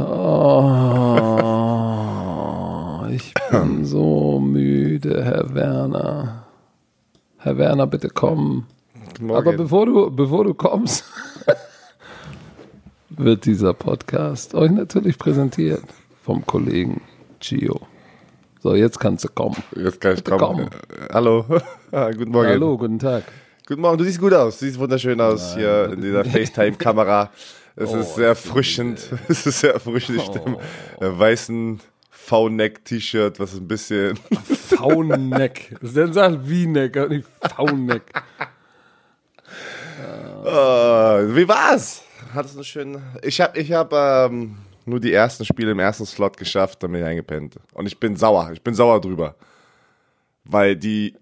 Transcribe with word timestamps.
Oh, 0.00 0.04
ich 3.10 3.34
bin 3.50 3.84
so 3.84 4.38
müde, 4.38 5.24
Herr 5.24 5.52
Werner. 5.54 6.44
Herr 7.38 7.58
Werner, 7.58 7.88
bitte 7.88 8.08
komm. 8.08 8.66
Aber 9.28 9.52
bevor 9.54 9.86
du, 9.86 10.08
bevor 10.10 10.44
du 10.44 10.54
kommst, 10.54 11.04
wird 13.08 13.44
dieser 13.44 13.74
Podcast 13.74 14.54
euch 14.54 14.70
natürlich 14.70 15.18
präsentiert 15.18 15.82
vom 16.22 16.46
Kollegen 16.46 17.00
Gio. 17.40 17.80
So, 18.60 18.76
jetzt 18.76 19.00
kannst 19.00 19.24
du 19.24 19.28
kommen. 19.28 19.56
Jetzt 19.74 20.00
kann 20.00 20.12
ich 20.12 20.22
Bitte 20.22 20.36
kommen. 20.36 20.70
Hallo. 21.12 21.44
Ah, 21.90 22.10
guten 22.10 22.32
Morgen. 22.32 22.50
Hallo, 22.50 22.76
guten 22.76 22.98
Tag. 22.98 23.24
Guten 23.66 23.80
Morgen. 23.80 23.96
Du 23.96 24.04
siehst 24.04 24.20
gut 24.20 24.34
aus. 24.34 24.58
Du 24.58 24.66
siehst 24.66 24.78
wunderschön 24.78 25.18
aus 25.22 25.54
hier 25.54 25.90
in 25.90 26.02
dieser 26.02 26.22
FaceTime-Kamera. 26.26 27.30
Es 27.80 27.90
Oh, 27.90 27.96
ist 27.96 28.14
sehr 28.16 28.28
erfrischend. 28.28 29.08
Es 29.28 29.46
ist 29.46 29.60
sehr 29.60 29.74
erfrischend. 29.74 30.18
Ich 30.18 30.28
Oh. 30.28 30.60
im 31.00 31.18
weißen 31.18 31.80
V-Neck-T-Shirt, 32.10 33.38
was 33.38 33.54
ein 33.54 33.68
bisschen. 33.68 34.16
V-Neck. 34.44 35.76
Das 35.80 35.92
ist 35.94 36.14
sagt 36.14 36.44
V-Neck, 36.46 36.96
aber 36.96 37.08
nicht 37.08 37.28
V-Neck. 37.56 38.02
Ah, 40.44 41.20
wie 41.24 41.46
war's? 41.48 42.02
Hattest 42.34 42.54
du 42.54 42.58
einen 42.58 42.64
schönen. 42.64 43.02
Ich 43.22 43.40
habe 43.40 43.58
ich 43.58 43.72
hab, 43.72 43.92
ähm, 43.92 44.56
nur 44.84 45.00
die 45.00 45.12
ersten 45.12 45.44
Spiele 45.44 45.70
im 45.72 45.78
ersten 45.78 46.06
Slot 46.06 46.36
geschafft, 46.36 46.82
dann 46.82 46.92
bin 46.92 47.00
ich 47.02 47.06
eingepennt. 47.06 47.56
Und 47.74 47.86
ich 47.86 47.98
bin 48.00 48.16
sauer. 48.16 48.50
Ich 48.52 48.62
bin 48.62 48.74
sauer 48.74 49.00
drüber. 49.00 49.36
Weil 50.44 50.76
die 50.76 51.14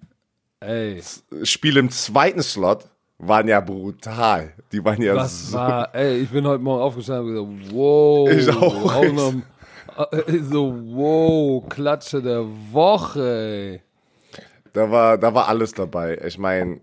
Ey, 0.60 1.02
Spiele 1.42 1.80
im 1.80 1.90
zweiten 1.90 2.42
Slot 2.42 2.86
waren 3.18 3.48
ja 3.48 3.60
brutal. 3.60 4.52
Die 4.72 4.84
waren 4.84 5.00
ja 5.00 5.14
was 5.14 5.50
so. 5.50 5.56
war, 5.56 5.94
ey, 5.94 6.18
ich 6.18 6.30
bin 6.30 6.46
heute 6.46 6.62
Morgen 6.62 6.82
aufgestanden 6.82 7.38
und 7.38 7.58
gesagt, 7.58 7.74
wow. 7.74 8.30
Ich 8.30 8.48
auch. 8.50 9.12
noch, 9.12 9.34
äh, 10.12 10.38
so, 10.42 10.74
wow, 10.92 11.68
Klatsche 11.68 12.20
der 12.22 12.44
Woche, 12.72 13.80
ey. 13.80 13.82
Da 14.72 14.90
war, 14.90 15.16
da 15.16 15.32
war 15.32 15.48
alles 15.48 15.72
dabei. 15.72 16.18
Ich 16.26 16.36
meine, 16.36 16.80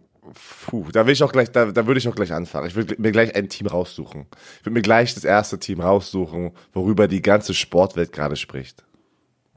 puh, 0.67 0.85
da 0.91 1.05
will 1.05 1.13
ich 1.13 1.21
auch 1.23 1.31
gleich, 1.31 1.51
da, 1.51 1.65
da 1.71 1.85
würde 1.85 1.99
ich 1.99 2.07
auch 2.07 2.15
gleich 2.15 2.33
anfangen. 2.33 2.67
Ich 2.67 2.75
würde 2.75 2.95
mir 2.99 3.11
gleich 3.11 3.35
ein 3.35 3.49
Team 3.49 3.67
raussuchen. 3.67 4.25
Ich 4.59 4.65
würde 4.65 4.73
mir 4.73 4.81
gleich 4.81 5.13
das 5.13 5.25
erste 5.25 5.59
Team 5.59 5.81
raussuchen, 5.81 6.51
worüber 6.73 7.07
die 7.07 7.21
ganze 7.21 7.53
Sportwelt 7.53 8.11
gerade 8.11 8.35
spricht. 8.35 8.83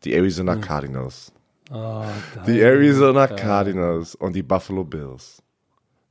Die 0.04 0.12
Arizona 0.14 0.54
Hm. 0.54 0.60
Cardinals. 0.60 1.32
Oh, 1.72 2.04
Die 2.46 2.60
Arizona 2.60 3.26
Cardinals 3.26 4.14
und 4.14 4.34
die 4.36 4.42
Buffalo 4.42 4.84
Bills. 4.84 5.42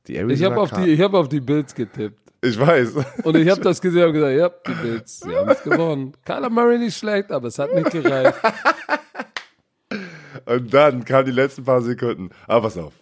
Die 0.08 0.16
Arizona 0.16 0.34
ich 0.34 0.44
habe 0.44 0.60
auf, 0.60 0.70
die- 0.70 0.90
ich 0.90 1.00
hab 1.00 1.14
auf 1.14 1.28
die 1.28 1.40
Bills 1.40 1.74
getippt. 1.74 2.20
Ich 2.42 2.58
weiß. 2.60 2.92
Und 3.24 3.36
ich 3.36 3.48
habe 3.48 3.60
das 3.62 3.80
gesehen 3.80 4.06
und 4.06 4.12
gesagt, 4.12 4.36
ja, 4.36 4.48
die 4.48 4.80
Bills, 4.82 5.20
sie 5.20 5.34
haben 5.34 5.48
es 5.48 5.62
gewonnen. 5.62 6.12
Kyler 6.24 6.50
Murray 6.50 6.78
nicht 6.78 6.96
schlecht, 6.96 7.32
aber 7.32 7.48
es 7.48 7.58
hat 7.58 7.74
nicht 7.74 7.90
gereicht. 7.90 8.34
Und 10.44 10.72
dann 10.72 11.04
kamen 11.04 11.26
die 11.26 11.32
letzten 11.32 11.64
paar 11.64 11.82
Sekunden. 11.82 12.30
Aber 12.46 12.62
pass 12.62 12.76
auf. 12.76 12.92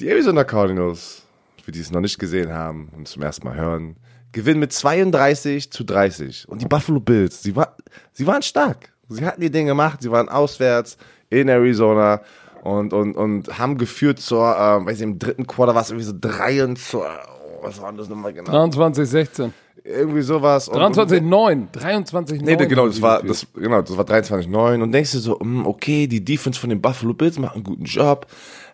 Die 0.00 0.08
Arizona 0.08 0.44
Cardinals, 0.44 1.22
für 1.62 1.72
die 1.72 1.80
es 1.80 1.90
noch 1.90 2.00
nicht 2.00 2.18
gesehen 2.18 2.52
haben 2.52 2.90
und 2.96 3.08
zum 3.08 3.22
ersten 3.22 3.46
Mal 3.46 3.56
hören, 3.56 3.96
gewinnen 4.32 4.60
mit 4.60 4.72
32 4.72 5.70
zu 5.72 5.84
30. 5.84 6.48
Und 6.48 6.60
die 6.62 6.66
Buffalo 6.66 7.00
Bills, 7.00 7.42
sie, 7.42 7.56
war, 7.56 7.76
sie 8.12 8.26
waren 8.26 8.42
stark. 8.42 8.92
Sie 9.08 9.24
hatten 9.24 9.40
die 9.40 9.50
Dinge 9.50 9.70
gemacht, 9.70 10.02
sie 10.02 10.10
waren 10.10 10.28
auswärts 10.28 10.96
in 11.30 11.48
Arizona 11.48 12.22
und, 12.64 12.94
und, 12.94 13.14
und 13.14 13.58
haben 13.58 13.76
geführt 13.76 14.18
zur, 14.18 14.56
ähm, 14.58 14.86
weiß 14.86 14.96
ich, 14.96 15.02
im 15.02 15.18
dritten 15.18 15.46
Quarter 15.46 15.74
war 15.74 15.82
es 15.82 15.90
irgendwie 15.90 16.06
so 16.06 16.14
3 16.18 16.64
und 16.64 16.78
zur, 16.78 17.02
oh, 17.04 17.62
was 17.62 17.80
war 17.82 17.92
das 17.92 18.08
nochmal 18.08 18.32
genau? 18.32 18.50
23, 18.50 19.06
16. 19.06 19.52
Irgendwie 19.84 20.22
sowas. 20.22 20.68
Und- 20.68 20.76
23, 20.78 21.20
9. 21.20 21.68
23, 21.72 22.40
9. 22.40 22.56
Nee, 22.56 22.66
genau, 22.66 22.86
das 22.86 23.02
war, 23.02 23.22
das, 23.22 23.46
genau, 23.54 23.82
das 23.82 23.94
war 23.98 24.06
23-9 24.06 24.82
und 24.82 24.92
denkst 24.92 25.12
du 25.12 25.18
so, 25.18 25.38
hm, 25.38 25.66
okay, 25.66 26.06
die 26.06 26.24
Defense 26.24 26.58
von 26.58 26.70
den 26.70 26.80
Buffalo 26.80 27.12
Bills 27.12 27.38
macht 27.38 27.54
einen 27.54 27.64
guten 27.64 27.84
Job, 27.84 28.26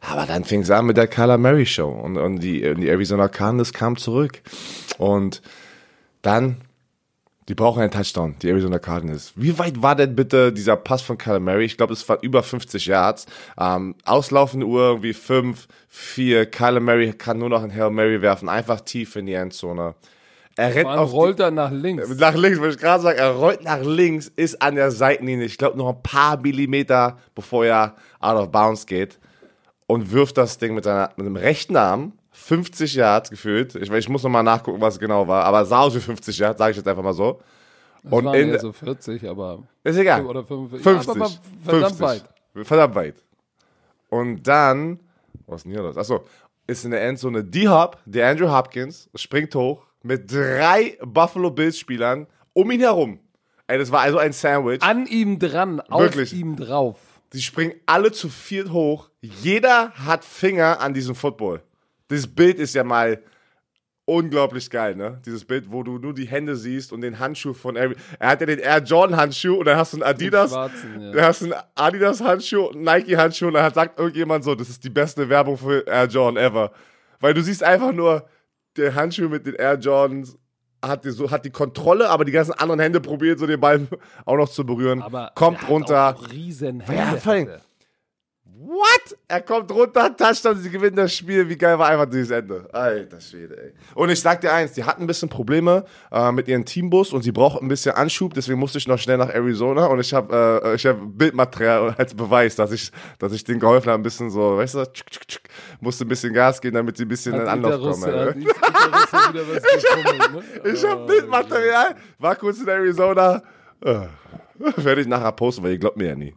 aber 0.08 0.24
dann 0.24 0.44
fing 0.44 0.62
es 0.62 0.70
an 0.70 0.86
mit 0.86 0.96
der 0.96 1.08
Kyler 1.08 1.36
Murray 1.36 1.66
Show 1.66 1.88
und, 1.88 2.16
und 2.16 2.38
die, 2.38 2.60
die 2.76 2.88
Arizona 2.88 3.26
Cardinals 3.26 3.72
kamen 3.72 3.96
zurück 3.96 4.40
und 4.98 5.42
dann, 6.22 6.58
die 7.48 7.54
brauchen 7.54 7.80
einen 7.82 7.90
Touchdown, 7.90 8.36
die 8.42 8.48
Arizona 8.48 8.78
Cardinals. 8.78 9.32
Wie 9.34 9.58
weit 9.58 9.82
war 9.82 9.96
denn 9.96 10.14
bitte 10.14 10.52
dieser 10.52 10.76
Pass 10.76 11.02
von 11.02 11.18
Kyler 11.18 11.40
Murray? 11.40 11.64
Ich 11.64 11.76
glaube, 11.76 11.92
es 11.94 12.08
war 12.08 12.18
über 12.22 12.42
50 12.42 12.86
Yards. 12.86 13.26
Ähm, 13.58 13.96
auslaufende 14.04 14.66
Uhr 14.66 14.82
irgendwie 14.82 15.14
5, 15.14 15.66
4. 15.88 16.46
Kyler 16.46 16.80
Murray 16.80 17.12
kann 17.12 17.38
nur 17.38 17.48
noch 17.48 17.62
einen 17.62 17.74
Hail 17.74 17.90
Mary 17.90 18.22
werfen, 18.22 18.48
einfach 18.48 18.80
tief 18.82 19.16
in 19.16 19.26
die 19.26 19.32
Endzone. 19.34 19.94
Er 20.56 20.74
rennt 20.74 20.88
auf 20.88 21.10
die- 21.10 21.16
rollt 21.16 21.40
er 21.40 21.50
nach 21.50 21.70
links. 21.72 22.08
nach 22.18 22.34
links, 22.34 22.60
wollte 22.60 22.74
ich 22.74 22.80
gerade 22.80 23.02
sagen, 23.02 23.18
er 23.18 23.30
rollt 23.30 23.64
nach 23.64 23.80
links, 23.82 24.30
ist 24.36 24.60
an 24.60 24.74
der 24.74 24.90
Seitenlinie, 24.90 25.46
ich 25.46 25.56
glaube 25.58 25.78
noch 25.78 25.88
ein 25.88 26.02
paar 26.02 26.36
Millimeter, 26.38 27.18
bevor 27.34 27.64
er 27.64 27.94
out 28.20 28.36
of 28.36 28.50
bounds 28.52 28.84
geht 28.86 29.18
und 29.86 30.12
wirft 30.12 30.36
das 30.36 30.58
Ding 30.58 30.74
mit, 30.74 30.84
seiner, 30.84 31.10
mit 31.16 31.26
dem 31.26 31.36
rechten 31.36 31.76
Arm, 31.76 32.12
50 32.32 32.94
Yards 32.94 33.30
gefühlt, 33.30 33.74
ich, 33.74 33.90
ich 33.90 34.08
muss 34.08 34.22
nochmal 34.22 34.42
nachgucken, 34.42 34.80
was 34.80 34.94
es 34.94 35.00
genau 35.00 35.26
war, 35.26 35.44
aber 35.44 35.64
sah 35.64 35.80
aus 35.80 35.94
wie 35.94 36.00
50 36.00 36.38
Yards, 36.38 36.58
sage 36.58 36.70
ich 36.72 36.76
jetzt 36.76 36.86
einfach 36.88 37.02
mal 37.02 37.12
so. 37.12 37.40
Das 38.02 38.12
Und 38.12 38.24
waren 38.26 38.34
in, 38.34 38.48
eher 38.50 38.60
so 38.60 38.72
40, 38.72 39.28
aber. 39.28 39.62
ist 39.84 39.96
egal, 39.96 40.24
Oder 40.24 40.44
50. 40.44 40.80
50, 40.82 41.14
Ja, 41.16 41.28
verdammt 41.64 41.96
50. 41.96 42.00
weit. 42.00 42.24
Verdammt 42.66 42.94
weit. 42.94 43.14
Und 44.08 44.42
dann, 44.46 45.00
was 45.46 45.56
ist 45.58 45.64
denn 45.64 45.72
hier 45.72 45.82
los? 45.82 45.96
Achso, 45.96 46.24
ist 46.66 46.84
in 46.84 46.92
der 46.92 47.02
Endzone 47.02 47.44
D-Hop, 47.44 47.98
der 48.06 48.28
Andrew 48.30 48.50
Hopkins, 48.50 49.08
springt 49.14 49.54
hoch 49.54 49.84
mit 50.02 50.32
drei 50.32 50.96
Buffalo 51.04 51.50
Bills 51.50 51.78
Spielern 51.78 52.26
um 52.52 52.70
ihn 52.70 52.80
herum. 52.80 53.18
Ey, 53.66 53.78
das 53.78 53.92
war 53.92 54.00
also 54.00 54.18
ein 54.18 54.32
Sandwich. 54.32 54.82
An 54.82 55.06
ihm 55.06 55.38
dran, 55.38 55.80
auf 55.80 56.00
Wirklich. 56.00 56.32
ihm 56.32 56.56
drauf. 56.56 56.96
Die 57.32 57.40
springen 57.42 57.74
alle 57.86 58.10
zu 58.10 58.28
viert 58.28 58.70
hoch. 58.72 59.10
Jeder 59.20 59.90
hat 59.92 60.24
Finger 60.24 60.80
an 60.80 60.94
diesem 60.94 61.14
Football. 61.14 61.62
Dieses 62.10 62.26
Bild 62.26 62.58
ist 62.58 62.74
ja 62.74 62.84
mal 62.84 63.22
unglaublich 64.04 64.68
geil, 64.70 64.96
ne? 64.96 65.20
Dieses 65.24 65.44
Bild, 65.44 65.70
wo 65.70 65.82
du 65.84 65.98
nur 65.98 66.12
die 66.12 66.26
Hände 66.26 66.56
siehst 66.56 66.92
und 66.92 67.00
den 67.02 67.18
Handschuh 67.20 67.52
von 67.54 67.76
Air. 67.76 67.94
Er 68.18 68.30
hat 68.30 68.40
ja 68.40 68.46
den 68.46 68.58
Air 68.58 68.78
Jordan 68.82 69.16
Handschuh 69.16 69.54
und 69.56 69.66
dann 69.66 69.76
hast 69.76 69.92
du 69.92 69.98
einen 69.98 70.02
Adidas. 70.02 70.50
schwarzen, 70.50 71.00
ja. 71.00 71.12
Dann 71.12 71.24
hast 71.24 71.42
du 71.42 71.44
einen 71.46 71.54
Adidas 71.76 72.20
Handschuh, 72.20 72.70
einen 72.70 72.82
Nike 72.82 73.16
Handschuh 73.16 73.46
und 73.48 73.54
dann 73.54 73.62
hat, 73.64 73.74
sagt 73.74 73.98
irgendjemand 74.00 74.42
so, 74.42 74.54
das 74.54 74.68
ist 74.68 74.82
die 74.82 74.90
beste 74.90 75.28
Werbung 75.28 75.56
für 75.56 75.86
Air 75.86 76.06
Jordan 76.06 76.42
ever. 76.42 76.72
Weil 77.20 77.34
du 77.34 77.42
siehst 77.42 77.62
einfach 77.62 77.92
nur 77.92 78.26
der 78.76 78.94
Handschuh 78.94 79.28
mit 79.28 79.46
den 79.46 79.54
Air 79.54 79.74
Jordans 79.78 80.36
hat 80.82 81.04
die, 81.04 81.10
so, 81.10 81.30
hat 81.30 81.44
die 81.44 81.50
Kontrolle, 81.50 82.08
aber 82.08 82.24
die 82.24 82.32
ganzen 82.32 82.52
anderen 82.54 82.80
Hände 82.80 83.00
probiert 83.00 83.38
so 83.38 83.46
den 83.46 83.60
Ball 83.60 83.86
auch 84.24 84.36
noch 84.36 84.48
zu 84.48 84.64
berühren. 84.64 85.02
Aber 85.02 85.30
kommt 85.34 85.62
er 85.62 85.68
runter. 85.68 86.16
Auch 86.16 86.32
riesen 86.32 86.80
Ja, 86.80 86.86
Hände. 86.86 87.20
vor 87.20 87.32
allem- 87.32 87.48
hatte. 87.48 87.60
What? 88.62 89.16
Er 89.26 89.40
kommt 89.40 89.72
runter, 89.72 90.14
Touchdown, 90.14 90.58
sie 90.58 90.68
gewinnen 90.68 90.96
das 90.96 91.14
Spiel. 91.14 91.48
Wie 91.48 91.56
geil 91.56 91.78
war 91.78 91.88
einfach 91.88 92.04
dieses 92.04 92.30
Ende. 92.30 92.68
Alter 92.74 93.18
Schwede, 93.18 93.56
ey. 93.58 93.72
Und 93.94 94.10
ich 94.10 94.20
sag 94.20 94.42
dir 94.42 94.52
eins, 94.52 94.72
die 94.72 94.84
hatten 94.84 95.04
ein 95.04 95.06
bisschen 95.06 95.30
Probleme 95.30 95.86
äh, 96.12 96.30
mit 96.30 96.46
ihrem 96.46 96.66
Teambus 96.66 97.14
und 97.14 97.22
sie 97.22 97.32
brauchten 97.32 97.64
ein 97.64 97.68
bisschen 97.68 97.94
Anschub, 97.94 98.34
deswegen 98.34 98.58
musste 98.58 98.76
ich 98.76 98.86
noch 98.86 98.98
schnell 98.98 99.16
nach 99.16 99.30
Arizona 99.30 99.86
und 99.86 99.98
ich 100.00 100.12
habe 100.12 100.60
äh, 100.62 100.74
ich 100.74 100.84
hab 100.84 100.98
Bildmaterial 101.00 101.94
als 101.96 102.12
Beweis, 102.14 102.54
dass 102.54 102.70
ich, 102.72 102.92
dass 103.18 103.32
ich 103.32 103.44
denen 103.44 103.60
geholfen 103.60 103.90
habe, 103.92 103.98
ein 103.98 104.02
bisschen 104.02 104.28
so, 104.28 104.58
weißt 104.58 104.74
du, 104.74 104.84
tschuk, 104.92 105.10
tschuk, 105.10 105.26
tschuk, 105.26 105.42
musste 105.80 106.04
ein 106.04 106.08
bisschen 106.08 106.34
Gas 106.34 106.60
geben, 106.60 106.76
damit 106.76 106.98
sie 106.98 107.06
ein 107.06 107.08
bisschen 107.08 107.32
in 107.36 107.40
Hat 107.40 107.48
Anlauf 107.48 107.80
kommen. 107.80 108.14
hat 108.14 108.34
Gitarrist 108.34 109.32
wieder 109.32 109.42
was 109.54 109.62
gefummelt, 109.72 110.32
ne? 110.64 110.70
Ich 110.70 110.84
habe 110.84 111.06
Bildmaterial, 111.06 111.96
war 112.18 112.36
kurz 112.36 112.60
in 112.60 112.68
Arizona. 112.68 113.42
Äh, 113.82 114.00
Werde 114.76 115.00
ich 115.00 115.06
nachher 115.06 115.32
posten, 115.32 115.62
weil 115.62 115.72
ihr 115.72 115.78
glaubt 115.78 115.96
mir 115.96 116.08
ja 116.08 116.14
nie. 116.14 116.34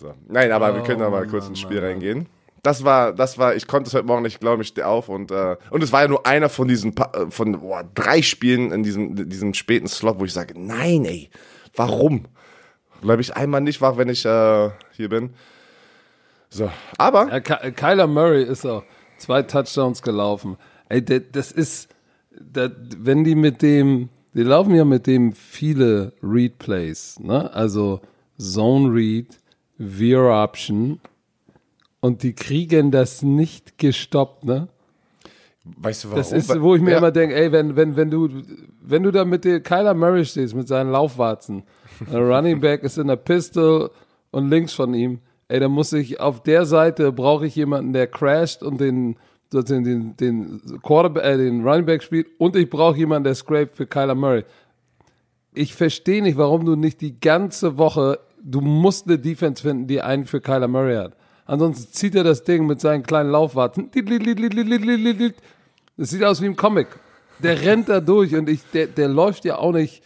So. 0.00 0.14
Nein, 0.28 0.50
aber 0.50 0.74
wir 0.74 0.82
können 0.82 1.00
da 1.00 1.10
mal 1.10 1.26
kurz 1.26 1.46
ins 1.46 1.60
Spiel 1.60 1.78
reingehen. 1.78 2.26
Das 2.62 2.84
war, 2.84 3.12
das 3.12 3.36
war, 3.36 3.54
ich 3.54 3.66
konnte 3.66 3.88
es 3.88 3.94
heute 3.94 4.06
Morgen 4.06 4.22
nicht 4.22 4.40
glauben, 4.40 4.62
ich 4.62 4.68
stehe 4.68 4.86
auf 4.86 5.08
und, 5.10 5.30
äh, 5.30 5.56
und 5.70 5.82
es 5.82 5.92
war 5.92 6.02
ja 6.02 6.08
nur 6.08 6.26
einer 6.26 6.48
von 6.48 6.68
diesen, 6.68 6.94
äh, 6.96 7.30
von 7.30 7.60
boah, 7.60 7.84
drei 7.94 8.22
Spielen 8.22 8.72
in 8.72 8.82
diesem, 8.82 9.28
diesem 9.28 9.52
späten 9.54 9.88
Slot, 9.88 10.18
wo 10.18 10.24
ich 10.24 10.32
sage, 10.32 10.54
nein, 10.58 11.04
ey, 11.04 11.28
warum? 11.76 12.24
Bleibe 13.02 13.20
ich 13.22 13.34
einmal 13.36 13.60
nicht 13.60 13.80
wach, 13.82 13.96
wenn 13.98 14.08
ich 14.08 14.24
äh, 14.24 14.70
hier 14.92 15.08
bin. 15.10 15.30
So, 16.48 16.70
aber 16.98 17.28
Ja, 17.30 17.40
Ky- 17.40 17.72
Kyler 17.72 18.06
Murray 18.06 18.42
ist 18.44 18.66
auch 18.66 18.84
zwei 19.18 19.42
Touchdowns 19.42 20.02
gelaufen. 20.02 20.56
Ey, 20.88 21.04
das 21.04 21.52
ist, 21.52 21.88
da- 22.30 22.70
wenn 22.98 23.24
die 23.24 23.34
mit 23.34 23.62
dem, 23.62 24.08
die 24.34 24.42
laufen 24.42 24.74
ja 24.74 24.84
mit 24.84 25.06
dem 25.06 25.32
viele 25.32 26.12
Read 26.22 26.58
Plays, 26.58 27.18
ne? 27.20 27.52
Also 27.54 28.00
Zone 28.38 28.92
Read, 28.92 29.38
Veer 29.82 30.42
Option 30.44 31.00
und 32.00 32.22
die 32.22 32.34
kriegen 32.34 32.90
das 32.90 33.22
nicht 33.22 33.78
gestoppt, 33.78 34.44
ne? 34.44 34.68
weißt 35.64 36.04
du 36.04 36.08
warum? 36.08 36.18
Das 36.18 36.32
ist, 36.32 36.60
wo 36.60 36.74
ich 36.74 36.82
mir 36.82 36.92
Ja. 36.92 36.98
immer 36.98 37.10
denke, 37.12 37.34
ey, 37.34 37.50
wenn, 37.52 37.76
wenn, 37.76 37.96
wenn 37.96 38.10
du, 38.10 38.28
wenn 38.82 39.02
du 39.02 39.10
da 39.10 39.24
mit 39.24 39.44
dir 39.44 39.60
Kyler 39.60 39.94
Murray 39.94 40.24
stehst, 40.24 40.54
mit 40.54 40.68
seinen 40.68 40.90
Laufwarzen, 40.90 41.62
der 42.12 42.20
Running 42.20 42.60
Back 42.60 42.82
ist 42.82 42.98
in 42.98 43.06
der 43.08 43.16
Pistol 43.16 43.90
und 44.30 44.48
links 44.50 44.72
von 44.72 44.94
ihm, 44.94 45.20
ey, 45.48 45.60
dann 45.60 45.70
muss 45.72 45.92
ich 45.92 46.20
auf 46.20 46.42
der 46.42 46.64
Seite 46.66 47.12
brauche 47.12 47.46
ich 47.46 47.56
jemanden, 47.56 47.92
der 47.92 48.06
crasht 48.06 48.62
und 48.62 48.80
den, 48.80 49.16
den, 49.52 49.84
den, 49.84 50.16
den 50.16 50.60
Quarterback, 50.82 51.24
äh, 51.24 51.36
den 51.36 51.66
Running 51.66 51.86
Back 51.86 52.02
spielt 52.02 52.28
und 52.38 52.56
ich 52.56 52.68
brauche 52.70 52.96
jemanden, 52.98 53.24
der 53.24 53.34
scrape 53.34 53.70
für 53.72 53.86
Kyler 53.86 54.14
Murray. 54.14 54.44
ich 55.54 55.74
verstehe 55.74 56.22
nicht, 56.22 56.38
warum 56.38 56.64
du 56.64 56.76
nicht 56.76 57.00
die 57.00 57.18
ganze 57.20 57.76
Woche, 57.76 58.18
du 58.42 58.60
musst 58.60 59.06
eine 59.06 59.18
Defense 59.18 59.62
finden, 59.62 59.86
die 59.86 60.00
einen 60.00 60.26
für 60.26 60.40
Kyler 60.40 60.68
Murray 60.68 60.96
hat. 60.96 61.12
Ansonsten 61.46 61.92
zieht 61.92 62.14
er 62.14 62.24
das 62.24 62.44
Ding 62.44 62.66
mit 62.66 62.80
seinen 62.80 63.02
kleinen 63.02 63.30
Laufwarten. 63.30 63.90
Das 65.96 66.10
sieht 66.10 66.22
aus 66.24 66.40
wie 66.40 66.46
im 66.46 66.56
Comic. 66.56 66.88
Der 67.40 67.60
rennt 67.60 67.88
da 67.88 68.00
durch 68.00 68.34
und 68.34 68.48
ich, 68.48 68.60
der, 68.72 68.86
der 68.86 69.08
läuft 69.08 69.44
ja 69.44 69.58
auch 69.58 69.72
nicht. 69.72 70.02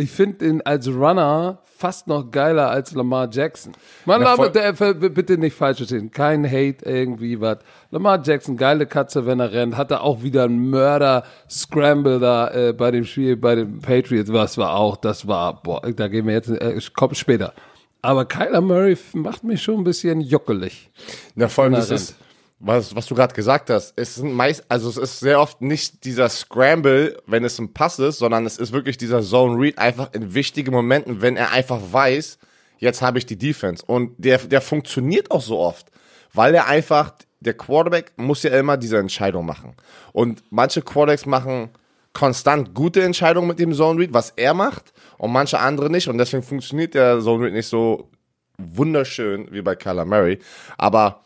Ich 0.00 0.10
finde 0.10 0.46
ihn 0.46 0.62
als 0.62 0.88
Runner 0.88 1.58
fast 1.76 2.06
noch 2.06 2.30
geiler 2.30 2.70
als 2.70 2.92
Lamar 2.94 3.28
Jackson. 3.30 3.72
Man, 4.06 4.22
Na, 4.22 4.48
der, 4.48 4.72
bitte 4.72 5.36
nicht 5.36 5.54
falsch 5.54 5.78
verstehen. 5.78 6.10
Kein 6.10 6.46
Hate 6.46 6.84
irgendwie 6.86 7.38
was. 7.38 7.58
Lamar 7.90 8.22
Jackson, 8.22 8.56
geile 8.56 8.86
Katze, 8.86 9.26
wenn 9.26 9.40
er 9.40 9.52
rennt. 9.52 9.76
Hatte 9.76 10.00
auch 10.00 10.22
wieder 10.22 10.44
einen 10.44 10.70
Mörder-Scramble 10.70 12.18
da 12.18 12.48
äh, 12.48 12.72
bei 12.72 12.90
dem 12.90 13.04
Spiel 13.04 13.36
bei 13.36 13.54
den 13.56 13.80
Patriots. 13.80 14.32
Was 14.32 14.56
war 14.56 14.74
auch, 14.74 14.96
das 14.96 15.26
war, 15.26 15.62
boah, 15.62 15.82
da 15.82 16.08
gehen 16.08 16.26
wir 16.26 16.32
jetzt, 16.32 16.48
äh, 16.48 16.80
kommt 16.94 17.18
später. 17.18 17.52
Aber 18.00 18.24
Kyler 18.24 18.62
Murray 18.62 18.96
macht 19.12 19.44
mich 19.44 19.62
schon 19.62 19.76
ein 19.76 19.84
bisschen 19.84 20.22
juckelig. 20.22 20.90
Ja, 21.36 21.48
vor 21.48 21.64
allem, 21.64 21.74
das 21.74 21.90
ist, 21.90 22.16
was, 22.60 22.94
was 22.94 23.06
du 23.06 23.14
gerade 23.14 23.34
gesagt 23.34 23.70
hast, 23.70 23.94
es 23.96 24.16
sind 24.16 24.34
meist, 24.34 24.64
also 24.68 24.90
es 24.90 24.98
ist 24.98 25.20
sehr 25.20 25.40
oft 25.40 25.62
nicht 25.62 26.04
dieser 26.04 26.28
Scramble, 26.28 27.16
wenn 27.26 27.42
es 27.42 27.58
ein 27.58 27.72
Pass 27.72 27.98
ist, 27.98 28.18
sondern 28.18 28.44
es 28.44 28.58
ist 28.58 28.72
wirklich 28.72 28.98
dieser 28.98 29.22
Zone 29.22 29.58
Read, 29.58 29.78
einfach 29.78 30.12
in 30.12 30.34
wichtigen 30.34 30.72
Momenten, 30.72 31.22
wenn 31.22 31.38
er 31.38 31.52
einfach 31.52 31.80
weiß, 31.90 32.38
jetzt 32.78 33.00
habe 33.00 33.18
ich 33.18 33.24
die 33.24 33.38
Defense. 33.38 33.82
Und 33.86 34.12
der, 34.18 34.38
der 34.38 34.60
funktioniert 34.60 35.30
auch 35.30 35.40
so 35.40 35.58
oft, 35.58 35.90
weil 36.34 36.54
er 36.54 36.66
einfach, 36.66 37.14
der 37.40 37.54
Quarterback 37.54 38.12
muss 38.16 38.42
ja 38.42 38.50
immer 38.50 38.76
diese 38.76 38.98
Entscheidung 38.98 39.46
machen. 39.46 39.74
Und 40.12 40.42
manche 40.50 40.82
Quarterbacks 40.82 41.24
machen 41.24 41.70
konstant 42.12 42.74
gute 42.74 43.02
Entscheidungen 43.02 43.48
mit 43.48 43.58
dem 43.58 43.72
Zone 43.72 44.00
Read, 44.00 44.12
was 44.12 44.34
er 44.36 44.52
macht, 44.52 44.92
und 45.16 45.32
manche 45.32 45.58
andere 45.58 45.88
nicht. 45.88 46.08
Und 46.08 46.18
deswegen 46.18 46.42
funktioniert 46.42 46.92
der 46.92 47.20
Zone 47.20 47.44
Read 47.44 47.54
nicht 47.54 47.68
so 47.68 48.10
wunderschön 48.58 49.48
wie 49.50 49.62
bei 49.62 49.76
Kyler 49.76 50.04
Murray. 50.04 50.38
Aber 50.76 51.24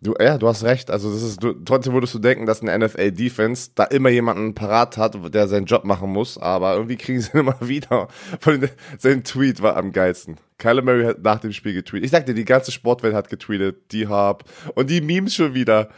Du, 0.00 0.14
ja, 0.20 0.36
du 0.36 0.46
hast 0.48 0.64
recht. 0.64 0.90
Also 0.90 1.10
das 1.12 1.22
ist, 1.22 1.42
du, 1.42 1.52
trotzdem 1.64 1.94
würdest 1.94 2.14
du 2.14 2.18
denken, 2.18 2.44
dass 2.44 2.60
eine 2.60 2.78
NFL-Defense 2.86 3.70
da 3.74 3.84
immer 3.84 4.10
jemanden 4.10 4.54
parat 4.54 4.98
hat, 4.98 5.16
der 5.34 5.48
seinen 5.48 5.64
Job 5.66 5.84
machen 5.84 6.10
muss, 6.10 6.36
aber 6.36 6.74
irgendwie 6.74 6.96
kriegen 6.96 7.20
sie 7.20 7.30
ihn 7.32 7.40
immer 7.40 7.56
wieder. 7.60 8.08
Von 8.40 8.68
sein 8.98 9.24
Tweet 9.24 9.62
war 9.62 9.76
am 9.76 9.92
geilsten. 9.92 10.36
Kyler 10.58 10.82
Murray 10.82 11.04
hat 11.04 11.22
nach 11.22 11.40
dem 11.40 11.52
Spiel 11.52 11.72
getweetet. 11.72 12.04
Ich 12.04 12.10
sagte, 12.10 12.34
die 12.34 12.44
ganze 12.44 12.70
Sportwelt 12.70 13.14
hat 13.14 13.30
getweetet, 13.30 13.92
D-Hop. 13.92 14.44
Und 14.74 14.90
die 14.90 15.00
Memes 15.00 15.34
schon 15.34 15.54
wieder. 15.54 15.88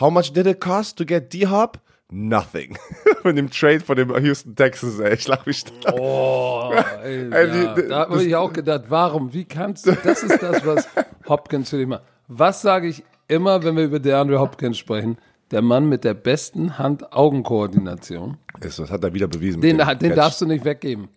How, 0.00 0.10
much 0.10 0.32
did 0.32 0.46
it 0.46 0.60
cost 0.60 0.98
to 0.98 1.04
get 1.06 1.32
D-Hop? 1.32 1.80
Nothing. 2.10 2.76
Von 3.22 3.36
dem 3.36 3.50
Trade 3.50 3.80
von 3.80 3.96
dem 3.96 4.10
Houston 4.22 4.54
Texans, 4.54 4.98
ey. 5.00 5.14
Ich 5.14 5.26
lach 5.28 5.46
mich 5.46 5.64
da. 5.64 5.94
Oh, 5.94 6.74
ey, 7.02 7.30
Ey, 7.32 7.48
ja, 7.48 7.74
die- 7.74 7.88
da 7.88 7.98
habe 8.00 8.22
ich 8.22 8.36
auch 8.36 8.52
gedacht, 8.52 8.82
warum, 8.88 9.32
wie 9.32 9.44
kannst 9.46 9.86
du, 9.86 9.92
das 9.92 10.22
ist 10.22 10.42
das, 10.42 10.66
was 10.66 10.86
Hopkins 11.26 11.70
für 11.70 11.78
dich 11.78 11.86
macht. 11.86 12.02
Was 12.34 12.62
sage 12.62 12.88
ich 12.88 13.04
immer, 13.28 13.62
wenn 13.62 13.76
wir 13.76 13.84
über 13.84 13.98
DeAndre 13.98 14.40
Hopkins 14.40 14.78
sprechen? 14.78 15.18
Der 15.50 15.60
Mann 15.60 15.86
mit 15.86 16.02
der 16.02 16.14
besten 16.14 16.78
Hand-Augen-Koordination. 16.78 18.38
Das 18.60 18.78
hat 18.78 19.04
er 19.04 19.12
wieder 19.12 19.28
bewiesen. 19.28 19.60
Den, 19.60 19.76
dem 19.76 19.98
den 19.98 20.14
darfst 20.14 20.40
du 20.40 20.46
nicht 20.46 20.64
weggeben. 20.64 21.08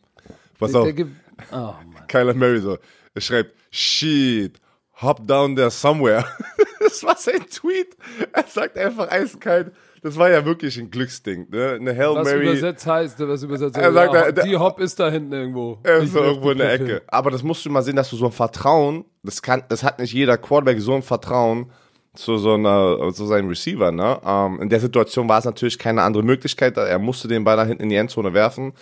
Pass 0.60 0.72
Der, 0.72 0.82
auf. 0.82 0.86
der 0.88 0.94
gibt, 0.94 1.16
oh. 1.54 1.74
Kyler 2.10 2.34
Murray 2.34 2.60
so. 2.60 2.78
Er 3.14 3.22
schreibt, 3.22 3.52
shit, 3.72 4.60
hop 5.02 5.26
down 5.26 5.56
there 5.56 5.72
somewhere. 5.72 6.26
das 6.82 7.02
war 7.02 7.16
sein 7.16 7.46
Tweet. 7.50 7.96
Er 8.34 8.44
sagt 8.44 8.78
einfach 8.78 9.10
eiskalt. 9.10 9.72
Das 10.06 10.18
war 10.18 10.30
ja 10.30 10.46
wirklich 10.46 10.78
ein 10.78 10.92
Glücksding, 10.92 11.48
ne? 11.50 11.80
Eine 11.82 11.98
Hail 11.98 12.14
Was 12.14 12.28
Mary. 12.28 12.44
übersetzt 12.44 12.86
heißt, 12.86 13.20
was 13.28 13.42
übersetzt 13.42 13.76
Er 13.76 13.92
sagt, 13.92 14.14
ja, 14.14 14.32
die 14.44 14.56
Hop 14.56 14.80
ist 14.80 15.00
da 15.00 15.10
hinten 15.10 15.34
irgendwo. 15.34 15.80
Er 15.82 15.98
ist 15.98 16.14
irgendwo 16.14 16.52
in 16.52 16.60
der 16.60 16.74
Ecke. 16.74 17.02
Aber 17.08 17.32
das 17.32 17.42
musst 17.42 17.66
du 17.66 17.72
mal 17.72 17.82
sehen, 17.82 17.96
dass 17.96 18.12
du 18.12 18.16
so 18.16 18.28
ein 18.28 18.32
Vertrauen, 18.32 19.06
das 19.24 19.42
kann, 19.42 19.64
das 19.68 19.84
hat 19.84 19.98
nicht 19.98 20.14
jeder 20.14 20.38
Quarterback 20.38 20.80
so 20.80 20.94
ein 20.94 21.02
Vertrauen 21.02 21.72
zu 22.14 22.38
so 22.38 22.54
einer, 22.54 23.12
zu 23.14 23.26
seinem 23.26 23.50
Receiver, 23.50 23.92
ne? 23.92 24.20
Ähm, 24.24 24.62
in 24.62 24.70
der 24.70 24.80
Situation 24.80 25.28
war 25.28 25.40
es 25.40 25.46
natürlich 25.46 25.80
keine 25.80 26.04
andere 26.04 26.22
Möglichkeit. 26.22 26.78
Er 26.78 27.00
musste 27.00 27.28
den 27.28 27.44
Ball 27.44 27.58
da 27.58 27.66
hinten 27.66 27.82
in 27.82 27.90
die 27.90 27.96
Endzone 27.96 28.32
werfen. 28.32 28.74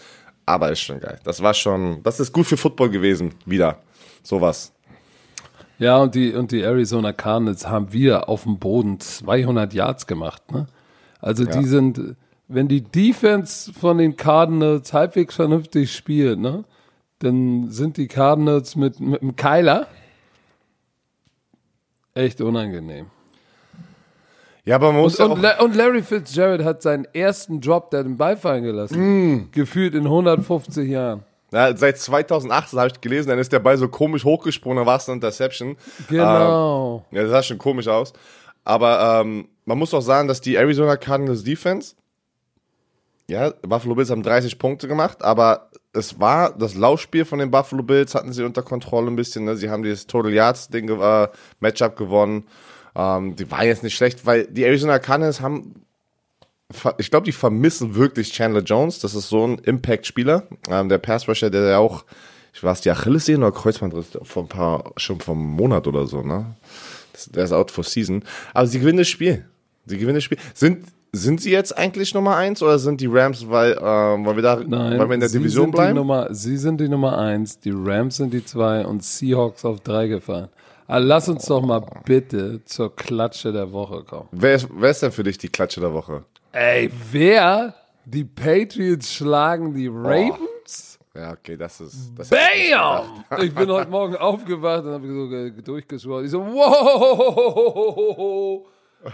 Aber 0.46 0.74
ist 0.74 0.82
schon 0.82 1.00
geil. 1.00 1.22
Das 1.24 1.42
war 1.42 1.54
schon, 1.54 2.04
das 2.04 2.20
ist 2.20 2.34
gut 2.34 2.48
für 2.48 2.58
Football 2.58 2.90
gewesen. 2.90 3.34
Wieder. 3.46 3.78
Sowas. 4.24 4.74
Ja, 5.80 6.00
und 6.00 6.16
die, 6.16 6.34
und 6.34 6.52
die 6.52 6.64
Arizona 6.64 7.14
Cardinals 7.14 7.66
haben 7.66 7.94
wieder 7.94 8.28
auf 8.28 8.44
dem 8.44 8.60
Boden 8.60 9.00
200 9.00 9.74
Yards 9.74 10.06
gemacht. 10.06 10.52
Ne? 10.52 10.68
Also 11.24 11.46
die 11.46 11.64
sind, 11.64 12.18
wenn 12.50 12.68
die 12.68 12.82
Defense 12.82 13.72
von 13.72 13.98
den 13.98 14.18
Cardinals 14.18 14.92
halbwegs 14.92 15.36
vernünftig 15.36 15.96
spielt, 15.96 16.38
ne, 16.38 16.66
dann 17.20 17.72
sind 17.72 17.96
die 17.96 18.10
Cardinals 18.10 18.76
mit, 18.76 19.00
mit 19.00 19.22
dem 19.22 19.36
Keiler 19.38 19.88
echt 22.14 22.42
unangenehm. 22.42 23.06
Ja, 24.66 24.76
aber 24.76 24.92
man 24.92 25.02
muss 25.02 25.18
Und, 25.20 25.42
ja 25.42 25.60
und, 25.60 25.66
und 25.66 25.76
Larry 25.76 26.04
Fitzgerald 26.04 26.64
hat 26.64 26.82
seinen 26.82 27.06
ersten 27.14 27.62
Drop, 27.62 27.90
der 27.92 28.04
den 28.04 28.18
Ball 28.18 28.36
fallen 28.36 28.64
gelassen. 28.64 29.50
Gefühlt 29.52 29.94
in 29.94 30.04
150 30.04 30.90
Jahren. 30.90 31.24
Ja, 31.54 31.76
seit 31.78 32.00
2018 32.00 32.80
habe 32.80 32.90
ich 32.90 33.00
gelesen, 33.00 33.30
dann 33.30 33.40
ist 33.40 33.54
der 33.54 33.60
Ball 33.60 33.78
so 33.78 33.88
komisch 33.88 34.26
hochgesprungen, 34.26 34.78
dann 34.78 34.88
war 34.88 34.98
es 34.98 35.08
eine 35.08 35.16
Interception. 35.16 35.78
Genau. 36.10 37.06
Ähm, 37.12 37.18
ja, 37.18 37.24
das 37.24 37.32
sah 37.32 37.44
schon 37.44 37.58
komisch 37.60 37.88
aus. 37.88 38.12
Aber 38.66 39.22
ähm, 39.22 39.48
man 39.66 39.78
muss 39.78 39.94
auch 39.94 40.02
sagen, 40.02 40.28
dass 40.28 40.42
die 40.42 40.56
Arizona 40.56 40.98
Cardinals 40.98 41.44
Defense, 41.44 41.96
ja, 43.30 43.52
Buffalo 43.62 43.96
Bills 43.96 44.10
haben 44.10 44.24
30 44.24 44.60
Punkte 44.60 44.88
gemacht, 44.88 45.24
aber 45.24 45.70
es 45.94 46.20
war 46.20 46.58
das 46.58 46.76
Laufspiel 46.76 47.26
von 47.26 47.40
den 47.40 47.52
Buffalo 47.52 47.84
Bills, 47.84 48.16
hatten 48.16 48.34
sie 48.34 48.44
unter 48.44 48.64
Kontrolle 48.64 49.10
ein 49.10 49.16
bisschen. 49.16 49.46
Ne? 49.46 49.56
Sie 49.56 49.70
haben 49.70 49.84
dieses 49.84 50.08
Total 50.08 50.34
Yards 50.34 50.70
Ding, 50.70 50.90
äh, 50.90 51.28
Matchup 51.60 51.96
gewonnen. 51.96 52.46
Ähm, 52.96 53.36
die 53.36 53.50
war 53.50 53.64
jetzt 53.64 53.84
nicht 53.84 53.96
schlecht, 53.96 54.26
weil 54.26 54.48
die 54.48 54.64
Arizona 54.64 55.00
Cardinals 55.00 55.40
haben 55.40 55.84
ich 56.98 57.12
glaube, 57.12 57.26
die 57.26 57.32
vermissen 57.32 57.96
wirklich 57.96 58.32
Chandler 58.32 58.62
Jones. 58.62 59.00
Das 59.00 59.16
ist 59.16 59.30
so 59.30 59.46
ein 59.46 59.60
Impact-Spieler. 59.60 60.48
Ähm, 60.70 60.90
der 60.90 60.98
Pass-Rusher, 60.98 61.50
der 61.50 61.70
ja 61.70 61.78
auch, 61.78 62.06
ich 62.54 62.64
weiß, 62.64 62.82
die 62.82 62.92
Achillessehne 62.92 63.46
oder 63.46 63.56
Kreuzbandriss 63.56 64.18
vor 64.24 64.44
ein 64.44 64.50
paar, 64.50 64.94
schon 64.98 65.20
einem 65.22 65.40
Monat 65.40 65.88
oder 65.88 66.08
so, 66.08 66.22
ne? 66.22 66.56
Der 67.28 67.44
ist 67.44 67.52
out 67.52 67.70
for 67.70 67.84
season. 67.84 68.24
Aber 68.54 68.66
sie 68.66 68.80
gewinnen 68.80 68.98
das 68.98 69.08
Spiel. 69.08 69.46
Sie 69.86 69.98
gewinnen 69.98 70.16
das 70.16 70.24
Spiel. 70.24 70.38
Sind, 70.54 70.86
sind 71.12 71.42
sie 71.42 71.52
jetzt 71.52 71.78
eigentlich 71.78 72.14
Nummer 72.14 72.36
eins 72.38 72.64
oder 72.64 72.80
sind 72.80 73.02
die 73.02 73.08
Rams, 73.08 73.48
weil, 73.50 73.74
ähm, 73.82 74.26
weil 74.26 74.36
wir 74.36 74.42
da, 74.44 74.56
Nein, 74.56 74.98
weil 75.00 75.08
wir 75.10 75.14
in 75.16 75.20
der 75.20 75.30
Sie 75.30 75.38
Division 75.40 75.66
sind 75.66 75.72
Die 75.74 75.78
bleiben? 75.78 75.96
Nummer, 75.96 76.28
Sie 76.34 76.58
sind 76.58 76.80
die 76.82 76.90
Nummer 76.90 77.18
eins, 77.18 77.60
die 77.60 77.72
Rams 77.74 78.18
sind 78.18 78.34
die 78.34 78.44
zwei 78.46 78.86
und 78.86 79.04
Seahawks 79.04 79.64
auf 79.66 79.80
drei 79.82 80.08
gefahren. 80.08 80.50
Aber 80.88 81.00
lass 81.00 81.30
uns 81.30 81.46
doch 81.46 81.62
mal 81.62 81.82
bitte 82.06 82.62
zur 82.66 82.96
Klatsche 82.96 83.52
der 83.54 83.72
Woche 83.72 84.04
kommen. 84.04 84.28
Wer 84.32 84.56
ist, 84.56 84.68
wer 84.74 84.90
ist 84.92 85.02
denn 85.04 85.12
für 85.12 85.24
dich 85.24 85.38
die 85.38 85.48
Klatsche 85.50 85.80
der 85.80 85.94
Woche? 85.94 86.24
Ey, 86.52 86.90
wer? 87.12 87.74
Die 88.06 88.26
Patriots 88.26 89.14
schlagen 89.14 89.74
die 89.74 89.88
Ravens? 89.88 91.00
Ja, 91.16 91.32
okay, 91.32 91.56
das 91.56 91.80
ist, 91.80 92.12
das 92.18 92.30
Bam! 92.30 93.24
Ich 93.42 93.54
bin 93.54 93.70
heute 93.70 93.90
Morgen 93.90 94.16
aufgewacht 94.18 94.84
und 94.84 94.92
habe 94.94 95.08
so 95.08 95.30
ge- 95.30 95.52
durchgeschworen. 95.64 96.26
Ich 96.26 96.32
so, 96.32 96.42
wow! 97.64 98.66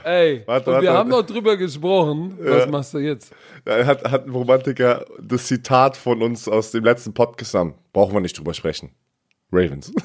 Ey, 0.04 0.44
Warte, 0.48 0.70
und 0.70 0.74
warte, 0.76 0.84
wir 0.84 0.90
warte. 0.90 0.94
haben 1.00 1.10
noch 1.10 1.24
drüber 1.24 1.58
gesprochen. 1.58 2.38
Was 2.42 2.68
machst 2.68 2.94
du 2.94 3.00
jetzt? 3.00 3.32
Da 3.66 3.86
hat, 3.86 4.04
hat 4.10 4.26
ein 4.26 4.32
Romantiker 4.32 5.06
das 5.22 5.48
Zitat 5.48 5.98
von 5.98 6.22
uns 6.22 6.48
aus 6.48 6.72
dem 6.72 6.84
letzten 6.84 7.14
Podcast 7.14 7.56
an. 7.56 7.74
Brauchen 7.94 8.14
wir 8.14 8.22
nicht 8.22 8.38
drüber 8.38 8.54
sprechen. 8.54 8.92
Ravens. 9.52 9.92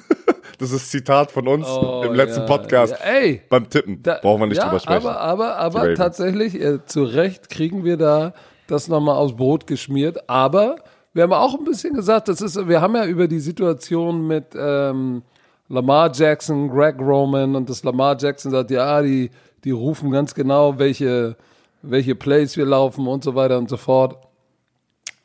Das 0.58 0.70
ist 0.70 0.82
das 0.84 0.90
Zitat 0.90 1.32
von 1.32 1.48
uns 1.48 1.66
Oh, 1.66 2.04
im 2.06 2.14
letzten 2.14 2.42
ja, 2.42 2.46
Podcast. 2.46 2.92
ja, 2.92 3.10
ey, 3.12 3.42
beim 3.48 3.68
Tippen. 3.68 4.00
Da- 4.04 4.20
Brauchen 4.22 4.42
wir 4.42 4.46
nicht 4.46 4.58
ja, 4.58 4.66
drüber 4.66 4.78
sprechen. 4.78 5.08
Aber, 5.08 5.18
aber, 5.20 5.56
aber 5.56 5.94
tatsächlich, 5.94 6.54
äh, 6.60 6.84
zu 6.86 7.02
Recht 7.02 7.50
kriegen 7.50 7.82
wir 7.84 7.96
da 7.96 8.34
das 8.68 8.86
nochmal 8.86 9.16
aus 9.16 9.34
Brot 9.34 9.66
geschmiert. 9.66 10.30
Aber 10.30 10.76
wir 11.12 11.24
haben 11.24 11.32
auch 11.32 11.58
ein 11.58 11.64
bisschen 11.64 11.94
gesagt, 11.94 12.28
das 12.28 12.40
ist, 12.40 12.68
wir 12.68 12.80
haben 12.80 12.94
ja 12.94 13.04
über 13.04 13.26
die 13.26 13.40
Situation 13.40 14.28
mit 14.28 14.46
ähm, 14.56 15.22
Lamar 15.68 16.12
Jackson, 16.14 16.68
Greg 16.68 17.00
Roman 17.00 17.56
und 17.56 17.68
das 17.68 17.82
Lamar 17.82 18.16
Jackson 18.16 18.52
sagt, 18.52 18.70
ja, 18.70 19.02
die, 19.02 19.30
die 19.64 19.70
rufen 19.70 20.10
ganz 20.10 20.34
genau, 20.34 20.78
welche, 20.78 21.36
welche 21.82 22.14
Plays 22.14 22.56
wir 22.56 22.66
laufen 22.66 23.06
und 23.06 23.24
so 23.24 23.34
weiter 23.34 23.58
und 23.58 23.68
so 23.68 23.76
fort. 23.76 24.18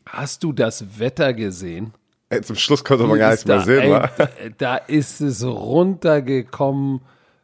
Hast 0.05 0.43
du 0.43 0.53
das 0.53 0.99
Wetter 0.99 1.33
gesehen? 1.33 1.93
Ey, 2.29 2.41
zum 2.41 2.55
Schluss 2.55 2.83
konnte 2.83 3.05
man 3.05 3.17
gar 3.17 3.31
nichts 3.31 3.45
mehr 3.45 3.57
da, 3.57 3.63
sehen, 3.63 3.93
ey, 4.39 4.51
da, 4.57 4.75
ist 4.77 5.19
es 5.19 5.43
runtergekommen 5.43 7.01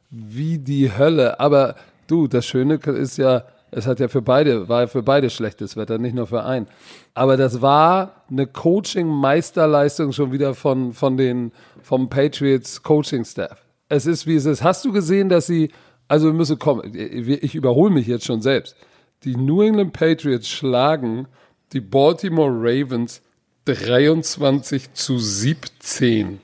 wie 0.10 0.58
die 0.60 0.96
Hölle. 0.96 1.40
Aber 1.40 1.76
du, 2.08 2.28
das 2.28 2.46
Schöne 2.46 2.76
ist 2.76 3.18
ja, 3.18 3.44
es 3.72 3.88
hat 3.88 4.00
ja 4.00 4.08
für 4.08 4.22
beide, 4.22 4.70
war 4.70 4.82
ja 4.82 4.88
für 4.88 5.04
beide 5.04 5.30
schlechtes 5.30 5.76
Wetter, 5.76 5.98
nicht 5.98 6.16
nur 6.16 6.28
für 6.28 6.44
einen. 6.44 6.68
Aber 7.14 7.36
das 7.36 7.62
war 7.62 8.24
eine 8.30 8.48
Coaching-Meisterleistung 8.48 10.12
schon 10.12 10.32
wieder 10.32 10.54
von, 10.54 10.94
von 10.94 11.18
den, 11.18 11.52
vom 11.82 12.10
Patriots 12.10 12.84
Coaching-Staff. 12.84 13.58
Es 13.90 14.06
ist, 14.06 14.28
wie 14.28 14.36
es 14.36 14.46
ist. 14.46 14.64
Hast 14.64 14.86
du 14.86 14.92
gesehen, 14.92 15.30
dass 15.30 15.48
sie, 15.48 15.72
also 16.08 16.28
wir 16.28 16.34
müssen 16.34 16.60
kommen, 16.60 16.94
ich 16.94 17.56
überhole 17.56 17.94
mich 17.94 18.08
jetzt 18.08 18.26
schon 18.26 18.42
selbst. 18.42 18.76
Die 19.24 19.36
New 19.36 19.62
England 19.62 19.94
Patriots 19.94 20.48
schlagen 20.48 21.28
die 21.74 21.82
Baltimore 21.82 22.52
Ravens 22.52 23.22
23 23.66 24.94
zu 24.94 25.18
17. 25.18 26.40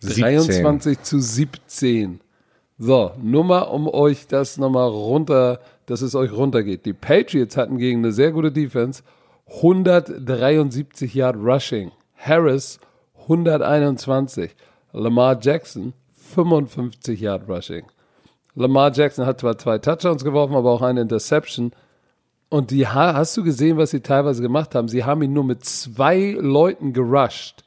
17. 0.00 0.22
23 0.22 1.02
zu 1.02 1.20
17. 1.20 2.20
So, 2.78 3.10
nur 3.20 3.44
mal, 3.44 3.62
um 3.62 3.88
euch 3.88 4.26
das 4.28 4.56
nochmal 4.56 4.88
runter, 4.88 5.60
dass 5.86 6.00
es 6.00 6.14
euch 6.14 6.32
runtergeht. 6.32 6.86
Die 6.86 6.92
Patriots 6.92 7.56
hatten 7.56 7.78
gegen 7.78 7.98
eine 7.98 8.12
sehr 8.12 8.30
gute 8.30 8.52
Defense 8.52 9.02
173 9.46 11.14
Yard 11.14 11.36
Rushing. 11.36 11.90
Harris 12.16 12.78
121. 13.22 14.54
Lamar 14.92 15.38
Jackson 15.40 15.92
55 16.34 17.20
Yard 17.20 17.48
Rushing. 17.48 17.86
Lamar 18.54 18.92
Jackson 18.92 19.26
hat 19.26 19.40
zwar 19.40 19.56
zwei 19.58 19.78
Touchdowns 19.78 20.24
geworfen, 20.24 20.56
aber 20.56 20.70
auch 20.70 20.82
eine 20.82 21.00
Interception. 21.00 21.72
Und 22.48 22.70
die 22.70 22.86
hast 22.86 23.36
du 23.36 23.44
gesehen, 23.44 23.76
was 23.76 23.90
sie 23.90 24.00
teilweise 24.00 24.42
gemacht 24.42 24.74
haben? 24.74 24.88
Sie 24.88 25.04
haben 25.04 25.22
ihn 25.22 25.32
nur 25.32 25.44
mit 25.44 25.64
zwei 25.64 26.36
Leuten 26.38 26.92
gerusht 26.92 27.64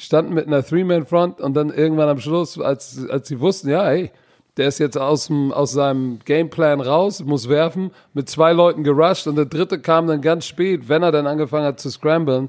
standen 0.00 0.32
mit 0.32 0.46
einer 0.46 0.64
Three-Man-Front 0.64 1.40
und 1.40 1.54
dann 1.54 1.70
irgendwann 1.70 2.08
am 2.08 2.20
Schluss, 2.20 2.58
als, 2.58 3.06
als 3.10 3.28
sie 3.28 3.38
wussten, 3.38 3.68
ja, 3.68 3.84
hey, 3.84 4.10
der 4.56 4.68
ist 4.68 4.78
jetzt 4.78 4.96
aus, 4.96 5.26
dem, 5.26 5.52
aus 5.52 5.72
seinem 5.72 6.20
Gameplan 6.24 6.80
raus, 6.80 7.22
muss 7.22 7.48
werfen, 7.48 7.90
mit 8.14 8.28
zwei 8.28 8.52
Leuten 8.52 8.82
gerusht 8.82 9.26
und 9.26 9.36
der 9.36 9.44
dritte 9.44 9.78
kam 9.78 10.06
dann 10.06 10.22
ganz 10.22 10.46
spät, 10.46 10.88
wenn 10.88 11.02
er 11.02 11.12
dann 11.12 11.26
angefangen 11.26 11.66
hat 11.66 11.80
zu 11.80 11.90
scramblen. 11.90 12.48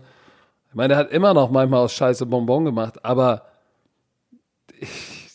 Ich 0.69 0.75
meine, 0.75 0.93
er 0.93 0.99
hat 0.99 1.11
immer 1.11 1.33
noch 1.33 1.51
manchmal 1.51 1.81
aus 1.81 1.93
Scheiße 1.93 2.25
Bonbon 2.25 2.63
gemacht, 2.63 3.03
aber 3.03 3.43
ich, 4.81 5.29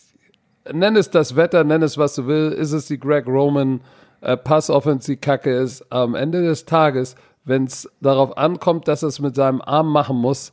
nenn 0.73 0.97
es 0.97 1.11
das 1.11 1.37
Wetter, 1.37 1.65
nenn 1.65 1.83
es 1.83 1.99
was 1.99 2.15
du 2.15 2.27
willst, 2.27 2.59
ist 2.59 2.73
es 2.73 2.87
die 2.87 2.99
Greg 2.99 3.27
Roman 3.27 3.81
äh, 4.21 4.37
Pass-Offense, 4.37 5.11
die 5.11 5.17
Kacke 5.17 5.55
ist. 5.55 5.91
Am 5.91 6.15
Ende 6.15 6.43
des 6.43 6.65
Tages, 6.65 7.15
wenn 7.45 7.65
es 7.65 7.89
darauf 8.01 8.37
ankommt, 8.37 8.89
dass 8.89 9.03
es 9.03 9.21
mit 9.21 9.35
seinem 9.35 9.61
Arm 9.61 9.91
machen 9.91 10.17
muss, 10.17 10.53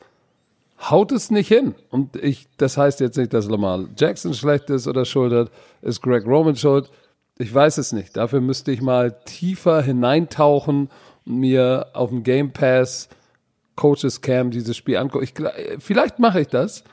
haut 0.80 1.12
es 1.12 1.32
nicht 1.32 1.48
hin. 1.48 1.76
Und 1.90 2.16
ich, 2.16 2.48
das 2.58 2.78
heißt 2.78 3.00
jetzt 3.00 3.18
nicht, 3.18 3.34
dass 3.34 3.50
Lamar 3.50 3.86
Jackson 3.98 4.34
schlecht 4.34 4.70
ist 4.70 4.88
oder 4.88 5.06
schuldet, 5.06 5.52
ist 5.82 6.02
Greg 6.02 6.26
Roman 6.26 6.56
schuld. 6.56 6.90
Ich 7.38 7.54
weiß 7.54 7.78
es 7.80 7.94
nicht. 7.94 8.16
Dafür 8.16 8.42
müsste 8.42 8.72
ich 8.72 8.82
mal 8.82 9.12
tiefer 9.26 9.82
hineintauchen 9.82 10.90
und 11.26 11.40
mir 11.40 11.88
auf 11.94 12.10
dem 12.10 12.24
Game 12.24 12.52
Pass 12.52 13.10
Coaches 13.76 14.22
Cam 14.22 14.52
dieses 14.52 14.78
Spiel 14.78 14.98
angucken. 14.98 15.24
Ich, 15.24 15.34
vielleicht 15.82 16.20
mache 16.20 16.42
ich 16.42 16.48
das, 16.48 16.84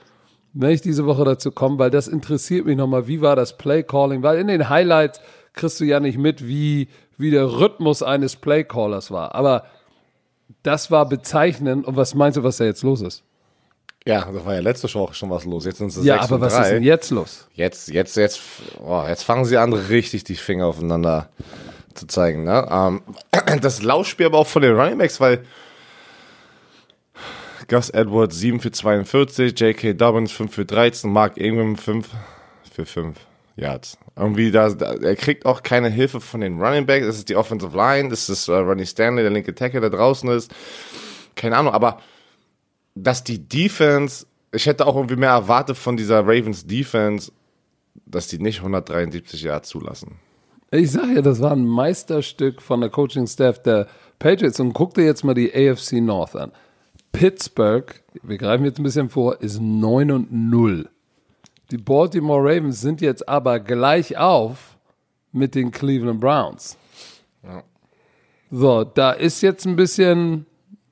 wenn 0.52 0.71
ich 0.71 0.80
diese 0.80 1.07
Woche 1.07 1.25
dazu 1.25 1.50
komme, 1.52 1.78
weil 1.78 1.90
das 1.90 2.09
interessiert 2.09 2.66
mich 2.66 2.76
nochmal. 2.76 3.07
Wie 3.07 3.21
war 3.21 3.37
das 3.37 3.57
Play 3.57 3.83
Calling? 3.83 4.23
Weil 4.23 4.38
in 4.38 4.49
den 4.49 4.69
Highlights 4.69 5.21
kriegst 5.52 5.80
du 5.80 5.85
ja 5.85 6.00
nicht 6.00 6.19
mit, 6.19 6.47
wie, 6.47 6.88
wie 7.19 7.30
der 7.30 7.47
Rhythmus 7.59 8.02
eines 8.02 8.37
Play 8.37 8.64
Callers 8.64 9.11
war. 9.11 9.35
Aber 9.35 9.64
das 10.62 10.90
war 10.90 11.09
bezeichnend. 11.09 11.87
Und 11.87 11.97
was 11.97 12.14
meinst 12.14 12.37
du, 12.37 12.42
was 12.42 12.57
da 12.57 12.64
jetzt 12.64 12.83
los 12.83 13.00
ist? 13.00 13.23
Ja, 14.07 14.30
das 14.33 14.45
war 14.45 14.54
ja 14.54 14.61
letzte 14.61 14.92
Woche 14.95 15.14
schon 15.14 15.30
was 15.30 15.45
los. 15.45 15.66
Jetzt 15.66 15.78
sind 15.78 15.88
es 15.88 16.02
Ja, 16.04 16.21
aber 16.21 16.40
was 16.40 16.54
drei. 16.54 16.62
ist 16.62 16.71
denn 16.71 16.83
jetzt 16.83 17.11
los? 17.11 17.49
Jetzt, 17.52 17.88
jetzt, 17.88 18.16
jetzt, 18.16 18.40
oh, 18.83 19.04
jetzt 19.07 19.25
fangen 19.25 19.45
sie 19.45 19.59
an, 19.59 19.73
richtig 19.73 20.25
die 20.25 20.37
Finger 20.37 20.66
aufeinander 20.66 21.28
zu 21.95 22.07
zeigen. 22.07 22.45
Ne? 22.45 22.66
Ähm, 22.71 23.02
das 23.61 23.83
Laufspiel 23.83 24.26
aber 24.26 24.38
auch 24.38 24.47
von 24.47 24.62
den 24.62 24.75
Running 24.75 24.99
Backs, 24.99 25.21
weil 25.21 25.45
Gus 27.71 27.89
Edwards 27.89 28.37
7 28.41 28.59
für 28.59 28.73
42, 28.73 29.59
J.K. 29.59 29.93
Dobbins 29.95 30.33
5 30.33 30.53
für 30.53 30.65
13, 30.65 31.11
Mark 31.11 31.37
Ingram 31.37 31.77
5 31.77 32.11
für 32.73 32.85
5 32.85 33.17
Yards. 33.55 33.97
Irgendwie, 34.17 34.50
da, 34.50 34.71
da, 34.71 34.95
er 34.95 35.15
kriegt 35.15 35.47
auch 35.47 35.62
keine 35.62 35.89
Hilfe 35.89 36.21
von 36.21 36.41
den 36.41 36.61
Running 36.61 36.85
Backs. 36.85 37.07
Das 37.07 37.17
ist 37.17 37.29
die 37.29 37.37
Offensive 37.37 37.77
Line, 37.77 38.09
das 38.09 38.29
ist 38.29 38.49
äh, 38.49 38.55
Ronnie 38.55 38.87
Stanley, 38.87 39.23
der 39.23 39.31
linke 39.31 39.55
Tackle, 39.55 39.81
der 39.81 39.91
draußen 39.91 40.29
ist. 40.31 40.53
Keine 41.37 41.57
Ahnung, 41.57 41.73
aber 41.73 42.00
dass 42.97 43.23
die 43.23 43.39
Defense, 43.39 44.27
ich 44.53 44.67
hätte 44.67 44.85
auch 44.85 44.97
irgendwie 44.97 45.17
mehr 45.17 45.31
erwartet 45.31 45.77
von 45.77 45.97
dieser 45.97 46.23
Ravens 46.23 46.67
Defense, 46.67 47.31
dass 48.05 48.27
die 48.27 48.41
nicht 48.41 48.59
173 48.59 49.43
Yards 49.43 49.69
zulassen. 49.69 50.17
Ich 50.73 50.91
sage 50.91 51.15
ja, 51.15 51.23
das 51.23 51.41
war 51.41 51.53
ein 51.53 51.67
Meisterstück 51.67 52.62
von 52.62 52.81
der 52.81 52.91
Coaching-Staff 52.91 53.62
der 53.62 53.87
Patriots. 54.19 54.59
Und 54.59 54.73
guck 54.73 54.95
dir 54.95 55.05
jetzt 55.05 55.23
mal 55.23 55.35
die 55.35 55.53
AFC 55.55 55.95
North 56.00 56.35
an. 56.35 56.50
Pittsburgh, 57.12 58.02
wir 58.23 58.38
greifen 58.38 58.64
jetzt 58.64 58.79
ein 58.79 58.85
bisschen 58.85 59.09
vor, 59.09 59.40
ist 59.40 59.61
9 59.61 60.11
und 60.11 60.33
0. 60.33 60.88
Die 61.71 61.79
Baltimore 61.79 62.40
Ravens 62.43 62.81
sind 62.81 63.00
jetzt 63.00 63.29
aber 63.29 63.61
gleich 63.61 64.17
auf 64.17 64.76
mit 65.33 65.55
den 65.55 65.71
Cleveland 65.71 66.21
Browns. 66.21 66.76
Ja. 67.43 67.62
So, 68.50 68.85
da 68.85 69.12
ist 69.12 69.43
jetzt 69.43 69.67
ein 69.67 69.76
bisschen 69.76 70.47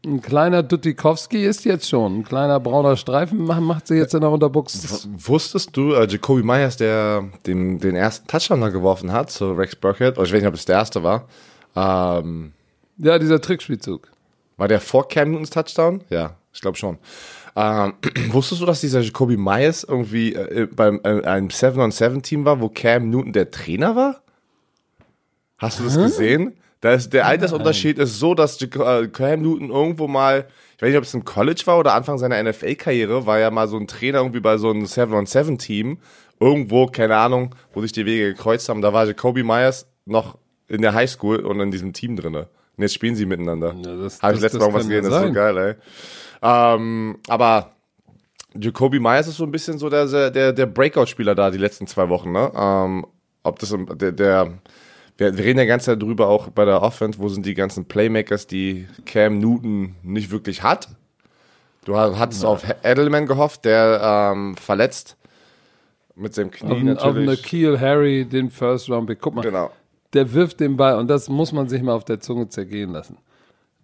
ein 0.07 0.23
kleiner 0.23 0.63
Dutikowski 0.63 1.45
ist 1.45 1.65
jetzt 1.65 1.89
schon. 1.89 2.19
Ein 2.19 2.25
kleiner 2.25 2.61
brauner 2.61 2.97
Streifen 2.97 3.45
macht, 3.45 3.61
macht 3.61 3.87
sie 3.89 3.97
jetzt 3.97 4.15
in 4.15 4.21
der 4.21 4.31
Unterbuchs. 4.31 5.09
Wusstest 5.19 5.77
du, 5.77 5.93
äh, 5.93 6.07
Jacoby 6.07 6.43
Myers, 6.43 6.77
der 6.77 7.25
den, 7.47 7.79
den 7.81 7.97
ersten 7.97 8.27
Touchdown 8.29 8.61
da 8.61 8.69
geworfen 8.69 9.13
hat, 9.13 9.31
zu 9.31 9.53
Rex 9.53 9.75
Burkhead, 9.75 10.17
oder 10.17 10.27
ich 10.27 10.33
weiß 10.33 10.41
nicht, 10.41 10.49
ob 10.49 10.55
es 10.55 10.65
der 10.65 10.77
erste 10.77 11.03
war, 11.03 11.27
ähm, 11.75 12.53
Ja, 12.97 13.19
dieser 13.19 13.41
Trickspielzug. 13.41 14.09
War 14.59 14.69
der 14.69 14.81
vor 14.81 15.09
Cam 15.09 15.31
Newtons 15.31 15.51
Touchdown? 15.51 16.05
Ja, 16.11 16.37
ich 16.53 16.61
glaube 16.61 16.77
schon. 16.77 16.99
Ähm, 17.57 17.95
wusstest 18.33 18.61
du, 18.61 18.67
dass 18.67 18.83
dieser 18.83 19.01
Jacoby 19.01 19.39
Myers 19.39 19.85
irgendwie 19.85 20.35
äh, 20.35 20.69
beim 20.71 21.01
äh, 21.05 21.23
einem 21.23 21.49
7-on-7-Team 21.49 22.45
war, 22.45 22.61
wo 22.61 22.69
Cam 22.69 23.09
Newton 23.09 23.33
der 23.33 23.51
Trainer 23.51 23.97
war? 23.97 24.23
Hast 25.57 25.81
du 25.81 25.85
das 25.85 25.97
gesehen? 25.97 26.55
Da 26.81 26.93
ist, 26.93 27.13
der 27.13 27.27
Altersunterschied 27.27 27.99
ist 27.99 28.21
so, 28.21 28.35
dass 28.35 28.61
äh, 28.63 29.09
Cam 29.09 29.43
Newton 29.43 29.71
irgendwo 29.71 30.07
mal, 30.07 30.47
ich 30.77 30.83
weiß 30.83 30.91
nicht, 30.91 30.99
ob 30.99 31.05
es 31.05 31.15
im 31.15 31.25
College 31.25 31.63
war 31.65 31.79
oder 31.79 31.95
Anfang 31.95 32.19
seiner 32.19 32.41
NFL-Karriere, 32.41 33.27
war 33.27 33.41
ja 33.41 33.51
mal 33.51 33.67
so 33.67 33.77
ein 33.77 33.89
Trainer 33.89 34.19
irgendwie 34.19 34.41
bei 34.41 34.59
so 34.59 34.71
einem 34.71 34.85
7-on-7-Team. 34.85 35.99
Irgendwo, 36.41 36.87
keine 36.87 37.17
Ahnung, 37.17 37.57
wo 37.73 37.83
sich 37.83 37.91
die 37.91 38.07
Wege 38.07 38.35
gekreuzt 38.35 38.69
haben. 38.69 38.81
Da 38.81 38.93
war 38.93 39.07
Jacoby 39.07 39.43
Myers 39.43 39.89
noch 40.05 40.39
in 40.69 40.83
der 40.83 40.95
Highschool 40.95 41.41
und 41.41 41.59
in 41.59 41.73
diesem 41.73 41.93
Team 41.93 42.15
drinne. 42.15 42.49
Und 42.79 42.83
jetzt 42.83 42.95
spielen 42.95 43.15
sie 43.17 43.27
miteinander. 43.27 43.75
Ja, 43.85 43.97
das- 43.97 44.23
Habe 44.23 44.35
ich 44.37 44.41
letztes 44.41 44.61
Mal 44.61 44.67
kann 44.69 44.77
gesehen, 44.79 45.05
ja 45.05 45.11
das 45.11 45.21
ist 45.23 45.27
so 45.29 45.33
geil, 45.35 45.59
ey. 45.59 45.75
Ähm, 46.41 47.19
aber 47.29 47.73
Jacoby 48.59 49.01
Myers 49.01 49.27
ist 49.29 49.37
so 49.37 49.45
ein 49.45 49.51
bisschen 49.51 49.79
so 49.79 49.91
der, 49.91 50.31
der, 50.31 50.53
der 50.53 50.67
Breakout-Spieler 50.67 51.35
da 51.35 51.51
die 51.51 51.59
letzten 51.59 51.87
zwei 51.87 52.09
Wochen, 52.09 52.33
ne? 52.33 52.51
Ähm, 52.57 53.07
ob 53.43 53.59
das 53.59 53.75
der, 53.97 54.13
der 54.13 54.59
wir, 55.17 55.37
wir 55.37 55.45
reden 55.45 55.59
ja 55.59 55.65
ganz 55.65 55.85
Zeit 55.85 56.01
drüber 56.01 56.29
auch 56.29 56.49
bei 56.51 56.65
der 56.65 56.81
Offense, 56.83 57.19
wo 57.19 57.29
sind 57.29 57.45
die 57.45 57.55
ganzen 57.55 57.87
Playmakers, 57.87 58.47
die 58.47 58.87
Cam 59.05 59.39
Newton 59.39 59.97
nicht 60.05 60.31
wirklich 60.31 60.63
hat. 60.63 60.89
Du 61.85 61.97
hattest 61.97 62.45
auf 62.45 62.65
Edelman 62.85 63.27
gehofft, 63.27 63.65
der 63.65 64.31
ähm, 64.33 64.57
verletzt 64.57 65.17
mit 66.15 66.35
seinem 66.35 66.51
Knie 66.51 66.71
Auf, 66.71 66.77
auf 66.79 66.83
natürlich. 66.85 67.29
Nikhil 67.41 67.81
Harry, 67.81 68.25
den 68.27 68.51
First 68.51 68.89
Round 68.91 69.09
Pick. 69.09 69.21
Guck 69.21 69.35
mal, 69.35 69.43
Genau. 69.43 69.71
Der 70.13 70.33
wirft 70.33 70.61
den 70.61 70.77
Ball 70.77 70.97
und 70.97 71.09
das 71.09 71.29
muss 71.29 71.53
man 71.53 71.69
sich 71.69 71.83
mal 71.83 71.93
auf 71.93 72.05
der 72.05 72.21
Zunge 72.21 72.49
zergehen 72.49 72.93
lassen. 72.93 73.19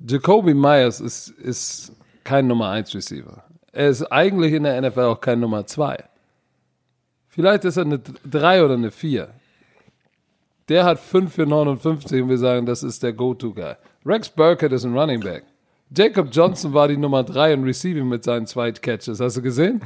Jacoby 0.07 0.55
Myers 0.55 1.01
ist, 1.01 1.29
ist 1.29 1.93
kein 2.25 2.47
Nummer 2.47 2.71
1 2.71 2.95
Receiver. 2.95 3.45
Er 3.73 3.89
ist 3.89 4.05
eigentlich 4.05 4.53
in 4.53 4.65
der 4.65 4.81
NFL 4.81 5.01
auch 5.01 5.21
kein 5.21 5.41
Nummer 5.41 5.67
2. 5.67 6.05
Vielleicht 7.29 7.65
ist 7.65 7.77
er 7.77 7.85
eine 7.85 8.01
3 8.31 8.65
oder 8.65 8.75
eine 8.75 8.91
4. 8.91 9.29
Der 10.69 10.85
hat 10.85 10.99
5 10.99 11.35
für 11.35 11.47
59 11.47 12.23
und 12.23 12.29
wir 12.29 12.39
sagen, 12.39 12.65
das 12.65 12.83
ist 12.83 13.03
der 13.03 13.13
Go-To-Guy. 13.13 13.75
Rex 14.07 14.29
Burkett 14.29 14.73
ist 14.73 14.85
ein 14.85 14.97
Running 14.97 15.21
Back. 15.21 15.45
Jacob 15.95 16.29
Johnson 16.31 16.73
war 16.73 16.89
die 16.89 16.97
Nummer 16.97 17.23
3 17.23 17.53
in 17.53 17.65
Receiving 17.65 18.09
mit 18.09 18.25
seinen 18.25 18.47
zwei 18.47 18.73
Catches. 18.73 19.21
Hast 19.21 19.37
du 19.37 19.43
gesehen? 19.43 19.81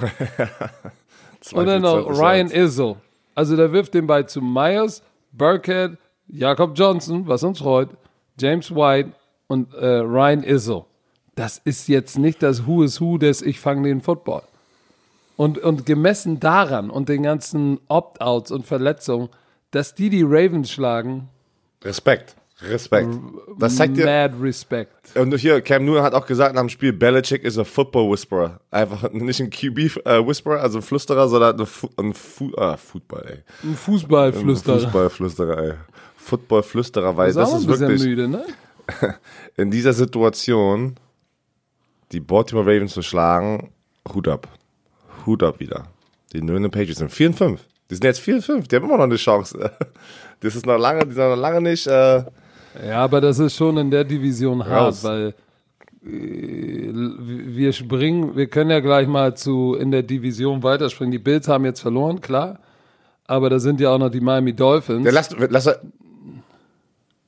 Und 1.52 1.66
dann 1.66 1.82
noch 1.82 2.04
42 2.06 2.20
Ryan. 2.20 2.50
Izzo. 2.50 2.96
Also 3.34 3.56
der 3.56 3.72
wirft 3.72 3.94
den 3.94 4.06
Ball 4.06 4.28
zu 4.28 4.40
Myers, 4.40 5.02
Burkhead, 5.32 5.96
Jakob 6.28 6.78
Johnson, 6.78 7.26
was 7.26 7.42
uns 7.42 7.58
freut, 7.58 7.90
James 8.38 8.70
White 8.70 9.12
und 9.46 9.72
äh, 9.74 9.86
Ryan 9.86 10.42
Izzo. 10.42 10.86
Das 11.34 11.58
ist 11.64 11.88
jetzt 11.88 12.18
nicht 12.18 12.42
das 12.42 12.66
Who 12.66 12.82
is 12.82 13.00
Who 13.00 13.18
des 13.18 13.42
Ich 13.42 13.60
fange 13.60 13.88
den 13.88 14.00
Football. 14.00 14.42
Und, 15.36 15.58
und 15.58 15.86
gemessen 15.86 16.40
daran 16.40 16.90
und 16.90 17.08
den 17.08 17.22
ganzen 17.22 17.78
Opt-outs 17.88 18.50
und 18.50 18.66
Verletzungen, 18.66 19.28
dass 19.70 19.94
die 19.94 20.10
die 20.10 20.22
Ravens 20.22 20.70
schlagen, 20.70 21.28
Respekt. 21.84 22.34
Respekt. 22.60 23.08
Das 23.56 23.76
zeigt 23.76 23.96
dir, 23.96 24.04
mad 24.04 24.34
respect. 24.42 25.16
Und 25.16 25.32
hier, 25.36 25.60
Cam 25.60 25.84
Newton 25.84 26.02
hat 26.02 26.12
auch 26.14 26.26
gesagt 26.26 26.56
nach 26.56 26.62
dem 26.62 26.68
Spiel, 26.68 26.92
Belichick 26.92 27.44
is 27.44 27.56
a 27.56 27.62
Football 27.62 28.10
Whisperer. 28.10 28.60
Einfach 28.72 29.12
nicht 29.12 29.40
ein 29.40 29.50
QB 29.50 30.04
äh, 30.04 30.26
Whisperer, 30.26 30.60
also 30.60 30.78
ein 30.78 30.82
Flüsterer, 30.82 31.28
sondern 31.28 31.60
ein, 31.60 31.66
Fu 31.66 31.88
ein 31.96 32.12
Fu 32.14 32.50
ah, 32.56 32.76
Football, 32.76 33.24
ey. 33.28 33.38
Ein 33.62 33.76
Fußballflüsterer. 33.76 34.80
Fußballflüsterer, 34.80 35.58
ey. 35.58 35.74
Footballflüsterer, 36.28 37.16
weil 37.16 37.32
das 37.32 37.52
ein 37.52 37.60
ist 37.60 37.68
wirklich 37.68 38.02
müde, 38.02 38.28
ne? 38.28 38.44
in 39.56 39.70
dieser 39.70 39.92
Situation 39.92 40.96
die 42.12 42.20
Baltimore 42.20 42.66
Ravens 42.66 42.92
zu 42.92 43.02
schlagen, 43.02 43.70
Hut 44.14 44.28
ab. 44.28 44.48
Hut 45.26 45.42
ab 45.42 45.60
wieder. 45.60 45.86
Die 46.32 46.40
New 46.40 46.54
England 46.54 46.72
Patriots 46.74 46.98
sind 46.98 47.10
4 47.10 47.28
und 47.28 47.34
5. 47.34 47.60
Die 47.90 47.94
sind 47.94 48.04
jetzt 48.04 48.20
4 48.20 48.36
und 48.36 48.42
5. 48.42 48.68
Die 48.68 48.76
haben 48.76 48.84
immer 48.84 48.96
noch 48.96 49.04
eine 49.04 49.16
Chance. 49.16 49.70
Das 50.40 50.54
ist 50.54 50.66
noch 50.66 50.78
lange, 50.78 51.04
die 51.04 51.14
sind 51.14 51.28
noch 51.28 51.34
lange 51.34 51.60
nicht, 51.60 51.88
äh, 51.88 52.22
Ja, 52.86 52.98
aber 53.02 53.20
das 53.20 53.40
ist 53.40 53.56
schon 53.56 53.76
in 53.76 53.90
der 53.90 54.04
Division 54.04 54.64
hart, 54.64 54.86
Raus. 54.86 55.02
weil 55.02 55.34
wir 56.00 57.72
springen, 57.72 58.36
wir 58.36 58.46
können 58.46 58.70
ja 58.70 58.78
gleich 58.78 59.08
mal 59.08 59.36
zu 59.36 59.74
in 59.74 59.90
der 59.90 60.04
Division 60.04 60.62
weiterspringen. 60.62 61.10
Die 61.10 61.18
Bills 61.18 61.48
haben 61.48 61.64
jetzt 61.64 61.80
verloren, 61.80 62.20
klar. 62.20 62.60
Aber 63.26 63.50
da 63.50 63.58
sind 63.58 63.80
ja 63.80 63.90
auch 63.90 63.98
noch 63.98 64.10
die 64.10 64.20
Miami 64.20 64.54
Dolphins. 64.54 65.04
Ja, 65.04 65.10
lass, 65.10 65.34
lass, 65.36 65.68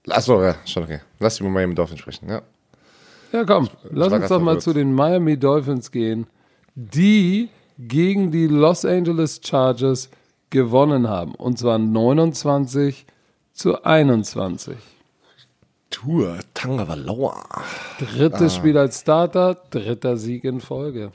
achso, 0.09 0.42
ja, 0.42 0.54
schon 0.64 0.85
okay. 0.85 1.00
Lass 1.19 1.37
die 1.37 1.45
Miami 1.45 1.75
Dolphins 1.75 2.00
sprechen, 2.00 2.28
ja. 2.28 2.42
Ja, 3.33 3.45
komm, 3.45 3.69
lass 3.90 4.12
uns 4.12 4.28
doch 4.28 4.40
mal 4.40 4.61
zu 4.61 4.73
den 4.73 4.92
Miami 4.92 5.38
Dolphins 5.38 5.90
gehen, 5.90 6.26
die 6.75 7.49
gegen 7.78 8.30
die 8.33 8.47
Los 8.47 8.85
Angeles 8.85 9.40
Chargers 9.42 10.11
gewonnen 10.50 11.09
haben. 11.09 11.35
Und 11.35 11.59
zwar 11.59 11.78
29 11.78 13.07
zu 13.52 13.85
21. 13.85 14.76
Tour 15.90 16.38
Tangavaloa. 16.54 17.64
Drittes 17.99 18.54
ah. 18.54 18.57
Spiel 18.57 18.78
als 18.78 19.00
Starter, 19.00 19.57
dritter 19.71 20.16
Sieg 20.16 20.45
in 20.45 20.61
Folge. 20.61 21.11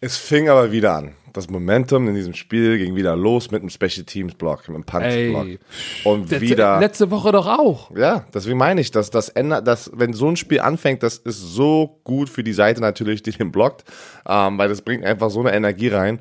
Es 0.00 0.16
fing 0.16 0.48
aber 0.48 0.70
wieder 0.70 0.94
an. 0.96 1.14
Das 1.38 1.48
Momentum 1.48 2.08
in 2.08 2.16
diesem 2.16 2.34
Spiel 2.34 2.78
ging 2.78 2.96
wieder 2.96 3.14
los 3.14 3.52
mit 3.52 3.60
einem 3.60 3.70
Special 3.70 4.04
Teams 4.04 4.34
Block, 4.34 4.68
mit 4.68 4.74
einem 4.74 4.82
Punch 4.82 5.30
Block. 5.30 5.60
Und 6.02 6.32
das, 6.32 6.40
wieder. 6.40 6.80
Letzte 6.80 7.12
Woche 7.12 7.30
doch 7.30 7.46
auch. 7.46 7.96
Ja, 7.96 8.26
deswegen 8.34 8.58
meine 8.58 8.80
ich, 8.80 8.90
dass 8.90 9.10
das 9.10 9.28
ändert, 9.28 9.64
dass, 9.64 9.88
wenn 9.94 10.12
so 10.14 10.26
ein 10.26 10.34
Spiel 10.34 10.58
anfängt, 10.58 11.04
das 11.04 11.18
ist 11.18 11.38
so 11.38 12.00
gut 12.02 12.28
für 12.28 12.42
die 12.42 12.52
Seite 12.52 12.80
natürlich, 12.80 13.22
die 13.22 13.30
den 13.30 13.52
blockt, 13.52 13.84
ähm, 14.26 14.58
weil 14.58 14.68
das 14.68 14.82
bringt 14.82 15.04
einfach 15.04 15.30
so 15.30 15.38
eine 15.38 15.52
Energie 15.52 15.86
rein. 15.86 16.18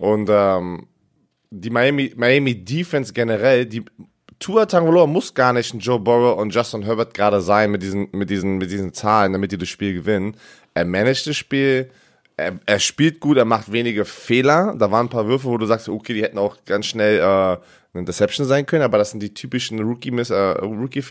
Und 0.00 0.28
ähm, 0.32 0.88
die 1.50 1.70
Miami, 1.70 2.12
Miami 2.16 2.64
Defense 2.64 3.12
generell, 3.12 3.66
die 3.66 3.84
Tua 4.40 4.66
Tagovailoa 4.66 5.06
muss 5.06 5.32
gar 5.32 5.52
nicht 5.52 5.74
ein 5.74 5.78
Joe 5.78 6.00
Burrow 6.00 6.40
und 6.40 6.52
Justin 6.52 6.82
Herbert 6.82 7.14
gerade 7.14 7.40
sein 7.40 7.70
mit 7.70 7.84
diesen, 7.84 8.08
mit 8.10 8.30
diesen, 8.30 8.58
mit 8.58 8.72
diesen 8.72 8.92
Zahlen, 8.92 9.32
damit 9.32 9.52
die 9.52 9.58
das 9.58 9.68
Spiel 9.68 9.94
gewinnen. 9.94 10.36
Er 10.74 10.86
managt 10.86 11.28
das 11.28 11.36
Spiel, 11.36 11.88
er, 12.36 12.58
er 12.66 12.78
spielt 12.78 13.20
gut, 13.20 13.36
er 13.36 13.44
macht 13.44 13.72
wenige 13.72 14.04
Fehler. 14.04 14.74
Da 14.78 14.90
waren 14.90 15.06
ein 15.06 15.10
paar 15.10 15.26
Würfe, 15.26 15.46
wo 15.46 15.58
du 15.58 15.66
sagst, 15.66 15.88
okay, 15.88 16.14
die 16.14 16.22
hätten 16.22 16.38
auch 16.38 16.56
ganz 16.64 16.86
schnell 16.86 17.18
äh, 17.18 17.22
eine 17.22 18.04
Deception 18.04 18.46
sein 18.46 18.66
können, 18.66 18.82
aber 18.82 18.98
das 18.98 19.10
sind 19.10 19.22
die 19.22 19.32
typischen 19.32 19.80
Rookie-Fehler. 19.80 20.60
Äh, 20.60 20.64
Rookie 20.64 21.02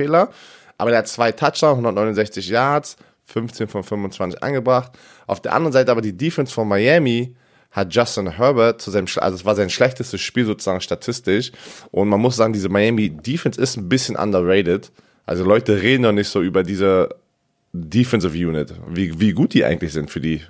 aber 0.77 0.91
er 0.91 0.99
hat 0.99 1.07
zwei 1.07 1.31
Touchdowns, 1.31 1.77
169 1.77 2.49
Yards, 2.49 2.97
15 3.25 3.67
von 3.67 3.83
25 3.83 4.43
angebracht. 4.43 4.91
Auf 5.25 5.41
der 5.41 5.53
anderen 5.53 5.73
Seite 5.73 5.91
aber 5.91 6.01
die 6.01 6.15
Defense 6.15 6.53
von 6.53 6.67
Miami, 6.67 7.35
hat 7.75 7.93
Justin 7.93 8.37
Herbert 8.37 8.81
zu 8.81 8.89
seinem, 8.89 9.07
also 9.17 9.35
es 9.35 9.43
war 9.43 9.53
sein 9.53 9.69
schlechtestes 9.69 10.21
Spiel 10.21 10.45
sozusagen 10.45 10.79
statistisch. 10.79 11.51
Und 11.91 12.07
man 12.07 12.21
muss 12.21 12.37
sagen, 12.37 12.53
diese 12.53 12.69
Miami 12.69 13.09
Defense 13.09 13.59
ist 13.59 13.75
ein 13.75 13.89
bisschen 13.89 14.15
underrated. 14.15 14.91
Also 15.25 15.43
Leute 15.43 15.81
reden 15.81 16.03
noch 16.03 16.13
nicht 16.13 16.29
so 16.29 16.41
über 16.41 16.63
diese 16.63 17.09
Defensive 17.73 18.47
Unit, 18.47 18.73
wie, 18.87 19.19
wie 19.19 19.33
gut 19.33 19.53
die 19.53 19.65
eigentlich 19.65 19.91
sind 19.91 20.09
für 20.09 20.21
die. 20.21 20.41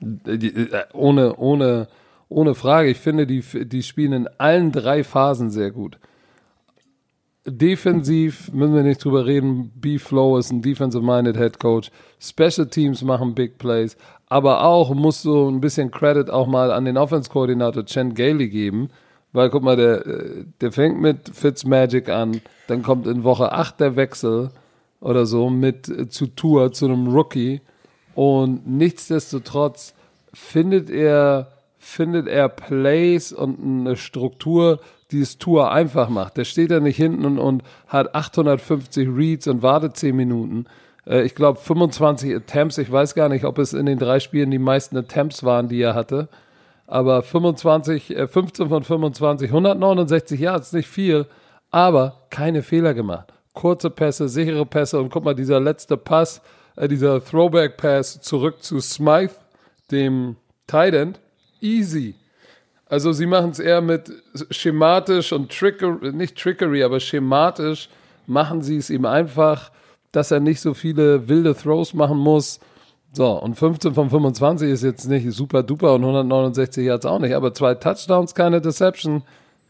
Äh, 0.00 0.84
ohne, 0.92 1.36
ohne, 1.36 1.88
ohne 2.28 2.54
Frage. 2.54 2.90
Ich 2.90 2.98
finde, 2.98 3.26
die, 3.26 3.42
die 3.66 3.82
spielen 3.82 4.12
in 4.12 4.28
allen 4.38 4.72
drei 4.72 5.04
Phasen 5.04 5.50
sehr 5.50 5.70
gut. 5.70 5.98
Defensiv 7.48 8.52
müssen 8.52 8.74
wir 8.74 8.82
nicht 8.82 9.04
drüber 9.04 9.24
reden. 9.24 9.70
B-Flow 9.76 10.36
ist 10.36 10.50
ein 10.50 10.62
defensive-minded 10.62 11.36
Head 11.36 11.60
Coach. 11.60 11.92
Special 12.18 12.66
Teams 12.66 13.02
machen 13.02 13.36
Big 13.36 13.58
Plays. 13.58 13.96
Aber 14.28 14.64
auch 14.64 14.92
musst 14.94 15.24
du 15.24 15.48
ein 15.48 15.60
bisschen 15.60 15.92
Credit 15.92 16.28
auch 16.28 16.48
mal 16.48 16.72
an 16.72 16.84
den 16.84 16.96
Offense-Koordinator 16.96 17.84
Chen 17.86 18.14
Gailey 18.14 18.48
geben. 18.48 18.88
Weil 19.32 19.50
guck 19.50 19.62
mal, 19.62 19.76
der, 19.76 20.02
der 20.60 20.72
fängt 20.72 21.00
mit 21.00 21.28
Fitzmagic 21.32 22.08
an. 22.08 22.40
Dann 22.66 22.82
kommt 22.82 23.06
in 23.06 23.22
Woche 23.22 23.52
8 23.52 23.78
der 23.78 23.94
Wechsel 23.94 24.50
oder 25.00 25.24
so 25.26 25.48
mit 25.48 25.88
äh, 25.88 26.08
zu 26.08 26.26
Tour, 26.26 26.72
zu 26.72 26.86
einem 26.86 27.08
Rookie. 27.08 27.60
Und 28.16 28.66
nichtsdestotrotz 28.66 29.94
findet 30.32 30.88
er, 30.88 31.52
findet 31.78 32.26
er 32.26 32.48
Plays 32.48 33.30
und 33.30 33.62
eine 33.62 33.96
Struktur, 33.96 34.80
die 35.10 35.20
es 35.20 35.36
Tour 35.36 35.70
einfach 35.70 36.08
macht. 36.08 36.38
Der 36.38 36.44
steht 36.44 36.70
da 36.70 36.80
nicht 36.80 36.96
hinten 36.96 37.26
und, 37.26 37.38
und 37.38 37.62
hat 37.86 38.14
850 38.14 39.06
Reads 39.08 39.48
und 39.48 39.62
wartet 39.62 39.98
10 39.98 40.16
Minuten. 40.16 40.64
Äh, 41.06 41.24
ich 41.24 41.34
glaube 41.34 41.60
25 41.60 42.34
Attempts. 42.34 42.78
Ich 42.78 42.90
weiß 42.90 43.14
gar 43.14 43.28
nicht, 43.28 43.44
ob 43.44 43.58
es 43.58 43.74
in 43.74 43.84
den 43.84 43.98
drei 43.98 44.18
Spielen 44.18 44.50
die 44.50 44.58
meisten 44.58 44.96
Attempts 44.96 45.44
waren, 45.44 45.68
die 45.68 45.82
er 45.82 45.94
hatte. 45.94 46.28
Aber 46.86 47.22
25, 47.22 48.16
äh, 48.16 48.26
15 48.26 48.70
von 48.70 48.82
25, 48.82 49.50
169 49.50 50.40
Yards, 50.40 50.72
nicht 50.72 50.88
viel, 50.88 51.26
aber 51.70 52.22
keine 52.30 52.62
Fehler 52.62 52.94
gemacht. 52.94 53.34
Kurze 53.52 53.90
Pässe, 53.90 54.30
sichere 54.30 54.64
Pässe 54.64 54.98
und 55.00 55.10
guck 55.10 55.24
mal, 55.24 55.34
dieser 55.34 55.60
letzte 55.60 55.98
Pass, 55.98 56.40
äh, 56.76 56.88
dieser 56.88 57.24
Throwback 57.24 57.76
Pass 57.76 58.20
zurück 58.20 58.62
zu 58.62 58.80
Smythe, 58.80 59.34
dem 59.90 60.36
Tight 60.66 60.94
End, 60.94 61.20
easy 61.60 62.14
also 62.88 63.12
sie 63.12 63.26
machen 63.26 63.50
es 63.50 63.58
eher 63.58 63.80
mit 63.80 64.12
schematisch 64.50 65.32
und 65.32 65.50
Trickery, 65.50 66.12
nicht 66.12 66.38
Trickery, 66.38 66.84
aber 66.84 67.00
schematisch 67.00 67.88
machen 68.26 68.62
sie 68.62 68.76
es 68.76 68.90
ihm 68.90 69.04
einfach, 69.04 69.72
dass 70.12 70.30
er 70.30 70.40
nicht 70.40 70.60
so 70.60 70.72
viele 70.72 71.28
wilde 71.28 71.54
Throws 71.54 71.94
machen 71.94 72.18
muss. 72.18 72.60
So, 73.12 73.32
und 73.40 73.56
15 73.56 73.94
von 73.94 74.10
25 74.10 74.70
ist 74.70 74.84
jetzt 74.84 75.08
nicht 75.08 75.30
super 75.32 75.62
duper 75.62 75.94
und 75.94 76.02
169 76.02 76.84
jetzt 76.84 77.06
auch 77.06 77.18
nicht, 77.18 77.34
aber 77.34 77.54
zwei 77.54 77.74
Touchdowns, 77.74 78.34
keine 78.34 78.60
Deception, 78.60 79.22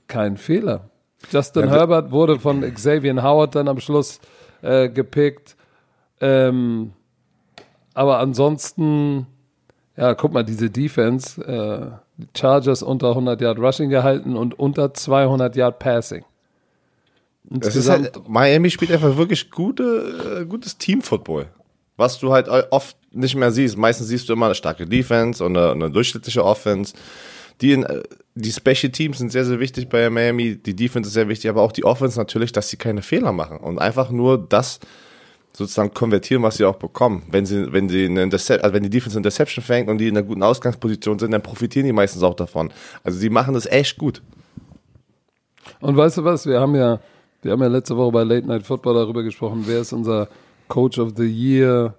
kein 0.09 0.37
Fehler. 0.37 0.90
Justin 1.31 1.66
ja, 1.66 1.71
Herbert 1.71 2.11
wurde 2.11 2.38
von 2.38 2.61
Xavier 2.61 3.23
Howard 3.23 3.55
dann 3.55 3.69
am 3.69 3.81
Schluss 3.81 4.21
äh, 4.62 4.88
gepickt. 4.88 5.56
Ähm, 6.20 6.92
aber 7.94 8.18
ansonsten, 8.18 9.26
ja, 9.96 10.14
guck 10.14 10.33
mal, 10.33 10.44
diese 10.44 10.70
Defense, 10.70 11.42
äh, 11.42 12.26
Chargers 12.37 12.83
unter 12.83 13.11
100 13.11 13.40
Yard 13.40 13.59
Rushing 13.59 13.90
gehalten 13.90 14.37
und 14.37 14.59
unter 14.59 14.94
200 14.94 15.55
Yard 15.57 15.79
Passing. 15.79 16.24
Das 17.44 17.76
ist 17.76 17.88
halt, 17.88 18.29
Miami 18.29 18.70
spielt 18.70 18.90
einfach 18.90 19.16
wirklich 19.16 19.50
gute, 19.50 20.40
äh, 20.42 20.44
gutes 20.46 20.79
Team-Football. 20.79 21.46
Was 21.96 22.18
du 22.18 22.33
halt 22.33 22.48
oft 22.48 22.96
nicht 23.16 23.35
mehr 23.35 23.50
siehst. 23.50 23.76
Meistens 23.76 24.09
siehst 24.09 24.29
du 24.29 24.35
immer 24.35 24.46
eine 24.46 24.55
starke 24.55 24.87
Defense 24.87 25.42
und 25.42 25.57
eine, 25.57 25.72
eine 25.72 25.90
durchschnittliche 25.90 26.44
Offense. 26.44 26.94
Die, 27.61 27.72
in, 27.72 27.85
äh, 27.85 28.02
die 28.35 28.52
Special 28.52 28.92
Teams 28.92 29.18
sind 29.18 29.33
sehr, 29.33 29.44
sehr 29.44 29.59
wichtig 29.59 29.88
bei 29.88 30.11
Miami. 30.11 30.57
Die 30.57 30.76
Defense 30.76 31.09
ist 31.09 31.14
sehr 31.14 31.29
wichtig, 31.29 31.48
aber 31.48 31.62
auch 31.62 31.72
die 31.72 31.85
Offense 31.85 32.18
natürlich, 32.18 32.52
dass 32.52 32.68
sie 32.68 32.76
keine 32.76 33.02
Fehler 33.02 33.33
machen 33.33 33.59
und 33.59 33.79
einfach 33.79 34.11
nur 34.11 34.38
das 34.46 34.81
sozusagen 35.57 35.95
konvertieren, 35.95 36.42
was 36.42 36.59
sie 36.59 36.66
auch 36.66 36.77
bekommen. 36.77 37.23
Wenn 37.31 37.47
sie, 37.47 37.73
wenn 37.73 37.88
sie 37.88 38.05
eine 38.05 38.23
Intercep 38.23 38.62
also 38.62 38.75
wenn 38.75 38.83
die 38.83 38.90
Defense 38.90 39.16
eine 39.16 39.23
Deception 39.23 39.64
fängt 39.64 39.88
und 39.88 39.97
die 39.97 40.09
in 40.09 40.16
einer 40.16 40.27
guten 40.27 40.42
Ausgangsposition 40.42 41.19
sind, 41.19 41.31
dann 41.31 41.42
profitieren 41.42 41.87
die 41.87 41.95
meistens 41.95 42.23
auch 42.23 42.35
davon. 42.35 42.71
Also 43.03 43.19
sie 43.19 43.31
machen 43.31 43.55
das 43.55 43.64
echt 43.64 43.97
gut. 43.97 44.21
Und 45.81 45.97
weißt 45.97 46.19
du 46.19 46.25
was? 46.25 46.45
Wir 46.45 46.61
haben 46.61 46.75
ja, 46.75 47.01
wir 47.40 47.53
haben 47.53 47.62
ja 47.62 47.69
letzte 47.69 47.97
Woche 47.97 48.12
bei 48.12 48.25
Late 48.25 48.47
Night 48.47 48.64
Football 48.64 48.95
darüber 48.95 49.23
gesprochen, 49.23 49.62
wer 49.66 49.81
ist 49.81 49.95
unser 49.95 50.29
Coach 50.69 50.99
of 50.99 51.12
the 51.16 51.25
Year 51.25 51.95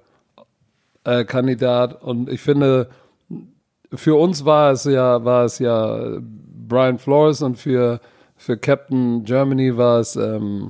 äh, 1.03 1.25
Kandidat. 1.25 2.03
Und 2.03 2.29
ich 2.29 2.41
finde, 2.41 2.89
für 3.91 4.19
uns 4.19 4.45
war 4.45 4.71
es 4.71 4.83
ja, 4.83 5.25
war 5.25 5.45
es 5.45 5.57
ja 5.57 6.19
Brian 6.21 6.99
Flores 6.99 7.41
und 7.41 7.55
für, 7.55 8.01
für 8.35 8.55
Captain 8.55 9.23
Germany 9.23 9.75
war 9.75 9.99
es 9.99 10.15
ähm, 10.15 10.69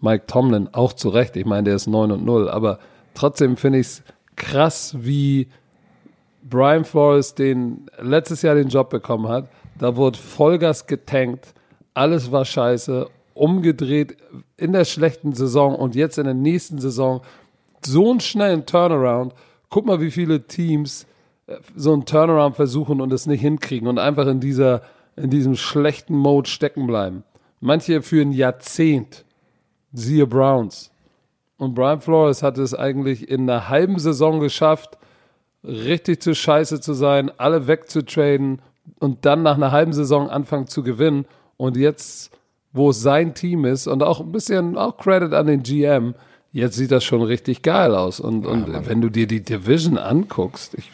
Mike 0.00 0.24
Tomlin, 0.26 0.68
auch 0.72 0.92
zu 0.92 1.08
Recht. 1.08 1.36
Ich 1.36 1.46
meine, 1.46 1.64
der 1.64 1.76
ist 1.76 1.86
9 1.86 2.12
und 2.12 2.24
0, 2.24 2.48
aber 2.48 2.78
trotzdem 3.14 3.56
finde 3.56 3.78
ich 3.78 3.86
es 3.86 4.02
krass, 4.36 4.94
wie 4.98 5.48
Brian 6.42 6.84
Flores 6.84 7.34
den 7.34 7.86
letztes 8.00 8.42
Jahr 8.42 8.54
den 8.54 8.68
Job 8.68 8.90
bekommen 8.90 9.28
hat. 9.28 9.48
Da 9.78 9.96
wurde 9.96 10.18
Vollgas 10.18 10.86
getankt, 10.86 11.54
alles 11.94 12.30
war 12.30 12.44
scheiße, 12.44 13.08
umgedreht 13.34 14.16
in 14.56 14.72
der 14.72 14.84
schlechten 14.84 15.32
Saison 15.32 15.74
und 15.74 15.94
jetzt 15.94 16.18
in 16.18 16.24
der 16.24 16.34
nächsten 16.34 16.78
Saison 16.78 17.22
so 17.84 18.10
einen 18.10 18.20
schnellen 18.20 18.66
Turnaround. 18.66 19.34
Guck 19.70 19.86
mal, 19.86 20.00
wie 20.00 20.10
viele 20.10 20.46
Teams 20.46 21.06
äh, 21.46 21.56
so 21.74 21.92
einen 21.92 22.04
Turnaround 22.04 22.56
versuchen 22.56 23.00
und 23.00 23.12
es 23.12 23.26
nicht 23.26 23.40
hinkriegen 23.40 23.88
und 23.88 23.98
einfach 23.98 24.26
in 24.26 24.40
dieser 24.40 24.82
in 25.16 25.30
diesem 25.30 25.56
schlechten 25.56 26.16
Mode 26.16 26.48
stecken 26.48 26.86
bleiben. 26.86 27.24
Manche 27.60 28.02
für 28.02 28.20
ein 28.20 28.32
Jahrzehnt 28.32 29.24
siehe 29.94 30.26
Browns. 30.26 30.90
Und 31.56 31.74
Brian 31.74 32.00
Flores 32.00 32.42
hat 32.42 32.58
es 32.58 32.74
eigentlich 32.74 33.28
in 33.30 33.48
einer 33.48 33.68
halben 33.68 33.98
Saison 33.98 34.40
geschafft, 34.40 34.98
richtig 35.62 36.20
zu 36.20 36.34
scheiße 36.34 36.80
zu 36.80 36.92
sein, 36.92 37.30
alle 37.38 37.66
wegzutraden 37.66 38.60
und 38.98 39.24
dann 39.24 39.42
nach 39.42 39.54
einer 39.54 39.72
halben 39.72 39.94
Saison 39.94 40.28
anfangen 40.28 40.66
zu 40.66 40.82
gewinnen. 40.82 41.24
Und 41.56 41.76
jetzt, 41.76 42.32
wo 42.72 42.90
es 42.90 43.00
sein 43.00 43.34
Team 43.34 43.64
ist 43.64 43.86
und 43.86 44.02
auch 44.02 44.20
ein 44.20 44.32
bisschen 44.32 44.76
auch 44.76 44.98
Credit 44.98 45.32
an 45.32 45.46
den 45.46 45.62
GM, 45.62 46.14
jetzt 46.52 46.76
sieht 46.76 46.90
das 46.90 47.04
schon 47.04 47.22
richtig 47.22 47.62
geil 47.62 47.94
aus. 47.94 48.20
Und, 48.20 48.44
und 48.44 48.68
ja, 48.68 48.86
wenn 48.86 49.00
du 49.00 49.08
dir 49.08 49.26
die 49.26 49.42
Division 49.42 49.96
anguckst, 49.96 50.74
ich, 50.74 50.90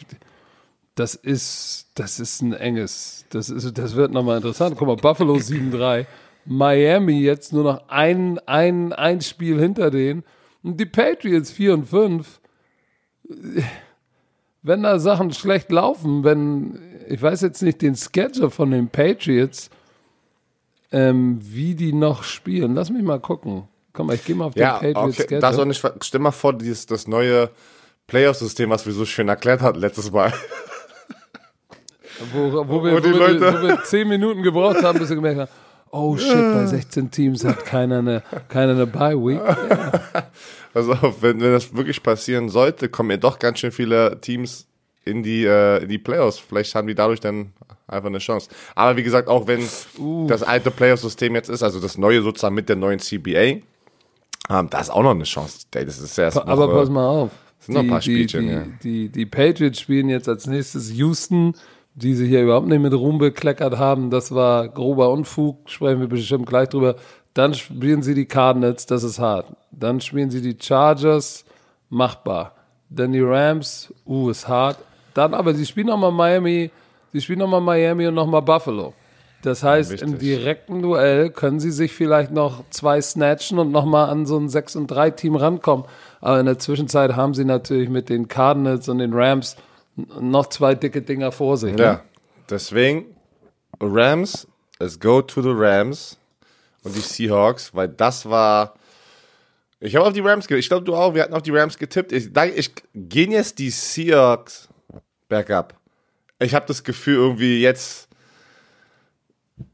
das 0.95 1.15
ist, 1.15 1.87
das 1.95 2.19
ist 2.19 2.41
ein 2.41 2.53
enges, 2.53 3.25
das 3.29 3.49
ist, 3.49 3.77
das 3.77 3.95
wird 3.95 4.11
nochmal 4.11 4.37
interessant. 4.37 4.75
Guck 4.77 4.87
mal, 4.87 4.95
Buffalo 4.95 5.35
7-3. 5.35 6.05
Miami 6.45 7.21
jetzt 7.21 7.53
nur 7.53 7.63
noch 7.63 7.89
ein, 7.89 8.39
ein, 8.47 8.93
ein 8.93 9.21
Spiel 9.21 9.59
hinter 9.59 9.91
denen. 9.91 10.23
Und 10.63 10.79
die 10.79 10.85
Patriots 10.85 11.51
4 11.51 11.73
und 11.73 11.85
5, 11.85 12.39
wenn 14.61 14.83
da 14.83 14.99
Sachen 14.99 15.31
schlecht 15.33 15.71
laufen, 15.71 16.23
wenn, 16.23 16.79
ich 17.07 17.21
weiß 17.21 17.41
jetzt 17.41 17.61
nicht 17.61 17.81
den 17.81 17.95
Schedule 17.95 18.49
von 18.49 18.71
den 18.71 18.89
Patriots, 18.89 19.69
ähm, 20.91 21.39
wie 21.41 21.75
die 21.75 21.93
noch 21.93 22.23
spielen. 22.23 22.75
Lass 22.75 22.89
mich 22.89 23.03
mal 23.03 23.19
gucken. 23.19 23.67
Komm 23.93 24.07
mal, 24.07 24.15
ich 24.15 24.25
gehe 24.25 24.35
mal 24.35 24.45
auf 24.45 24.55
Ja, 24.55 24.79
den 24.79 24.93
Patriots 24.93 25.15
okay. 25.15 25.21
Schedule. 25.23 25.41
Das 25.41 25.59
auch 25.59 25.65
nicht, 25.65 25.91
stell 26.01 26.21
mal 26.21 26.31
vor, 26.31 26.53
dieses, 26.53 26.85
das 26.85 27.07
neue 27.07 27.49
Playoff-System, 28.07 28.69
was 28.69 28.85
wir 28.85 28.93
so 28.93 29.05
schön 29.05 29.29
erklärt 29.29 29.61
hatten 29.61 29.79
letztes 29.79 30.11
Mal. 30.11 30.33
Wo, 32.33 32.51
wo, 32.51 32.83
wir, 32.83 32.91
Wo 32.93 32.97
wo, 32.97 33.03
wir, 33.03 33.41
wo 33.41 33.67
wir 33.67 33.83
zehn 33.83 34.07
Minuten 34.07 34.43
gebraucht 34.43 34.83
haben, 34.83 34.99
bis 34.99 35.09
wir 35.09 35.15
gemerkt 35.15 35.39
haben, 35.39 35.51
oh 35.91 36.17
shit, 36.17 36.53
bei 36.53 36.65
16 36.65 37.11
Teams 37.11 37.43
hat 37.43 37.65
keiner 37.65 37.99
eine, 37.99 38.23
keiner 38.49 38.73
eine 38.73 38.87
Bye-Week. 38.87 39.41
Also, 40.73 40.93
wenn, 41.19 41.41
wenn 41.41 41.51
das 41.51 41.75
wirklich 41.75 42.01
passieren 42.01 42.47
sollte, 42.47 42.87
kommen 42.87 43.11
ja 43.11 43.17
doch 43.17 43.39
ganz 43.39 43.59
schön 43.59 43.73
viele 43.73 44.21
Teams 44.21 44.67
in 45.03 45.21
die, 45.21 45.43
äh, 45.43 45.83
in 45.83 45.89
die 45.89 45.97
Playoffs. 45.97 46.37
Vielleicht 46.39 46.73
haben 46.75 46.87
die 46.87 46.95
dadurch 46.95 47.19
dann 47.19 47.51
einfach 47.87 48.07
eine 48.07 48.19
Chance. 48.19 48.49
Aber 48.73 48.95
wie 48.95 49.03
gesagt, 49.03 49.27
auch 49.27 49.47
wenn 49.47 49.67
das 50.27 50.43
alte 50.43 50.71
Playoff-System 50.71 51.35
jetzt 51.35 51.49
ist, 51.49 51.61
also 51.61 51.81
das 51.81 51.97
neue 51.97 52.21
sozusagen 52.21 52.55
mit 52.55 52.69
der 52.69 52.77
neuen 52.77 52.99
CBA, 52.99 53.41
ähm, 54.49 54.69
da 54.69 54.79
ist 54.79 54.89
auch 54.91 55.03
noch 55.03 55.11
eine 55.11 55.25
Chance. 55.25 55.65
Das 55.71 55.99
ist 55.99 56.17
erst 56.17 56.37
Aber 56.37 56.69
Woche- 56.69 56.79
pass 56.79 56.89
mal 56.89 57.05
auf. 57.05 57.31
sind 57.59 57.75
noch 57.75 57.81
ein 57.81 57.89
paar 57.89 57.99
die, 57.99 58.11
Spielchen, 58.11 58.47
die, 58.47 58.53
ja. 58.53 58.63
die, 58.81 59.09
die 59.09 59.25
Patriots 59.25 59.79
spielen 59.81 60.07
jetzt 60.07 60.29
als 60.29 60.47
nächstes 60.47 60.89
Houston, 60.93 61.53
die 61.93 62.15
sie 62.15 62.27
hier 62.27 62.43
überhaupt 62.43 62.67
nicht 62.67 62.81
mit 62.81 62.93
Ruhm 62.93 63.17
bekleckert 63.17 63.77
haben. 63.77 64.09
Das 64.09 64.33
war 64.33 64.67
grober 64.67 65.09
Unfug, 65.09 65.69
sprechen 65.69 65.99
wir 65.99 66.07
bestimmt 66.07 66.47
gleich 66.47 66.69
drüber. 66.69 66.95
Dann 67.33 67.53
spielen 67.53 68.01
sie 68.01 68.13
die 68.13 68.25
Cardinals, 68.25 68.85
das 68.85 69.03
ist 69.03 69.19
hart. 69.19 69.47
Dann 69.71 70.01
spielen 70.01 70.29
sie 70.29 70.41
die 70.41 70.57
Chargers, 70.61 71.45
machbar. 71.89 72.55
Dann 72.89 73.13
die 73.13 73.21
Rams, 73.21 73.93
uh, 74.05 74.29
ist 74.29 74.47
hart. 74.47 74.77
Dann 75.13 75.33
aber, 75.33 75.53
sie 75.53 75.65
spielen 75.65 75.87
nochmal 75.87 76.11
Miami, 76.11 76.71
sie 77.13 77.21
spielen 77.21 77.39
nochmal 77.39 77.61
Miami 77.61 78.07
und 78.07 78.15
nochmal 78.15 78.41
Buffalo. 78.41 78.93
Das 79.41 79.63
heißt, 79.63 79.91
im 80.01 80.13
wichtig. 80.13 80.19
direkten 80.19 80.81
Duell 80.81 81.31
können 81.31 81.59
sie 81.59 81.71
sich 81.71 81.93
vielleicht 81.93 82.31
noch 82.31 82.63
zwei 82.69 83.01
snatchen 83.01 83.57
und 83.59 83.71
nochmal 83.71 84.09
an 84.09 84.25
so 84.25 84.37
ein 84.37 84.49
6 84.49 84.75
und 84.75 84.87
3 84.87 85.11
Team 85.11 85.35
rankommen. 85.35 85.85
Aber 86.19 86.39
in 86.39 86.45
der 86.45 86.59
Zwischenzeit 86.59 87.15
haben 87.15 87.33
sie 87.33 87.45
natürlich 87.45 87.89
mit 87.89 88.09
den 88.09 88.27
Cardinals 88.27 88.87
und 88.87 88.99
den 88.99 89.13
Rams 89.13 89.57
noch 89.95 90.47
zwei 90.47 90.75
dicke 90.75 91.01
Dinger 91.01 91.31
vor 91.31 91.57
sich. 91.57 91.73
Ne? 91.73 91.83
Ja, 91.83 92.03
deswegen 92.49 93.15
Rams, 93.79 94.47
let's 94.79 94.99
go 94.99 95.21
to 95.21 95.41
the 95.41 95.51
Rams 95.51 96.17
und 96.83 96.95
die 96.95 97.01
Seahawks, 97.01 97.73
weil 97.73 97.89
das 97.89 98.27
war. 98.29 98.75
Ich 99.79 99.95
habe 99.95 100.05
auf 100.05 100.13
die 100.13 100.19
Rams 100.19 100.47
getippt. 100.47 100.59
Ich 100.63 100.69
glaube, 100.69 100.85
du 100.85 100.95
auch. 100.95 101.15
Wir 101.15 101.23
hatten 101.23 101.33
auf 101.33 101.41
die 101.41 101.51
Rams 101.51 101.77
getippt. 101.77 102.11
Ich, 102.11 102.29
ich 102.55 102.71
gehen 102.93 103.31
jetzt 103.31 103.57
die 103.57 103.71
Seahawks 103.71 104.69
bergab. 105.27 105.79
Ich 106.39 106.53
habe 106.53 106.65
das 106.67 106.83
Gefühl, 106.83 107.15
irgendwie 107.15 107.61
jetzt. 107.61 108.07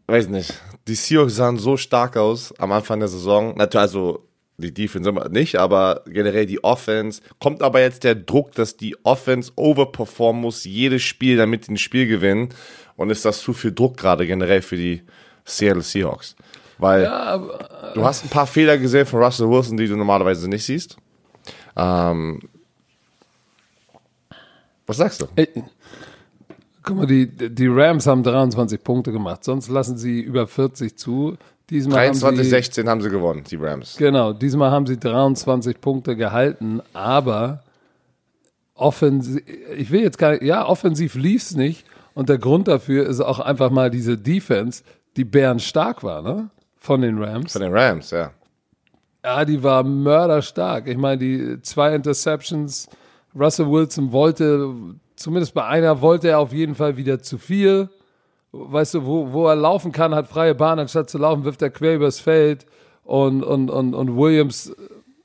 Weiß 0.07 0.29
nicht. 0.29 0.53
Die 0.87 0.95
Seahawks 0.95 1.35
sahen 1.35 1.57
so 1.57 1.75
stark 1.75 2.15
aus 2.15 2.57
am 2.57 2.71
Anfang 2.71 2.99
der 2.99 3.09
Saison. 3.09 3.55
Natürlich, 3.57 3.81
also 3.81 4.26
die 4.57 4.73
Defense 4.73 5.09
immer 5.09 5.29
nicht, 5.29 5.57
aber 5.57 6.01
generell 6.07 6.47
die 6.47 6.63
Offense. 6.63 7.21
Kommt 7.39 7.61
aber 7.61 7.81
jetzt 7.81 8.03
der 8.03 8.15
Druck, 8.15 8.53
dass 8.53 8.75
die 8.75 8.95
Offense 9.03 9.51
overperformen 9.55 10.41
muss, 10.41 10.65
jedes 10.65 11.03
Spiel, 11.03 11.37
damit 11.37 11.65
sie 11.65 11.73
ein 11.73 11.77
Spiel 11.77 12.07
gewinnen. 12.07 12.49
Und 12.95 13.11
ist 13.11 13.23
das 13.23 13.39
zu 13.39 13.53
viel 13.53 13.71
Druck 13.71 13.97
gerade 13.97 14.25
generell 14.25 14.63
für 14.63 14.75
die 14.75 15.03
Seattle 15.45 15.83
Seahawks? 15.83 16.35
Weil 16.79 17.03
Ja, 17.03 17.23
aber, 17.23 17.91
du 17.93 18.03
hast 18.03 18.23
ein 18.23 18.29
paar 18.29 18.47
Fehler 18.47 18.77
gesehen 18.77 19.05
von 19.05 19.21
Russell 19.21 19.49
Wilson, 19.49 19.77
die 19.77 19.87
du 19.87 19.95
normalerweise 19.95 20.49
nicht 20.49 20.65
siehst. 20.65 20.97
Ähm, 21.75 22.39
was 24.87 24.97
sagst 24.97 25.21
du? 25.21 25.27
ey, 25.35 25.47
guck 26.81 26.97
mal, 26.97 27.05
die, 27.05 27.27
die 27.27 27.67
Rams 27.67 28.07
haben 28.07 28.23
23 28.23 28.83
Punkte 28.83 29.11
gemacht, 29.11 29.43
sonst 29.43 29.69
lassen 29.69 29.97
sie 29.97 30.21
über 30.21 30.47
40 30.47 30.97
zu. 30.97 31.37
Diesmal 31.69 32.07
haben 32.07 32.19
23, 32.19 32.43
sie, 32.45 32.49
16 32.49 32.89
haben 32.89 33.01
sie 33.01 33.09
gewonnen, 33.09 33.43
die 33.49 33.57
Rams. 33.57 33.97
Genau, 33.97 34.31
diesmal 34.31 34.71
haben 34.71 34.87
sie 34.87 34.97
23 34.97 35.81
Punkte 35.81 36.15
gehalten, 36.15 36.81
aber 36.93 37.63
offensiv, 38.73 39.41
ich 39.75 39.91
will 39.91 40.01
jetzt 40.01 40.17
gar 40.17 40.31
nicht, 40.31 40.43
ja, 40.43 40.65
offensiv 40.65 41.15
lief's 41.15 41.55
nicht 41.55 41.85
und 42.13 42.29
der 42.29 42.37
Grund 42.37 42.67
dafür 42.67 43.05
ist 43.05 43.19
auch 43.19 43.39
einfach 43.39 43.69
mal 43.69 43.89
diese 43.89 44.17
Defense, 44.17 44.83
die 45.17 45.25
Bären 45.25 45.59
stark 45.59 46.03
war, 46.03 46.21
ne? 46.21 46.49
Von 46.77 47.01
den 47.01 47.21
Rams. 47.21 47.51
Von 47.51 47.61
den 47.61 47.73
Rams, 47.73 48.11
ja. 48.11 48.31
Ja, 49.25 49.43
die 49.43 49.61
war 49.61 49.83
mörderstark. 49.83 50.87
Ich 50.87 50.95
meine, 50.95 51.17
die 51.17 51.61
zwei 51.61 51.93
Interceptions, 51.93 52.87
Russell 53.37 53.69
Wilson 53.69 54.13
wollte, 54.13 54.73
zumindest 55.17 55.53
bei 55.53 55.65
einer 55.65 55.99
wollte 55.99 56.29
er 56.29 56.39
auf 56.39 56.53
jeden 56.53 56.75
Fall 56.75 56.95
wieder 56.95 57.21
zu 57.21 57.37
viel. 57.37 57.89
Weißt 58.51 58.93
du, 58.93 59.05
wo, 59.05 59.31
wo 59.33 59.47
er 59.47 59.55
laufen 59.55 59.91
kann, 59.91 60.15
hat 60.15 60.27
freie 60.27 60.55
Bahn, 60.55 60.79
anstatt 60.79 61.09
zu 61.09 61.17
laufen, 61.17 61.43
wirft 61.43 61.61
er 61.61 61.69
quer 61.69 61.95
übers 61.95 62.19
Feld. 62.19 62.65
Und, 63.03 63.43
und, 63.43 63.69
und, 63.69 63.93
und 63.93 64.17
Williams, 64.17 64.73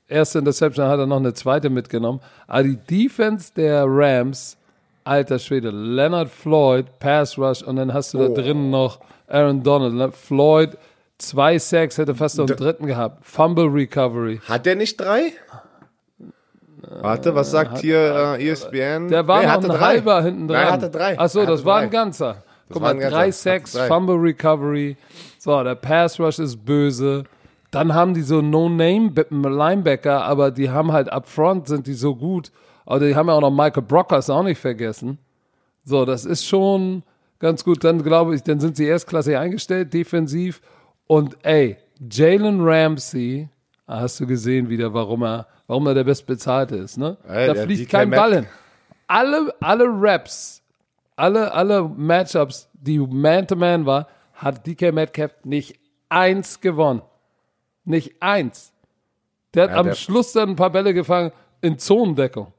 erste 0.07 0.39
Interception 0.39 0.87
hat 0.87 0.99
er 0.99 1.05
noch 1.07 1.17
eine 1.17 1.33
zweite 1.33 1.69
mitgenommen. 1.69 2.19
Aber 2.47 2.63
die 2.63 2.77
Defense 2.77 3.51
der 3.55 3.85
Rams, 3.87 4.57
alter 5.03 5.39
Schwede, 5.39 5.69
Leonard 5.71 6.29
Floyd, 6.29 6.85
Pass 6.99 7.37
Rush 7.37 7.61
und 7.63 7.75
dann 7.77 7.93
hast 7.93 8.13
du 8.13 8.19
da 8.19 8.27
drinnen 8.29 8.69
noch 8.69 8.99
Aaron 9.27 9.63
Donald. 9.63 9.93
Ne? 9.95 10.11
Floyd, 10.11 10.77
zwei 11.17 11.57
Sacks, 11.59 11.97
hätte 11.97 12.15
fast 12.15 12.37
noch 12.37 12.47
einen 12.47 12.57
dritten 12.57 12.85
gehabt. 12.85 13.25
Fumble 13.25 13.65
Recovery. 13.67 14.39
Hat 14.47 14.65
der 14.65 14.75
nicht 14.75 14.97
drei? 14.97 15.31
Warte, 17.01 17.33
was 17.33 17.49
sagt 17.51 17.79
hier 17.79 18.35
äh, 18.37 18.49
ESPN? 18.49 19.07
Der 19.07 19.25
war 19.27 19.39
Nee, 19.39 19.47
noch 19.47 19.53
ein 19.55 19.61
drei. 19.63 19.77
halber 19.79 20.21
hinten 20.21 20.47
dran. 20.47 20.57
Nein, 20.57 20.67
er 20.67 20.71
hatte 20.73 20.89
drei. 20.89 21.15
Ach 21.17 21.29
so, 21.29 21.39
Er 21.39 21.45
das 21.47 21.59
hatte 21.59 21.65
war 21.65 21.77
drei. 21.79 21.83
ein 21.85 21.89
ganzer. 21.91 22.43
Guck 22.73 22.81
war 22.81 22.93
mal, 22.93 23.09
drei 23.09 23.31
Sacks. 23.31 23.77
Fumble 23.77 24.15
Recovery. 24.15 24.97
So, 25.39 25.63
der 25.63 25.75
Pass 25.75 26.19
Rush 26.19 26.39
ist 26.39 26.63
böse. 26.65 27.23
Dann 27.71 27.93
haben 27.93 28.13
die 28.13 28.21
so 28.21 28.41
No-Name-Linebacker, 28.41 30.23
aber 30.23 30.51
die 30.51 30.69
haben 30.69 30.91
halt 30.91 31.09
up 31.09 31.27
front, 31.27 31.67
sind 31.67 31.87
die 31.87 31.93
so 31.95 32.15
gut. 32.15 32.51
Aber 32.85 32.99
die 32.99 33.15
haben 33.15 33.27
ja 33.27 33.33
auch 33.33 33.41
noch 33.41 33.51
Michael 33.51 33.83
Brockers 33.83 34.29
auch 34.29 34.43
nicht 34.43 34.59
vergessen. 34.59 35.17
So, 35.83 36.05
das 36.05 36.25
ist 36.25 36.45
schon 36.45 37.03
ganz 37.39 37.63
gut. 37.63 37.83
Dann 37.83 38.03
glaube 38.03 38.35
ich, 38.35 38.43
dann 38.43 38.59
sind 38.59 38.77
sie 38.77 38.85
erstklassig 38.85 39.37
eingestellt, 39.37 39.93
defensiv. 39.93 40.61
Und 41.07 41.37
ey, 41.43 41.77
Jalen 42.11 42.61
Ramsey, 42.61 43.49
ah, 43.85 44.01
hast 44.01 44.19
du 44.19 44.27
gesehen 44.27 44.69
wieder, 44.69 44.93
warum 44.93 45.23
er, 45.23 45.47
warum 45.67 45.87
er 45.87 45.93
der 45.93 46.03
bestbezahlte 46.03 46.75
ist, 46.75 46.97
ne? 46.97 47.17
Ey, 47.27 47.47
da 47.47 47.55
fliegt 47.55 47.89
kein. 47.89 48.09
Ball 48.09 48.35
hin. 48.35 48.45
Alle, 49.07 49.53
alle 49.59 49.85
Raps, 49.87 50.62
alle, 51.15 51.51
alle 51.53 51.83
Matchups, 51.83 52.69
die 52.73 52.99
Man-to-Man 52.99 53.85
war, 53.85 54.07
hat 54.33 54.65
DK 54.67 54.91
Metcalf 54.93 55.31
nicht 55.43 55.79
eins 56.09 56.59
gewonnen. 56.59 57.01
Nicht 57.85 58.21
eins. 58.21 58.71
Der 59.53 59.63
hat 59.63 59.71
Ja, 59.71 59.77
am 59.77 59.85
der- 59.87 59.95
Schluss 59.95 60.31
dann 60.33 60.49
ein 60.49 60.55
paar 60.55 60.71
Bälle 60.71 60.93
gefangen 60.93 61.31
in 61.61 61.77
Zonendeckung. 61.77 62.53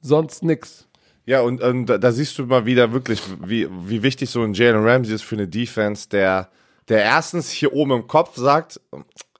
Sonst 0.00 0.42
nix. 0.44 0.86
Ja, 1.26 1.40
und, 1.40 1.62
und 1.62 1.86
da, 1.86 1.96
da 1.98 2.12
siehst 2.12 2.38
du 2.38 2.44
mal 2.46 2.66
wieder 2.66 2.92
wirklich, 2.92 3.22
wie, 3.42 3.66
wie 3.88 4.02
wichtig 4.02 4.28
so 4.28 4.42
ein 4.42 4.52
Jalen 4.52 4.86
Ramsey 4.86 5.14
ist 5.14 5.22
für 5.24 5.36
eine 5.36 5.48
Defense, 5.48 6.08
der, 6.08 6.50
der 6.88 7.02
erstens 7.02 7.50
hier 7.50 7.72
oben 7.72 7.92
im 7.92 8.06
Kopf 8.06 8.36
sagt, 8.36 8.78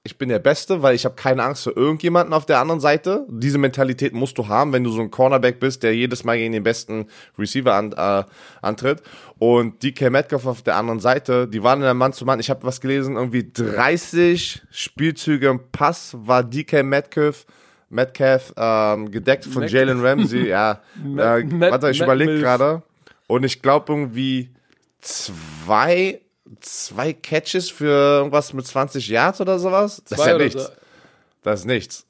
ich 0.07 0.19
bin 0.19 0.29
der 0.29 0.39
Beste, 0.39 0.83
weil 0.83 0.95
ich 0.95 1.07
habe 1.07 1.15
keine 1.15 1.43
Angst 1.43 1.65
vor 1.65 1.75
irgendjemanden 1.75 2.35
auf 2.35 2.45
der 2.45 2.61
anderen 2.61 2.79
Seite. 2.81 3.27
Diese 3.31 3.57
Mentalität 3.57 4.13
musst 4.13 4.37
du 4.37 4.49
haben, 4.49 4.71
wenn 4.75 4.85
du 4.85 4.91
so 4.91 5.01
ein 5.01 5.11
Cornerback 5.11 5.59
bist, 5.59 5.83
der 5.83 5.95
jedes 5.97 6.25
Mal 6.25 6.37
gegen 6.37 6.53
den 6.53 6.63
besten 6.63 7.07
Receiver 7.39 7.73
an, 7.75 7.93
äh, 7.93 8.25
antritt. 8.61 9.03
Und 9.39 9.83
DK 9.83 10.11
Metcalf 10.11 10.45
auf 10.45 10.61
der 10.61 10.77
anderen 10.77 11.01
Seite, 11.01 11.49
die 11.49 11.63
waren 11.63 11.79
in 11.79 11.85
der 11.85 11.95
Mann 11.95 12.13
zu 12.13 12.27
Mann. 12.27 12.39
Ich 12.39 12.51
habe 12.51 12.65
was 12.65 12.83
gelesen, 12.83 13.17
irgendwie 13.17 13.51
30 13.51 14.63
Spielzüge 14.71 15.49
im 15.49 15.61
Pass 15.73 16.15
war 16.19 16.45
DK 16.45 16.83
Metcalf 16.83 17.47
Metcalf 17.89 18.53
ähm, 18.57 19.11
gedeckt 19.11 19.47
von 19.47 19.63
Mac- 19.63 19.71
Jalen 19.71 20.05
Ramsey. 20.05 20.49
Ja, 20.49 20.83
äh, 21.17 21.45
warte, 21.61 21.91
ich 21.91 22.01
überlege 22.01 22.39
gerade. 22.41 22.83
Und 23.27 23.45
ich 23.45 23.63
glaube 23.63 23.91
irgendwie 23.93 24.51
zwei, 25.01 26.21
zwei 26.61 27.13
Catches 27.13 27.71
für 27.71 27.87
irgendwas 28.19 28.53
mit 28.53 28.67
20 28.67 29.09
Yards 29.09 29.41
oder 29.41 29.59
sowas. 29.59 30.03
Das 30.09 30.19
ist 30.19 30.27
ja 30.27 30.39
nichts. 30.39 30.63
so. 30.65 30.71
Das 31.43 31.61
ist 31.61 31.67
nichts. 31.67 32.07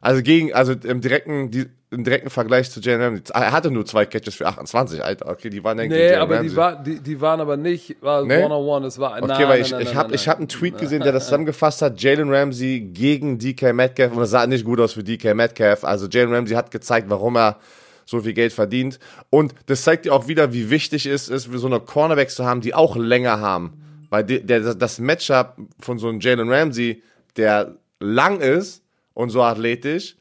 Also 0.00 0.22
gegen, 0.22 0.52
also 0.52 0.72
im 0.72 1.00
direkten, 1.00 1.50
die, 1.50 1.66
im 1.90 2.04
direkten 2.04 2.28
Vergleich 2.28 2.70
zu 2.70 2.80
Jalen 2.80 3.00
Ramsey. 3.00 3.22
Er 3.32 3.52
hatte 3.52 3.70
nur 3.70 3.86
zwei 3.86 4.04
Catches 4.04 4.34
für 4.34 4.46
28, 4.46 5.02
Alter. 5.02 5.30
Okay, 5.30 5.48
die 5.48 5.64
waren 5.64 5.78
irgendwie 5.78 5.96
Nee, 5.98 6.06
Jalen 6.08 6.20
aber 6.20 6.34
Ramsey. 6.36 6.50
die, 6.50 6.56
war, 6.56 6.82
die, 6.82 7.00
die 7.00 7.20
waren 7.22 7.40
aber 7.40 7.56
nicht 7.56 7.96
war 8.02 8.22
Nee? 8.24 8.42
One-on-One, 8.44 8.86
es 8.86 8.98
war 8.98 9.22
Okay, 9.22 9.48
weil 9.48 9.62
ich, 9.62 9.72
ich 9.72 9.94
habe 9.94 10.14
ich 10.14 10.28
hab 10.28 10.38
einen 10.38 10.48
Tweet 10.48 10.76
gesehen, 10.76 11.02
der 11.02 11.12
das 11.12 11.24
zusammengefasst 11.24 11.80
hat. 11.80 12.02
Jalen 12.02 12.32
Ramsey 12.32 12.80
gegen 12.80 13.38
DK 13.38 13.72
Metcalf. 13.72 14.12
Und 14.12 14.18
das 14.20 14.30
sah 14.30 14.46
nicht 14.46 14.64
gut 14.66 14.78
aus 14.78 14.92
für 14.92 15.02
DK 15.02 15.34
Metcalf. 15.34 15.84
Also 15.84 16.06
Jalen 16.06 16.34
Ramsey 16.34 16.54
hat 16.54 16.70
gezeigt, 16.70 17.08
warum 17.08 17.36
er 17.36 17.58
so 18.04 18.20
viel 18.20 18.32
Geld 18.32 18.52
verdient. 18.52 18.98
Und 19.30 19.54
das 19.66 19.82
zeigt 19.82 20.04
dir 20.04 20.12
auch 20.12 20.28
wieder, 20.28 20.52
wie 20.52 20.70
wichtig 20.70 21.06
es 21.06 21.28
ist, 21.28 21.50
so 21.52 21.66
eine 21.66 21.80
Cornerbacks 21.80 22.34
zu 22.34 22.44
haben, 22.44 22.60
die 22.60 22.74
auch 22.74 22.96
länger 22.96 23.40
haben. 23.40 23.72
Weil 24.10 24.24
der, 24.24 24.74
das 24.74 24.98
Matchup 24.98 25.56
von 25.80 25.98
so 25.98 26.08
einem 26.08 26.20
Jalen 26.20 26.48
Ramsey, 26.48 27.02
der 27.36 27.76
lang 28.00 28.40
ist 28.40 28.82
und 29.14 29.30
so 29.30 29.42
athletisch. 29.42 30.16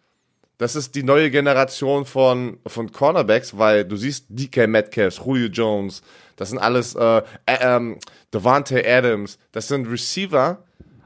Das 0.57 0.75
ist 0.75 0.95
die 0.95 1.03
neue 1.03 1.29
Generation 1.29 2.05
von, 2.05 2.57
von 2.67 2.91
Cornerbacks, 2.91 3.57
weil 3.57 3.85
du 3.85 3.95
siehst 3.95 4.25
DK 4.29 4.67
Metcalf, 4.67 5.19
Julio 5.25 5.47
Jones, 5.47 6.01
das 6.35 6.49
sind 6.49 6.59
alles 6.59 6.95
äh, 6.95 7.17
äh, 7.17 7.21
ähm, 7.61 7.97
Devante 8.33 8.83
Adams, 8.87 9.37
das 9.51 9.67
sind 9.67 9.87
Receiver. 9.87 10.63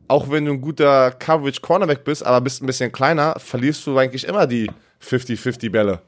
Auch 0.09 0.31
wenn 0.31 0.45
du 0.45 0.53
ein 0.53 0.61
guter 0.61 1.11
Coverage 1.11 1.59
Cornerback 1.59 2.05
bist, 2.05 2.25
aber 2.25 2.39
bist 2.39 2.61
ein 2.61 2.65
bisschen 2.65 2.93
kleiner, 2.93 3.35
verlierst 3.39 3.85
du 3.85 3.97
eigentlich 3.97 4.25
immer 4.25 4.47
die 4.47 4.71
50-50 5.03 5.69
Bälle. 5.69 6.01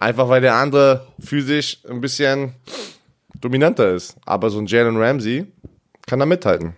Einfach 0.00 0.28
weil 0.30 0.40
der 0.40 0.54
andere 0.54 1.06
physisch 1.20 1.78
ein 1.88 2.00
bisschen 2.00 2.54
dominanter 3.40 3.90
ist. 3.94 4.16
Aber 4.24 4.48
so 4.48 4.58
ein 4.58 4.66
Jalen 4.66 4.96
Ramsey 4.96 5.46
kann 6.06 6.18
da 6.18 6.26
mithalten. 6.26 6.74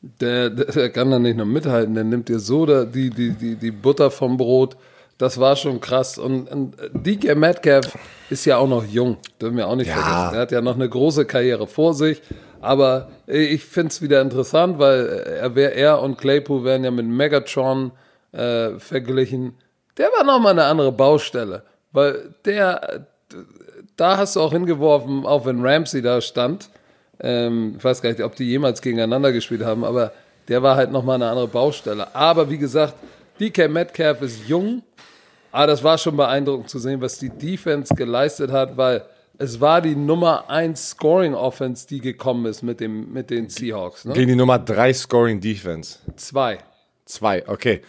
Der, 0.00 0.48
der, 0.50 0.66
der 0.66 0.90
kann 0.90 1.10
da 1.10 1.18
nicht 1.18 1.36
nur 1.36 1.46
mithalten, 1.46 1.94
der 1.94 2.04
nimmt 2.04 2.28
dir 2.28 2.38
so 2.38 2.64
da, 2.66 2.84
die, 2.84 3.10
die, 3.10 3.30
die, 3.32 3.56
die 3.56 3.70
Butter 3.70 4.10
vom 4.10 4.36
Brot. 4.38 4.76
Das 5.18 5.38
war 5.38 5.56
schon 5.56 5.80
krass. 5.80 6.16
Und, 6.18 6.50
und 6.50 6.76
DK 6.94 7.36
Metcalf 7.36 7.96
ist 8.30 8.44
ja 8.46 8.56
auch 8.56 8.68
noch 8.68 8.84
jung, 8.84 9.18
dürfen 9.40 9.56
wir 9.58 9.68
auch 9.68 9.76
nicht 9.76 9.88
Ja. 9.88 9.94
vergessen. 9.94 10.34
Er 10.34 10.40
hat 10.40 10.52
ja 10.52 10.60
noch 10.60 10.74
eine 10.74 10.88
große 10.88 11.26
Karriere 11.26 11.66
vor 11.66 11.92
sich. 11.94 12.22
Aber 12.60 13.08
ich 13.26 13.62
finde 13.62 13.88
es 13.88 14.00
wieder 14.00 14.22
interessant, 14.22 14.78
weil 14.78 15.06
er, 15.06 15.54
er 15.74 16.00
und 16.00 16.16
Claypool 16.16 16.64
werden 16.64 16.82
ja 16.84 16.90
mit 16.90 17.06
Megatron 17.06 17.92
äh, 18.32 18.78
verglichen. 18.78 19.54
Der 19.98 20.06
war 20.16 20.24
nochmal 20.24 20.52
eine 20.52 20.64
andere 20.64 20.90
Baustelle. 20.90 21.62
Weil 21.94 22.34
der, 22.44 23.06
da 23.96 24.18
hast 24.18 24.36
du 24.36 24.40
auch 24.40 24.52
hingeworfen, 24.52 25.24
auch 25.24 25.46
wenn 25.46 25.64
Ramsey 25.64 26.02
da 26.02 26.20
stand. 26.20 26.68
Ähm, 27.20 27.76
ich 27.78 27.84
weiß 27.84 28.02
gar 28.02 28.10
nicht, 28.10 28.22
ob 28.22 28.34
die 28.34 28.44
jemals 28.44 28.82
gegeneinander 28.82 29.32
gespielt 29.32 29.64
haben, 29.64 29.84
aber 29.84 30.12
der 30.48 30.62
war 30.62 30.76
halt 30.76 30.90
nochmal 30.90 31.14
eine 31.14 31.28
andere 31.30 31.48
Baustelle. 31.48 32.14
Aber 32.14 32.50
wie 32.50 32.58
gesagt, 32.58 32.94
DK 33.40 33.70
Metcalf 33.70 34.20
ist 34.22 34.46
jung, 34.48 34.82
aber 35.52 35.68
das 35.68 35.84
war 35.84 35.96
schon 35.96 36.16
beeindruckend 36.16 36.68
zu 36.68 36.80
sehen, 36.80 37.00
was 37.00 37.18
die 37.18 37.30
Defense 37.30 37.94
geleistet 37.94 38.50
hat, 38.50 38.76
weil 38.76 39.04
es 39.38 39.60
war 39.60 39.80
die 39.80 39.94
Nummer 39.94 40.50
1 40.50 40.90
Scoring 40.90 41.34
Offense, 41.34 41.86
die 41.86 42.00
gekommen 42.00 42.46
ist 42.46 42.62
mit, 42.62 42.80
dem, 42.80 43.12
mit 43.12 43.30
den 43.30 43.48
Seahawks. 43.48 44.04
Ne? 44.04 44.14
Gegen 44.14 44.28
die 44.28 44.36
Nummer 44.36 44.58
3 44.58 44.92
Scoring 44.92 45.40
Defense. 45.40 46.00
Zwei. 46.16 46.58
Zwei, 47.04 47.46
okay. 47.48 47.82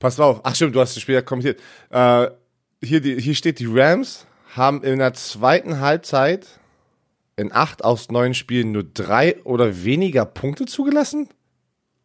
Pass 0.00 0.18
auf. 0.18 0.40
Ach 0.42 0.54
stimmt, 0.54 0.74
du 0.74 0.80
hast 0.80 0.96
das 0.96 1.02
Spiel 1.02 1.16
ja 1.16 1.22
kommentiert. 1.22 1.60
Äh, 1.90 2.28
hier, 2.82 3.00
die, 3.00 3.20
hier 3.20 3.34
steht, 3.34 3.58
die 3.58 3.66
Rams 3.66 4.26
haben 4.54 4.82
in 4.82 4.98
der 4.98 5.14
zweiten 5.14 5.80
Halbzeit 5.80 6.46
in 7.36 7.52
acht 7.52 7.84
aus 7.84 8.10
neun 8.10 8.34
Spielen 8.34 8.72
nur 8.72 8.82
drei 8.84 9.36
oder 9.44 9.84
weniger 9.84 10.24
Punkte 10.24 10.66
zugelassen? 10.66 11.28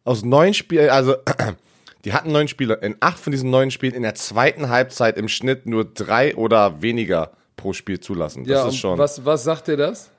Aus 0.04 0.24
neun 0.24 0.54
Spielen, 0.54 0.90
also 0.90 1.16
die 2.04 2.12
hatten 2.12 2.30
neun 2.32 2.48
Spiele. 2.48 2.74
In 2.82 2.96
acht 3.00 3.18
von 3.18 3.30
diesen 3.32 3.50
neun 3.50 3.70
Spielen 3.70 3.94
in 3.94 4.02
der 4.02 4.14
zweiten 4.14 4.68
Halbzeit 4.68 5.16
im 5.16 5.28
Schnitt 5.28 5.66
nur 5.66 5.84
drei 5.84 6.36
oder 6.36 6.82
weniger 6.82 7.32
pro 7.56 7.72
Spiel 7.72 7.98
zulassen. 8.00 8.44
Das 8.44 8.50
Ja, 8.50 8.68
ist 8.68 8.76
schon, 8.76 8.98
was, 8.98 9.24
was 9.24 9.42
sagt 9.44 9.68
dir 9.68 9.76
das? 9.76 10.10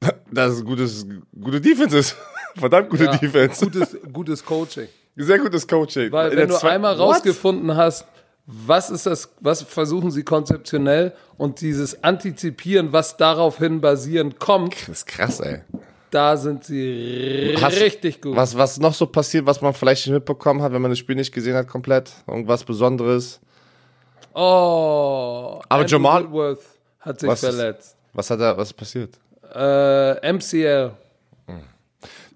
das 0.30 0.54
ist 0.54 0.64
gutes, 0.64 1.06
gute 1.40 1.60
Defense 1.60 1.96
ist. 1.98 2.16
Verdammt 2.54 2.90
gute 2.90 3.04
Ja, 3.04 3.16
Defense. 3.16 3.64
Gutes, 3.64 3.96
gutes 4.12 4.44
Coaching. 4.44 4.88
Sehr 5.16 5.38
gutes 5.38 5.66
Coaching. 5.66 6.10
Weil 6.12 6.32
In 6.32 6.38
wenn 6.38 6.48
du 6.48 6.56
einmal 6.62 6.98
What? 6.98 7.16
rausgefunden 7.16 7.74
hast, 7.76 8.06
was 8.66 8.90
ist 8.90 9.06
das, 9.06 9.32
was 9.40 9.62
versuchen 9.62 10.10
sie 10.10 10.22
konzeptionell 10.24 11.12
und 11.38 11.60
dieses 11.60 12.04
Antizipieren, 12.04 12.92
was 12.92 13.16
daraufhin 13.16 13.80
basierend 13.80 14.38
kommt, 14.38 14.74
Das 14.82 14.88
ist 14.98 15.06
krass, 15.06 15.40
ey. 15.40 15.60
da 16.10 16.36
sind 16.36 16.64
sie 16.64 17.56
Hast- 17.60 17.80
richtig 17.80 18.20
gut. 18.20 18.36
Was, 18.36 18.56
was 18.56 18.78
noch 18.78 18.94
so 18.94 19.06
passiert, 19.06 19.46
was 19.46 19.60
man 19.62 19.72
vielleicht 19.74 20.06
nicht 20.06 20.14
mitbekommen 20.14 20.60
hat, 20.62 20.72
wenn 20.72 20.82
man 20.82 20.90
das 20.90 20.98
Spiel 20.98 21.16
nicht 21.16 21.32
gesehen 21.32 21.54
hat, 21.56 21.66
komplett? 21.68 22.10
Irgendwas 22.26 22.62
Besonderes? 22.64 23.40
Oh, 24.34 25.60
Aber 25.68 25.80
Andrew 25.82 25.96
Jamal- 25.96 26.24
Woodworth 26.24 26.60
hat 27.00 27.20
sich 27.20 27.28
Was 27.28 27.40
verletzt. 27.40 27.96
Was 28.12 28.30
hat 28.30 28.40
er, 28.40 28.56
was 28.56 28.68
ist 28.68 28.74
passiert? 28.74 29.18
Äh, 29.54 30.32
MCL. 30.32 30.92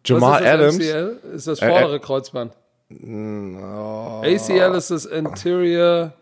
Jamal 0.05 0.47
Adams. 0.47 0.77
MCL? 0.77 1.19
Ist 1.35 1.47
das 1.49 1.61
Äh, 1.61 1.69
vordere 1.69 1.99
Kreuzband. 2.89 4.25
ACL 4.25 4.75
ist 4.77 4.91
das 4.91 5.05
Interior. 5.07 6.13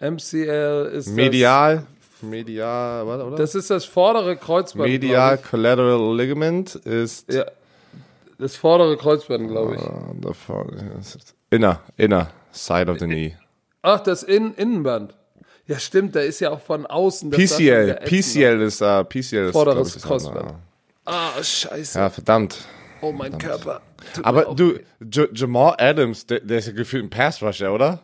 MCL 0.00 0.90
ist 0.94 1.08
Medial. 1.08 1.86
Medial, 2.22 3.06
warte, 3.06 3.24
oder? 3.24 3.36
das. 3.36 3.52
Das 3.52 3.62
ist 3.62 3.70
das 3.70 3.84
vordere 3.84 4.36
Kreuzband. 4.36 4.90
Medial 4.90 5.38
Collateral 5.38 6.16
Ligament 6.16 6.74
ist. 6.74 7.32
Ja, 7.32 7.46
das 8.38 8.56
vordere 8.56 8.96
Kreuzband, 8.96 9.48
glaube 9.48 9.76
ich. 9.76 9.82
davor, 10.20 10.66
ist 10.98 11.34
inner, 11.50 11.80
inner 11.96 12.30
side 12.52 12.90
of 12.90 12.98
the 12.98 13.06
knee. 13.06 13.36
Ach, 13.82 14.00
das 14.00 14.22
In 14.22 14.54
Innenband. 14.54 15.14
Ja, 15.66 15.78
stimmt, 15.78 16.16
da 16.16 16.20
ist 16.20 16.40
ja 16.40 16.50
auch 16.50 16.60
von 16.60 16.84
außen. 16.84 17.30
das 17.30 17.38
PCL, 17.38 18.00
PCL 18.04 18.60
ist, 18.62 18.80
äh, 18.80 19.04
PCL 19.04 19.46
ist, 19.46 19.52
Vorderes 19.52 19.94
das 19.94 20.02
Kreuzband. 20.02 20.54
Ah, 21.04 21.42
scheiße. 21.42 21.98
Ja, 21.98 22.10
verdammt. 22.10 22.58
Oh, 23.02 23.12
mein 23.12 23.38
Körper. 23.38 23.80
Tut 24.14 24.24
mir 24.24 24.26
Aber 24.26 24.54
du. 24.54 24.78
J 25.00 25.28
Jamal 25.32 25.74
Adams, 25.78 26.26
der, 26.26 26.40
der 26.40 26.58
ist 26.58 26.66
ja 26.66 26.72
gefühlt 26.72 27.04
ein 27.04 27.10
Pass-Rusher, 27.10 27.72
oder? 27.72 28.00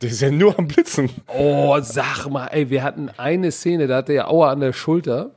Der 0.00 0.10
ist 0.10 0.20
ja 0.20 0.30
nur 0.30 0.58
am 0.58 0.66
Blitzen. 0.66 1.10
Oh, 1.28 1.78
sag 1.80 2.28
mal, 2.28 2.48
ey, 2.48 2.70
wir 2.70 2.82
hatten 2.82 3.08
eine 3.16 3.52
Szene, 3.52 3.86
da 3.86 3.98
hatte 3.98 4.12
er 4.14 4.30
Aua 4.30 4.50
an 4.50 4.60
der 4.60 4.72
Schulter. 4.72 5.30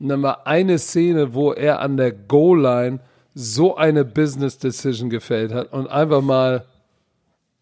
Und 0.00 0.08
dann 0.08 0.22
war 0.22 0.46
eine 0.46 0.78
Szene, 0.78 1.34
wo 1.34 1.52
er 1.52 1.80
an 1.80 1.96
der 1.96 2.12
Goal-Line 2.12 2.98
so 3.34 3.76
eine 3.76 4.04
Business-Decision 4.04 5.08
gefällt 5.10 5.52
hat 5.52 5.72
und 5.72 5.86
einfach 5.88 6.20
mal 6.20 6.64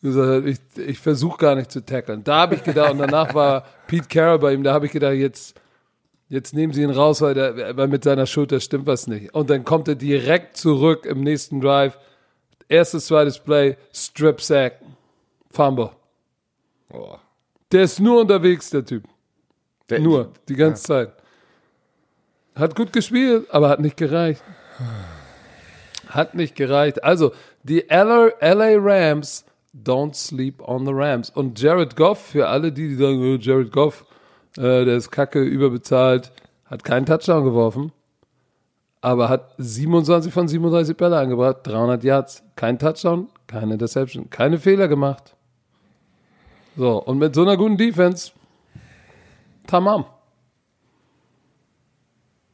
gesagt 0.03 0.29
hat, 0.29 0.45
ich, 0.45 0.59
ich 0.79 0.99
versuche 0.99 1.39
gar 1.39 1.57
nicht 1.57 1.71
zu 1.71 1.85
tackeln. 1.85 2.25
Da 2.25 2.43
habe 2.43 2.55
ich 2.55 2.63
gedacht, 2.63 2.93
und 2.93 2.99
danach 2.99 3.35
war 3.35 3.65
Pete 3.87 4.09
Carroll 4.09 4.39
bei 4.39 4.53
ihm, 4.55 4.63
da 4.63 4.73
habe 4.73 4.87
ich 4.87 4.93
gedacht, 4.93 5.15
jetzt, 5.15 5.61
jetzt 6.29 6.55
nehmen 6.55 6.73
sie 6.73 6.83
ihn 6.83 6.91
raus, 6.91 7.21
weil, 7.21 7.35
der, 7.35 7.77
weil 7.77 7.89
mit 7.89 8.05
seiner 8.05 8.27
Schulter 8.27 8.61
stimmt 8.61 8.87
was 8.87 9.07
nicht. 9.07 9.35
Und 9.35 9.51
dann 9.51 9.65
kommt 9.65 9.89
er 9.89 9.95
direkt 9.95 10.57
zurück 10.57 11.07
im 11.07 11.21
nächsten 11.23 11.61
Drive. 11.61 11.99
Erstes, 12.69 13.07
zweites 13.07 13.39
Play, 13.39 13.77
Strip 13.93 14.41
Sack, 14.41 14.81
Fumble. 15.51 15.91
Oh. 16.93 17.17
Der 17.73 17.83
ist 17.83 18.01
nur 18.01 18.21
unterwegs, 18.21 18.71
der 18.71 18.85
Typ. 18.85 19.05
Der, 19.91 20.01
Nur, 20.01 20.33
die 20.49 20.55
ganze 20.55 20.83
Zeit. 20.83 21.13
Hat 22.55 22.75
gut 22.75 22.93
gespielt, 22.93 23.47
aber 23.51 23.69
hat 23.69 23.81
nicht 23.81 23.97
gereicht. 23.97 24.43
Hat 26.09 26.35
nicht 26.35 26.55
gereicht. 26.55 27.03
Also, 27.03 27.33
die 27.65 27.85
LA, 27.89 28.31
LA 28.41 28.77
Rams 28.79 29.45
don't 29.75 30.15
sleep 30.15 30.63
on 30.63 30.87
the 30.87 30.93
Rams. 30.93 31.31
Und 31.31 31.61
Jared 31.61 31.97
Goff, 31.97 32.27
für 32.27 32.49
alle 32.49 32.73
die, 32.73 32.89
die 32.89 32.95
sagen, 32.95 33.21
oh, 33.21 33.37
Jared 33.39 33.73
Goff, 33.73 34.07
äh, 34.57 34.85
der 34.85 34.97
ist 34.97 35.11
kacke, 35.11 35.43
überbezahlt, 35.43 36.33
hat 36.67 36.85
keinen 36.85 37.07
Touchdown 37.07 37.45
geworfen, 37.45 37.93
aber 39.01 39.29
hat 39.29 39.55
27 39.59 40.33
von 40.33 40.49
37 40.49 40.97
Bälle 40.97 41.19
angebracht, 41.19 41.59
300 41.65 42.05
Yards, 42.05 42.43
kein 42.57 42.79
Touchdown, 42.79 43.29
keine 43.47 43.75
Interception, 43.75 44.31
keine 44.31 44.59
Fehler 44.59 44.89
gemacht. 44.89 45.35
So, 46.77 47.03
und 47.03 47.19
mit 47.19 47.35
so 47.35 47.43
einer 47.43 47.57
guten 47.57 47.77
Defense, 47.77 48.33
tamam. 49.67 50.07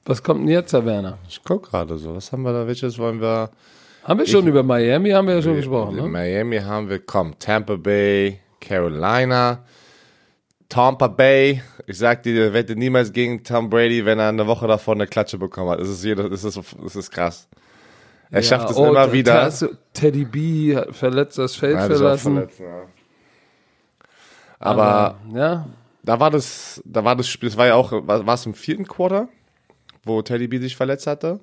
Was 0.05 0.23
kommt 0.23 0.41
denn 0.41 0.49
jetzt, 0.49 0.73
Herr 0.73 0.85
Werner? 0.85 1.19
Ich 1.29 1.43
guck 1.45 1.71
gerade 1.71 1.97
so. 1.97 2.17
Was 2.17 2.33
haben 2.33 2.43
wir 2.43 2.53
da? 2.53 2.67
Welches 2.67 2.99
wollen 2.99 3.21
wir? 3.21 3.51
Haben 4.03 4.19
wir 4.19 4.27
schon 4.27 4.47
über 4.47 4.63
Miami, 4.63 5.11
haben 5.11 5.29
wir 5.29 5.37
ja 5.37 5.43
schon 5.43 5.57
gesprochen, 5.57 5.97
ne? 5.97 6.03
Miami 6.03 6.59
haben 6.59 6.89
wir, 6.89 7.01
komm, 7.01 7.39
Tampa 7.39 7.77
Bay, 7.77 8.41
Carolina, 8.61 9.63
Tampa 10.69 11.07
Bay. 11.07 11.63
Ich 11.87 11.99
sag 11.99 12.23
dir, 12.23 12.35
der 12.35 12.53
wette 12.53 12.77
niemals 12.77 13.13
gegen 13.13 13.43
Tom 13.45 13.71
Brady, 13.71 14.05
wenn 14.05 14.19
er 14.19 14.29
eine 14.29 14.47
Woche 14.47 14.67
davor 14.67 14.95
eine 14.95 15.07
Klatsche 15.07 15.39
bekommen 15.39 15.71
hat. 15.71 15.81
Das 15.81 15.89
ist, 15.89 16.05
jeder, 16.05 16.29
das 16.29 16.45
ist, 16.45 16.59
das 16.83 16.97
ist 16.97 17.11
krass. 17.11 17.49
Er 18.31 18.43
schafft 18.43 18.71
es 18.71 18.77
oh, 18.77 18.87
immer 18.87 19.13
wieder. 19.13 19.53
Teddy 19.93 20.25
B 20.25 20.77
hat 20.77 20.95
verletzt 20.95 21.39
das 21.39 21.57
Feld 21.57 21.75
Ja, 21.75 21.89
das 21.89 21.99
verlassen. 21.99 22.35
verletzt, 22.35 22.61
ja. 22.61 22.83
Aber 24.59 25.19
ja, 25.35 25.67
da 26.03 26.21
war 26.21 26.31
das, 26.31 26.83
da 26.85 27.05
war 27.05 27.17
das 27.17 27.29
Spiel, 27.29 27.49
das 27.49 27.57
war 27.59 27.67
ja 27.67 27.75
auch, 27.75 27.93
war, 27.93 28.27
war 28.27 28.35
es 28.35 28.47
im 28.47 28.55
vierten 28.55 28.87
Quarter, 28.87 29.29
wo 30.05 30.21
Teddy 30.23 30.49
B 30.49 30.59
sich 30.59 30.77
verletzt 30.77 31.07
hatte? 31.07 31.41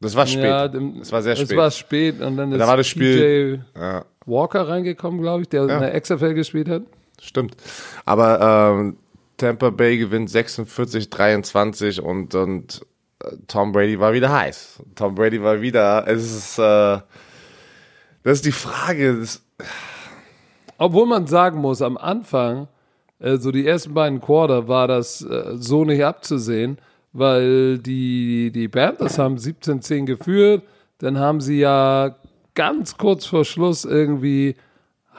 Das 0.00 0.16
war 0.16 0.26
spät. 0.26 0.44
ja, 0.44 0.66
dem- 0.66 0.98
das 0.98 1.12
war 1.12 1.20
sehr 1.22 1.36
spät. 1.36 1.50
Es 1.50 1.56
war 1.56 1.70
spät 1.70 2.20
und 2.22 2.36
dann 2.38 2.52
ist 2.52 2.58
Da 2.58 2.66
war 2.66 2.78
das 2.78 2.86
Spiel- 2.86 3.58
PJ 3.74 3.78
ja. 3.78 4.04
Walker 4.24 4.66
reingekommen, 4.66 5.20
glaube 5.20 5.42
ich, 5.42 5.48
der 5.50 5.62
in 5.62 5.68
der 5.68 6.00
XFL 6.00 6.32
gespielt 6.34 6.68
hat. 6.68 6.82
Stimmt. 7.20 7.56
Aber 8.04 8.76
ähm, 8.78 8.96
Tampa 9.36 9.70
Bay 9.70 9.98
gewinnt 9.98 10.30
46, 10.30 11.10
23 11.10 12.02
und, 12.02 12.34
und 12.34 12.86
äh, 13.22 13.36
Tom 13.46 13.72
Brady 13.72 13.98
war 13.98 14.12
wieder 14.12 14.32
heiß. 14.32 14.82
Tom 14.94 15.14
Brady 15.14 15.42
war 15.42 15.60
wieder, 15.60 16.06
es 16.06 16.30
ist, 16.30 16.58
äh, 16.58 16.98
das 18.22 18.38
ist 18.38 18.46
die 18.46 18.52
Frage. 18.52 19.18
Das, 19.18 19.42
Obwohl 20.78 21.06
man 21.06 21.26
sagen 21.26 21.58
muss, 21.58 21.82
am 21.82 21.96
Anfang, 21.96 22.68
äh, 23.18 23.36
so 23.36 23.50
die 23.50 23.66
ersten 23.66 23.94
beiden 23.94 24.20
Quarter, 24.20 24.68
war 24.68 24.88
das 24.88 25.22
äh, 25.22 25.56
so 25.56 25.84
nicht 25.84 26.04
abzusehen, 26.04 26.78
weil 27.12 27.78
die, 27.78 28.50
die 28.52 28.68
Panthers 28.68 29.18
haben 29.18 29.36
17-10 29.36 30.04
geführt, 30.04 30.62
dann 30.98 31.18
haben 31.18 31.40
sie 31.40 31.60
ja 31.60 32.16
ganz 32.54 32.96
kurz 32.98 33.26
vor 33.26 33.44
Schluss 33.44 33.84
irgendwie 33.84 34.56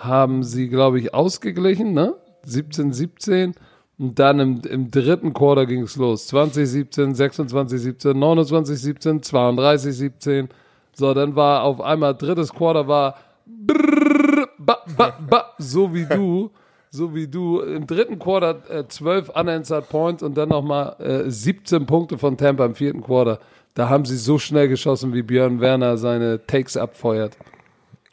haben 0.03 0.43
sie, 0.43 0.69
glaube 0.69 0.99
ich, 0.99 1.13
ausgeglichen, 1.13 1.93
ne? 1.93 2.15
17, 2.43 2.93
17. 2.93 3.55
Und 3.99 4.17
dann 4.17 4.39
im, 4.39 4.61
im 4.67 4.89
dritten 4.89 5.33
Quarter 5.33 5.65
ging 5.65 5.83
es 5.83 5.95
los. 5.95 6.27
20, 6.27 6.67
17, 6.67 7.13
26, 7.13 7.79
17, 7.79 8.17
29, 8.17 8.79
17, 8.79 9.23
32, 9.23 9.95
17. 9.95 10.49
So, 10.93 11.13
dann 11.13 11.35
war 11.35 11.63
auf 11.63 11.79
einmal 11.81 12.15
drittes 12.15 12.51
Quarter 12.51 12.87
war 12.87 13.15
brrr, 13.45 14.47
ba, 14.57 14.77
ba, 14.97 15.17
ba, 15.29 15.45
so 15.57 15.93
wie 15.93 16.05
du. 16.05 16.51
So 16.89 17.15
wie 17.15 17.27
du. 17.27 17.61
Im 17.61 17.87
dritten 17.87 18.19
Quarter 18.19 18.69
äh, 18.69 18.87
12 18.87 19.29
unanswered 19.29 19.87
Points 19.87 20.23
und 20.23 20.35
dann 20.35 20.49
nochmal 20.49 20.95
äh, 20.99 21.29
17 21.29 21.85
Punkte 21.85 22.17
von 22.17 22.37
Tampa 22.37 22.65
im 22.65 22.75
vierten 22.75 23.01
Quarter. 23.01 23.39
Da 23.75 23.87
haben 23.87 24.03
sie 24.03 24.17
so 24.17 24.37
schnell 24.37 24.67
geschossen, 24.67 25.13
wie 25.13 25.21
Björn 25.21 25.61
Werner 25.61 25.97
seine 25.97 26.45
Takes 26.45 26.75
abfeuert. 26.75 27.37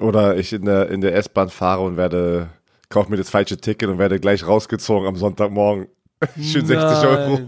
Oder 0.00 0.36
ich 0.36 0.52
in 0.52 0.64
der, 0.64 0.90
in 0.90 1.00
der 1.00 1.14
S-Bahn 1.16 1.48
fahre 1.48 1.82
und 1.82 1.96
werde, 1.96 2.48
kaufe 2.88 3.10
mir 3.10 3.16
das 3.16 3.30
falsche 3.30 3.56
Ticket 3.56 3.88
und 3.88 3.98
werde 3.98 4.20
gleich 4.20 4.46
rausgezogen 4.46 5.08
am 5.08 5.16
Sonntagmorgen. 5.16 5.88
Schön 6.40 6.66
60 6.66 7.08
Euro. 7.08 7.40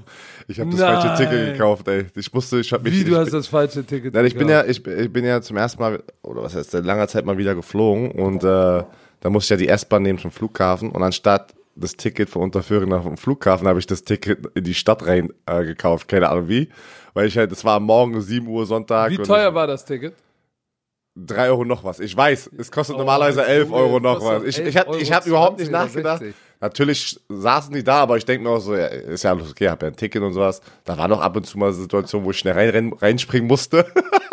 Ich 0.46 0.58
habe 0.58 0.70
das 0.70 0.80
falsche 0.80 1.06
Nein. 1.06 1.16
Ticket 1.16 1.52
gekauft, 1.52 1.88
ey. 1.88 2.06
Ich 2.14 2.32
musste, 2.32 2.60
ich 2.60 2.72
habe 2.72 2.84
mich. 2.84 2.92
Wie, 2.92 2.98
ich, 2.98 3.04
du 3.04 3.16
hast 3.16 3.32
das 3.32 3.46
falsche 3.46 3.84
Ticket 3.84 4.14
Nein, 4.14 4.26
ich 4.26 4.34
bin 4.36 4.48
gekauft. 4.48 4.66
ja, 4.66 4.70
ich, 4.70 4.86
ich 4.86 5.12
bin 5.12 5.24
ja 5.24 5.40
zum 5.40 5.56
ersten 5.56 5.80
Mal, 5.80 6.02
oder 6.22 6.42
was 6.42 6.54
heißt, 6.54 6.72
seit 6.72 6.84
langer 6.84 7.06
Zeit 7.08 7.24
mal 7.24 7.38
wieder 7.38 7.54
geflogen 7.54 8.10
und 8.12 8.42
äh, 8.42 8.46
da 8.46 9.30
musste 9.30 9.54
ich 9.54 9.60
ja 9.60 9.66
die 9.66 9.68
S-Bahn 9.68 10.02
nehmen 10.02 10.18
zum 10.18 10.30
Flughafen 10.30 10.90
und 10.90 11.02
anstatt 11.02 11.54
das 11.76 11.96
Ticket 11.96 12.28
von 12.28 12.42
Unterföhring 12.42 12.88
nach 12.88 13.04
dem 13.04 13.16
Flughafen 13.16 13.66
habe 13.68 13.78
ich 13.78 13.86
das 13.86 14.02
Ticket 14.02 14.46
in 14.54 14.64
die 14.64 14.74
Stadt 14.74 15.06
rein 15.06 15.32
äh, 15.46 15.64
gekauft, 15.64 16.08
keine 16.08 16.28
Ahnung 16.28 16.48
wie, 16.48 16.68
weil 17.14 17.26
ich 17.26 17.38
halt, 17.38 17.52
es 17.52 17.64
war 17.64 17.76
am 17.76 17.84
Morgen 17.84 18.14
um 18.14 18.20
7 18.20 18.46
Uhr 18.46 18.66
Sonntag 18.66 19.10
Wie 19.10 19.18
teuer 19.18 19.54
war 19.54 19.66
das 19.66 19.84
Ticket? 19.84 20.14
3 21.26 21.48
Euro 21.48 21.64
noch 21.64 21.85
was. 21.85 22.00
Ich 22.00 22.16
weiß, 22.16 22.50
es 22.59 22.70
kostet 22.70 22.96
Oh, 22.96 22.98
normalerweise 23.00 23.44
11 23.44 23.68
Junge, 23.68 23.80
Euro 23.80 24.00
noch 24.00 24.24
was. 24.24 24.44
Ich, 24.44 24.59
11 24.59 24.96
ich 25.00 25.12
hab 25.12 25.26
überhaupt 25.26 25.59
nicht 25.59 25.70
20 25.70 25.70
oder 25.70 25.85
nachgedacht. 25.85 26.18
60. 26.20 26.35
Natürlich 26.61 27.20
saßen 27.28 27.72
die 27.72 27.83
da, 27.83 28.00
aber 28.02 28.18
ich 28.18 28.24
denke 28.26 28.44
mir 28.44 28.50
auch 28.50 28.61
so, 28.61 28.76
ja, 28.76 28.87
ist 28.87 29.24
ja 29.24 29.30
alles 29.30 29.50
okay, 29.50 29.68
hab 29.68 29.80
ja 29.83 29.88
ein 29.88 29.96
Ticket 29.96 30.22
und 30.22 30.35
sowas. 30.35 30.61
Da 30.85 30.96
war 30.98 31.09
noch 31.09 31.20
ab 31.20 31.35
und 31.37 31.46
zu 31.46 31.59
mal 31.59 31.66
eine 31.66 31.74
Situation, 31.74 32.22
wo 32.22 32.33
ich 32.33 32.38
schnell 32.38 32.52
rein, 32.52 32.68
rein, 32.68 32.92
reinspringen 32.92 33.48
musste. 33.48 33.87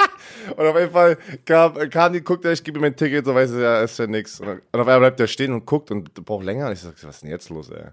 und 0.58 0.66
auf 0.66 0.78
jeden 0.78 0.92
Fall 0.92 1.18
kam, 1.46 1.90
kam 1.90 2.12
die, 2.12 2.22
guckt 2.22 2.44
er, 2.44 2.52
ich 2.52 2.64
gebe 2.64 2.80
ihm 2.80 2.82
mein 2.82 2.96
Ticket, 2.98 3.26
so 3.26 3.34
weiß 3.34 3.52
er, 3.54 3.60
ja, 3.62 3.82
ist 3.82 3.98
ja 3.98 4.08
nix. 4.08 4.42
Und 4.42 4.50
auf 4.50 4.82
einmal 4.82 5.00
bleibt 5.00 5.20
er 5.22 5.28
stehen 5.28 5.54
und 5.54 5.66
guckt 5.66 5.90
und 5.90 6.14
braucht 6.26 6.44
länger. 6.44 6.68
Und 6.68 6.74
ich 6.74 6.82
sag, 6.82 6.96
was 7.02 7.16
ist 7.16 7.24
denn 7.24 7.30
jetzt 7.30 7.50
los, 7.50 7.70
ey? 7.70 7.92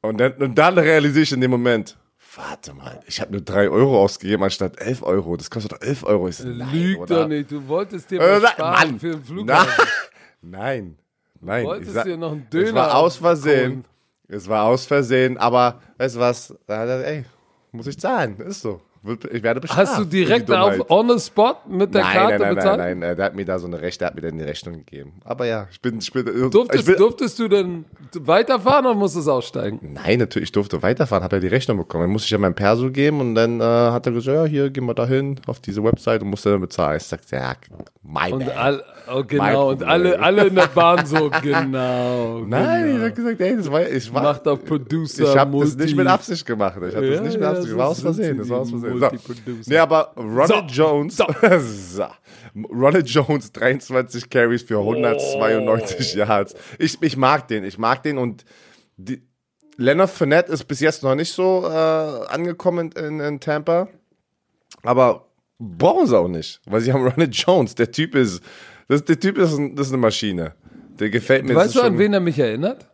Und 0.00 0.18
dann, 0.18 0.32
und 0.32 0.56
dann 0.56 0.78
realisiere 0.78 1.22
ich 1.22 1.32
in 1.32 1.40
dem 1.40 1.50
Moment, 1.50 1.96
warte 2.36 2.74
mal, 2.74 3.00
ich 3.06 3.20
habe 3.20 3.32
nur 3.32 3.40
3 3.40 3.68
Euro 3.70 4.02
ausgegeben 4.02 4.42
anstatt 4.44 4.78
11 4.80 5.02
Euro. 5.02 5.36
Das 5.36 5.50
kostet 5.50 5.72
doch 5.72 5.80
11 5.80 6.04
Euro. 6.04 6.28
Ich 6.28 6.36
so, 6.36 6.48
nein, 6.48 6.68
Lüg 6.72 6.98
oder? 7.00 7.22
doch 7.22 7.28
nicht, 7.28 7.50
du 7.50 7.66
wolltest 7.68 8.10
dir 8.10 8.20
Äh, 8.20 8.34
was 8.36 8.42
na- 8.42 8.48
sparen 8.50 8.90
Mann. 8.90 9.00
für 9.00 9.06
den 9.10 9.18
Nein, 9.18 9.24
Flughafen. 9.24 9.84
nein, 10.42 10.98
nein. 11.40 11.64
Wolltest 11.66 11.88
Ich 11.90 11.94
sag- 11.94 12.04
dir 12.04 12.16
noch 12.16 12.32
einen 12.32 12.48
Döner 12.50 12.66
Es 12.68 12.74
war 12.74 12.94
aus. 12.96 13.16
Versehen. 13.16 13.84
Es 14.28 14.48
war 14.48 14.64
aus 14.64 14.86
Versehen, 14.86 15.36
aber 15.38 15.80
weißt 15.98 16.16
du 16.16 16.20
was? 16.20 16.54
Ey, 16.66 17.24
muss 17.70 17.86
ich 17.86 17.98
zahlen. 17.98 18.38
Ist 18.40 18.62
so. 18.62 18.80
Ich 19.32 19.42
werde 19.42 19.60
bestraft. 19.60 19.80
Hast 19.90 19.98
du 19.98 20.04
direkt 20.04 20.48
auf 20.50 20.88
on 20.88 21.08
the 21.10 21.18
spot 21.18 21.56
mit 21.68 21.92
der 21.92 22.02
Nein, 22.02 22.12
Karte 22.12 22.30
nein, 22.32 22.40
nein, 22.40 22.54
bezahlt? 22.54 22.78
nein, 22.78 22.98
nein, 23.00 23.16
Der 23.16 23.24
hat 23.26 23.34
mir 23.34 23.44
da 23.44 23.58
so 23.58 23.66
eine 23.66 23.80
Rechte, 23.82 23.98
der 24.00 24.08
hat 24.08 24.14
mir 24.14 24.22
dann 24.22 24.38
die 24.38 24.44
Rechnung 24.44 24.74
gegeben. 24.74 25.14
Aber 25.24 25.44
ja, 25.44 25.66
ich 25.72 25.80
bin, 25.80 25.98
ich 25.98 26.12
bin, 26.12 26.24
Durftest, 26.50 26.80
ich 26.80 26.86
bin 26.86 26.96
durftest 26.96 27.38
du 27.40 27.48
denn 27.48 27.84
weiterfahren 28.14 28.86
oder 28.86 28.94
musstest 28.94 29.26
du 29.26 29.32
aussteigen? 29.32 29.80
Nein, 29.94 30.20
natürlich, 30.20 30.48
ich 30.48 30.52
durfte 30.52 30.82
weiterfahren, 30.82 31.24
habe 31.24 31.36
ja 31.36 31.40
die 31.40 31.48
Rechnung 31.48 31.78
bekommen. 31.78 32.04
Dann 32.04 32.10
musste 32.12 32.26
ich 32.26 32.30
ja 32.30 32.38
mein 32.38 32.54
Perso 32.54 32.90
geben 32.92 33.18
und 33.20 33.34
dann 33.34 33.60
äh, 33.60 33.64
hat 33.64 34.06
er 34.06 34.12
gesagt, 34.12 34.36
ja, 34.36 34.44
hier, 34.44 34.70
gehen 34.70 34.84
wir 34.86 34.94
da 34.94 35.04
hin, 35.06 35.40
auf 35.48 35.58
diese 35.58 35.82
Website 35.82 36.22
und 36.22 36.28
musste 36.28 36.50
dann 36.52 36.60
bezahlen. 36.60 36.96
Ich 36.98 37.02
sagte, 37.04 37.34
ja, 37.36 37.54
my 38.04 38.32
Und 38.32 38.48
all, 38.56 38.84
oh, 39.08 39.14
Mein 39.16 39.26
genau, 39.26 39.70
und 39.70 39.82
alle, 39.82 40.20
alle 40.20 40.46
in 40.46 40.54
der 40.54 40.68
Bahn 40.68 41.04
so, 41.06 41.28
genau. 41.42 42.38
Nein, 42.46 42.84
genau. 42.84 42.96
ich 42.98 43.02
habe 43.02 43.12
gesagt, 43.12 43.40
ey, 43.40 43.56
das 43.56 43.70
war, 43.70 43.82
ich 43.88 44.14
war, 44.14 44.22
Macht 44.22 44.46
auf 44.46 44.64
Producer, 44.64 45.24
Ich 45.24 45.36
habe 45.36 45.58
das 45.58 45.76
nicht 45.76 45.96
mit 45.96 46.06
Absicht 46.06 46.46
gemacht. 46.46 46.76
Ich 46.88 46.94
habe 46.94 47.06
Ja, 47.06 47.12
das 47.14 47.20
nicht 47.22 47.34
mit 47.34 47.42
ja, 47.42 47.50
Absicht. 47.50 47.70
so 47.70 47.76
war 47.76 47.88
aus 47.88 48.00
Versehen. 48.00 48.38
Das 48.38 48.48
war 48.48 48.60
aus 48.60 48.68
die 48.68 48.91
Versehen. 48.98 49.18
So. 49.18 49.28
Multiproducer. 49.32 49.70
Nee, 49.70 49.78
aber 49.78 50.12
Ronald 50.16 50.48
So. 50.70 50.82
Jones, 50.82 51.16
So. 51.16 51.26
so. 51.58 52.06
Ronald 52.70 53.08
Jones 53.08 53.52
23 53.52 54.28
Carries 54.28 54.62
für 54.62 54.78
192 54.78 56.14
Yards. 56.14 56.54
Ich, 56.78 57.00
ich 57.02 57.16
mag 57.16 57.48
den. 57.48 57.64
Ich 57.64 57.78
mag 57.78 58.02
den 58.02 58.18
und 58.18 58.44
die, 58.96 59.22
Leonard 59.76 60.10
Fournette 60.10 60.52
ist 60.52 60.64
bis 60.64 60.80
jetzt 60.80 61.02
noch 61.02 61.14
nicht 61.14 61.32
so 61.32 61.64
äh, 61.66 62.26
angekommen 62.28 62.92
in, 62.92 63.20
in 63.20 63.40
Tampa. 63.40 63.88
Aber 64.82 65.28
brauchen 65.58 66.06
sie 66.06 66.18
auch 66.18 66.28
nicht, 66.28 66.60
weil 66.66 66.80
sie 66.80 66.92
haben 66.92 67.02
Ronald 67.06 67.34
Jones. 67.34 67.74
Der 67.74 67.90
Typ 67.90 68.14
ist, 68.14 68.42
das, 68.88 69.04
der 69.04 69.18
Typ 69.18 69.38
ist, 69.38 69.56
ein, 69.56 69.74
das 69.76 69.86
ist 69.86 69.92
eine 69.92 70.00
Maschine. 70.02 70.54
Der 70.98 71.10
gefällt 71.10 71.44
mir. 71.46 71.54
Weißt 71.54 71.74
du, 71.74 71.82
an 71.82 71.98
wen 71.98 72.12
er 72.12 72.20
mich 72.20 72.38
erinnert? 72.38 72.88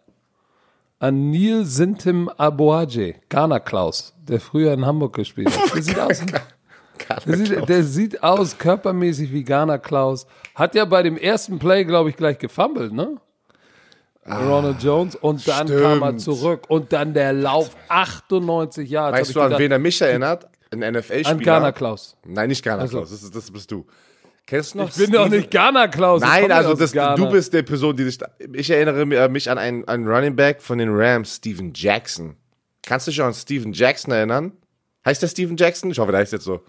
An 1.01 1.31
Neil 1.31 1.65
Sintim 1.65 2.29
Aboaje, 2.29 3.15
Ghana 3.29 3.61
Klaus, 3.61 4.15
der 4.29 4.41
früher 4.41 4.73
in 4.73 4.85
Hamburg 4.87 5.15
gespielt 5.15 5.49
hat. 5.57 5.75
Der 5.75 5.83
sieht 5.83 5.99
aus, 6.01 6.23
der 7.27 7.37
sieht, 7.37 7.69
der 7.69 7.83
sieht 7.85 8.23
aus 8.23 8.59
körpermäßig 8.59 9.33
wie 9.33 9.45
Ghana 9.45 9.79
Klaus. 9.79 10.27
Hat 10.55 10.75
ja 10.75 10.85
bei 10.85 11.03
dem 11.03 11.17
ersten 11.17 11.59
Play, 11.59 11.85
glaube 11.85 12.11
ich, 12.11 12.17
gleich 12.17 12.39
gefummelt, 12.39 12.93
ne? 12.93 13.17
Ronald 14.31 14.83
Jones 14.83 15.17
und 15.17 15.47
dann 15.49 15.69
stimmt. 15.69 15.83
kam 15.83 16.03
er 16.03 16.17
zurück 16.19 16.65
und 16.69 16.93
dann 16.93 17.15
der 17.15 17.33
Lauf 17.33 17.71
98 17.89 18.89
Jahre. 18.91 19.15
Weißt 19.15 19.35
du, 19.35 19.41
an 19.41 19.57
wen 19.59 19.73
er 19.73 19.79
mich 19.79 20.01
erinnert? 20.03 20.47
Ein 20.71 20.81
NFL-Spieler. 20.81 21.31
An 21.31 21.41
Ghana 21.41 21.73
Klaus. 21.73 22.15
Nein, 22.27 22.49
nicht 22.51 22.63
Ghana 22.63 22.83
Also- 22.83 22.99
Klaus, 22.99 23.11
das, 23.11 23.31
das 23.31 23.51
bist 23.51 23.71
du. 23.71 23.87
Kennst 24.45 24.75
du 24.75 24.79
noch 24.79 24.89
Ich 24.89 24.97
bin 24.97 25.13
doch 25.13 25.29
nicht 25.29 25.51
Ghana 25.51 25.89
Klaus. 25.89 26.23
Nein, 26.23 26.51
also 26.51 26.75
das, 26.75 26.93
du 26.93 27.29
bist 27.31 27.53
der 27.53 27.63
Person, 27.63 27.95
die 27.97 28.05
dich. 28.05 28.19
Ich 28.55 28.71
erinnere 28.71 29.03
äh, 29.03 29.29
mich 29.29 29.51
an 29.51 29.59
einen, 29.59 29.87
einen 29.87 30.07
Running 30.09 30.37
Back 30.37 30.63
von 30.63 30.79
den 30.79 30.89
Rams, 30.91 31.37
Steven 31.37 31.73
Jackson. 31.75 32.35
Kannst 32.89 33.07
du 33.07 33.11
dich 33.11 33.21
an 33.23 33.35
Steven 33.35 33.75
Jackson 33.75 34.15
erinnern? 34.15 34.53
Heißt 35.05 35.21
der 35.21 35.29
Steven 35.29 35.59
Jackson? 35.59 35.91
Ich 35.91 35.99
hoffe, 35.99 36.11
der 36.11 36.23
heißt 36.23 36.33
jetzt 36.33 36.45
so. 36.45 36.63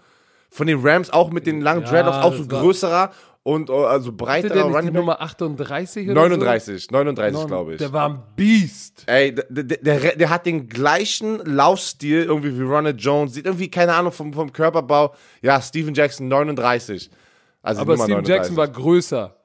Von 0.50 0.66
den 0.66 0.78
Rams 0.86 1.08
auch 1.08 1.30
mit 1.30 1.46
den 1.46 1.62
langen 1.62 1.82
Ja, 1.84 1.88
Dreadlocks, 1.90 2.18
auch 2.18 2.34
so 2.34 2.46
größerer 2.46 3.10
und 3.42 3.70
äh, 3.70 3.72
also 3.72 4.12
breiterer 4.12 4.52
die 4.52 4.60
Running 4.60 4.92
Back. 4.92 4.92
Nummer 4.92 5.22
38 5.22 6.10
oder 6.10 6.20
39, 6.20 6.90
39, 6.90 7.40
so? 7.40 7.46
glaube 7.46 7.72
ich. 7.72 7.78
Der 7.78 7.90
war 7.94 8.10
ein 8.10 8.22
Beast. 8.36 9.04
Ey, 9.06 9.34
der, 9.34 9.46
der, 9.48 9.78
der, 9.78 10.16
der 10.16 10.28
hat 10.28 10.44
den 10.44 10.68
gleichen 10.68 11.38
Laufstil 11.46 12.24
irgendwie 12.24 12.58
wie 12.58 12.64
Ronald 12.64 13.00
Jones. 13.00 13.32
Sieht 13.32 13.46
irgendwie, 13.46 13.70
keine 13.70 13.94
Ahnung, 13.94 14.12
vom, 14.12 14.34
vom 14.34 14.52
Körperbau. 14.52 15.14
Ja, 15.40 15.62
Steven 15.62 15.94
Jackson 15.94 16.28
39. 16.28 17.10
Also 17.62 17.80
Aber 17.80 17.92
Nummer 17.94 18.04
Steven 18.04 18.22
39. 18.24 18.28
Jackson 18.36 18.56
war 18.58 18.68
größer. 18.68 19.36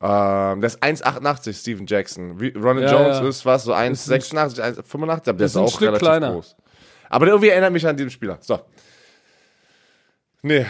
Ähm, 0.00 0.60
das 0.60 0.74
ist 0.76 0.82
1,88 0.82 1.60
Steven 1.60 1.86
Jackson. 1.86 2.30
Ronald 2.56 2.90
Ja, 2.90 2.92
Jones 3.02 3.18
ja. 3.18 3.28
ist 3.28 3.44
was, 3.46 3.64
so 3.64 3.72
Ist 3.72 3.78
ein 3.78 3.94
1,86, 3.94 4.60
1,85, 4.84 5.10
aber 5.10 5.32
der 5.34 5.46
ist, 5.46 5.56
auch 5.56 5.68
Stück 5.68 5.80
relativ 5.88 6.00
kleiner. 6.06 6.32
groß. 6.32 6.56
Aber 7.10 7.24
der 7.26 7.34
irgendwie 7.34 7.48
erinnert 7.50 7.72
mich 7.72 7.86
an 7.86 7.96
diesen 7.96 8.10
Spieler. 8.10 8.38
So. 8.40 8.60
Nee, 10.42 10.66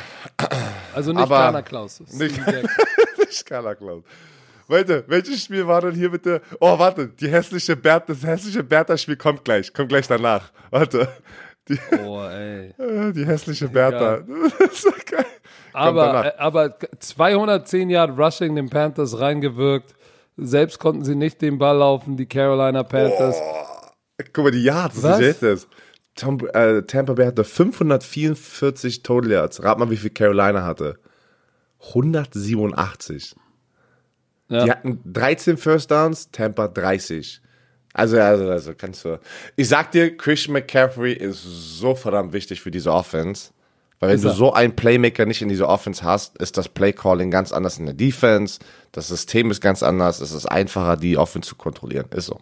Also 0.95 1.12
nicht 1.12 1.21
Aber- 1.23 1.38
Ghana 1.38 1.62
Klaus. 1.62 2.01
Nicht- 2.01 2.41
nicht 3.19 3.47
Carla 3.47 3.75
Klaus. 3.75 4.03
Warte, 4.67 5.05
welches 5.09 5.45
Spiel 5.45 5.67
war 5.67 5.81
denn 5.83 5.95
hier 5.95 6.11
bitte? 6.11 6.43
Oh, 6.61 6.79
warte, 6.79 7.09
die 7.09 7.29
hässliche 7.29 7.75
Bert, 7.77 8.09
das 8.09 8.23
hässliche 8.23 8.62
Bertha-Spiel 8.62 9.17
kommt 9.17 9.45
gleich, 9.45 9.73
kommt 9.73 9.88
gleich 9.91 10.07
danach. 10.07 10.53
Warte. 10.71 11.09
Die, 11.69 11.79
Boah, 12.03 12.31
ey. 12.31 12.75
die 13.12 13.27
hässliche 13.27 13.69
Bertha. 13.69 14.21
Das 14.59 14.73
ist 14.73 14.83
so 14.83 14.91
geil. 15.07 15.25
Aber, 15.73 16.27
äh, 16.27 16.39
aber 16.39 16.77
210 16.99 17.91
Yard 17.91 18.19
Rushing 18.19 18.55
den 18.57 18.69
Panthers 18.69 19.19
reingewirkt. 19.19 19.95
Selbst 20.37 20.79
konnten 20.79 21.05
sie 21.05 21.17
nicht 21.17 21.43
den 21.43 21.59
Ball 21.59 21.79
laufen, 21.79 22.17
die 22.17 22.27
Carolina 22.27 22.85
Panthers. 22.85 23.37
Guck 24.33 24.45
mal, 24.45 24.51
die 24.51 24.63
Yards, 24.63 25.03
Was? 25.03 25.19
ist 25.21 25.27
jetzt 25.27 25.43
das. 25.43 25.69
Tom, 26.15 26.41
äh, 26.53 26.83
Tampa 26.83 27.15
Bay 27.15 27.27
hatte 27.27 27.45
544 27.45 29.03
Total 29.03 29.31
Yards. 29.31 29.62
Rat 29.62 29.79
mal, 29.79 29.91
wie 29.91 29.97
viel 29.97 30.11
Carolina 30.11 30.64
hatte. 30.64 30.99
187. 31.89 33.37
Ja. 34.49 34.64
Die 34.64 34.71
hatten 34.71 35.01
13 35.05 35.57
First 35.57 35.91
Downs, 35.91 36.31
Tampa 36.31 36.69
30. 36.69 37.41
Also, 37.93 38.21
also, 38.21 38.49
also 38.51 38.75
kannst 38.75 39.05
du. 39.05 39.21
Ich 39.57 39.69
sag 39.69 39.93
dir, 39.93 40.16
Christian 40.16 40.53
McCaffrey 40.55 41.12
ist 41.12 41.43
so 41.43 41.95
verdammt 41.95 42.33
wichtig 42.33 42.61
für 42.61 42.71
diese 42.71 42.93
Offense. 42.93 43.53
Weil 44.01 44.11
wenn 44.11 44.16
Ist 44.16 44.24
du 44.24 44.28
er. 44.28 44.34
so 44.34 44.53
einen 44.53 44.76
Playmaker 44.76 45.26
nicht 45.26 45.42
in 45.42 45.49
dieser 45.49 45.68
Offense 45.68 46.05
hast, 46.05 46.38
ist 46.38 46.57
das 46.57 46.68
Playcalling 46.68 47.30
ganz 47.30 47.53
anders 47.53 47.78
in 47.78 47.86
der 47.86 47.94
Defense. 47.94 48.61
Das 48.92 49.09
System 49.09 49.51
ist 49.51 49.61
ganz 49.61 49.82
anders. 49.82 50.20
Es 50.20 50.30
ist 50.32 50.46
einfacher, 50.46 50.96
die 50.96 51.18
Offense 51.18 51.49
zu 51.49 51.57
kontrollieren. 51.57 52.07
Ist 52.14 52.26
so. 52.26 52.38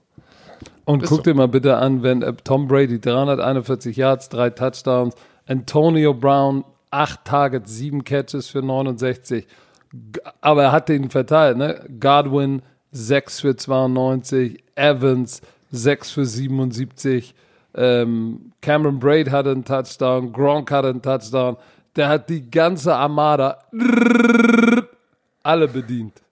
Und 0.84 1.02
Ist 1.02 1.09
guck 1.09 1.18
so. 1.18 1.22
dir 1.22 1.34
mal 1.34 1.48
bitte 1.48 1.76
an, 1.78 2.02
wenn 2.02 2.22
äh, 2.22 2.32
Tom 2.44 2.68
Brady 2.68 3.00
341 3.00 3.96
Yards, 3.96 4.28
drei 4.28 4.50
Touchdowns, 4.50 5.14
Antonio 5.46 6.12
Brown, 6.14 6.64
acht 6.90 7.24
Targets, 7.24 7.72
sieben 7.74 8.04
Catches 8.04 8.48
für 8.48 8.62
69. 8.62 9.46
G- 9.92 10.20
Aber 10.42 10.62
er 10.64 10.72
hat 10.72 10.88
den 10.88 11.11
verteilt, 11.11 11.57
ne? 11.57 11.84
Godwin 12.00 12.62
6 12.92 13.40
für 13.40 13.57
92, 13.57 14.62
Evans 14.74 15.40
6 15.72 16.11
für 16.11 16.24
77, 16.26 17.34
ähm, 17.77 18.53
Cameron 18.61 18.99
Braid 18.99 19.31
hatte 19.31 19.51
einen 19.51 19.64
Touchdown, 19.64 20.33
Gronk 20.33 20.70
hatte 20.70 20.89
einen 20.89 21.03
Touchdown. 21.03 21.57
Der 21.95 22.09
hat 22.09 22.29
die 22.29 22.51
ganze 22.51 22.95
Armada 22.95 23.59
alle 25.43 25.68
bedient. 25.68 26.26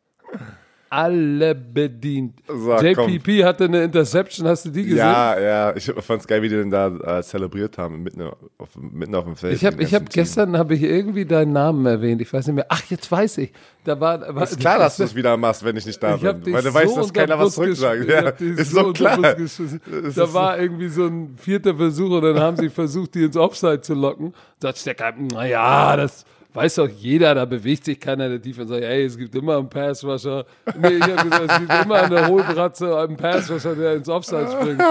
Alle 0.90 1.54
bedient. 1.54 2.40
So, 2.46 2.76
JPP 2.76 3.44
hatte 3.44 3.64
eine 3.64 3.82
Interception, 3.82 4.46
hast 4.46 4.66
du 4.66 4.70
die 4.70 4.84
gesehen? 4.84 4.98
Ja, 4.98 5.38
ja, 5.38 5.76
ich 5.76 5.92
fand's 6.00 6.26
geil, 6.26 6.42
wie 6.42 6.48
die 6.48 6.56
den 6.56 6.70
da 6.70 7.18
äh, 7.18 7.22
zelebriert 7.22 7.78
haben, 7.78 8.02
mitten 8.02 8.22
auf, 8.22 8.68
mitten 8.76 9.14
auf 9.14 9.24
dem 9.24 9.36
Feld. 9.36 9.54
Ich 9.54 9.64
habe 9.64 9.84
hab 9.84 10.10
gestern 10.10 10.56
habe 10.56 10.74
ich 10.74 10.82
irgendwie 10.82 11.24
deinen 11.24 11.52
Namen 11.52 11.84
erwähnt. 11.86 12.20
Ich 12.20 12.32
weiß 12.32 12.46
nicht 12.46 12.56
mehr. 12.56 12.66
Ach, 12.68 12.82
jetzt 12.88 13.10
weiß 13.10 13.38
ich. 13.38 13.52
Da 13.84 13.98
war, 14.00 14.34
war 14.34 14.44
Ist 14.44 14.60
klar, 14.60 14.78
dass 14.78 14.96
du 14.98 15.04
es 15.04 15.14
wieder 15.14 15.36
machst, 15.36 15.64
wenn 15.64 15.76
ich 15.76 15.86
nicht 15.86 16.02
da 16.02 16.16
Ich 16.16 16.24
hab 16.24 16.42
bin. 16.42 16.54
Weil 16.54 16.62
du 16.62 16.68
so 16.68 16.74
weißt, 16.74 16.96
dass 16.96 17.12
keiner 17.12 17.38
was 17.38 17.44
Bus 17.44 17.54
zurücksagt. 17.54 18.08
Ja, 18.08 18.24
hab 18.26 18.40
ist 18.40 18.70
so 18.70 18.80
so 18.84 18.92
klar. 18.92 19.18
Da 19.18 20.32
war 20.32 20.58
irgendwie 20.58 20.88
so 20.88 21.06
ein 21.06 21.36
vierter 21.36 21.74
Versuch 21.74 22.10
und 22.10 22.22
dann 22.22 22.38
haben 22.38 22.56
sie 22.56 22.70
versucht, 22.70 23.14
die 23.14 23.24
ins 23.24 23.36
Offside 23.36 23.80
zu 23.80 23.94
locken. 23.94 24.34
Sagt 24.60 24.78
Stecker, 24.78 25.12
naja, 25.16 25.96
das 25.96 26.24
weiß 26.54 26.76
doch 26.76 26.88
jeder, 26.88 27.34
da 27.34 27.44
bewegt 27.44 27.84
sich 27.84 27.98
keiner 28.00 28.28
der 28.28 28.38
Defense. 28.38 28.72
Sagt, 28.72 28.84
ey, 28.84 29.04
es 29.04 29.18
gibt 29.18 29.34
immer 29.34 29.58
einen 29.58 29.68
Passrusher. 29.68 30.46
Nee, 30.78 30.94
ich 30.96 31.02
habe 31.02 31.28
gesagt, 31.28 31.50
es 31.50 31.58
gibt 31.58 31.84
immer 31.84 32.02
eine 32.02 32.28
Hohlbratze, 32.28 32.98
einen 32.98 33.16
Passrusher, 33.16 33.74
der 33.74 33.94
ins 33.94 34.08
Offside 34.08 34.48
springt. 34.50 34.82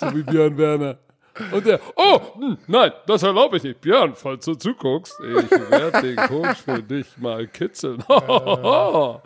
So 0.00 0.14
wie 0.14 0.22
Björn 0.22 0.56
Werner. 0.56 0.96
Und 1.52 1.64
der, 1.64 1.80
oh, 1.96 2.20
hm, 2.38 2.58
nein, 2.66 2.92
das 3.06 3.22
erlaube 3.22 3.56
ich 3.56 3.62
nicht. 3.62 3.80
Björn, 3.80 4.12
falls 4.14 4.44
du 4.44 4.54
zuguckst, 4.54 5.14
ich 5.20 5.50
werde 5.70 6.02
den 6.02 6.16
Coach 6.16 6.58
für 6.64 6.82
dich 6.82 7.06
mal 7.18 7.46
kitzeln. 7.46 8.02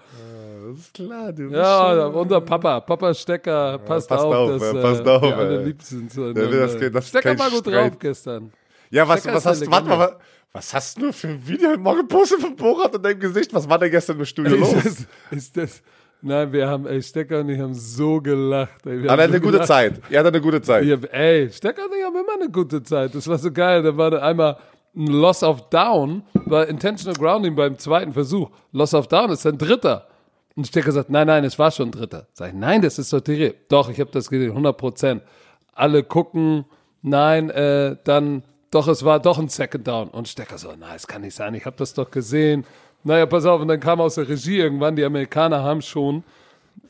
Das 0.66 0.78
ist 0.78 0.95
klar, 0.95 1.30
du 1.30 1.43
bist 1.51 1.55
Ja, 1.57 2.07
unser 2.07 2.41
Papa, 2.41 2.80
Papa 2.80 3.12
Stecker, 3.12 3.78
passt, 3.78 4.09
passt 4.09 4.24
auf, 4.24 4.35
auf, 4.35 4.51
dass 4.51 4.62
ja, 4.74 4.80
passt 4.80 5.07
äh, 5.07 5.11
auf, 5.11 5.22
wir 5.22 5.37
alle 5.37 5.62
lieb 5.62 5.82
sind. 5.82 6.07
Das- 6.07 6.14
zueinander. 6.14 6.66
das 6.91 7.05
ist 7.05 7.09
Stecker 7.09 7.39
war 7.39 7.51
gut 7.51 7.59
Streit. 7.61 7.74
drauf 7.93 7.99
gestern. 7.99 8.53
Ja, 8.91 9.07
was, 9.07 9.20
Stecker 9.20 9.37
was 9.37 9.47
hast 9.47 9.66
du, 9.66 9.70
warte 9.70 9.89
mal. 9.89 10.16
Was, 10.55 10.72
hast 10.72 11.02
du 11.02 11.12
für 11.12 11.28
ein 11.28 11.46
Video 11.46 11.70
heute 11.70 11.80
Morgen 11.80 12.02
gepostet 12.02 12.40
von 12.40 12.55
Borat 12.55 12.94
und 12.94 13.05
deinem 13.05 13.18
Gesicht? 13.18 13.52
Was 13.52 13.68
war 13.68 13.76
denn 13.78 13.90
gestern 13.90 14.20
im 14.20 14.24
Studio 14.24 14.57
los? 14.57 14.72
Ist 14.72 14.84
das, 14.84 15.07
ist 15.32 15.57
das, 15.57 15.82
nein, 16.22 16.52
wir 16.52 16.68
haben, 16.68 16.86
ey, 16.86 17.02
Stecker 17.02 17.40
und 17.40 17.48
ich 17.48 17.59
haben 17.59 17.74
so 17.74 18.20
gelacht. 18.20 18.86
Ey, 18.86 19.02
wir 19.02 19.11
Hat 19.11 19.18
er 19.18 19.26
so 19.26 19.32
eine 19.32 19.40
gute 19.40 19.52
gelacht. 19.55 19.66
Zeit. 19.68 20.00
Er 20.09 20.20
hat 20.20 20.26
eine 20.28 20.40
gute 20.40 20.62
Zeit. 20.62 20.84
Ja, 20.84 20.96
ey, 21.11 21.50
Stecker 21.50 21.82
und 21.86 21.90
ich 21.98 22.05
haben 22.05 22.14
immer 22.14 22.34
eine 22.40 22.50
gute 22.50 22.80
Zeit. 22.84 23.16
Das 23.16 23.26
war 23.26 23.36
so 23.36 23.50
geil. 23.50 23.82
Da 23.82 23.96
war 23.96 24.12
dann 24.12 24.20
einmal 24.22 24.57
ein 24.96 25.09
Loss 25.09 25.42
of 25.42 25.70
Down, 25.70 26.22
war 26.46 26.68
Intentional 26.68 27.18
Grounding 27.18 27.57
beim 27.57 27.76
zweiten 27.76 28.12
Versuch. 28.12 28.48
Loss 28.70 28.94
of 28.94 29.09
Down 29.09 29.30
ist 29.30 29.44
ein 29.46 29.59
dritter. 29.59 30.07
Und 30.55 30.68
Stecker 30.68 30.92
sagt, 30.92 31.11
nein, 31.11 31.26
nein, 31.26 31.42
es 31.42 31.59
war 31.59 31.72
schon 31.72 31.88
ein 31.88 31.90
dritter. 31.90 32.28
Sag 32.32 32.50
ich, 32.50 32.55
nein, 32.55 32.80
das 32.80 33.00
ist 33.00 33.11
sortiert. 33.11 33.57
Doch, 33.72 33.90
ich 33.90 33.98
habe 33.98 34.12
das 34.12 34.30
gesehen, 34.30 34.50
100 34.50 34.76
Prozent. 34.76 35.22
Alle 35.72 36.05
gucken, 36.05 36.64
nein, 37.02 37.50
äh, 37.50 37.96
dann, 38.05 38.44
doch, 38.75 38.89
es 38.89 39.05
war 39.05 39.20
doch 39.20 39.39
ein 39.39 39.49
Second 39.49 39.87
Down. 39.87 40.09
Und 40.09 40.29
Stecker 40.29 40.59
so, 40.59 40.68
nein, 40.79 40.97
es 40.97 41.07
kann 41.07 41.22
nicht 41.22 41.35
sein, 41.35 41.55
ich 41.55 41.64
habe 41.64 41.77
das 41.77 41.95
doch 41.95 42.11
gesehen. 42.11 42.64
Naja, 43.05 43.27
pass 43.27 43.45
auf, 43.45 43.61
und 43.61 43.68
dann 43.68 43.81
kam 43.81 44.01
aus 44.01 44.16
der 44.16 44.29
Regie 44.29 44.59
irgendwann, 44.59 44.97
die 44.97 45.05
Amerikaner 45.05 45.62
haben 45.62 45.83
schon 45.83 46.25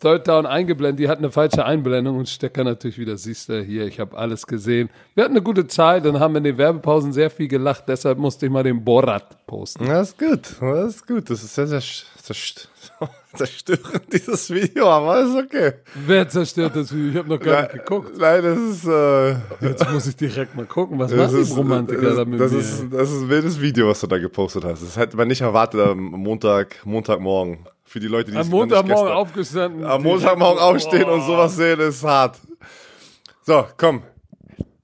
Third 0.01 0.26
Down 0.26 0.47
eingeblendet, 0.47 1.01
die 1.01 1.09
hatten 1.09 1.24
eine 1.24 1.32
falsche 1.32 1.64
Einblendung 1.64 2.18
und 2.18 2.28
Stecker 2.28 2.64
natürlich 2.64 2.99
wieder, 2.99 3.16
siehst 3.16 3.49
du, 3.49 3.62
hier, 3.62 3.87
ich 3.87 4.01
habe 4.01 4.16
alles 4.16 4.47
gesehen. 4.47 4.91
Wir 5.14 5.24
hatten 5.24 5.35
eine 5.35 5.43
gute 5.43 5.66
Zeit 5.66 6.07
und 6.07 6.20
haben 6.20 6.37
in 6.37 6.45
den 6.45 6.57
Werbepausen 6.57 7.12
sehr 7.12 7.30
viel 7.30 7.49
gelacht, 7.49 7.85
deshalb 7.87 8.18
musste 8.18 8.47
ich 8.47 8.53
mal 8.53 8.62
den 8.62 8.82
Borat 8.82 9.47
posten. 9.47 9.87
Das 9.87 10.11
ist 10.11 10.18
gut, 10.18 10.57
das 10.61 10.95
ist 10.97 11.07
gut. 11.07 11.30
Das 11.30 11.43
ist 11.43 11.55
sehr, 11.55 11.66
sehr 11.66 11.80
zerst- 12.25 12.68
zerstörend, 13.35 14.03
dieses 14.12 14.49
Video, 14.51 14.89
aber 14.89 15.20
ist 15.22 15.35
okay. 15.37 15.72
Wer 16.07 16.29
zerstört 16.29 16.77
das 16.77 16.93
Video? 16.95 17.11
Ich 17.11 17.16
habe 17.16 17.29
noch 17.29 17.41
gar 17.41 17.62
nicht 17.62 17.72
geguckt. 17.72 18.16
Nein, 18.18 18.43
das 18.43 18.59
ist, 18.59 18.85
äh, 18.87 19.31
Jetzt 19.61 19.91
muss 19.91 20.07
ich 20.07 20.16
direkt 20.16 20.55
mal 20.55 20.66
gucken, 20.66 20.99
was 20.99 21.11
das 21.11 21.31
machen 21.33 21.43
ist, 21.43 21.51
die 21.51 21.55
Romantiker 21.57 22.03
das, 22.03 22.16
da 22.16 22.25
mit 22.25 22.41
das 22.41 22.53
mir? 22.53 22.59
ist, 22.59 22.85
das 22.93 23.11
ist 23.11 23.22
ein 23.22 23.29
wildes 23.29 23.61
Video, 23.61 23.89
was 23.89 24.01
du 24.01 24.07
da 24.07 24.18
gepostet 24.18 24.64
hast. 24.64 24.83
Das 24.83 24.97
hätte 24.97 25.16
man 25.16 25.29
nicht 25.29 25.41
erwartet 25.41 25.81
am 25.81 25.99
Montag, 25.99 26.85
Montagmorgen. 26.85 27.66
Für 27.87 28.01
die 28.01 28.09
Leute, 28.09 28.31
die 28.31 28.37
Am 28.39 28.49
Montagmorgen 28.49 29.12
aufgestanden. 29.12 29.85
Am 29.85 30.03
Montagmorgen 30.03 30.59
aufstehen 30.62 31.05
und 31.05 31.22
sowas 31.27 31.55
sehen, 31.57 31.79
ist 31.81 32.03
hart. 32.03 32.41
So, 33.43 33.66
komm. 33.77 34.03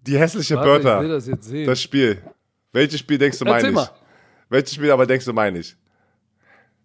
Die 0.02 0.18
hässliche 0.18 0.56
Warte, 0.56 0.68
ich 0.70 0.74
will 0.76 0.82
Börter. 0.92 1.08
das 1.08 1.26
jetzt 1.26 1.44
sehen. 1.48 1.66
Das 1.66 1.80
Spiel. 1.80 2.22
Welches 2.72 3.00
Spiel 3.00 3.16
denkst 3.18 3.38
du 3.38 3.44
meine 3.46 3.70
ich? 3.70 3.78
Welches 4.48 4.74
Spiel 4.74 4.90
aber 4.90 5.06
denkst 5.06 5.24
du 5.24 5.32
meine 5.32 5.58
ich? 5.60 5.76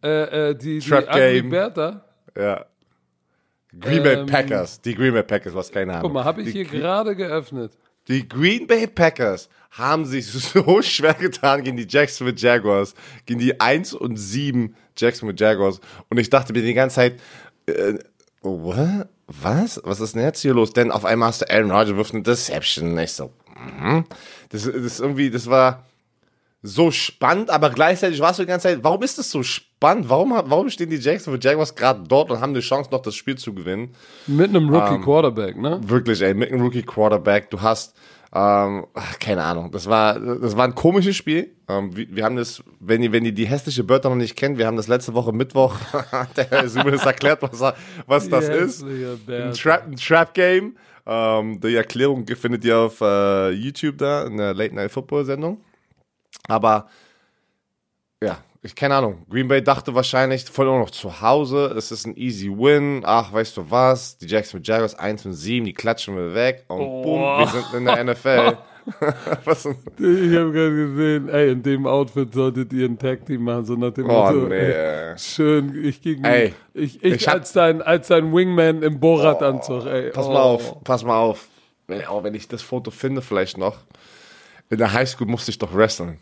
Äh, 0.06 0.50
äh, 0.50 0.56
die, 0.56 0.80
die 0.80 0.90
Trap 0.90 1.08
Ugly 1.10 1.42
Game. 1.42 1.50
Bertha. 1.50 2.06
Ja. 2.38 2.66
Green 3.80 4.04
Bay 4.04 4.14
Ähm, 4.14 4.26
Packers. 4.26 4.82
Die 4.82 4.96
Green 4.96 5.14
Bay 5.14 5.24
Packers, 5.24 5.54
was 5.54 5.72
keine 5.72 5.92
Ahnung. 5.94 6.04
Guck 6.04 6.14
mal, 6.14 6.24
habe 6.24 6.42
ich 6.42 6.48
die, 6.48 6.54
hier 6.54 6.66
gerade 6.66 7.16
geöffnet. 7.16 7.74
die 8.08 8.28
Green 8.28 8.68
Bay 8.68 8.88
Packers 8.88 9.50
haben 9.72 10.06
sich 10.06 10.28
so 10.32 10.82
schwer 10.82 11.16
getan 11.16 11.64
gegen 11.64 11.78
die 11.78 11.88
Jacksonville 11.90 12.38
Jaguars, 12.38 12.94
gegen 13.26 13.40
die 13.40 13.60
1 13.60 13.94
und 13.94 14.18
7 14.18 14.76
Jacksonville 14.98 15.38
Jaguars. 15.38 15.82
Und 16.10 16.18
ich 16.18 16.30
dachte 16.30 16.54
mir 16.54 16.62
die 16.62 16.74
ganze 16.74 16.96
Zeit, 16.96 17.20
äh, 17.66 17.96
what? 18.42 19.08
was? 19.28 19.82
Was 19.84 20.00
ist 20.00 20.16
denn 20.16 20.24
jetzt 20.24 20.42
hier 20.42 20.54
los? 20.54 20.74
Denn 20.74 20.92
auf 20.92 21.06
einmal 21.06 21.30
hast 21.30 21.42
du 21.42 21.50
Aaron 21.50 21.72
Rodgers 21.72 21.96
wirft 21.96 22.14
eine 22.14 22.24
Deception. 22.24 22.98
Ich 23.00 23.14
so, 23.14 23.32
mhm. 23.58 24.06
das, 24.50 24.64
das 24.64 24.76
ist 24.76 25.00
irgendwie, 25.00 25.30
das 25.30 25.48
war 25.48 25.86
so 26.62 26.92
spannend, 26.92 27.50
aber 27.50 27.70
gleichzeitig 27.70 28.20
warst 28.20 28.40
du 28.40 28.44
die 28.44 28.48
ganze 28.48 28.70
Zeit, 28.70 28.80
warum 28.82 29.04
ist 29.04 29.18
das 29.18 29.30
so 29.30 29.44
spannend? 29.44 29.75
Warum, 30.08 30.32
warum 30.32 30.70
stehen 30.70 30.90
die 30.90 30.96
Jacksonville 30.98 31.42
Jaguars 31.44 31.76
gerade 31.76 32.02
dort 32.08 32.32
und 32.32 32.40
haben 32.42 32.54
die 32.54 32.60
Chance, 32.62 32.90
noch 32.92 33.02
das 33.02 33.16
Spiel 33.16 33.38
zu 33.38 33.54
gewinnen? 33.54 33.94
Mit 34.28 34.50
einem 34.50 34.68
Ähm, 34.68 34.74
Rookie 34.76 35.02
Quarterback, 35.04 35.58
ne? 35.58 35.80
Wirklich, 35.86 36.22
ey, 36.22 36.34
mit 36.34 36.52
einem 36.52 36.62
Rookie 36.62 36.84
Quarterback, 36.84 37.50
du 37.50 37.62
hast, 37.62 37.96
ähm, 38.34 38.86
keine 39.20 39.44
Ahnung, 39.44 39.72
das 39.72 39.88
war, 39.88 40.20
das 40.20 40.58
war 40.58 40.66
ein 40.66 40.76
komisches 40.76 41.16
Spiel. 41.16 41.52
Ähm, 41.70 41.96
wir, 41.96 42.08
wir 42.16 42.24
haben 42.26 42.36
das, 42.36 42.64
wenn 42.80 43.02
ihr, 43.04 43.12
wenn 43.12 43.24
ihr 43.26 43.32
die 43.32 43.46
hässliche 43.46 43.84
Börter 43.84 44.10
noch 44.10 44.16
nicht 44.16 44.36
kennt, 44.36 44.58
wir 44.58 44.66
haben 44.68 44.78
das 44.78 44.88
letzte 44.88 45.14
Woche 45.14 45.32
Mittwoch, 45.32 45.76
der 46.36 46.68
zumindest 46.68 47.06
erklärt, 47.06 47.42
was, 47.42 47.62
er- 47.62 47.76
was 48.08 48.28
das 48.30 48.50
ist. 48.50 48.84
Ein. 48.84 49.54
Trap, 49.54 49.84
ein 49.88 49.96
Trap 49.96 50.34
Game. 50.34 50.76
Ähm, 51.08 51.60
die 51.62 51.76
Erklärung 51.76 52.26
findet 52.28 52.66
ihr 52.66 52.78
auf 52.80 53.00
äh, 53.02 53.52
YouTube 53.52 54.00
da, 54.00 54.26
in 54.26 54.38
der 54.38 54.54
Late 54.56 54.74
Night 54.74 54.92
Football 54.92 55.24
Sendung. 55.26 55.62
Aber, 56.48 56.88
ja, 58.24 58.38
keine 58.74 58.96
Ahnung. 58.96 59.26
Green 59.30 59.48
Bay 59.48 59.62
dachte 59.62 59.94
wahrscheinlich, 59.94 60.46
voll 60.46 60.68
auch 60.70 60.80
noch 60.80 60.90
zu 60.90 61.22
Hause, 61.22 61.74
es 61.78 61.92
ist 61.92 62.08
ein 62.08 62.16
easy 62.18 62.48
win. 62.50 63.02
Ach, 63.06 63.32
weißt 63.34 63.58
du 63.58 63.70
was? 63.70 64.18
Die 64.18 64.28
Jacksonville 64.28 64.64
Jaguars 64.66 64.96
1 64.96 65.26
und 65.26 65.34
7, 65.34 65.66
die 65.66 65.74
klatschen 65.74 66.16
wir 66.16 66.34
weg 66.34 66.64
und 66.70 66.80
Oh. 66.80 67.02
boom, 67.04 67.22
wir 67.22 67.48
sind 67.48 67.74
in 67.74 67.86
der 67.86 68.04
NFL. 68.04 68.58
was? 69.46 69.66
Ich 69.66 69.72
habe 70.38 70.52
gerade 70.52 70.76
gesehen, 70.76 71.30
ey, 71.30 71.52
in 71.52 71.64
dem 71.64 71.88
Outfit 71.88 72.34
solltet 72.34 72.72
ihr 72.72 72.86
ein 72.88 72.98
Tag 72.98 73.26
Team 73.26 73.44
machen, 73.44 73.66
so 73.66 73.76
nach 73.76 73.92
dem 73.92 74.10
Oh, 74.10 74.14
Motto. 74.14 74.48
nee. 74.48 74.56
ey, 74.56 75.18
Schön, 75.18 75.84
ich 75.84 76.02
gegen 76.02 76.24
Ey, 76.24 76.54
ich, 76.74 77.04
ich, 77.04 77.14
ich 77.14 77.30
als 77.30 77.52
dein 77.52 77.82
als 77.82 78.08
dein 78.08 78.34
Wingman 78.34 78.84
im 78.84 79.00
Borat-Anzug, 79.00 79.86
ey. 79.88 80.12
Pass 80.12 80.28
oh. 80.28 80.34
mal 80.34 80.42
auf, 80.42 80.84
pass 80.84 81.04
mal 81.04 81.18
auf. 81.18 81.48
Wenn, 81.88 82.06
auch 82.06 82.24
wenn 82.24 82.34
ich 82.36 82.48
das 82.48 82.62
Foto 82.62 82.90
finde, 82.92 83.22
vielleicht 83.22 83.58
noch. 83.58 83.78
In 84.70 84.78
der 84.80 84.94
Highschool 84.94 85.28
musste 85.28 85.52
ich 85.52 85.58
doch 85.60 85.76
wrestlen. 85.76 86.20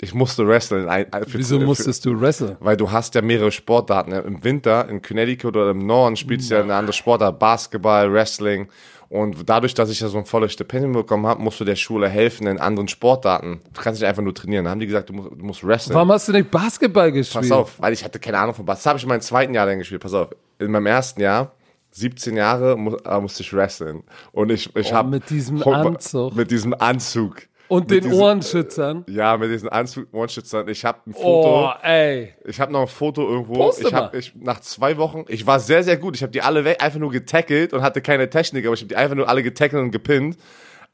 Ich 0.00 0.12
musste 0.12 0.46
wrestlen. 0.46 0.88
Ein- 0.88 1.06
für- 1.26 1.38
Wieso 1.38 1.58
für- 1.60 1.66
musstest 1.66 2.04
du 2.04 2.20
wresteln? 2.20 2.56
Weil 2.60 2.76
du 2.76 2.90
hast 2.90 3.14
ja 3.14 3.22
mehrere 3.22 3.52
Sportarten. 3.52 4.12
Im 4.12 4.42
Winter 4.42 4.88
in 4.88 5.00
Connecticut 5.02 5.56
oder 5.56 5.70
im 5.70 5.86
Norden 5.86 6.16
spielst 6.16 6.50
du 6.50 6.54
ja 6.56 6.62
eine 6.62 6.74
andere 6.74 6.92
Sportart. 6.92 7.38
Basketball, 7.38 8.12
Wrestling. 8.12 8.68
Und 9.08 9.48
dadurch, 9.48 9.74
dass 9.74 9.90
ich 9.90 10.00
ja 10.00 10.08
so 10.08 10.18
ein 10.18 10.24
volles 10.24 10.52
Stipendium 10.52 10.92
bekommen 10.92 11.26
habe, 11.26 11.40
musst 11.40 11.60
du 11.60 11.64
der 11.64 11.76
Schule 11.76 12.08
helfen 12.08 12.48
in 12.48 12.58
anderen 12.58 12.88
Sportarten. 12.88 13.60
Du 13.72 13.80
kannst 13.80 14.00
nicht 14.00 14.08
einfach 14.08 14.22
nur 14.22 14.34
trainieren. 14.34 14.64
Da 14.64 14.72
haben 14.72 14.80
die 14.80 14.86
gesagt, 14.86 15.08
du 15.10 15.12
musst, 15.12 15.30
du 15.30 15.44
musst 15.44 15.64
wrestlen. 15.64 15.94
Warum 15.94 16.10
hast 16.10 16.26
du 16.26 16.32
nicht 16.32 16.50
Basketball 16.50 17.12
gespielt? 17.12 17.42
Pass 17.42 17.52
auf, 17.52 17.80
weil 17.80 17.92
ich 17.92 18.02
hatte 18.02 18.18
keine 18.18 18.38
Ahnung 18.38 18.54
von 18.54 18.64
Basketball. 18.66 18.82
Das 18.82 18.86
habe 18.90 18.98
ich 18.98 19.02
in 19.04 19.08
meinem 19.10 19.20
zweiten 19.20 19.54
Jahr 19.54 19.66
dann 19.66 19.78
gespielt. 19.78 20.00
Pass 20.02 20.14
auf, 20.14 20.30
in 20.58 20.72
meinem 20.72 20.86
ersten 20.86 21.20
Jahr, 21.20 21.52
17 21.92 22.36
Jahre, 22.36 22.72
äh, 23.04 23.20
musste 23.20 23.42
ich 23.44 23.52
wrestlen. 23.52 24.02
Und 24.32 24.50
ich, 24.50 24.74
ich 24.74 24.92
habe... 24.92 25.06
Oh, 25.06 25.10
mit 25.12 25.30
diesem 25.30 25.62
Anzug. 25.62 26.34
Mit 26.34 26.50
diesem 26.50 26.74
Anzug. 26.74 27.42
Und 27.74 27.90
den 27.90 28.02
diesem- 28.02 28.18
Ohrenschützern. 28.18 29.04
Ja, 29.08 29.36
mit 29.36 29.50
diesem 29.50 29.68
Anzug, 29.70 30.06
Ohrenschützern. 30.12 30.68
Ich 30.68 30.84
habe 30.84 30.98
ein 31.06 31.12
Foto... 31.14 31.68
Oh, 31.68 31.72
ey. 31.82 32.34
Ich 32.44 32.60
habe 32.60 32.72
noch 32.72 32.82
ein 32.82 32.88
Foto 32.88 33.28
irgendwo. 33.28 33.54
Poste 33.54 33.88
ich 33.88 33.94
habe 33.94 34.20
nach 34.36 34.60
zwei 34.60 34.96
Wochen, 34.96 35.24
ich 35.28 35.46
war 35.46 35.60
sehr 35.60 35.82
sehr 35.82 35.96
gut. 35.96 36.16
Ich 36.16 36.22
habe 36.22 36.32
die 36.32 36.42
alle 36.42 36.64
weg, 36.64 36.82
einfach 36.82 36.98
nur 36.98 37.10
getackelt 37.10 37.72
und 37.72 37.82
hatte 37.82 38.00
keine 38.00 38.30
Technik, 38.30 38.64
aber 38.66 38.74
ich 38.74 38.80
habe 38.80 38.88
die 38.88 38.96
einfach 38.96 39.16
nur 39.16 39.28
alle 39.28 39.42
getackelt 39.42 39.82
und 39.82 39.90
gepinnt. 39.90 40.36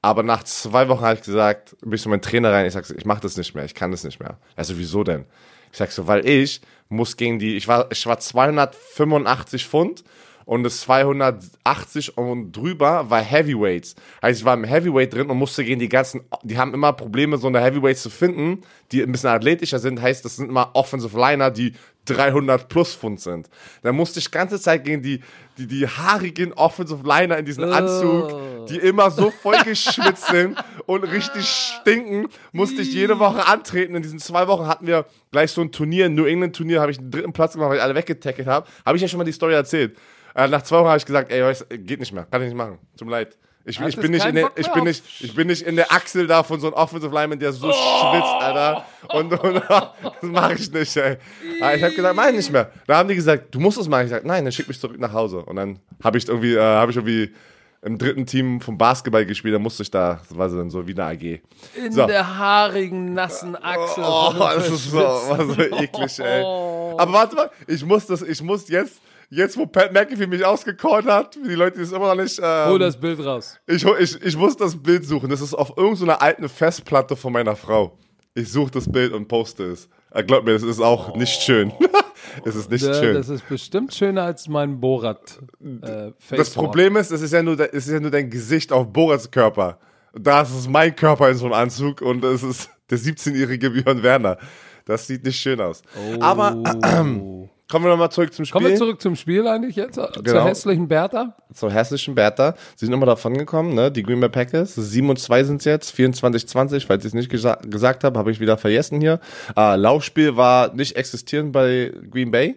Aber 0.03 0.23
nach 0.23 0.45
zwei 0.45 0.89
Wochen 0.89 1.03
habe 1.05 1.15
ich 1.17 1.23
gesagt, 1.23 1.77
bin 1.83 1.93
ich 1.93 2.01
so 2.03 2.09
mein 2.09 2.23
Trainer 2.23 2.51
rein. 2.53 2.65
Ich 2.67 2.73
sag 2.73 2.87
so, 2.87 2.95
ich 2.95 3.05
mache 3.05 3.21
das 3.21 3.37
nicht 3.37 3.55
mehr, 3.55 3.65
ich 3.67 3.75
kann 3.75 3.91
das 3.91 4.03
nicht 4.03 4.19
mehr. 4.19 4.39
Also 4.57 4.79
wieso 4.79 5.05
denn? 5.05 5.27
Ich 5.73 5.79
sag 5.79 5.91
so, 5.93 6.07
weil 6.07 6.27
ich 6.27 6.63
muss 6.89 7.17
gegen 7.17 7.39
die, 7.39 7.57
ich 7.57 7.69
war 7.69 7.87
ich 7.93 8.07
war 8.07 8.19
285 8.19 9.67
Pfund 9.67 10.05
und 10.51 10.65
das 10.65 10.81
280 10.81 12.19
und 12.19 12.51
drüber 12.51 13.09
war 13.09 13.23
Heavyweights. 13.23 13.95
Heißt, 14.21 14.41
ich 14.41 14.45
war 14.45 14.55
im 14.55 14.65
Heavyweight 14.65 15.15
drin 15.15 15.31
und 15.31 15.37
musste 15.37 15.65
gegen 15.65 15.79
die 15.79 15.89
ganzen, 15.89 16.23
die 16.43 16.59
haben 16.59 16.75
immer 16.75 16.93
Probleme, 16.93 17.39
so 17.39 17.47
eine 17.47 17.61
Heavyweights 17.61 18.03
zu 18.03 18.11
finden, 18.11 18.63
die 18.91 19.01
ein 19.01 19.13
bisschen 19.13 19.31
athletischer 19.31 19.79
sind. 19.79 20.03
Heißt, 20.03 20.25
das 20.25 20.35
sind 20.35 20.49
immer 20.49 20.73
Offensive 20.75 21.17
Liner, 21.17 21.53
die 21.53 21.75
300 22.07 22.69
plus 22.69 22.97
Pfund 22.97 23.21
sind. 23.21 23.49
Da 23.85 23.93
musste 23.93 24.19
ich 24.19 24.33
ganze 24.33 24.61
Zeit 24.61 24.83
gegen 24.83 25.03
die, 25.03 25.21
die, 25.57 25.69
die 25.69 25.87
haarigen 25.87 26.53
Offensive 26.55 27.07
Liner 27.07 27.39
in 27.39 27.45
diesem 27.45 27.71
Anzug, 27.71 28.67
die 28.69 28.79
immer 28.79 29.13
so 29.13 29.31
vollgeschwitzt 29.31 30.27
sind 30.27 30.59
und 30.87 31.05
richtig 31.05 31.47
stinken, 31.47 32.27
musste 32.51 32.83
ich 32.83 32.93
jede 32.93 33.21
Woche 33.21 33.47
antreten. 33.47 33.95
In 33.95 34.03
diesen 34.03 34.19
zwei 34.19 34.49
Wochen 34.49 34.67
hatten 34.67 34.89
wir 34.89 35.07
gleich 35.31 35.53
so 35.53 35.61
ein 35.61 35.71
Turnier, 35.71 36.07
ein 36.07 36.17
New 36.17 36.25
England 36.25 36.57
Turnier, 36.57 36.81
habe 36.81 36.91
ich 36.91 36.99
den 36.99 37.13
dritten 37.13 37.33
Platz 37.33 37.53
gemacht, 37.53 37.71
weil 37.71 37.77
ich 37.77 37.83
alle 37.85 37.95
weggetackelt 37.95 38.49
habe. 38.49 38.67
Habe 38.85 38.97
ich 38.97 39.03
ja 39.03 39.07
schon 39.07 39.19
mal 39.19 39.25
die 39.25 39.31
Story 39.31 39.55
erzählt. 39.55 39.97
Äh, 40.41 40.49
nach 40.49 40.63
zwei 40.63 40.79
Wochen 40.79 40.89
habe 40.89 40.97
ich 40.97 41.05
gesagt, 41.05 41.31
ey, 41.31 41.43
weißt, 41.43 41.67
geht 41.69 42.01
nicht 42.01 42.13
mehr, 42.13 42.25
kann 42.25 42.41
ich 42.41 42.49
nicht 42.49 42.57
machen. 42.57 42.79
Zum 42.97 43.09
Leid. 43.09 43.37
Ich, 43.67 43.79
ich, 43.79 43.97
bin 43.97 44.11
nicht 44.11 44.25
in 44.25 44.35
der, 44.35 44.51
ich, 44.57 44.73
bin 44.73 44.85
nicht, 44.85 45.05
ich 45.21 45.35
bin 45.35 45.47
nicht 45.47 45.63
in 45.63 45.77
der 45.77 45.93
Achsel 45.93 46.27
da 46.27 46.43
von 46.43 46.59
so 46.59 46.69
einem 46.69 46.77
Offensive 46.77 47.15
Lineman, 47.15 47.39
der 47.39 47.53
so 47.53 47.69
oh. 47.69 47.73
schwitzt, 47.73 48.33
Alter. 48.41 48.87
Und, 49.13 49.39
und 49.39 49.63
das 49.69 50.23
mache 50.23 50.55
ich 50.55 50.73
nicht, 50.73 50.97
ey. 50.97 51.19
Aber 51.61 51.75
ich 51.75 51.83
habe 51.83 51.95
gesagt, 51.95 52.17
mach 52.17 52.29
ich 52.29 52.37
nicht 52.37 52.51
mehr. 52.51 52.73
Da 52.87 52.97
haben 52.97 53.09
die 53.09 53.15
gesagt, 53.15 53.55
du 53.55 53.61
musst 53.61 53.77
es 53.79 53.87
machen. 53.87 54.05
Ich 54.05 54.11
sag, 54.11 54.25
nein, 54.25 54.45
dann 54.45 54.53
schick 54.53 54.67
mich 54.67 54.81
zurück 54.81 54.99
nach 54.99 55.13
Hause. 55.13 55.45
Und 55.45 55.57
dann 55.57 55.79
habe 56.03 56.17
ich 56.17 56.27
irgendwie, 56.27 56.55
äh, 56.55 56.61
habe 56.61 56.91
ich 56.91 56.97
irgendwie 56.97 57.35
im 57.83 57.99
dritten 57.99 58.25
Team 58.25 58.63
vom 58.63 58.79
Basketball 58.79 59.25
gespielt, 59.27 59.55
da 59.55 59.59
musste 59.59 59.83
ich 59.83 59.91
da, 59.91 60.21
das 60.27 60.37
war 60.37 60.49
dann 60.49 60.71
so 60.71 60.87
wie 60.87 60.93
eine 60.93 61.05
AG. 61.05 61.41
In 61.77 61.93
so. 61.93 62.07
der 62.07 62.39
haarigen, 62.39 63.15
nassen 63.15 63.57
Achsel. 63.57 64.05
Oh, 64.07 64.35
das 64.39 64.71
ist 64.71 64.91
so, 64.91 64.99
war 64.99 65.45
so 65.45 65.61
eklig, 65.61 66.19
ey. 66.19 66.43
Aber 66.43 67.13
warte 67.13 67.37
mal, 67.37 67.51
ich 67.67 67.85
muss 67.85 68.07
das, 68.07 68.23
ich 68.23 68.43
muss 68.43 68.69
jetzt, 68.69 69.01
jetzt 69.31 69.57
wo 69.57 69.67
Pat 69.67 69.93
McAfee 69.93 70.27
mich 70.27 70.45
ausgecallt 70.45 71.07
hat, 71.07 71.37
die 71.37 71.55
Leute, 71.55 71.79
die 71.79 71.85
es 71.85 71.93
immer 71.93 72.15
noch 72.15 72.23
nicht. 72.23 72.39
Ähm, 72.43 72.69
Hol 72.69 72.79
das 72.79 72.99
Bild 72.99 73.25
raus. 73.25 73.59
Ich, 73.67 73.85
ich, 73.85 74.23
ich 74.23 74.37
muss 74.37 74.57
das 74.57 74.77
Bild 74.77 75.07
suchen. 75.07 75.31
Das 75.31 75.41
ist 75.41 75.55
auf 75.55 75.77
irgendeiner 75.77 76.15
so 76.15 76.19
alten 76.19 76.49
Festplatte 76.49 77.17
von 77.17 77.33
meiner 77.33 77.57
Frau. 77.57 77.97
Ich 78.35 78.51
suche 78.51 78.71
das 78.73 78.91
Bild 78.91 79.13
und 79.13 79.29
poste 79.29 79.65
es. 79.65 79.89
Äh, 80.13 80.25
glaub 80.25 80.45
mir, 80.45 80.53
das 80.53 80.63
ist 80.63 80.81
auch 80.81 81.15
oh. 81.15 81.19
nicht 81.19 81.43
schön. 81.43 81.73
es 82.45 82.57
ist 82.57 82.71
nicht 82.71 82.85
schön. 82.85 83.15
Das 83.15 83.29
ist 83.29 83.49
bestimmt 83.49 83.95
schöner 83.95 84.25
als 84.25 84.49
mein 84.49 84.81
Borat. 84.81 85.41
Äh, 85.83 86.13
das 86.31 86.51
Problem 86.51 86.97
ist, 86.97 87.11
es 87.11 87.23
ist 87.23 87.33
ja 87.33 87.43
nur, 87.43 87.59
es 87.59 87.87
ist 87.87 87.93
ja 87.93 88.01
nur 88.01 88.11
dein 88.11 88.31
Gesicht 88.31 88.73
auf 88.73 88.93
Borats 88.93 89.31
Körper. 89.31 89.79
Da 90.13 90.43
ist 90.43 90.69
mein 90.69 90.95
Körper 90.95 91.31
in 91.31 91.37
so 91.37 91.45
einem 91.47 91.55
Anzug 91.55 92.03
und 92.03 92.25
es 92.25 92.43
ist 92.43 92.71
der 92.91 92.99
17-jährige 92.99 93.71
Björn 93.71 94.03
Werner. 94.03 94.39
Das 94.85 95.07
sieht 95.07 95.25
nicht 95.25 95.39
schön 95.39 95.61
aus. 95.61 95.83
Oh. 95.97 96.21
Aber 96.21 96.63
äh, 96.83 97.49
Kommen 97.71 97.85
wir 97.85 97.91
nochmal 97.91 98.11
zurück 98.11 98.35
zum 98.35 98.45
Spiel. 98.45 98.53
Kommen 98.53 98.73
wir 98.73 98.77
zurück 98.77 99.01
zum 99.01 99.15
Spiel 99.15 99.47
eigentlich 99.47 99.77
jetzt? 99.77 99.95
Genau. 99.95 100.23
Zur 100.25 100.45
hässlichen 100.45 100.89
Bertha? 100.89 101.37
Zur 101.55 101.71
hässlichen 101.71 102.17
Bertha. 102.17 102.57
Sie 102.75 102.87
sind 102.87 102.93
immer 102.93 103.07
davon 103.07 103.39
gekommen, 103.39 103.75
ne? 103.75 103.93
Die 103.93 104.03
Green 104.03 104.19
Bay 104.19 104.29
Packers. 104.29 104.75
7 104.75 105.09
und 105.09 105.19
2 105.19 105.45
sind 105.45 105.65
jetzt, 105.65 105.95
24-20, 105.95 106.87
falls 106.87 107.05
ich 107.05 107.11
es 107.11 107.15
nicht 107.15 107.31
gesa 107.31 107.55
gesagt 107.65 108.03
habe, 108.03 108.19
habe 108.19 108.33
ich 108.33 108.41
wieder 108.41 108.59
vergessen 108.59 109.01
hier. 109.01 109.21
Äh, 109.57 109.77
Laufspiel 109.77 110.37
war 110.37 110.75
nicht 110.75 110.97
existierend 110.97 111.53
bei 111.53 111.93
Green 112.11 112.33
Bay. 112.33 112.57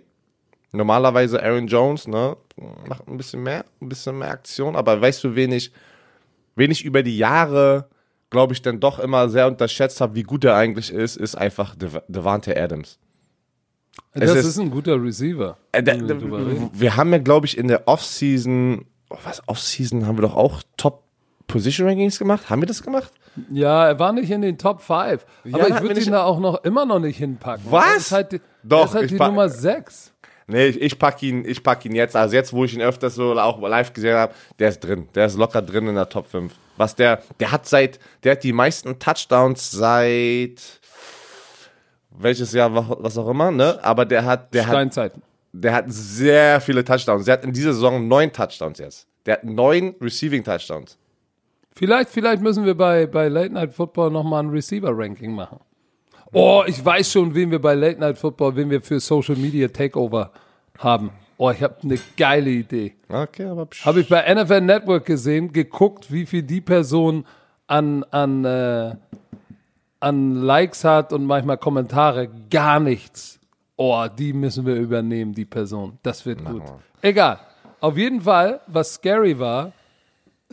Normalerweise 0.72 1.44
Aaron 1.44 1.68
Jones, 1.68 2.08
ne? 2.08 2.36
Macht 2.88 3.08
ein 3.08 3.18
bisschen 3.18 3.44
mehr, 3.44 3.66
ein 3.82 3.90
bisschen 3.90 4.18
mehr 4.18 4.32
Aktion, 4.32 4.76
aber 4.76 5.00
weißt 5.00 5.24
du, 5.24 5.36
wenig, 5.36 5.72
wenig 6.56 6.84
über 6.84 7.04
die 7.04 7.18
Jahre, 7.18 7.88
glaube 8.32 8.54
ich, 8.54 8.64
dann 8.64 8.80
doch 8.80 8.98
immer 8.98 9.30
sehr 9.30 9.46
unterschätzt 9.46 10.02
habe, 10.02 10.16
wie 10.16 10.24
gut 10.24 10.44
er 10.44 10.56
eigentlich 10.56 10.92
ist, 10.92 11.18
ist 11.18 11.36
einfach 11.36 11.76
Devante 12.08 12.60
Adams. 12.60 12.98
Das 14.14 14.36
ist, 14.36 14.46
ist, 14.46 14.60
ein 14.60 14.70
guter 14.70 15.02
Receiver. 15.02 15.58
Äh, 15.72 15.82
da, 15.82 15.94
wir 15.98 16.96
haben 16.96 17.12
ja, 17.12 17.18
glaube 17.18 17.48
ich, 17.48 17.58
in 17.58 17.68
der 17.68 17.88
Offseason, 17.88 18.86
oh, 19.10 19.18
was, 19.24 19.48
Offseason 19.48 20.06
haben 20.06 20.18
wir 20.18 20.22
doch 20.22 20.36
auch 20.36 20.62
Top 20.78 21.04
Position 21.48 21.88
Rankings 21.88 22.20
gemacht? 22.20 22.50
Haben 22.50 22.62
wir 22.62 22.68
das 22.68 22.84
gemacht? 22.84 23.12
Ja, 23.52 23.88
er 23.88 24.00
war 24.00 24.14
nicht 24.14 24.30
in 24.30 24.42
den 24.42 24.58
Top 24.58 24.82
5. 24.82 25.26
Ja, 25.44 25.56
aber 25.56 25.70
ich 25.70 25.82
würde 25.82 26.00
ihn 26.00 26.12
da 26.12 26.24
auch 26.24 26.40
noch 26.40 26.64
immer 26.64 26.86
noch 26.86 27.00
nicht 27.00 27.18
hinpacken. 27.18 27.66
Was? 27.70 27.98
ist 27.98 28.12
halt, 28.12 28.42
Doch, 28.64 28.86
ist 28.86 28.96
halt 28.96 29.12
die 29.12 29.16
Nummer 29.16 29.50
6. 29.50 30.14
Nee, 30.48 30.68
ich, 30.68 30.82
ich 30.82 31.00
pack 31.00 31.24
ihn, 31.24 31.46
ich 31.46 31.64
pack 31.64 31.86
ihn 31.86 31.96
jetzt. 31.96 32.16
Also 32.16 32.36
jetzt, 32.36 32.54
wo 32.54 32.66
ich 32.66 32.74
ihn 32.74 32.82
öfters 32.82 33.16
so 33.16 33.38
auch 33.40 33.62
live 33.62 33.94
gesehen 33.94 34.16
habe, 34.16 34.34
der 34.60 34.70
ist 34.70 34.80
drin. 34.82 35.08
Der 35.16 35.26
ist 35.26 35.38
locker 35.38 35.62
drin 35.62 35.88
in 35.88 35.96
der 35.96 36.10
Top 36.10 36.28
5. 36.28 36.54
Was 36.78 36.96
der, 36.96 37.22
der 37.40 37.52
hat 37.52 37.68
seit, 37.68 38.00
der 38.24 38.34
hat 38.34 38.44
die 38.44 38.54
meisten 38.54 39.00
Touchdowns 39.00 39.72
seit 39.72 40.82
welches 42.18 42.54
Jahr, 42.54 42.74
was 42.74 43.18
auch 43.18 43.30
immer, 43.30 43.52
ne? 43.52 43.80
Aber 43.84 44.06
der 44.06 44.26
hat, 44.26 44.54
der 44.54 44.68
hat, 44.68 45.20
der 45.52 45.74
hat 45.74 45.86
sehr 45.88 46.62
viele 46.62 46.84
Touchdowns. 46.84 47.26
Der 47.26 47.34
hat 47.34 47.44
in 47.44 47.54
dieser 47.54 47.74
Saison 47.74 48.08
neun 48.08 48.32
Touchdowns 48.32 48.80
jetzt. 48.80 49.08
Der 49.26 49.36
hat 49.36 49.44
neun 49.44 49.96
Receiving 50.02 50.44
Touchdowns. 50.44 50.98
Vielleicht, 51.76 52.10
vielleicht 52.10 52.42
müssen 52.42 52.66
wir 52.66 52.76
bei, 52.76 53.08
bei 53.08 53.28
Late 53.30 53.54
Night 53.54 53.74
Football 53.74 54.12
nochmal 54.12 54.44
ein 54.44 54.50
Receiver-Ranking 54.50 55.34
machen. 55.34 55.60
Oh, 56.32 56.64
ich 56.66 56.84
weiß 56.84 57.12
schon, 57.12 57.34
wen 57.34 57.52
wir 57.52 57.60
bei 57.60 57.74
Late 57.74 58.00
Night 58.00 58.18
Football, 58.18 58.56
wen 58.56 58.70
wir 58.70 58.82
für 58.82 59.00
Social 59.00 59.36
Media 59.36 59.68
Takeover 59.68 60.32
haben. 60.78 61.12
Oh, 61.38 61.50
ich 61.52 61.62
habe 61.62 61.76
eine 61.84 62.00
geile 62.18 62.50
Idee. 62.50 62.94
Okay, 63.10 63.46
aber 63.46 63.68
habe 63.84 64.02
ich 64.02 64.10
bei 64.10 64.34
NFL 64.34 64.62
Network 64.62 65.06
gesehen, 65.06 65.52
geguckt, 65.52 66.12
wie 66.12 66.26
viel 66.26 66.44
die 66.44 66.62
Person 66.62 67.26
an 67.68 68.04
an 68.12 68.46
äh, 68.46 68.96
an 70.04 70.36
Likes 70.36 70.84
hat 70.84 71.14
und 71.14 71.26
manchmal 71.26 71.58
Kommentare, 71.58 72.30
gar 72.50 72.80
nichts. 72.80 73.40
Oh, 73.78 74.06
die 74.08 74.34
müssen 74.34 74.66
wir 74.66 74.76
übernehmen, 74.76 75.34
die 75.34 75.46
Person. 75.46 75.98
Das 76.04 76.26
wird 76.26 76.44
gut. 76.46 76.62
Egal. 77.02 77.40
Auf 77.80 77.98
jeden 77.98 78.22
Fall, 78.22 78.62
was 78.68 78.96
scary 78.96 79.40
war, 79.40 79.72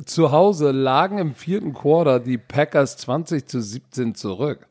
zu 0.04 0.32
Hause 0.32 0.70
lagen 0.70 1.18
im 1.18 1.34
vierten 1.34 1.74
Quarter 1.74 2.20
die 2.20 2.38
Packers 2.38 2.96
20 2.96 3.46
zu 3.46 3.60
17 3.60 4.14
zurück, 4.14 4.66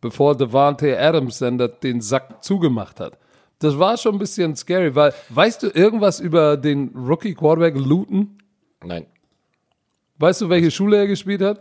bevor 0.00 0.36
Devante 0.36 0.98
Adams 0.98 1.38
dann 1.38 1.58
den 1.82 2.00
Sack 2.00 2.42
zugemacht 2.44 3.00
hat. 3.00 3.16
Das 3.60 3.78
war 3.78 3.96
schon 3.96 4.16
ein 4.16 4.18
bisschen 4.18 4.56
scary, 4.56 4.94
weil, 4.94 5.14
weißt 5.30 5.62
du 5.62 5.68
irgendwas 5.68 6.20
über 6.20 6.56
den 6.56 6.90
Rookie 6.94 7.34
Quarterback 7.34 7.76
Luton? 7.76 8.36
Nein. 8.84 9.06
Weißt 10.18 10.42
du, 10.42 10.48
welche 10.48 10.70
Schule 10.70 10.98
er 10.98 11.06
gespielt 11.06 11.40
hat? 11.40 11.60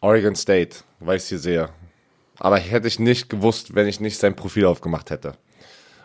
Oregon 0.00 0.34
State, 0.34 0.78
weiß 1.00 1.30
ich 1.30 1.40
sehr. 1.40 1.70
Aber 2.42 2.58
hätte 2.58 2.88
ich 2.88 2.98
nicht 2.98 3.28
gewusst, 3.28 3.76
wenn 3.76 3.86
ich 3.86 4.00
nicht 4.00 4.18
sein 4.18 4.34
Profil 4.34 4.64
aufgemacht 4.64 5.10
hätte. 5.10 5.36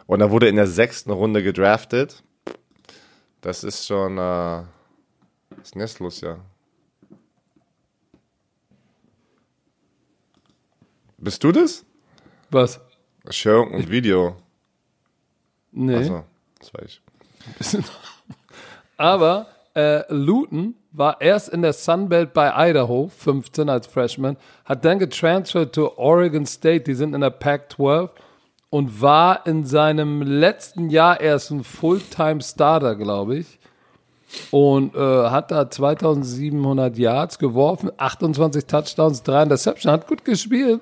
Und 0.06 0.22
er 0.22 0.30
wurde 0.30 0.48
in 0.48 0.56
der 0.56 0.68
sechsten 0.68 1.10
Runde 1.10 1.42
gedraftet. 1.42 2.22
Das 3.42 3.64
ist 3.64 3.88
schon 3.88 4.20
äh, 4.20 4.62
ist 5.64 5.76
nestlos, 5.76 6.22
ja. 6.22 6.38
Bist 11.18 11.44
du 11.44 11.52
das? 11.52 11.84
Was? 12.52 12.82
Show 13.32 13.64
und 13.64 13.90
Video. 13.90 14.38
Nee. 15.72 15.96
Achso, 15.96 16.24
das 16.60 16.72
war 16.72 16.84
ich. 16.84 17.02
Aber 18.98 19.48
äh, 19.74 20.04
Luton 20.14 20.76
war 20.98 21.22
erst 21.22 21.50
in 21.50 21.62
der 21.62 21.74
Sunbelt 21.74 22.34
bei 22.34 22.70
Idaho, 22.70 23.10
15 23.16 23.70
als 23.70 23.86
Freshman, 23.86 24.36
hat 24.66 24.84
dann 24.84 24.98
getransfert 24.98 25.76
zu 25.76 25.98
Oregon 25.98 26.46
State, 26.48 26.86
die 26.86 26.96
sind 26.96 27.14
in 27.14 27.22
der 27.22 27.30
Pac-12 27.30 28.10
und 28.72 29.00
war 29.02 29.46
in 29.46 29.64
seinem 29.64 30.24
letzten 30.24 30.90
Jahr 30.90 31.22
erst 31.22 31.52
ein 31.52 31.64
Fulltime-Starter, 31.64 32.96
glaube 32.96 33.38
ich. 33.38 33.60
Und 34.52 34.96
äh, 34.96 35.00
hat 35.00 35.52
da 35.52 35.70
2700 35.70 36.98
Yards 36.98 37.40
geworfen, 37.40 37.92
28 37.96 38.66
Touchdowns, 38.66 39.24
3 39.24 39.44
Interceptions, 39.44 39.94
hat 39.94 40.08
gut 40.08 40.26
gespielt. 40.26 40.82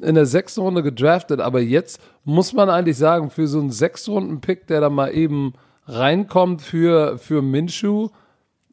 In 0.00 0.14
der 0.14 0.26
sechsten 0.26 0.62
Runde 0.62 0.82
gedraftet, 0.82 1.40
aber 1.40 1.60
jetzt 1.60 2.00
muss 2.24 2.54
man 2.54 2.70
eigentlich 2.70 2.96
sagen, 2.96 3.30
für 3.30 3.46
so 3.46 3.60
einen 3.60 3.70
Sechs-Runden-Pick, 3.70 4.66
der 4.66 4.80
da 4.80 4.88
mal 4.88 5.14
eben 5.14 5.52
reinkommt 5.86 6.62
für, 6.62 7.18
für 7.18 7.42
Minshew, 7.42 8.08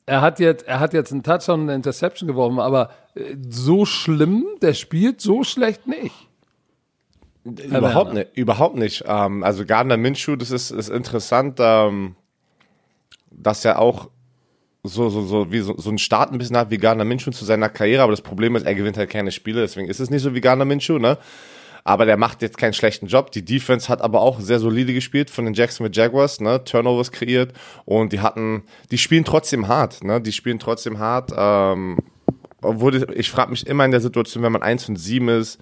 er 0.09 0.21
hat 0.21 0.39
jetzt, 0.39 0.67
er 0.67 0.79
hat 0.79 0.93
jetzt 0.93 1.11
einen 1.11 1.21
Touchdown 1.21 1.61
und 1.61 1.69
eine 1.69 1.75
Interception 1.75 2.27
geworfen, 2.27 2.59
aber 2.59 2.89
äh, 3.13 3.35
so 3.47 3.85
schlimm, 3.85 4.45
der 4.61 4.73
spielt 4.73 5.21
so 5.21 5.43
schlecht 5.43 5.85
nicht. 5.85 6.15
Überhaupt 7.45 8.13
nicht, 8.13 8.35
überhaupt 8.35 8.75
nicht. 8.75 9.03
Ähm, 9.07 9.43
also 9.43 9.65
Gardner 9.65 9.97
Minshew, 9.97 10.35
das 10.35 10.49
ist, 10.49 10.71
ist 10.71 10.89
interessant, 10.89 11.59
ähm, 11.59 12.15
dass 13.29 13.63
er 13.63 13.79
auch 13.79 14.09
so, 14.83 15.09
so, 15.09 15.21
so, 15.21 15.51
wie 15.51 15.59
so, 15.59 15.77
so 15.77 15.89
einen 15.89 15.99
Start 15.99 16.31
ein 16.31 16.39
bisschen 16.39 16.57
hat 16.57 16.71
wie 16.71 16.77
Gardner 16.77 17.05
Minshew 17.05 17.29
zu 17.29 17.45
seiner 17.45 17.69
Karriere, 17.69 18.01
aber 18.01 18.11
das 18.11 18.21
Problem 18.21 18.55
ist, 18.55 18.65
er 18.65 18.73
gewinnt 18.73 18.97
halt 18.97 19.11
keine 19.11 19.31
Spiele, 19.31 19.61
deswegen 19.61 19.89
ist 19.89 19.99
es 19.99 20.09
nicht 20.09 20.23
so 20.23 20.33
wie 20.33 20.41
Gardner 20.41 20.65
Minshew, 20.65 20.97
ne? 20.97 21.19
Aber 21.83 22.05
der 22.05 22.17
macht 22.17 22.41
jetzt 22.41 22.57
keinen 22.57 22.73
schlechten 22.73 23.07
Job. 23.07 23.31
Die 23.31 23.43
Defense 23.43 23.89
hat 23.89 24.01
aber 24.01 24.21
auch 24.21 24.39
sehr 24.39 24.59
solide 24.59 24.93
gespielt 24.93 25.29
von 25.29 25.45
den 25.45 25.53
Jacksonville 25.53 25.95
Jaguars, 25.95 26.39
ne? 26.39 26.63
Turnovers 26.63 27.11
kreiert 27.11 27.53
und 27.85 28.13
die 28.13 28.19
hatten, 28.19 28.63
die 28.91 28.97
spielen 28.97 29.25
trotzdem 29.25 29.67
hart, 29.67 30.03
ne? 30.03 30.21
Die 30.21 30.31
spielen 30.31 30.59
trotzdem 30.59 30.99
hart. 30.99 31.31
Ähm, 31.35 31.97
obwohl 32.61 33.09
ich 33.17 33.31
frage 33.31 33.51
mich 33.51 33.65
immer 33.67 33.85
in 33.85 33.91
der 33.91 34.01
Situation, 34.01 34.43
wenn 34.43 34.51
man 34.51 34.63
eins 34.63 34.85
von 34.85 34.95
sieben 34.95 35.29
ist, 35.29 35.59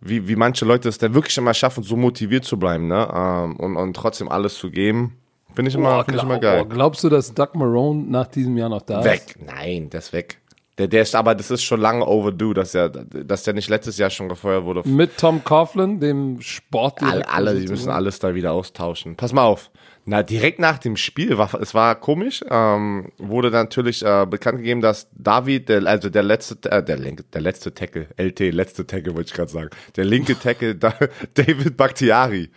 wie, 0.00 0.26
wie 0.26 0.36
manche 0.36 0.64
Leute 0.64 0.88
es 0.88 0.98
dann 0.98 1.14
wirklich 1.14 1.36
immer 1.38 1.54
schaffen, 1.54 1.84
so 1.84 1.96
motiviert 1.96 2.44
zu 2.44 2.58
bleiben, 2.58 2.88
ne? 2.88 3.08
Ähm, 3.14 3.56
und, 3.56 3.76
und 3.76 3.94
trotzdem 3.94 4.28
alles 4.28 4.54
zu 4.54 4.70
geben. 4.70 5.16
Finde 5.54 5.68
ich, 5.68 5.74
immer, 5.74 5.98
oh, 6.00 6.04
find 6.04 6.16
ich 6.16 6.22
immer 6.22 6.38
geil. 6.38 6.62
Oh, 6.64 6.68
glaubst 6.68 7.04
du, 7.04 7.10
dass 7.10 7.34
Doug 7.34 7.50
Marone 7.54 8.04
nach 8.08 8.26
diesem 8.26 8.56
Jahr 8.56 8.70
noch 8.70 8.82
da 8.82 9.04
weg. 9.04 9.22
ist? 9.28 9.40
Weg. 9.40 9.46
Nein, 9.46 9.90
der 9.90 9.98
ist 9.98 10.12
weg. 10.12 10.38
Der, 10.78 10.88
der 10.88 11.02
ist, 11.02 11.14
aber 11.14 11.34
das 11.34 11.50
ist 11.50 11.62
schon 11.62 11.80
lange 11.80 12.06
overdue, 12.06 12.54
dass 12.54 12.74
er, 12.74 12.88
dass 12.88 13.42
der 13.42 13.52
nicht 13.52 13.68
letztes 13.68 13.98
Jahr 13.98 14.08
schon 14.08 14.28
gefeuert 14.30 14.64
wurde. 14.64 14.88
Mit 14.88 15.18
Tom 15.18 15.44
Coughlin, 15.44 16.00
dem 16.00 16.36
Alle, 16.36 16.42
Sportdirektor. 16.42 17.34
alle, 17.34 17.60
die 17.60 17.68
müssen 17.68 17.90
alles 17.90 18.18
da 18.20 18.34
wieder 18.34 18.52
austauschen. 18.52 19.16
Pass 19.16 19.32
mal 19.34 19.44
auf. 19.44 19.70
Na, 20.04 20.22
direkt 20.24 20.58
nach 20.58 20.78
dem 20.78 20.96
Spiel, 20.96 21.38
war, 21.38 21.54
es 21.60 21.74
war 21.74 21.94
komisch, 21.94 22.42
ähm, 22.50 23.12
wurde 23.18 23.50
natürlich 23.50 24.04
äh, 24.04 24.26
bekannt 24.28 24.58
gegeben, 24.58 24.80
dass 24.80 25.08
David, 25.14 25.68
der, 25.68 25.86
also 25.86 26.10
der 26.10 26.24
letzte, 26.24 26.56
äh, 26.72 26.82
der, 26.82 26.96
linke, 26.96 27.22
der 27.32 27.40
letzte 27.42 27.72
Tackle, 27.72 28.08
LT, 28.16 28.40
letzte 28.52 28.84
Tackle 28.84 29.14
wollte 29.14 29.28
ich 29.28 29.34
gerade 29.34 29.52
sagen, 29.52 29.70
der 29.94 30.04
linke 30.04 30.36
Tackle, 30.36 30.74
da, 30.74 30.92
David 31.34 31.76
Bakhtiari, 31.76 32.50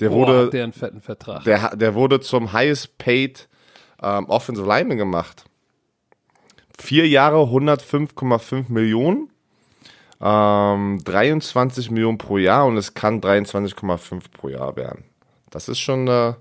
der 0.00 0.08
Boah, 0.08 0.16
wurde, 0.16 0.38
hat 0.46 0.52
der 0.54 0.64
einen 0.64 0.72
fetten 0.72 1.00
Vertrag. 1.00 1.44
der, 1.44 1.76
der 1.76 1.94
wurde 1.94 2.18
zum 2.20 2.52
highest 2.52 2.98
paid 2.98 3.48
ähm, 4.02 4.26
Offensive 4.26 4.66
Lineman 4.66 4.96
gemacht. 4.98 5.44
Vier 6.80 7.06
Jahre, 7.06 7.42
105,5 7.44 8.64
Millionen, 8.68 9.28
ähm, 10.20 11.00
23 11.04 11.90
Millionen 11.90 12.18
pro 12.18 12.38
Jahr 12.38 12.66
und 12.66 12.76
es 12.76 12.94
kann 12.94 13.20
23,5 13.20 14.22
pro 14.32 14.48
Jahr 14.48 14.76
werden. 14.76 15.04
Das 15.50 15.68
ist 15.68 15.78
schon 15.78 16.08
äh, 16.08 16.34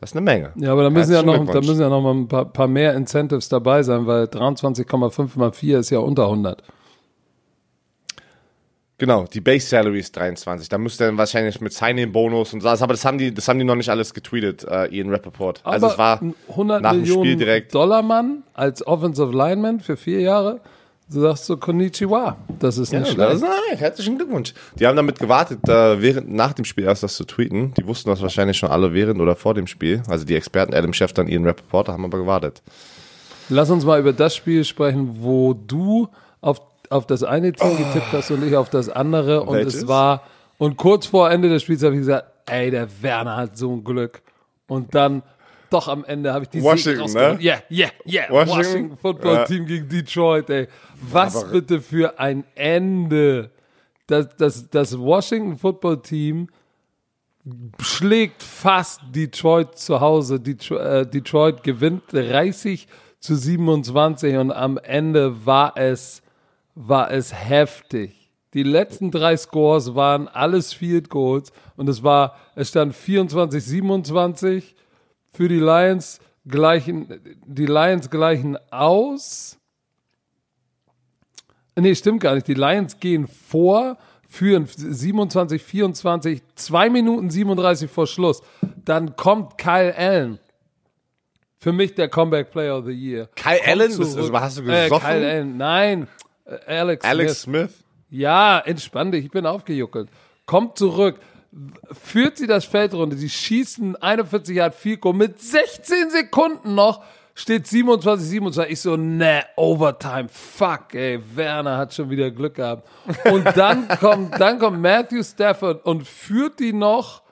das 0.00 0.10
ist 0.10 0.16
eine 0.16 0.24
Menge. 0.24 0.52
Ja, 0.56 0.72
aber 0.72 0.84
da 0.84 0.90
müssen 0.90 1.12
ja 1.12 1.22
noch, 1.22 1.44
da 1.44 1.60
müssen 1.60 1.80
ja 1.80 1.90
noch 1.90 2.00
mal 2.00 2.14
ein 2.14 2.26
paar, 2.26 2.46
paar 2.46 2.66
mehr 2.66 2.94
Incentives 2.94 3.50
dabei 3.50 3.82
sein, 3.82 4.06
weil 4.06 4.24
23,5 4.24 5.38
mal 5.38 5.52
4 5.52 5.80
ist 5.80 5.90
ja 5.90 5.98
unter 5.98 6.24
100. 6.24 6.62
Genau, 9.00 9.24
die 9.24 9.40
Base 9.40 9.66
Salary 9.66 9.98
ist 10.00 10.14
23. 10.14 10.68
Da 10.68 10.76
müsste 10.76 11.06
dann 11.06 11.16
wahrscheinlich 11.16 11.58
mit 11.62 11.72
Signing-Bonus 11.72 12.52
und 12.52 12.60
so. 12.60 12.68
Aber 12.68 12.92
das 12.92 13.02
haben 13.06 13.16
die, 13.16 13.32
das 13.32 13.48
haben 13.48 13.58
die 13.58 13.64
noch 13.64 13.74
nicht 13.74 13.88
alles 13.88 14.12
getweetet, 14.12 14.62
äh, 14.64 14.94
Ian 14.94 15.08
Rappaport. 15.08 15.62
Also 15.64 15.86
Aber 15.86 15.92
es 15.94 15.98
war 15.98 16.20
ein 16.22 16.34
100 16.50 16.82
nach 16.82 16.90
dem 16.92 17.00
Millionen 17.00 17.24
Spiel 17.24 17.36
direkt. 17.36 17.74
Dollar 17.74 18.02
Mann 18.02 18.42
als 18.52 18.86
Offensive 18.86 19.32
Lineman 19.34 19.80
für 19.80 19.96
vier 19.96 20.20
Jahre. 20.20 20.60
Du 21.10 21.18
sagst 21.22 21.46
so 21.46 21.56
Konnichiwa. 21.56 22.36
Das 22.58 22.76
ist 22.76 22.92
nicht 22.92 23.00
Ja, 23.00 23.06
schlecht. 23.06 23.18
das 23.30 23.34
ist, 23.36 23.40
nein, 23.42 23.78
herzlichen 23.78 24.16
Glückwunsch. 24.18 24.52
Die 24.78 24.86
haben 24.86 24.96
damit 24.96 25.18
gewartet, 25.18 25.66
äh, 25.66 26.00
während, 26.02 26.30
nach 26.30 26.52
dem 26.52 26.66
Spiel 26.66 26.84
erst 26.84 27.02
das 27.02 27.16
zu 27.16 27.24
tweeten. 27.24 27.72
Die 27.78 27.86
wussten 27.86 28.10
das 28.10 28.20
wahrscheinlich 28.20 28.58
schon 28.58 28.68
alle 28.70 28.92
während 28.92 29.18
oder 29.18 29.34
vor 29.34 29.54
dem 29.54 29.66
Spiel. 29.66 30.02
Also 30.08 30.26
die 30.26 30.36
Experten, 30.36 30.74
Adam 30.74 30.92
Schefter 30.92 31.22
und 31.22 31.28
Ian 31.28 31.46
Rappaport, 31.46 31.88
haben 31.88 32.04
aber 32.04 32.18
gewartet. 32.18 32.60
Lass 33.48 33.70
uns 33.70 33.84
mal 33.86 33.98
über 33.98 34.12
das 34.12 34.36
Spiel 34.36 34.62
sprechen, 34.62 35.16
wo 35.22 35.54
du 35.54 36.06
auf, 36.90 37.06
das 37.06 37.22
eine 37.22 37.52
Team 37.52 37.76
getippt 37.78 38.12
hast 38.12 38.30
und 38.30 38.44
ich 38.46 38.54
auf 38.56 38.68
das 38.70 38.88
andere. 38.88 39.42
Und 39.44 39.54
Welches? 39.56 39.74
es 39.76 39.88
war, 39.88 40.22
und 40.58 40.76
kurz 40.76 41.06
vor 41.06 41.30
Ende 41.30 41.48
des 41.48 41.62
Spiels 41.62 41.82
habe 41.82 41.94
ich 41.94 42.00
gesagt, 42.00 42.26
ey, 42.50 42.70
der 42.70 42.88
Werner 43.02 43.36
hat 43.36 43.56
so 43.56 43.72
ein 43.72 43.82
Glück. 43.84 44.20
Und 44.66 44.94
dann, 44.94 45.22
doch 45.70 45.88
am 45.88 46.04
Ende 46.04 46.32
habe 46.32 46.44
ich 46.44 46.50
die 46.50 46.62
Washington, 46.62 47.02
rausgeholt. 47.02 47.38
ne? 47.38 47.44
Ja, 47.44 47.58
ja, 47.68 47.88
ja. 48.04 48.22
Washington? 48.28 48.58
Washington 48.58 48.96
Football 48.96 49.34
Ja. 49.34 49.44
Team 49.44 49.66
gegen 49.66 49.88
Detroit, 49.88 50.50
ey. 50.50 50.68
Was 51.00 51.36
Aber- 51.36 51.52
bitte 51.52 51.80
für 51.80 52.18
ein 52.18 52.44
Ende. 52.56 53.50
Das, 54.06 54.28
das, 54.36 54.68
das 54.68 54.98
Washington 54.98 55.56
Football 55.56 56.02
Team 56.02 56.48
schlägt 57.80 58.42
fast 58.42 59.00
Detroit 59.14 59.78
zu 59.78 60.00
Hause. 60.00 60.40
Detroit, 60.40 60.80
äh, 60.80 61.06
Detroit 61.06 61.62
gewinnt 61.62 62.02
30 62.12 62.86
zu 63.18 63.34
27 63.34 64.36
und 64.36 64.50
am 64.52 64.78
Ende 64.78 65.46
war 65.46 65.76
es, 65.76 66.19
war 66.88 67.10
es 67.10 67.32
heftig. 67.34 68.30
Die 68.54 68.62
letzten 68.64 69.10
drei 69.10 69.36
Scores 69.36 69.94
waren 69.94 70.26
alles 70.26 70.72
Field 70.72 71.08
Goals 71.08 71.52
und 71.76 71.88
es 71.88 72.02
war, 72.02 72.36
es 72.56 72.68
stand 72.70 72.94
24, 72.96 73.62
27 73.62 74.74
für 75.32 75.48
die 75.48 75.60
Lions 75.60 76.18
gleichen, 76.48 77.20
die 77.46 77.66
Lions 77.66 78.10
gleichen 78.10 78.56
aus. 78.72 79.56
Nee, 81.76 81.94
stimmt 81.94 82.20
gar 82.22 82.34
nicht. 82.34 82.48
Die 82.48 82.54
Lions 82.54 82.98
gehen 82.98 83.28
vor, 83.28 83.96
führen 84.28 84.66
27, 84.66 85.62
24, 85.62 86.42
2 86.56 86.90
Minuten 86.90 87.30
37 87.30 87.90
vor 87.90 88.06
Schluss. 88.06 88.42
Dann 88.84 89.14
kommt 89.16 89.58
Kyle 89.58 89.94
Allen. 89.96 90.38
Für 91.58 91.72
mich 91.72 91.94
der 91.94 92.08
Comeback 92.08 92.50
Player 92.50 92.78
of 92.78 92.86
the 92.86 92.92
Year. 92.92 93.28
Kyle 93.36 93.56
Kommt 93.58 93.68
Allen? 93.68 93.90
Zurück. 93.92 94.32
hast 94.40 94.58
du 94.58 94.62
Äh, 94.62 94.84
gesoffen? 94.84 95.06
Kyle 95.08 95.30
Allen, 95.30 95.56
nein. 95.56 96.08
Äh, 96.50 96.78
Alex, 96.78 97.04
Alex 97.04 97.42
Smith. 97.42 97.70
Smith? 97.70 97.84
Ja, 98.10 98.58
entspann 98.58 99.12
dich, 99.12 99.24
ich 99.24 99.30
bin 99.30 99.46
aufgejuckelt. 99.46 100.08
Kommt 100.46 100.76
zurück, 100.76 101.20
führt 101.92 102.36
sie 102.36 102.46
das 102.46 102.64
Feld 102.64 102.92
runter, 102.94 103.16
die 103.16 103.28
schießen 103.28 103.96
41 103.96 104.56
Yard 104.56 104.74
Goal 105.00 105.14
mit 105.14 105.40
16 105.40 106.10
Sekunden 106.10 106.74
noch, 106.74 107.02
steht 107.34 107.68
27, 107.68 108.28
27. 108.28 108.72
Ich 108.72 108.80
so, 108.80 108.96
ne, 108.96 109.44
Overtime, 109.56 110.28
fuck, 110.28 110.94
ey, 110.94 111.20
Werner 111.34 111.78
hat 111.78 111.94
schon 111.94 112.10
wieder 112.10 112.30
Glück 112.30 112.54
gehabt. 112.54 112.88
Und 113.30 113.44
dann 113.56 113.86
kommt, 114.00 114.40
dann 114.40 114.58
kommt 114.58 114.80
Matthew 114.80 115.22
Stafford 115.22 115.84
und 115.86 116.06
führt 116.06 116.58
die 116.58 116.72
noch 116.72 117.22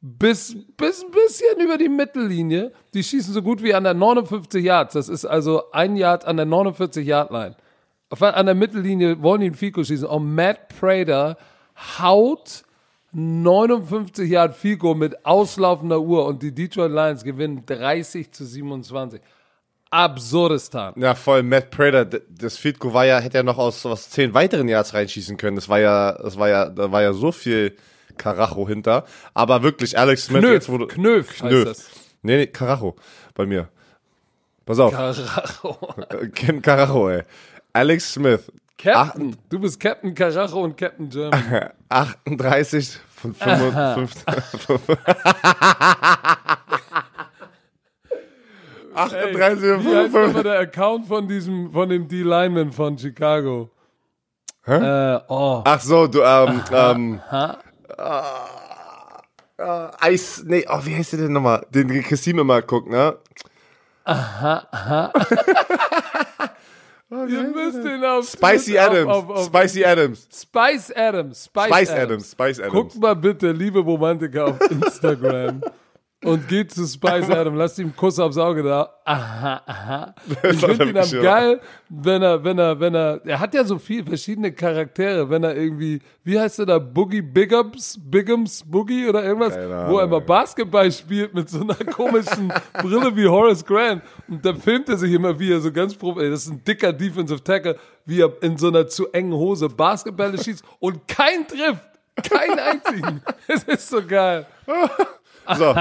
bis, 0.00 0.56
bis 0.76 1.02
ein 1.02 1.10
bisschen 1.10 1.64
über 1.64 1.78
die 1.78 1.88
Mittellinie. 1.88 2.72
Die 2.94 3.02
schießen 3.02 3.32
so 3.32 3.42
gut 3.42 3.62
wie 3.62 3.74
an 3.74 3.84
der 3.84 3.94
59 3.94 4.62
Yards. 4.62 4.92
Das 4.92 5.08
ist 5.08 5.24
also 5.24 5.70
ein 5.72 5.96
Yard 5.96 6.24
an 6.24 6.36
der 6.36 6.46
49 6.46 7.06
Yard 7.06 7.30
Line. 7.30 7.56
Auf, 8.10 8.22
an 8.22 8.46
der 8.46 8.54
Mittellinie 8.54 9.22
wollen 9.22 9.42
die 9.42 9.48
ein 9.48 9.54
Fico 9.54 9.84
schießen. 9.84 10.06
Und 10.06 10.34
Matt 10.34 10.68
Prater 10.68 11.36
haut 11.98 12.64
59 13.12 14.30
Yard 14.30 14.56
Fico 14.56 14.94
mit 14.94 15.24
auslaufender 15.24 16.00
Uhr 16.00 16.26
und 16.26 16.42
die 16.42 16.54
Detroit 16.54 16.92
Lions 16.92 17.24
gewinnen 17.24 17.64
30 17.66 18.32
zu 18.32 18.44
27. 18.44 19.20
Absurdistan. 19.90 20.94
Ja, 20.96 21.14
voll. 21.14 21.42
Matt 21.42 21.70
Prater, 21.70 22.04
das 22.04 22.58
Field 22.58 22.78
Goal 22.78 22.92
war 22.92 23.06
ja, 23.06 23.20
hätte 23.20 23.38
er 23.38 23.42
noch 23.42 23.56
aus 23.56 23.84
was 23.86 24.10
zehn 24.10 24.34
weiteren 24.34 24.68
Yards 24.68 24.92
reinschießen 24.92 25.36
können. 25.38 25.56
Das 25.56 25.68
war 25.68 25.80
ja, 25.80 26.12
das 26.12 26.38
war 26.38 26.48
ja, 26.48 26.68
da 26.68 26.92
war 26.92 27.02
ja 27.02 27.14
so 27.14 27.32
viel 27.32 27.74
Karacho 28.18 28.68
hinter. 28.68 29.04
Aber 29.32 29.62
wirklich, 29.62 29.98
Alex 29.98 30.26
Smith, 30.26 30.40
Knöf, 30.40 30.52
jetzt 30.52 30.68
wurde, 30.68 30.86
Knöf 30.88 31.30
heißt 31.30 31.40
Knöf. 31.40 31.64
das. 31.64 31.90
Nee, 32.22 32.36
nee, 32.36 32.46
Karacho. 32.48 32.96
Bei 33.34 33.46
mir. 33.46 33.68
Pass 34.66 34.78
auf. 34.78 34.92
Carajo. 34.92 35.78
Äh, 36.10 36.28
Ken 36.28 36.60
Karacho, 36.60 37.08
ey. 37.08 37.22
Alex 37.78 38.12
Smith. 38.12 38.50
Captain. 38.76 39.36
Du 39.48 39.60
bist 39.60 39.78
Captain 39.78 40.12
Carajo 40.12 40.64
und 40.64 40.76
Captain 40.76 41.08
German. 41.08 41.70
38 41.88 42.98
von 43.14 43.34
55. 43.34 44.24
38 48.94 49.62
Wie 49.62 49.68
von 49.68 49.84
heißt 49.84 50.10
55. 50.10 50.34
nochmal 50.34 50.42
der 50.42 50.58
Account 50.58 51.06
von 51.06 51.28
diesem, 51.28 51.70
von 51.70 51.88
dem 51.88 52.08
D-Lineman 52.08 52.72
von 52.72 52.98
Chicago? 52.98 53.70
Äh, 54.66 55.20
oh. 55.28 55.62
Ach 55.64 55.80
so, 55.80 56.08
du, 56.08 56.22
ähm, 56.22 56.60
ähm, 56.72 57.20
äh, 57.30 57.52
äh, 59.56 59.88
Eis, 60.00 60.42
nee, 60.44 60.66
oh, 60.68 60.80
wie 60.82 60.96
heißt 60.96 61.12
der 61.12 61.20
denn 61.20 61.32
nochmal? 61.32 61.64
Den 61.70 61.88
Christine 62.02 62.40
immer 62.40 62.60
guckt, 62.60 62.90
ne? 62.90 63.16
Ihr 67.10 67.42
müsst 67.42 67.82
den 67.84 68.04
auf 68.04 68.28
Spicy 68.28 68.78
auf- 68.78 68.90
Adams, 68.90 69.10
Auf, 69.10 69.30
auf, 69.30 69.46
Spicy 69.46 69.84
Adams, 69.84 70.28
Spice 70.30 70.92
Adams. 70.94 71.44
Spice, 71.46 71.64
Spice 71.64 71.90
Adams. 71.90 72.02
Adams, 72.02 72.30
Spice 72.32 72.58
Adams. 72.60 72.72
Guckt 72.74 72.94
mal 72.96 73.14
bitte, 73.16 73.50
liebe 73.52 73.78
Romantiker, 73.80 74.46
auf 74.48 74.60
Instagram 74.70 75.62
und 76.24 76.48
geht 76.48 76.72
zu 76.72 76.84
Spice 76.84 77.30
Adam. 77.30 77.54
Lasst 77.54 77.78
ihm 77.78 77.86
einen 77.86 77.96
Kuss 77.96 78.18
aufs 78.18 78.36
Auge 78.36 78.62
da. 78.62 78.92
Aha, 79.04 79.62
aha. 79.64 80.14
Ich 80.50 80.58
finde 80.58 80.84
ihn 80.86 80.96
am 80.96 81.10
geil, 81.22 81.60
wenn 81.88 82.22
er, 82.22 82.42
wenn 82.42 82.58
er, 82.58 82.80
wenn 82.80 82.94
er, 82.94 83.20
er 83.24 83.38
hat 83.38 83.54
ja 83.54 83.64
so 83.64 83.78
viele 83.78 84.04
verschiedene 84.04 84.52
Charaktere, 84.52 85.30
wenn 85.30 85.44
er 85.44 85.56
irgendwie, 85.56 86.00
wie 86.24 86.38
heißt 86.38 86.58
er 86.58 86.66
da, 86.66 86.78
Boogie 86.78 87.22
Bigums, 87.22 87.98
Bigums 88.02 88.64
Boogie 88.66 89.08
oder 89.08 89.24
irgendwas, 89.24 89.54
wo 89.88 89.98
er 89.98 90.04
immer. 90.04 90.20
Basketball 90.20 90.90
spielt 90.90 91.34
mit 91.34 91.48
so 91.48 91.60
einer 91.60 91.76
komischen 91.76 92.52
Brille 92.82 93.14
wie 93.14 93.26
Horace 93.26 93.64
Grant. 93.64 94.02
Und 94.26 94.44
da 94.44 94.52
filmt 94.54 94.88
er 94.88 94.96
sich 94.96 95.12
immer, 95.12 95.38
wie 95.38 95.52
er 95.52 95.60
so 95.60 95.70
ganz 95.70 95.94
prof, 95.94 96.18
ey, 96.18 96.30
das 96.30 96.42
ist 96.46 96.50
ein 96.50 96.64
dicker 96.64 96.92
Defensive 96.92 97.42
Tackle, 97.42 97.76
wie 98.04 98.20
er 98.20 98.32
in 98.42 98.58
so 98.58 98.68
einer 98.68 98.88
zu 98.88 99.10
engen 99.12 99.32
Hose 99.32 99.68
Basketball 99.68 100.36
schießt 100.36 100.64
und 100.80 101.06
kein 101.06 101.46
trifft. 101.46 101.84
Keinen 102.28 102.58
einzigen. 102.58 103.22
Es 103.46 103.62
ist 103.62 103.88
so 103.88 104.04
geil. 104.04 104.46
So. 105.56 105.74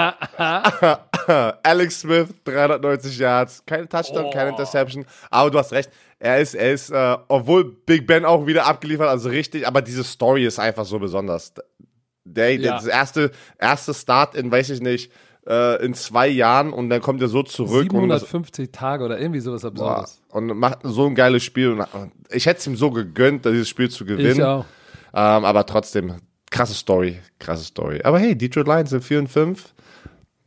Alex 1.63 2.01
Smith, 2.01 2.27
390 2.45 3.17
Yards, 3.17 3.63
keine 3.65 3.87
Touchdown, 3.87 4.31
keine 4.31 4.51
Interception. 4.51 5.05
Aber 5.29 5.51
du 5.51 5.59
hast 5.59 5.73
recht, 5.73 5.89
er 6.19 6.39
ist, 6.39 6.55
er 6.55 6.71
ist, 6.71 6.89
äh, 6.89 7.17
obwohl 7.27 7.65
Big 7.85 8.07
Ben 8.07 8.25
auch 8.25 8.47
wieder 8.47 8.65
abgeliefert, 8.65 9.07
also 9.07 9.29
richtig, 9.29 9.67
aber 9.67 9.81
diese 9.81 10.03
Story 10.03 10.45
ist 10.45 10.59
einfach 10.59 10.85
so 10.85 10.99
besonders. 10.99 11.53
Der, 12.23 12.55
Ja. 12.55 12.73
Das 12.73 12.85
erste, 12.85 13.31
erste 13.57 13.93
Start 13.93 14.35
in, 14.35 14.51
weiß 14.51 14.69
ich 14.69 14.81
nicht, 14.81 15.11
äh, 15.47 15.83
in 15.83 15.93
zwei 15.93 16.27
Jahren 16.27 16.73
und 16.73 16.89
dann 16.89 17.01
kommt 17.01 17.21
er 17.21 17.27
so 17.27 17.43
zurück 17.43 17.93
und, 17.93 18.09
das, 18.09 18.21
750 18.21 18.71
Tage 18.71 19.03
oder 19.05 19.19
irgendwie 19.19 19.39
sowas 19.39 19.63
Absurdes. 19.63 20.21
und 20.29 20.47
macht 20.57 20.79
so 20.83 21.05
ein 21.05 21.15
geiles 21.15 21.43
Spiel. 21.43 21.71
Und 21.71 22.11
ich 22.31 22.45
hätte 22.45 22.59
es 22.59 22.67
ihm 22.67 22.75
so 22.75 22.91
gegönnt, 22.91 23.45
dieses 23.45 23.69
Spiel 23.69 23.89
zu 23.89 24.05
gewinnen. 24.05 24.39
Ich 24.39 24.43
auch. 24.43 24.65
Ähm, 25.13 25.45
aber 25.45 25.65
trotzdem, 25.65 26.15
krasse 26.57 26.73
Story, 26.73 27.19
krasse 27.39 27.63
Story. 27.63 28.01
Aber 28.03 28.19
hey, 28.19 28.35
Detroit 28.35 28.67
Lions 28.67 28.89
sind 28.89 29.03
4 29.03 29.19
und 29.19 29.27
5. 29.27 29.73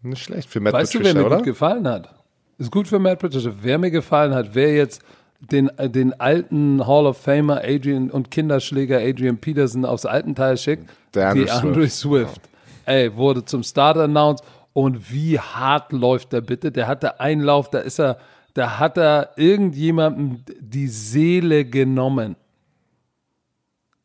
Nicht 0.03 0.23
schlecht 0.23 0.49
für 0.49 0.61
Matt 0.61 0.73
Weißt 0.73 0.95
du, 0.95 0.99
wer 0.99 1.05
Patricia, 1.05 1.21
mir 1.21 1.27
oder? 1.27 1.37
gut 1.37 1.45
gefallen 1.45 1.89
hat? 1.89 2.15
Ist 2.59 2.71
gut 2.71 2.89
für 2.89 2.99
Matt 2.99 3.19
Patricia. 3.19 3.53
Wer 3.61 3.79
mir 3.79 3.91
gefallen 3.91 4.35
hat, 4.35 4.55
wer 4.55 4.75
jetzt 4.75 5.03
den, 5.41 5.69
äh, 5.79 5.89
den 5.89 6.19
alten 6.21 6.87
Hall 6.87 7.07
of 7.07 7.17
Famer 7.19 7.63
Adrian 7.65 8.11
und 8.11 8.31
Kinderschläger 8.31 8.99
Adrian 8.99 9.39
Peterson 9.39 9.85
aufs 9.85 10.07
alten 10.07 10.35
Teil 10.35 10.57
schickt. 10.57 10.89
DeAndre 11.15 11.45
Die 11.45 11.51
Andre 11.51 11.89
Swift. 11.89 12.41
Ey, 12.87 13.15
wurde 13.15 13.45
zum 13.45 13.63
Start 13.63 13.97
announced. 13.97 14.45
Und 14.73 15.13
wie 15.13 15.39
hart 15.39 15.93
läuft 15.93 16.33
er 16.33 16.41
bitte? 16.41 16.71
Der 16.71 16.87
hatte 16.87 17.21
einen 17.21 17.41
Lauf, 17.41 17.71
da 17.71 17.79
ist 17.79 17.99
er, 17.99 18.19
da 18.55 18.79
hat 18.79 18.97
er 18.97 19.31
irgendjemandem 19.37 20.45
die 20.61 20.87
Seele 20.87 21.65
genommen. 21.65 22.37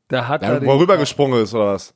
Da 0.08 0.28
hat 0.28 0.41
Ja, 0.41 0.49
er 0.49 0.66
wo 0.66 0.72
er 0.72 0.80
rübergesprungen 0.80 1.41
ist, 1.41 1.53
oder 1.53 1.74
was? 1.74 1.93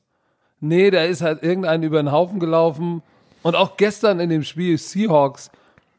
Nee, 0.60 0.90
da 0.90 1.04
ist 1.04 1.22
halt 1.22 1.42
irgendein 1.42 1.82
über 1.82 2.02
den 2.02 2.12
Haufen 2.12 2.38
gelaufen. 2.40 3.02
Und 3.42 3.56
auch 3.56 3.76
gestern 3.76 4.20
in 4.20 4.28
dem 4.28 4.42
Spiel 4.42 4.76
Seahawks 4.76 5.50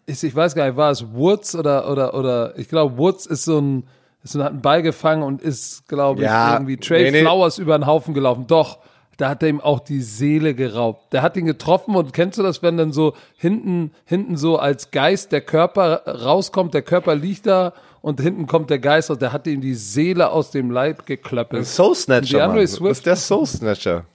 ist, 0.06 0.24
ich 0.24 0.36
weiß 0.36 0.54
gar 0.56 0.68
nicht, 0.68 0.78
war 0.78 0.92
es 0.92 1.14
Woods 1.14 1.56
oder, 1.56 1.90
oder, 1.90 2.14
oder, 2.14 2.58
ich 2.58 2.68
glaube, 2.70 2.98
Woods 2.98 3.26
ist 3.26 3.46
so 3.46 3.60
ein, 3.60 3.88
ist 4.24 4.34
so, 4.34 4.44
hat 4.44 4.52
einen 4.52 4.62
Ball 4.62 4.84
gefangen 4.84 5.24
und 5.24 5.42
ist, 5.42 5.88
glaube 5.88 6.22
ich, 6.22 6.28
Ja, 6.28 6.54
irgendwie 6.54 6.78
Trey 6.78 7.04
nee, 7.06 7.12
nee. 7.12 7.22
Flowers 7.22 7.58
über 7.58 7.78
den 7.78 7.88
Haufen 7.88 8.14
gelaufen. 8.14 8.46
Doch, 8.46 8.80
da 9.18 9.30
hat 9.30 9.42
er 9.42 9.50
ihm 9.50 9.62
auch 9.62 9.80
die 9.80 10.02
Seele 10.02 10.54
geraubt. 10.54 11.14
Der 11.14 11.22
hat 11.24 11.38
ihn 11.38 11.46
getroffen 11.46 11.96
und 11.96 12.14
kennst 12.14 12.38
du 12.38 12.44
das, 12.44 12.62
wenn 12.62 12.78
dann 12.78 12.92
so 12.92 13.14
hinten, 13.38 13.92
hinten 14.06 14.38
so 14.38 14.58
als 14.58 14.92
Geist 14.92 15.32
der 15.32 15.42
Körper 15.42 16.04
rauskommt, 16.06 16.74
der 16.74 16.82
Körper 16.84 17.16
liegt 17.16 17.48
da 17.48 17.74
und 18.02 18.20
hinten 18.22 18.48
kommt 18.48 18.70
der 18.70 18.80
Geist 18.80 19.10
und 19.12 19.22
der 19.22 19.32
hat 19.34 19.46
ihm 19.48 19.62
die 19.62 19.76
Seele 19.76 20.30
aus 20.30 20.52
dem 20.52 20.72
Leib 20.72 21.06
geklöppelt. 21.06 21.66
Soul 21.68 21.96
Snatcher, 21.96 22.38
DeAndre. 22.40 22.68
Swift- 22.68 22.90
Das 22.92 22.98
ist 22.98 23.06
der 23.06 23.16
Soul 23.16 23.46
Snatcher. 23.46 24.06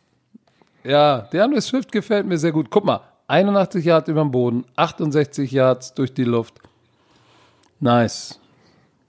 Ja, 0.85 1.19
DeAndre 1.33 1.61
Swift 1.61 1.91
gefällt 1.93 2.27
mir 2.27 2.39
sehr 2.39 2.53
gut. 2.53 2.71
Guck 2.71 2.85
mal, 2.85 3.01
81 3.29 3.85
Yards 3.85 4.09
über 4.09 4.21
dem 4.23 4.31
Boden, 4.31 4.65
68 4.77 5.51
Yards 5.51 5.95
durch 5.95 6.13
die 6.15 6.25
Luft. 6.25 6.55
Nice. 7.81 8.39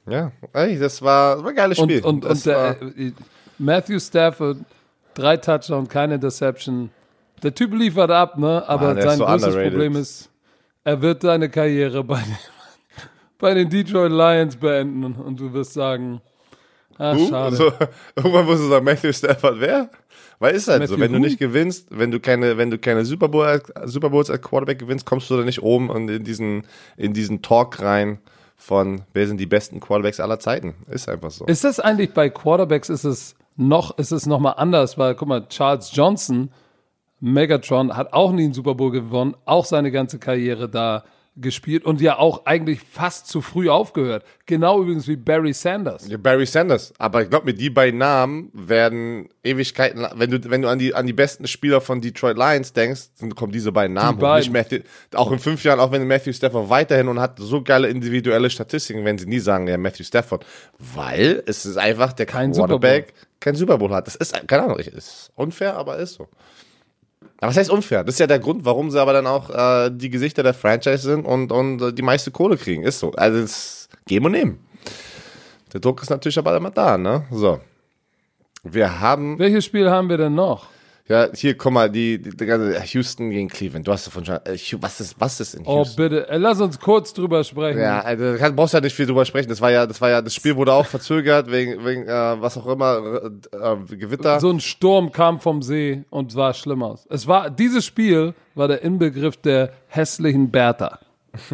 Ja, 0.10 0.32
ey, 0.54 0.78
das 0.80 1.02
war, 1.02 1.36
das 1.36 1.44
war 1.44 1.50
ein 1.52 1.56
geiles 1.56 1.80
Und, 1.80 1.92
Spiel. 1.92 2.04
und, 2.06 2.24
das 2.24 2.40
und 2.40 2.46
der, 2.46 2.56
war, 2.58 2.82
äh, 2.98 3.12
Matthew 3.60 4.00
Stafford, 4.00 4.58
drei 5.14 5.38
Touchdowns, 5.38 5.90
keine 5.90 6.16
Interception. 6.16 6.90
Der 7.44 7.54
Typ 7.54 7.74
liefert 7.74 8.10
ab, 8.10 8.38
ne? 8.38 8.64
Aber 8.68 8.94
Mann, 8.94 9.02
sein 9.02 9.18
so 9.18 9.26
größtes 9.26 9.48
underrated. 9.50 9.72
Problem 9.74 9.96
ist, 9.96 10.30
er 10.84 11.02
wird 11.02 11.22
seine 11.22 11.50
Karriere 11.50 12.04
bei 12.04 12.24
bei 13.40 13.54
den 13.54 13.70
Detroit 13.70 14.12
Lions 14.12 14.56
beenden. 14.56 15.04
Und 15.04 15.40
du 15.40 15.54
wirst 15.54 15.74
sagen, 15.74 16.22
ah, 16.98 17.14
Uh, 17.14 17.30
schade. 17.30 17.56
so, 17.56 17.72
irgendwann 18.16 18.46
musst 18.46 18.64
du 18.64 18.68
sagen, 18.70 18.86
Matthew 18.86 19.14
Stafford, 19.14 19.60
wer? 19.60 19.90
Weil 20.40 20.56
ist 20.56 20.68
halt 20.68 20.88
so, 20.88 20.98
Matthew 20.98 21.04
wenn 21.04 21.14
du 21.14 21.20
who? 21.20 21.24
nicht 21.24 21.40
gewinnst, 21.40 21.88
wenn 21.90 22.12
du 22.12 22.20
keine, 22.20 22.58
wenn 22.58 22.70
du 22.70 22.78
keine 22.78 23.06
Super, 23.06 23.28
Bowl, 23.28 23.62
Super 23.86 24.10
Bowls 24.10 24.30
als 24.30 24.42
Quarterback 24.42 24.80
gewinnst, 24.80 25.06
kommst 25.06 25.30
du 25.30 25.38
da 25.38 25.44
nicht 25.44 25.62
oben 25.64 25.90
und 25.90 26.10
in 26.10 26.24
diesen, 26.24 26.64
in 26.96 27.14
diesen 27.14 27.42
Talk 27.42 27.82
rein 27.82 28.20
von, 28.56 29.02
wer 29.14 29.28
sind 29.28 29.40
die 29.40 29.46
besten 29.46 29.80
Quarterbacks 29.80 30.20
aller 30.20 30.40
Zeiten. 30.40 30.76
Ist 30.90 31.10
einfach 31.10 31.32
so. 31.32 31.46
Ist 31.46 31.64
das 31.64 31.80
eigentlich 31.80 32.14
bei 32.14 32.30
Quarterbacks 32.30 32.90
ist 32.90 33.04
es 33.04 33.36
noch, 33.56 33.98
ist 33.98 34.12
es 34.12 34.26
noch 34.26 34.40
mal 34.40 34.52
anders, 34.52 34.98
weil 34.98 35.16
guck 35.16 35.28
mal, 35.28 35.48
Charles 35.48 35.92
Johnson, 35.94 36.52
Megatron, 37.20 37.96
hat 37.96 38.14
auch 38.14 38.32
nie 38.32 38.46
einen 38.46 38.54
Super 38.54 38.76
Bowl 38.76 38.92
gewonnen, 38.92 39.36
auch 39.46 39.66
seine 39.66 39.92
ganze 39.92 40.20
Karriere 40.20 40.70
da 40.70 41.04
gespielt 41.40 41.86
und 41.86 42.02
ja 42.02 42.18
auch 42.18 42.46
eigentlich 42.46 42.80
fast 42.82 43.28
zu 43.28 43.42
früh 43.42 43.70
aufgehört. 43.70 44.24
Genau 44.46 44.82
übrigens 44.82 45.08
wie 45.08 45.16
Barry 45.16 45.54
Sanders. 45.54 46.08
Ja, 46.08 46.18
Barry 46.18 46.46
Sanders. 46.46 46.94
Aber 46.98 47.24
ich 47.24 47.30
glaube 47.30 47.46
mir, 47.46 47.54
die 47.54 47.70
beiden 47.70 48.00
Namen 48.00 48.50
werden 48.54 49.30
Ewigkeiten, 49.44 50.06
wenn 50.16 50.32
du, 50.32 50.50
wenn 50.50 50.62
du 50.62 50.70
an 50.70 50.80
die, 50.80 50.94
an 50.94 51.06
die 51.06 51.14
besten 51.14 51.48
Spieler 51.48 51.82
von 51.82 52.02
Detroit 52.02 52.38
Lions 52.38 52.74
denkst, 52.74 53.10
dann 53.20 53.36
kommen 53.36 53.52
diese 53.52 53.72
beiden 53.72 53.94
Namen. 53.94 54.18
hoch. 54.18 54.22
beiden. 54.22 54.52
Nicht 54.52 54.72
Matthew, 54.72 54.84
auch 55.14 55.32
in 55.32 55.40
fünf 55.40 55.64
Jahren, 55.64 55.80
auch 55.80 55.92
wenn 55.92 56.08
Matthew 56.08 56.34
Stafford 56.34 56.70
weiterhin 56.70 57.08
und 57.08 57.20
hat 57.20 57.40
so 57.40 57.62
geile 57.62 57.88
individuelle 57.88 58.50
Statistiken, 58.50 59.06
wenn 59.06 59.18
sie 59.18 59.28
nie 59.28 59.40
sagen, 59.40 59.68
ja, 59.68 59.78
Matthew 59.78 60.04
Stafford. 60.04 60.46
Weil 60.80 61.44
es 61.46 61.66
ist 61.66 61.78
einfach 61.78 62.14
der 62.14 62.26
Kein 62.26 62.52
Quarterback 62.52 63.14
kein 63.40 63.56
Super 63.56 63.78
Bowl 63.78 63.92
hat. 63.92 64.08
Das 64.08 64.16
ist, 64.16 64.48
keine 64.48 64.64
Ahnung, 64.64 64.80
ist 64.80 65.32
unfair, 65.36 65.76
aber 65.76 65.98
ist 65.98 66.16
so. 66.16 66.28
Aber 67.40 67.50
was 67.50 67.58
heißt 67.58 67.70
unfair? 67.70 68.04
Das 68.04 68.16
ist 68.16 68.20
ja 68.20 68.28
der 68.28 68.40
Grund, 68.40 68.66
warum 68.66 68.90
sie 68.90 69.00
aber 69.00 69.14
dann 69.14 69.28
auch 69.28 69.50
äh, 69.50 69.92
die 69.92 70.10
Gesichter 70.10 70.44
der 70.44 70.54
Franchise 70.54 71.00
sind 71.00 71.26
und, 71.26 71.52
und 71.52 71.82
äh, 71.82 71.94
die 71.94 72.02
meiste 72.02 72.32
Kohle 72.32 72.58
kriegen. 72.58 72.84
Ist 72.84 73.00
so. 73.00 73.12
Also 73.12 73.40
es 73.40 73.90
geben 74.08 74.26
und 74.26 74.32
nehmen. 74.32 74.60
Der 75.74 75.80
Druck 75.82 76.02
ist 76.02 76.10
natürlich 76.10 76.40
aber 76.40 76.56
immer 76.56 76.72
da, 76.72 76.98
ne? 76.98 77.26
So. 77.32 77.60
Wir 78.64 79.00
haben, 79.00 79.38
Welches 79.38 79.66
Spiel 79.66 79.90
haben 79.90 80.10
wir 80.10 80.18
denn 80.18 80.36
noch? 80.36 80.68
Ja, 81.08 81.30
hier, 81.34 81.56
guck 81.58 81.72
mal, 81.72 81.90
die, 81.90 82.22
die, 82.22 82.32
die 82.36 82.46
ganze 82.46 82.78
Houston 82.94 83.30
gegen 83.30 83.48
Cleveland. 83.48 83.88
Du 83.88 83.92
hast 83.92 84.08
davon 84.08 84.26
schon, 84.26 84.36
äh, 84.46 84.58
was 84.82 85.00
ist, 85.00 85.16
was 85.20 85.40
ist 85.40 85.56
in 85.56 85.64
Oh, 85.66 85.78
Houston? 85.78 85.96
bitte, 85.96 86.28
äh, 86.30 86.38
lass 86.38 86.60
uns 86.60 86.80
kurz 86.80 87.14
drüber 87.14 87.44
sprechen. 87.44 87.80
Ja, 87.80 88.02
also, 88.02 88.36
du 88.38 88.54
brauchst 88.54 88.74
ja 88.74 88.82
nicht 88.82 88.96
viel 88.96 89.06
drüber 89.06 89.24
sprechen. 89.26 89.48
Das 89.50 89.62
war 89.62 89.72
ja, 89.72 89.86
das 89.86 90.02
war 90.02 90.10
ja, 90.10 90.22
das 90.22 90.36
Spiel 90.36 90.56
wurde 90.56 90.74
auch 90.74 90.86
verzögert 90.86 91.50
wegen, 91.52 91.86
wegen 91.86 92.04
äh, 92.04 92.42
was 92.42 92.58
auch 92.58 92.68
immer, 92.68 93.32
äh, 93.54 93.56
äh, 93.56 93.96
Gewitter. 93.96 94.40
So 94.40 94.50
ein 94.50 94.60
Sturm 94.60 95.12
kam 95.12 95.40
vom 95.40 95.62
See 95.62 96.04
und 96.10 96.32
sah 96.32 96.54
schlimm 96.54 96.84
aus. 96.84 97.08
Es 97.10 97.26
war, 97.28 97.50
dieses 97.50 97.86
Spiel 97.86 98.34
war 98.56 98.68
der 98.68 98.82
Inbegriff 98.82 99.38
der 99.38 99.72
hässlichen 99.88 100.52
Bertha. 100.52 101.00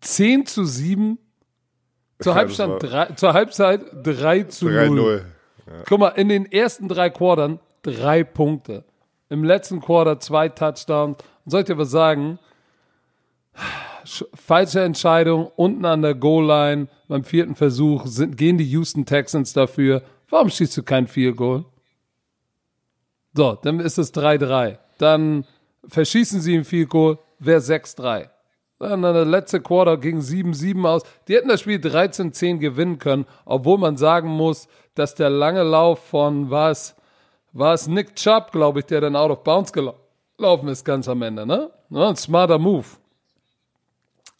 10 0.00 0.46
zu 0.46 0.64
7. 0.64 1.18
Zur 2.20 2.34
Halbzeit, 2.34 2.68
das 2.82 2.90
drei, 2.90 3.06
zur 3.14 3.32
Halbzeit 3.32 3.80
3 4.02 4.42
zu 4.44 4.68
0. 4.68 5.24
3-0. 5.68 5.84
Guck 5.88 5.98
mal, 6.00 6.08
in 6.10 6.28
den 6.28 6.50
ersten 6.50 6.88
drei 6.88 7.10
Quartern 7.10 7.60
drei 7.82 8.24
Punkte. 8.24 8.84
Im 9.28 9.44
letzten 9.44 9.80
Quarter 9.80 10.18
zwei 10.20 10.48
Touchdowns. 10.48 11.18
Und 11.44 11.50
soll 11.50 11.60
ich 11.60 11.66
dir 11.66 11.78
was 11.78 11.90
sagen? 11.90 12.38
Sch- 14.04 14.26
Falsche 14.34 14.80
Entscheidung, 14.82 15.50
unten 15.56 15.84
an 15.84 16.02
der 16.02 16.14
Goal-Line 16.14 16.88
beim 17.08 17.24
vierten 17.24 17.54
Versuch 17.54 18.06
sind, 18.06 18.36
gehen 18.36 18.56
die 18.58 18.64
Houston 18.70 19.04
Texans 19.04 19.52
dafür. 19.52 20.02
Warum 20.30 20.48
schießt 20.50 20.76
du 20.76 20.82
kein 20.82 21.06
Field 21.06 21.36
Goal? 21.36 21.64
So, 23.34 23.58
dann 23.62 23.80
ist 23.80 23.98
es 23.98 24.14
3-3. 24.14 24.78
Dann 24.98 25.44
verschießen 25.86 26.40
sie 26.40 26.56
ein 26.56 26.64
Field 26.64 26.88
Goal, 26.88 27.18
wäre 27.38 27.60
6-3. 27.60 28.28
Dann 28.80 29.02
der 29.02 29.24
letzte 29.24 29.60
Quarter 29.60 29.96
ging 29.96 30.20
7-7 30.20 30.84
aus. 30.86 31.02
Die 31.26 31.34
hätten 31.34 31.48
das 31.48 31.60
Spiel 31.60 31.78
13-10 31.78 32.58
gewinnen 32.58 32.98
können, 32.98 33.26
obwohl 33.44 33.76
man 33.78 33.96
sagen 33.96 34.28
muss, 34.28 34.68
dass 34.98 35.14
der 35.14 35.30
lange 35.30 35.62
Lauf 35.62 36.00
von, 36.08 36.50
war 36.50 36.70
es, 36.70 36.94
war 37.52 37.74
es 37.74 37.86
Nick 37.86 38.14
Chubb, 38.16 38.52
glaube 38.52 38.80
ich, 38.80 38.86
der 38.86 39.00
dann 39.00 39.16
out 39.16 39.30
of 39.30 39.42
bounds 39.44 39.72
gela- 39.72 39.94
gelaufen 40.36 40.68
ist 40.68 40.84
ganz 40.84 41.08
am 41.08 41.22
Ende, 41.22 41.46
ne? 41.46 41.70
Ja, 41.90 42.08
ein 42.08 42.16
smarter 42.16 42.58
Move. 42.58 42.84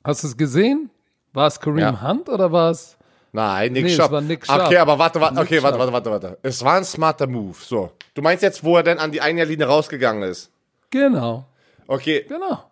Hast 0.05 0.23
du 0.23 0.29
es 0.29 0.37
gesehen? 0.37 0.91
War 1.33 1.47
es 1.47 1.61
Kareem 1.61 1.79
Ja. 1.79 2.03
Hunt 2.09 2.29
oder 2.29 2.51
war 2.53 2.71
es? 2.71 2.97
Nein, 3.33 3.73
Nick 3.73 3.85
Nee, 3.85 3.91
es 3.91 3.97
Schaub. 3.97 4.11
war 4.11 4.21
Nick 4.21 4.47
Schaub. 4.47 4.67
Okay, 4.67 4.79
aber 4.79 4.99
warte, 4.99 5.21
warte, 5.21 5.39
okay, 5.41 5.63
warte, 5.63 5.79
warte, 5.79 5.93
warte, 5.93 6.11
warte. 6.11 6.39
Es 6.43 6.65
war 6.65 6.75
ein 6.75 6.85
smarter 6.85 7.27
Move. 7.27 7.57
So. 7.61 7.91
Du 8.15 8.23
meinst 8.23 8.43
jetzt, 8.43 8.65
wo 8.65 8.77
er 8.77 8.83
denn 8.83 8.99
an 8.99 9.13
die 9.13 9.21
Einjahrlinie 9.21 9.67
rausgegangen 9.67 10.23
ist? 10.23 10.51
Genau, 10.91 11.45
Okay, 11.87 12.25
genau. 12.29 12.65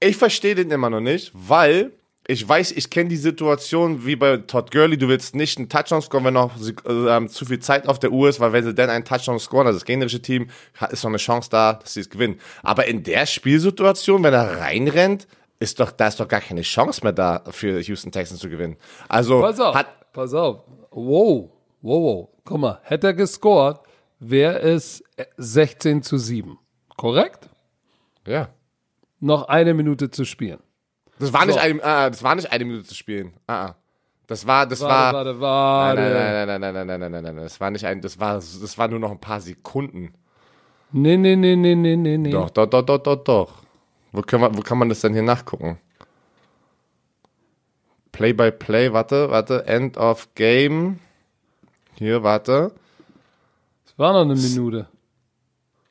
ich 0.00 0.16
verstehe 0.16 0.54
den 0.56 0.70
immer 0.70 0.90
noch 0.90 1.00
nicht, 1.00 1.30
weil 1.34 1.92
ich 2.30 2.48
weiß, 2.48 2.72
ich 2.72 2.90
kenne 2.90 3.08
die 3.08 3.16
Situation 3.16 4.06
wie 4.06 4.14
bei 4.14 4.36
Todd 4.36 4.70
Gurley, 4.70 4.96
du 4.96 5.08
willst 5.08 5.34
nicht 5.34 5.58
einen 5.58 5.68
Touchdown 5.68 6.00
scoren, 6.00 6.24
wenn 6.24 6.34
noch 6.34 6.52
äh, 6.56 7.26
zu 7.26 7.44
viel 7.44 7.58
Zeit 7.58 7.88
auf 7.88 7.98
der 7.98 8.12
Uhr 8.12 8.28
ist, 8.28 8.38
weil 8.38 8.52
wenn 8.52 8.64
sie 8.64 8.72
dann 8.72 8.88
einen 8.88 9.04
Touchdown 9.04 9.40
scoren, 9.40 9.66
also 9.66 9.80
das 9.80 9.84
gegnerische 9.84 10.22
Team, 10.22 10.48
ist 10.90 11.02
noch 11.02 11.10
eine 11.10 11.16
Chance 11.16 11.50
da, 11.50 11.72
dass 11.74 11.94
sie 11.94 12.00
es 12.00 12.08
gewinnen. 12.08 12.38
Aber 12.62 12.86
in 12.86 13.02
der 13.02 13.26
Spielsituation, 13.26 14.22
wenn 14.22 14.32
er 14.32 14.60
reinrennt, 14.60 15.26
ist 15.58 15.80
doch, 15.80 15.90
da 15.90 16.06
ist 16.06 16.20
doch 16.20 16.28
gar 16.28 16.40
keine 16.40 16.62
Chance 16.62 17.00
mehr 17.02 17.12
da 17.12 17.42
für 17.50 17.80
Houston 17.80 18.12
Texans 18.12 18.40
zu 18.40 18.48
gewinnen. 18.48 18.76
Also 19.08 19.40
Pass 19.40 19.58
auf, 19.58 19.74
hat, 19.74 20.12
pass 20.12 20.32
auf. 20.32 20.62
Wow, 20.92 21.50
wow, 21.82 22.02
wow. 22.02 22.28
Guck 22.44 22.58
mal, 22.58 22.80
hätte 22.84 23.08
er 23.08 23.14
gescored, 23.14 23.80
wäre 24.20 24.60
es 24.60 25.02
16 25.36 26.04
zu 26.04 26.16
7. 26.16 26.56
Korrekt? 26.96 27.50
ja. 28.26 28.50
Noch 29.22 29.48
eine 29.48 29.74
Minute 29.74 30.10
zu 30.10 30.24
spielen. 30.24 30.60
Das 31.20 31.32
war 31.32 31.44
nicht 31.46 31.54
So. 31.54 31.60
eine, 31.60 31.84
ah, 31.84 32.10
das 32.10 32.22
war 32.22 32.34
nicht 32.34 32.50
eine 32.50 32.64
Minute 32.64 32.84
zu 32.84 32.94
spielen. 32.94 33.32
Ah, 33.46 33.66
ah. 33.66 33.76
Das 34.26 34.46
war, 34.46 34.64
das 34.66 34.80
Warte, 34.80 35.40
war. 35.40 35.40
warte, 35.40 35.40
warte. 35.40 36.00
Nein, 36.02 36.46
nein, 36.46 36.60
nein, 36.60 36.60
nein, 36.60 36.86
nein, 36.86 36.86
nein, 36.86 37.00
nein, 37.00 37.10
nein, 37.12 37.22
nein, 37.24 37.34
nein. 37.34 37.44
Das 37.44 37.60
war 37.60 37.70
nicht 37.70 37.84
ein, 37.84 38.00
das 38.00 38.18
war, 38.20 38.34
das 38.34 38.78
war 38.78 38.88
nur 38.88 38.98
noch 39.00 39.10
ein 39.10 39.20
paar 39.20 39.40
Sekunden. 39.40 40.14
Nee, 40.92 41.16
nee, 41.16 41.36
nee, 41.36 41.56
nee, 41.56 41.74
nee, 41.74 41.96
nee, 41.96 42.16
nee. 42.16 42.30
Doch, 42.30 42.50
doch, 42.50 42.66
doch, 42.66 42.82
doch, 42.82 42.98
doch, 42.98 43.16
doch. 43.24 43.62
Wo 44.12 44.22
kann 44.22 44.40
man, 44.40 44.56
wo 44.56 44.60
kann 44.62 44.78
man 44.78 44.88
das 44.88 45.00
denn 45.00 45.12
hier 45.12 45.22
nachgucken? 45.22 45.78
Play 48.12 48.32
by 48.32 48.50
Play, 48.50 48.92
warte, 48.92 49.30
warte, 49.30 49.66
End 49.66 49.96
of 49.96 50.28
Game. 50.34 50.98
Hier, 51.96 52.22
warte. 52.22 52.72
Es 53.86 53.98
war 53.98 54.12
noch 54.12 54.22
eine 54.22 54.34
Minute. 54.36 54.88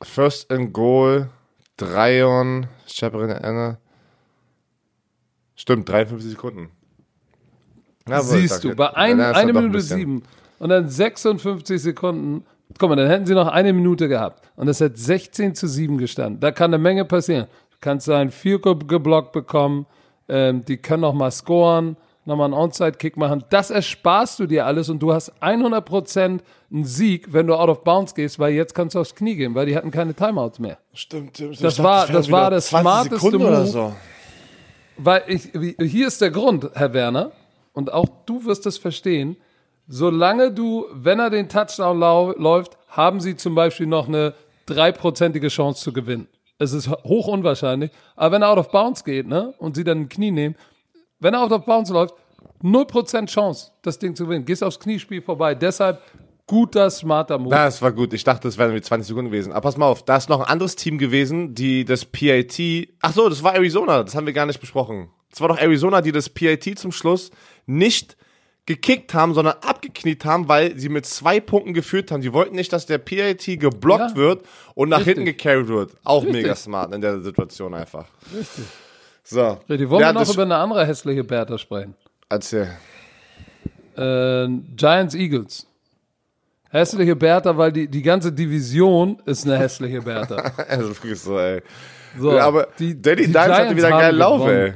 First 0.02 0.50
and 0.52 0.74
Goal, 0.74 1.30
Dreion, 1.78 2.68
Shepherd 2.88 3.44
Anna. 3.44 3.78
Stimmt, 5.60 5.90
53 5.90 6.32
Sekunden. 6.32 6.70
Jawohl, 8.08 8.24
Siehst 8.40 8.64
du, 8.64 8.74
bei 8.76 8.96
ein, 8.96 9.20
Ja, 9.20 9.32
ist 9.32 9.38
eine 9.38 9.52
doch 9.52 9.60
ein 9.60 9.64
Minute 9.66 9.78
bisschen. 9.78 9.98
sieben 9.98 10.24
und 10.58 10.70
dann 10.70 10.88
56 10.88 11.82
Sekunden. 11.82 12.46
Guck 12.78 12.90
mal, 12.90 12.96
dann 12.96 13.10
hätten 13.10 13.26
sie 13.26 13.34
noch 13.34 13.48
eine 13.50 13.74
Minute 13.74 14.08
gehabt. 14.08 14.42
Und 14.56 14.70
es 14.70 14.80
hat 14.80 14.98
16 14.98 15.56
zu 15.56 15.68
7 15.68 15.98
gestanden. 15.98 16.40
Da 16.40 16.52
kann 16.52 16.74
eine 16.74 16.82
Menge 16.82 17.04
passieren. 17.04 17.48
Du 17.72 17.78
kannst 17.82 18.10
einen 18.10 18.32
Goal 18.62 18.78
geblockt 18.88 19.34
bekommen. 19.34 19.86
ähm, 20.30 20.64
die 20.64 20.78
können 20.78 21.02
noch 21.02 21.14
mal 21.14 21.30
scoren, 21.32 21.98
nochmal 22.24 22.46
einen 22.46 22.54
Onside-Kick 22.54 23.18
machen. 23.18 23.44
Das 23.50 23.70
ersparst 23.70 24.40
du 24.40 24.46
dir 24.46 24.66
alles 24.66 24.88
und 24.88 25.00
du 25.00 25.12
hast 25.12 25.34
100% 25.42 26.40
einen 26.72 26.84
Sieg, 26.86 27.34
wenn 27.34 27.48
du 27.48 27.56
out 27.56 27.68
of 27.70 27.84
bounds 27.84 28.16
gehst, 28.16 28.40
weil 28.40 28.54
jetzt 28.54 28.74
kannst 28.74 28.96
du 28.96 29.00
aufs 29.00 29.14
Knie 29.14 29.36
gehen, 29.36 29.56
weil 29.56 29.66
die 29.66 29.76
hatten 29.76 29.92
keine 29.92 30.14
Timeouts 30.14 30.60
mehr. 30.60 30.78
Stimmt, 30.94 31.36
stimmt. 31.36 31.62
Das 31.62 31.82
war, 31.84 32.08
das 32.08 32.32
war 32.32 32.50
das 32.50 32.68
smarteste 32.70 33.38
Move. 33.38 33.94
Weil 35.02 35.24
ich, 35.28 35.50
hier 35.54 36.08
ist 36.08 36.20
der 36.20 36.30
Grund, 36.30 36.70
Herr 36.74 36.94
Werner, 36.94 37.32
und 37.72 37.94
auch 37.94 38.06
du 38.26 38.44
wirst 38.44 38.66
es 38.66 38.78
verstehen, 38.78 39.38
solange 39.88 40.52
du, 40.52 40.88
wenn 40.92 41.20
er 41.20 41.30
den 41.30 41.48
Touchdown 41.48 41.98
läuft, 42.38 42.78
haben 42.90 43.22
sie 43.22 43.38
zum 43.38 43.56
Beispiel 43.56 43.88
noch 43.88 44.10
eine 44.10 44.34
dreiprozentige 44.66 45.48
Chance 45.48 45.82
zu 45.82 45.94
gewinnen. 45.94 46.28
Es 46.58 46.74
ist 46.74 46.90
hoch 46.90 47.28
unwahrscheinlich, 47.28 47.92
aber 48.18 48.36
wenn 48.36 48.42
er 48.42 48.50
out 48.50 48.58
of 48.58 48.72
bounds 48.72 49.06
geht, 49.06 49.26
ne, 49.26 49.54
und 49.58 49.78
sie 49.78 49.86
dann 49.86 50.02
ein 50.02 50.10
Knie 50.10 50.32
nehmen, 50.32 50.56
wenn 51.22 51.34
er 51.34 51.44
out 51.44 51.54
of 51.54 51.64
bounds 51.64 51.90
läuft, 51.90 52.16
0% 52.62 53.28
Chance, 53.28 53.72
das 53.82 54.00
Ding 54.00 54.16
zu 54.18 54.26
gewinnen. 54.26 54.44
Gehst 54.44 54.66
aufs 54.66 54.82
Kniespiel 54.82 55.22
vorbei. 55.22 55.56
Deshalb 55.56 56.02
guter, 56.50 56.90
smarter 56.90 57.38
Move. 57.38 57.52
Das 57.54 57.80
war 57.82 57.92
gut. 57.92 58.12
Ich 58.14 58.24
dachte, 58.24 58.48
das 58.48 58.58
wären 58.58 58.74
wie 58.74 58.82
20 58.82 59.08
Sekunden 59.08 59.30
gewesen. 59.32 59.52
Aber 59.52 59.62
pass 59.62 59.78
mal 59.78 59.86
auf, 59.86 60.04
da 60.04 60.18
ist 60.18 60.30
noch 60.30 60.40
ein 60.40 60.48
anderes 60.48 60.76
Team 60.76 60.98
gewesen, 60.98 61.54
die 61.54 61.86
das 61.86 62.06
PAT. 62.06 62.60
Ach 63.02 63.14
so, 63.14 63.30
das 63.30 63.44
war 63.44 63.54
Arizona. 63.54 64.02
Das 64.04 64.16
haben 64.16 64.26
wir 64.26 64.34
gar 64.34 64.48
nicht 64.48 64.60
besprochen. 64.60 65.10
Es 65.32 65.40
war 65.40 65.48
doch 65.48 65.60
Arizona, 65.60 66.02
die 66.02 66.12
das 66.12 66.28
PAT 66.30 66.78
zum 66.80 66.92
Schluss 66.92 67.30
nicht 67.68 68.18
gekickt 68.66 69.14
haben, 69.14 69.36
sondern 69.36 69.56
abgekniet 69.62 70.26
haben, 70.26 70.48
weil 70.48 70.76
sie 70.78 70.90
mit 70.90 71.06
zwei 71.06 71.40
Punkten 71.40 71.74
geführt 71.76 72.12
haben. 72.12 72.22
Sie 72.24 72.34
wollten 72.34 72.56
nicht, 72.56 72.74
dass 72.74 72.88
der 72.88 72.98
PAT 72.98 73.46
geblockt 73.60 74.12
Ja. 74.12 74.16
wird 74.16 74.46
und 74.74 74.90
nach 74.90 74.98
Richtig. 75.00 75.16
hinten 75.18 75.26
gecarried 75.26 75.68
wird. 75.68 75.92
Auch 76.04 76.24
Richtig. 76.24 76.42
mega 76.42 76.56
smart 76.56 76.94
in 76.96 77.02
der 77.02 77.20
Situation 77.22 77.74
einfach. 77.76 78.06
Richtig. 78.36 78.66
So. 79.24 79.60
Die 79.70 79.88
wollen 79.90 80.02
Ja, 80.02 80.10
wir 80.10 80.14
noch 80.14 80.22
das- 80.22 80.34
über 80.34 80.44
eine 80.44 80.56
andere 80.58 80.86
hässliche 80.88 81.24
Bertha 81.24 81.58
sprechen. 81.60 81.94
Erzähl. 82.28 82.70
äh, 83.96 84.48
Giants 84.76 85.14
Eagles. 85.14 85.68
Hässliche 86.72 87.16
Bertha, 87.16 87.58
weil 87.58 87.72
die, 87.72 87.88
die 87.88 88.02
ganze 88.02 88.32
Division 88.32 89.20
ist 89.26 89.46
eine 89.46 89.58
hässliche 89.58 90.02
Bertha. 90.02 90.52
Also 90.68 90.90
wirklich 90.90 91.20
so, 91.20 91.38
ey. 91.40 91.62
So, 92.18 92.34
ja, 92.36 92.46
aber 92.48 92.68
die- 92.78 93.00
Danny 93.02 93.22
die 93.22 93.28
Dimes 93.28 93.38
hatte 93.50 93.76
wieder 93.76 93.88
einen 93.88 94.00
geilen 94.00 94.18
Lauf, 94.18 94.42
gewonnen. 94.42 94.58
ey. 94.58 94.74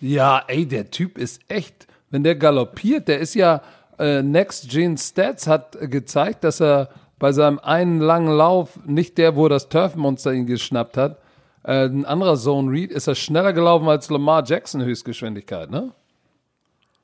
Ja, 0.00 0.42
ey, 0.48 0.66
der 0.66 0.90
Typ 0.90 1.18
ist 1.18 1.40
echt, 1.48 1.86
wenn 2.10 2.22
der 2.24 2.34
galoppiert, 2.36 3.08
der 3.08 3.18
ist 3.20 3.34
ja, 3.34 3.62
äh, 3.98 4.22
Next 4.22 4.68
Gen 4.70 4.96
Stats 4.98 5.46
hat 5.46 5.76
gezeigt, 5.80 6.44
dass 6.44 6.60
er 6.60 6.88
bei 7.18 7.32
seinem 7.32 7.58
einen 7.60 8.00
langen 8.00 8.34
Lauf, 8.36 8.78
nicht 8.84 9.16
der, 9.18 9.36
wo 9.36 9.48
das 9.48 9.68
Turfmonster 9.68 10.32
ihn 10.32 10.46
geschnappt 10.46 10.96
hat, 10.96 11.18
äh, 11.62 11.84
ein 11.86 12.04
anderer 12.04 12.36
Zone 12.36 12.70
Read, 12.70 12.90
ist 12.90 13.06
er 13.06 13.14
schneller 13.14 13.52
gelaufen 13.52 13.88
als 13.88 14.10
Lamar 14.10 14.44
Jackson 14.44 14.82
Höchstgeschwindigkeit, 14.82 15.70
ne? 15.70 15.92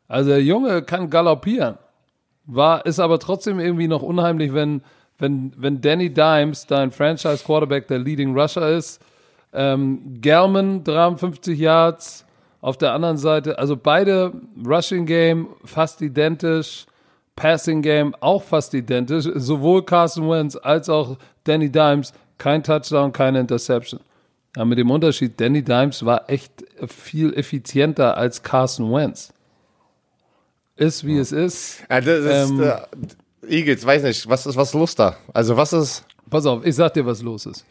Also 0.08 0.30
der 0.30 0.42
Junge 0.42 0.82
kann 0.82 1.08
galoppieren. 1.08 1.78
War, 2.46 2.84
ist 2.86 2.98
aber 2.98 3.18
trotzdem 3.18 3.60
irgendwie 3.60 3.88
noch 3.88 4.02
unheimlich, 4.02 4.54
wenn, 4.54 4.82
wenn, 5.18 5.52
wenn 5.56 5.80
Danny 5.80 6.12
Dimes, 6.12 6.66
dein 6.66 6.90
Franchise 6.90 7.44
Quarterback, 7.44 7.86
der 7.88 7.98
Leading 7.98 8.36
Rusher 8.36 8.68
ist, 8.70 9.00
ähm, 9.52 10.20
Gelman 10.20 10.84
53 10.84 11.58
Yards, 11.58 12.24
auf 12.60 12.76
der 12.76 12.92
anderen 12.92 13.16
Seite, 13.16 13.58
also 13.58 13.76
beide 13.76 14.32
Rushing 14.66 15.06
Game 15.06 15.48
fast 15.64 16.02
identisch, 16.02 16.86
Passing 17.36 17.80
Game 17.80 18.14
auch 18.20 18.42
fast 18.42 18.74
identisch, 18.74 19.26
sowohl 19.34 19.82
Carson 19.84 20.28
Wentz 20.28 20.56
als 20.56 20.90
auch 20.90 21.16
Danny 21.44 21.70
Dimes, 21.70 22.12
kein 22.36 22.62
Touchdown, 22.62 23.12
keine 23.12 23.40
Interception. 23.40 24.00
Aber 24.56 24.66
mit 24.66 24.78
dem 24.78 24.90
Unterschied, 24.90 25.40
Danny 25.40 25.62
Dimes 25.62 26.04
war 26.04 26.28
echt 26.28 26.52
viel 26.86 27.32
effizienter 27.34 28.16
als 28.16 28.42
Carson 28.42 28.92
Wentz. 28.92 29.32
Ist 30.80 31.04
wie 31.06 31.18
es 31.18 31.30
ist. 31.30 31.82
Ja, 31.90 32.00
das 32.00 32.24
ist, 32.24 32.50
Ähm, 32.50 32.60
äh, 32.62 33.56
Eagles, 33.58 33.84
weiß 33.84 34.02
nicht, 34.02 34.26
was 34.28 34.46
ist 34.46 34.56
was 34.56 34.72
los 34.72 34.94
da? 34.94 35.16
Also 35.34 35.56
was 35.56 35.72
ist, 35.74 36.04
Pass 36.30 36.46
auf, 36.46 36.64
ich 36.64 36.74
sag 36.74 36.94
dir, 36.94 37.04
was 37.04 37.20
los 37.22 37.44
ist. 37.44 37.66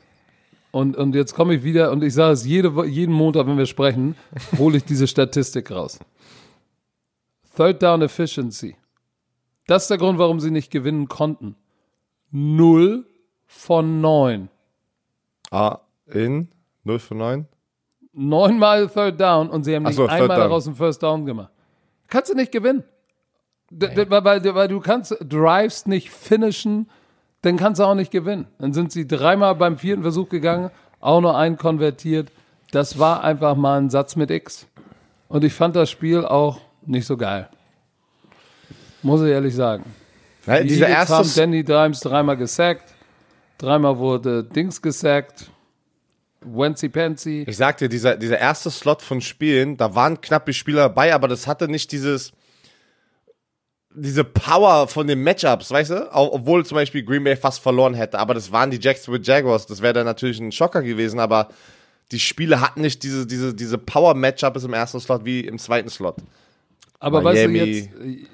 Und, 0.72 0.96
und 0.96 1.16
jetzt 1.16 1.34
komme 1.34 1.56
ich 1.56 1.64
wieder 1.64 1.92
und 1.92 2.04
ich 2.04 2.14
sage 2.14 2.34
es 2.34 2.46
jede, 2.46 2.86
jeden 2.86 3.14
Montag, 3.14 3.48
wenn 3.48 3.58
wir 3.58 3.66
sprechen, 3.66 4.16
hole 4.60 4.78
ich 4.78 4.84
diese 4.86 5.08
Statistik 5.08 5.72
raus. 5.72 5.98
Third 7.56 7.82
Down 7.82 8.02
Efficiency. 8.04 8.76
Das 9.66 9.84
ist 9.84 9.90
der 9.90 9.98
Grund, 9.98 10.20
warum 10.20 10.40
sie 10.40 10.52
nicht 10.52 10.70
gewinnen 10.72 11.08
konnten. 11.08 11.56
Null 12.32 13.08
von 13.48 14.02
neun. 14.02 14.50
ah, 15.50 15.80
in 16.06 16.50
0 16.84 17.00
von 17.00 17.18
9? 17.18 17.48
Neunmal 18.14 18.88
Third 18.88 19.20
Down 19.20 19.50
und 19.50 19.64
sie 19.64 19.76
haben 19.76 19.84
nicht 19.84 19.96
so, 19.96 20.06
einmal 20.06 20.28
Down. 20.28 20.38
daraus 20.38 20.68
einen 20.68 20.76
First 20.76 21.02
Down 21.02 21.26
gemacht. 21.26 21.52
Kannst 22.08 22.32
du 22.32 22.36
nicht 22.36 22.52
gewinnen. 22.52 22.84
Weil, 23.72 24.10
weil, 24.10 24.56
weil 24.56 24.68
du 24.68 24.80
kannst 24.80 25.16
Drives 25.22 25.86
nicht 25.86 26.10
finishen, 26.10 26.90
dann 27.42 27.58
kannst 27.58 27.80
du 27.80 27.86
auch 27.86 27.96
nicht 27.96 28.12
gewinnen. 28.12 28.48
Dann 28.58 28.74
sind 28.74 28.92
sie 28.92 29.08
dreimal 29.08 29.56
beim 29.56 29.78
vierten 29.78 30.02
Versuch 30.02 30.30
gegangen, 30.30 30.72
auch 31.00 31.22
nur 31.22 31.38
einen 31.38 31.58
konvertiert. 31.58 32.32
Das 32.72 33.00
war 33.00 33.24
einfach 33.24 33.56
mal 33.56 33.80
ein 33.80 33.90
Satz 33.90 34.16
mit 34.16 34.32
X. 34.32 34.68
Und 35.28 35.44
ich 35.44 35.54
fand 35.54 35.76
das 35.76 35.90
Spiel 35.90 36.26
auch 36.26 36.60
nicht 36.86 37.06
so 37.06 37.16
geil. 37.16 37.50
Muss 39.02 39.22
ich 39.22 39.30
ehrlich 39.30 39.56
sagen. 39.56 39.86
Ja, 40.46 40.62
Die 40.62 40.82
Eagles 40.82 41.10
haben 41.10 41.32
Danny 41.36 41.64
Dimes 41.64 42.00
dreimal 42.00 42.38
gesackt. 42.38 42.94
Dreimal 43.58 43.98
wurde 43.98 44.44
Dings 44.44 44.82
gesackt. 44.82 45.50
Wency 46.42 46.88
Pansy. 46.88 47.44
ich 47.48 47.58
sagte, 47.58 47.90
dieser, 47.90 48.16
dieser 48.16 48.40
erste 48.40 48.72
Slot 48.72 49.02
von 49.02 49.20
Spielen, 49.20 49.76
da 49.76 49.94
waren 49.94 50.22
knappe 50.22 50.54
Spieler 50.54 50.84
dabei, 50.84 51.14
aber 51.14 51.28
das 51.28 51.48
hatte 51.48 51.68
nicht 51.68 51.92
dieses, 51.92 52.32
diese 53.96 54.24
Power 54.24 54.88
von 54.88 55.08
den 55.08 55.24
Matchups, 55.24 55.72
weißt 55.72 55.92
du? 55.92 56.10
Obwohl 56.14 56.66
zum 56.66 56.76
Beispiel 56.76 57.04
Green 57.04 57.24
Bay 57.24 57.36
fast 57.36 57.60
verloren 57.60 57.94
hätte, 57.94 58.20
aber 58.20 58.34
das 58.34 58.52
waren 58.52 58.72
die 58.72 58.80
Jacksonville 58.80 59.24
Jaguars, 59.24 59.66
das 59.66 59.82
wäre 59.82 59.94
dann 59.94 60.06
natürlich 60.06 60.40
ein 60.40 60.52
Schocker 60.52 60.82
gewesen, 60.82 61.20
aber 61.20 61.50
die 62.12 62.20
Spiele 62.20 62.62
hatten 62.62 62.82
nicht 62.82 63.04
diese, 63.04 63.26
diese, 63.26 63.54
diese 63.54 63.78
Power-Matchups 63.78 64.64
im 64.64 64.74
ersten 64.74 65.00
Slot 65.00 65.26
wie 65.26 65.42
im 65.42 65.58
zweiten 65.58 65.90
Slot. 65.90 66.18
Aber 67.00 67.22
Miami. 67.22 67.60
weißt 67.60 67.92
du, 67.94 68.04
jetzt, 68.06 68.24
äh, 68.24 68.28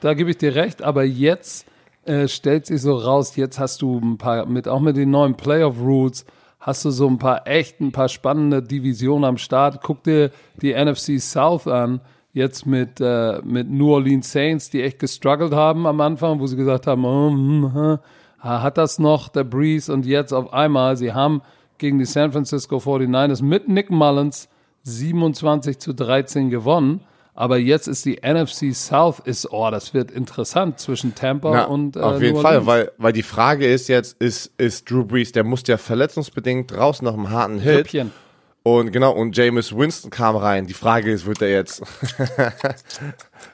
da 0.00 0.14
gebe 0.14 0.30
ich 0.30 0.38
dir 0.38 0.54
recht, 0.54 0.82
aber 0.82 1.04
jetzt 1.04 1.66
äh, 2.04 2.28
stellt 2.28 2.66
sich 2.66 2.80
so 2.80 2.96
raus, 2.96 3.36
jetzt 3.36 3.58
hast 3.58 3.82
du 3.82 3.98
ein 3.98 4.18
paar, 4.18 4.46
mit, 4.46 4.68
auch 4.68 4.80
mit 4.80 4.96
den 4.96 5.10
neuen 5.10 5.36
Playoff-Rules, 5.36 6.24
hast 6.60 6.84
du 6.84 6.90
so 6.90 7.08
ein 7.08 7.18
paar 7.18 7.46
echt, 7.46 7.80
ein 7.80 7.92
paar 7.92 8.08
spannende 8.08 8.62
Divisionen 8.62 9.24
am 9.24 9.38
Start. 9.38 9.80
Guck 9.82 10.04
dir 10.04 10.30
die 10.60 10.74
NFC 10.74 11.20
South 11.20 11.66
an, 11.66 12.00
jetzt 12.32 12.66
mit, 12.66 13.00
äh, 13.00 13.40
mit 13.42 13.70
New 13.70 13.92
Orleans 13.92 14.30
Saints, 14.30 14.70
die 14.70 14.82
echt 14.82 14.98
gestruggelt 14.98 15.52
haben 15.52 15.86
am 15.86 16.00
Anfang, 16.00 16.40
wo 16.40 16.46
sie 16.46 16.56
gesagt 16.56 16.86
haben, 16.86 17.04
oh, 17.04 17.30
hm, 17.30 17.74
hm, 17.74 17.98
hat 18.38 18.78
das 18.78 18.98
noch 18.98 19.28
der 19.28 19.44
Breeze 19.44 19.92
und 19.92 20.06
jetzt 20.06 20.32
auf 20.32 20.52
einmal, 20.52 20.96
sie 20.96 21.12
haben 21.12 21.42
gegen 21.78 21.98
die 21.98 22.04
San 22.04 22.32
Francisco 22.32 22.76
49ers 22.78 23.42
mit 23.42 23.68
Nick 23.68 23.90
Mullins 23.90 24.48
27 24.84 25.78
zu 25.78 25.92
13 25.92 26.50
gewonnen. 26.50 27.00
Aber 27.34 27.58
jetzt 27.58 27.86
ist 27.86 28.04
die 28.04 28.20
NFC 28.22 28.74
South 28.74 29.20
ist, 29.20 29.50
oh, 29.50 29.70
das 29.70 29.94
wird 29.94 30.10
interessant 30.10 30.78
zwischen 30.78 31.14
Tampa 31.14 31.54
Ja, 31.54 31.64
und 31.64 31.96
äh, 31.96 32.00
auf 32.00 32.20
jeden 32.20 32.40
Fall, 32.40 32.66
weil, 32.66 32.92
weil 32.98 33.12
die 33.12 33.22
Frage 33.22 33.66
ist 33.66 33.88
jetzt, 33.88 34.20
ist, 34.20 34.52
ist 34.58 34.90
Drew 34.90 35.04
Brees, 35.04 35.32
der 35.32 35.44
musste 35.44 35.72
ja 35.72 35.78
verletzungsbedingt 35.78 36.76
raus 36.76 37.00
nach 37.02 37.14
einem 37.14 37.30
harten 37.30 37.58
Hit. 37.60 37.78
Rippchen. 37.78 38.12
Und 38.62 38.92
genau, 38.92 39.12
und 39.12 39.34
Jameis 39.36 39.74
Winston 39.74 40.10
kam 40.10 40.36
rein. 40.36 40.66
Die 40.66 40.74
Frage 40.74 41.10
ist, 41.10 41.24
wird 41.24 41.40
er 41.40 41.50
jetzt, 41.50 41.82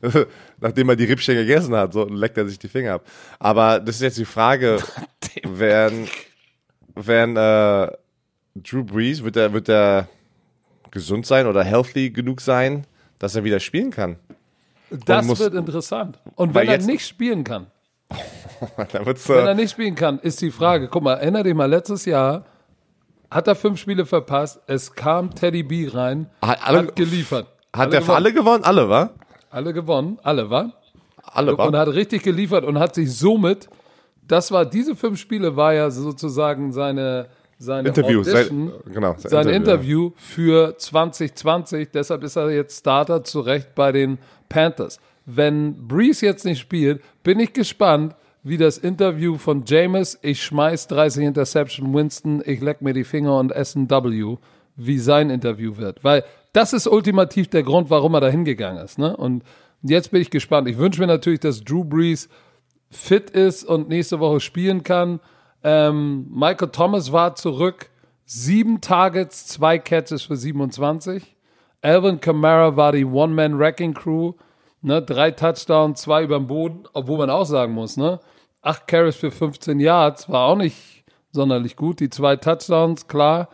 nachdem 0.61 0.89
er 0.89 0.97
die 0.97 1.05
Rippchen 1.05 1.37
gegessen 1.37 1.75
hat, 1.77 1.93
so 1.93 2.05
leckt 2.07 2.37
er 2.37 2.49
sich 2.49 2.59
die 2.59 2.69
Finger 2.69 2.95
ab. 2.95 3.05
Aber 3.39 3.79
das 3.79 3.97
ist 3.97 4.03
jetzt 4.03 4.19
die 4.19 4.25
Frage, 4.25 4.79
wenn, 5.45 6.09
wenn 6.97 7.37
äh, 7.37 7.89
Drew 8.57 8.83
Brees, 8.83 9.23
wird 9.23 9.37
er, 9.37 9.53
wird 9.53 9.69
er 9.69 10.09
gesund 10.91 11.25
sein 11.25 11.47
oder 11.47 11.63
healthy 11.63 12.11
genug 12.11 12.41
sein, 12.41 12.85
dass 13.21 13.37
er 13.37 13.45
wieder 13.45 13.61
spielen 13.61 13.91
kann? 13.91 14.17
Das 14.91 15.25
muss- 15.25 15.39
wird 15.39 15.55
interessant. 15.55 16.19
Und 16.35 16.55
wenn 16.55 16.69
er 16.69 16.79
nicht 16.79 17.07
spielen 17.07 17.45
kann, 17.45 17.69
wird's, 19.05 19.29
wenn 19.29 19.39
er 19.39 19.51
äh, 19.51 19.55
nicht 19.55 19.71
spielen 19.71 19.95
kann, 19.95 20.19
ist 20.19 20.41
die 20.41 20.51
Frage, 20.51 20.89
guck 20.89 21.03
mal, 21.03 21.15
erinnere 21.15 21.45
dich 21.45 21.55
mal, 21.55 21.67
letztes 21.67 22.05
Jahr 22.07 22.45
hat 23.31 23.49
er 23.49 23.55
fünf 23.55 23.81
Spiele 23.81 24.07
verpasst, 24.07 24.61
es 24.67 24.95
kam 24.95 25.35
Teddy 25.35 25.63
B 25.63 25.89
rein, 25.93 26.29
Hat 26.43 26.59
alle- 26.67 26.79
hat 26.79 26.97
geliefert. 26.97 27.47
hat 27.75 27.93
er 27.93 28.01
für 28.01 28.07
gewonnen. 28.07 28.17
alle 28.17 28.33
gewonnen? 28.33 28.65
Alle, 28.65 28.89
wa? 28.89 29.11
alle 29.51 29.73
gewonnen, 29.73 30.19
alle, 30.23 30.51
wa? 30.51 30.73
Alle, 31.23 31.57
wa? 31.59 31.65
und 31.67 31.77
hat 31.77 31.89
richtig 31.89 32.23
geliefert 32.23 32.65
und 32.65 32.79
hat 32.79 32.95
sich 32.95 33.13
somit, 33.17 33.69
das 34.27 34.51
war, 34.53 34.65
diese 34.65 34.95
fünf 34.97 35.19
Spiele 35.21 35.57
war 35.57 35.73
ja 35.75 35.91
sozusagen 35.91 36.73
seine, 36.73 37.27
seine 37.59 37.89
Interview, 37.89 38.21
Audition, 38.21 38.69
sein- 38.85 38.93
genau, 38.93 39.15
sein 39.19 39.31
sein 39.31 39.49
Interview, 39.49 40.07
Interview, 40.07 40.13
für 40.17 40.77
2020, 40.79 41.91
deshalb 41.93 42.23
ist 42.25 42.37
er 42.37 42.51
jetzt 42.51 42.79
Starter 42.81 43.25
zu 43.25 43.41
Recht 43.41 43.75
bei 43.75 43.93
den 43.93 44.19
Panthers. 44.49 44.99
Wenn 45.25 45.89
Breeze 45.89 46.25
jetzt 46.25 46.45
nicht 46.45 46.61
spielt, 46.61 47.03
bin 47.25 47.41
ich 47.41 47.53
gespannt, 47.53 48.15
wie 48.47 48.59
das 48.59 48.79
Interview 48.79 49.39
von 49.39 49.65
Jameis, 49.67 50.21
ich 50.23 50.41
schmeiß 50.45 50.87
30 50.87 51.25
Interception, 51.25 51.93
Winston, 51.93 52.41
ich 52.47 52.61
leck 52.61 52.81
mir 52.81 52.93
die 52.93 53.03
Finger 53.03 53.37
und 53.41 53.51
esse 53.51 53.81
ein 53.81 53.91
W, 53.91 54.37
wie 54.77 54.99
sein 55.01 55.31
Interview 55.31 55.77
wird. 55.79 56.05
Weil 56.05 56.23
das 56.53 56.73
ist 56.73 56.87
ultimativ 56.87 57.49
der 57.49 57.65
Grund, 57.65 57.91
warum 57.91 58.15
er 58.15 58.21
da 58.21 58.29
hingegangen 58.29 58.85
ist. 58.85 59.01
Ne? 59.01 59.17
Und 59.17 59.43
jetzt 59.83 60.13
bin 60.13 60.23
ich 60.23 60.31
gespannt. 60.31 60.69
Ich 60.69 60.79
wünsche 60.79 61.01
mir 61.01 61.09
natürlich, 61.09 61.41
dass 61.41 61.65
Drew 61.65 61.83
Brees 61.83 62.29
fit 62.89 63.31
ist 63.31 63.65
und 63.65 63.89
nächste 63.89 64.21
Woche 64.21 64.39
spielen 64.39 64.85
kann. 64.85 65.19
Ähm, 65.65 66.29
Michael 66.33 66.69
Thomas 66.69 67.11
war 67.11 67.35
zurück. 67.35 67.91
Sieben 68.27 68.81
Targets, 68.81 69.49
zwei 69.49 69.81
Catches 69.81 70.23
für 70.23 70.37
27. 70.37 71.35
Alvin 71.83 72.21
Kamara 72.21 72.77
war 72.77 72.93
die 72.93 73.07
One-Man-Wrecking-Crew. 73.07 74.35
Ne, 74.83 75.03
drei 75.03 75.33
Touchdowns, 75.33 76.03
zwei 76.03 76.23
über 76.23 76.37
dem 76.37 76.47
Boden, 76.47 76.85
obwohl 76.93 77.19
man 77.19 77.31
auch 77.31 77.45
sagen 77.45 77.73
muss, 77.73 77.97
ne? 77.97 78.21
Acht 78.67 78.89
Carries 78.89 79.15
für 79.15 79.31
15 79.31 79.79
Yards 79.79 80.29
war 80.29 80.47
auch 80.47 80.57
nicht 80.57 81.05
sonderlich 81.31 81.77
gut. 81.77 82.01
Die 82.01 82.11
zwei 82.11 82.35
Touchdowns, 82.35 83.07
klar. 83.07 83.49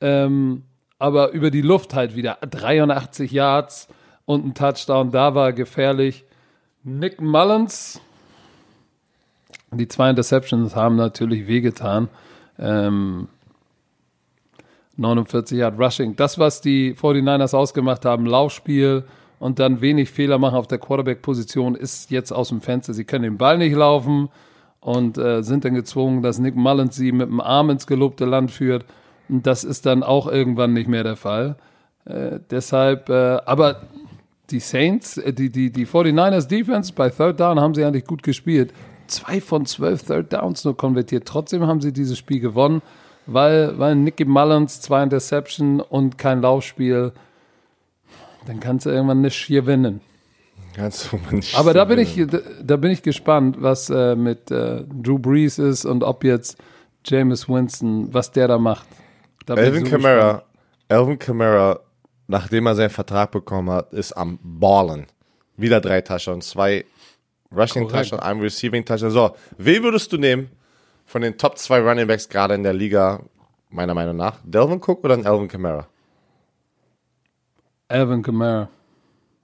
Ähm, 0.00 0.62
aber 1.00 1.30
über 1.30 1.50
die 1.50 1.60
Luft 1.60 1.92
halt 1.92 2.14
wieder 2.14 2.38
83 2.40 3.32
Yards 3.32 3.88
und 4.26 4.46
ein 4.46 4.54
Touchdown, 4.54 5.10
da 5.10 5.34
war 5.34 5.52
gefährlich. 5.52 6.24
Nick 6.84 7.20
Mullins, 7.20 8.00
die 9.72 9.88
zwei 9.88 10.10
Interceptions 10.10 10.76
haben 10.76 10.94
natürlich 10.94 11.48
wehgetan. 11.48 12.08
Ähm, 12.58 13.26
49 14.96 15.58
Yard 15.58 15.80
Rushing. 15.80 16.14
Das, 16.14 16.38
was 16.38 16.60
die 16.60 16.94
49ers 16.94 17.56
ausgemacht 17.56 18.04
haben, 18.04 18.26
Laufspiel 18.26 19.02
und 19.44 19.58
dann 19.58 19.82
wenig 19.82 20.10
Fehler 20.10 20.38
machen 20.38 20.54
auf 20.54 20.68
der 20.68 20.78
Quarterback-Position, 20.78 21.74
ist 21.74 22.10
jetzt 22.10 22.32
aus 22.32 22.48
dem 22.48 22.62
Fenster. 22.62 22.94
Sie 22.94 23.04
können 23.04 23.24
den 23.24 23.36
Ball 23.36 23.58
nicht 23.58 23.74
laufen 23.74 24.30
und 24.80 25.18
äh, 25.18 25.42
sind 25.42 25.66
dann 25.66 25.74
gezwungen, 25.74 26.22
dass 26.22 26.38
Nick 26.38 26.56
Mullins 26.56 26.96
sie 26.96 27.12
mit 27.12 27.28
dem 27.28 27.42
Arm 27.42 27.68
ins 27.68 27.86
gelobte 27.86 28.24
Land 28.24 28.52
führt. 28.52 28.86
Und 29.28 29.46
das 29.46 29.62
ist 29.62 29.84
dann 29.84 30.02
auch 30.02 30.28
irgendwann 30.28 30.72
nicht 30.72 30.88
mehr 30.88 31.04
der 31.04 31.16
Fall. 31.16 31.56
Äh, 32.06 32.38
deshalb, 32.50 33.10
äh, 33.10 33.36
aber 33.44 33.82
die 34.48 34.60
Saints, 34.60 35.18
äh, 35.18 35.34
die, 35.34 35.50
die, 35.50 35.70
die 35.70 35.86
49ers 35.86 36.48
Defense 36.48 36.94
bei 36.94 37.10
Third 37.10 37.38
Down 37.38 37.60
haben 37.60 37.74
sie 37.74 37.84
eigentlich 37.84 38.06
gut 38.06 38.22
gespielt. 38.22 38.72
Zwei 39.08 39.42
von 39.42 39.66
zwölf 39.66 40.04
Third 40.04 40.32
Downs 40.32 40.64
nur 40.64 40.74
konvertiert. 40.74 41.28
Trotzdem 41.28 41.66
haben 41.66 41.82
sie 41.82 41.92
dieses 41.92 42.16
Spiel 42.16 42.40
gewonnen, 42.40 42.80
weil, 43.26 43.78
weil 43.78 43.94
Nicky 43.94 44.24
Mullins 44.24 44.80
zwei 44.80 45.02
Interception 45.02 45.82
und 45.82 46.16
kein 46.16 46.40
Laufspiel. 46.40 47.12
Dann 48.46 48.60
kannst 48.60 48.86
du 48.86 48.90
irgendwann 48.90 49.20
nicht 49.20 49.46
gewinnen. 49.46 50.00
Kannst 50.74 51.12
du 51.12 51.18
nicht 51.30 51.56
Aber 51.56 51.72
da 51.72 51.84
bin 51.84 51.98
ich, 51.98 52.20
da 52.62 52.76
bin 52.76 52.90
ich 52.90 53.02
gespannt, 53.02 53.56
was 53.60 53.90
äh, 53.90 54.16
mit 54.16 54.50
äh, 54.50 54.82
Drew 55.02 55.18
Brees 55.18 55.58
ist 55.58 55.84
und 55.84 56.02
ob 56.02 56.24
jetzt 56.24 56.58
Jameis 57.04 57.48
Winston, 57.48 58.12
was 58.12 58.32
der 58.32 58.48
da 58.48 58.58
macht. 58.58 58.86
Da 59.46 59.56
so 59.56 59.82
Kamara. 59.84 60.42
Alvin 60.88 61.18
Kamara, 61.18 61.80
nachdem 62.26 62.66
er 62.66 62.74
seinen 62.74 62.90
Vertrag 62.90 63.30
bekommen 63.30 63.70
hat, 63.70 63.92
ist 63.92 64.12
am 64.12 64.38
Ballen. 64.42 65.06
Wieder 65.56 65.80
drei 65.80 66.00
Touchdowns, 66.00 66.48
zwei 66.48 66.84
Rushing. 67.54 67.88
Touchdowns, 67.88 68.22
ein 68.22 68.40
Receiving 68.40 68.84
Touchdown. 68.84 69.10
So, 69.10 69.36
wen 69.58 69.82
würdest 69.82 70.12
du 70.12 70.16
nehmen 70.16 70.50
von 71.04 71.22
den 71.22 71.38
Top 71.38 71.58
zwei 71.58 71.80
Running 71.80 72.06
Backs 72.06 72.28
gerade 72.28 72.54
in 72.54 72.62
der 72.62 72.72
Liga, 72.72 73.20
meiner 73.70 73.94
Meinung 73.94 74.16
nach? 74.16 74.38
Delvin 74.42 74.80
Cook 74.80 75.04
oder 75.04 75.14
Alvin 75.24 75.48
Kamara? 75.48 75.86
Alvin 77.88 78.22
Kamara. 78.22 78.68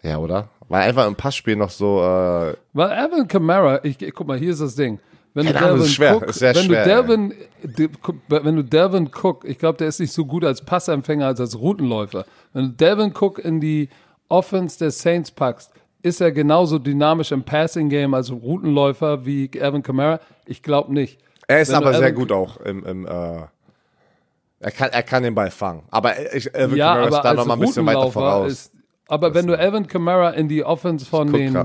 Ja, 0.02 0.18
oder? 0.18 0.48
Weil 0.68 0.88
einfach 0.88 1.06
im 1.06 1.14
Passspiel 1.16 1.56
noch 1.56 1.70
so, 1.70 2.00
äh, 2.00 2.54
Weil 2.72 2.90
Alvin 2.90 3.26
Kamara, 3.28 3.80
ich, 3.84 3.98
guck 4.14 4.26
mal, 4.26 4.38
hier 4.38 4.50
ist 4.52 4.60
das 4.60 4.74
Ding. 4.76 4.98
Wenn 5.34 5.46
du 5.46 5.52
Delvin 5.52 5.80
ist 5.82 5.92
schwer, 5.92 6.16
Cook, 6.16 6.22
ist 6.24 6.38
sehr 6.40 6.54
wenn 6.56 6.64
schwer, 6.64 6.82
du 6.84 6.88
Delvin, 6.90 7.34
de- 7.62 7.88
wenn 8.28 8.56
du 8.56 8.64
Delvin 8.64 9.10
Cook, 9.22 9.44
ich 9.44 9.58
glaube, 9.58 9.78
der 9.78 9.86
ist 9.88 10.00
nicht 10.00 10.12
so 10.12 10.24
gut 10.24 10.44
als 10.44 10.60
Passempfänger 10.64 11.26
als 11.26 11.40
als 11.40 11.56
Routenläufer. 11.58 12.24
Wenn 12.52 12.64
du 12.64 12.68
Delvin 12.72 13.12
Cook 13.16 13.38
in 13.38 13.60
die 13.60 13.88
Offense 14.28 14.78
der 14.80 14.90
Saints 14.90 15.30
packst, 15.30 15.70
ist 16.02 16.20
er 16.20 16.32
genauso 16.32 16.78
dynamisch 16.80 17.30
im 17.30 17.44
Passing 17.44 17.88
Game 17.90 18.14
als 18.14 18.32
Routenläufer 18.32 19.24
wie 19.24 19.48
Alvin 19.60 19.82
Kamara? 19.84 20.18
Ich 20.46 20.62
glaube 20.64 20.92
nicht. 20.92 21.20
er 21.46 21.60
ist 21.60 21.68
Wenn 21.68 21.76
aber 21.76 21.92
sehr 21.92 22.02
Alvin- 22.06 22.14
gut 22.16 22.32
auch 22.32 22.56
im, 22.62 22.84
im 22.84 23.06
äh, 23.06 23.42
er 24.60 24.70
kann, 24.70 24.90
er 24.90 25.02
kann 25.02 25.22
den 25.22 25.34
Ball 25.34 25.50
fangen. 25.50 25.82
Aber 25.90 26.34
ich, 26.34 26.54
Alvin 26.54 26.76
Ja, 26.76 26.94
Kamara 26.94 27.08
ist 27.08 27.14
da 27.14 27.20
als 27.30 27.36
noch 27.38 27.46
mal 27.46 27.54
ein 27.54 27.60
bisschen 27.60 27.86
weiter 27.86 28.10
voraus. 28.12 28.52
ist, 28.52 28.72
aber 29.08 29.34
wenn 29.34 29.46
du 29.46 29.58
Alvin 29.58 29.86
Kamara 29.86 30.30
in 30.30 30.48
die 30.48 30.64
Offense 30.64 31.04
von 31.04 31.32
den 31.32 31.56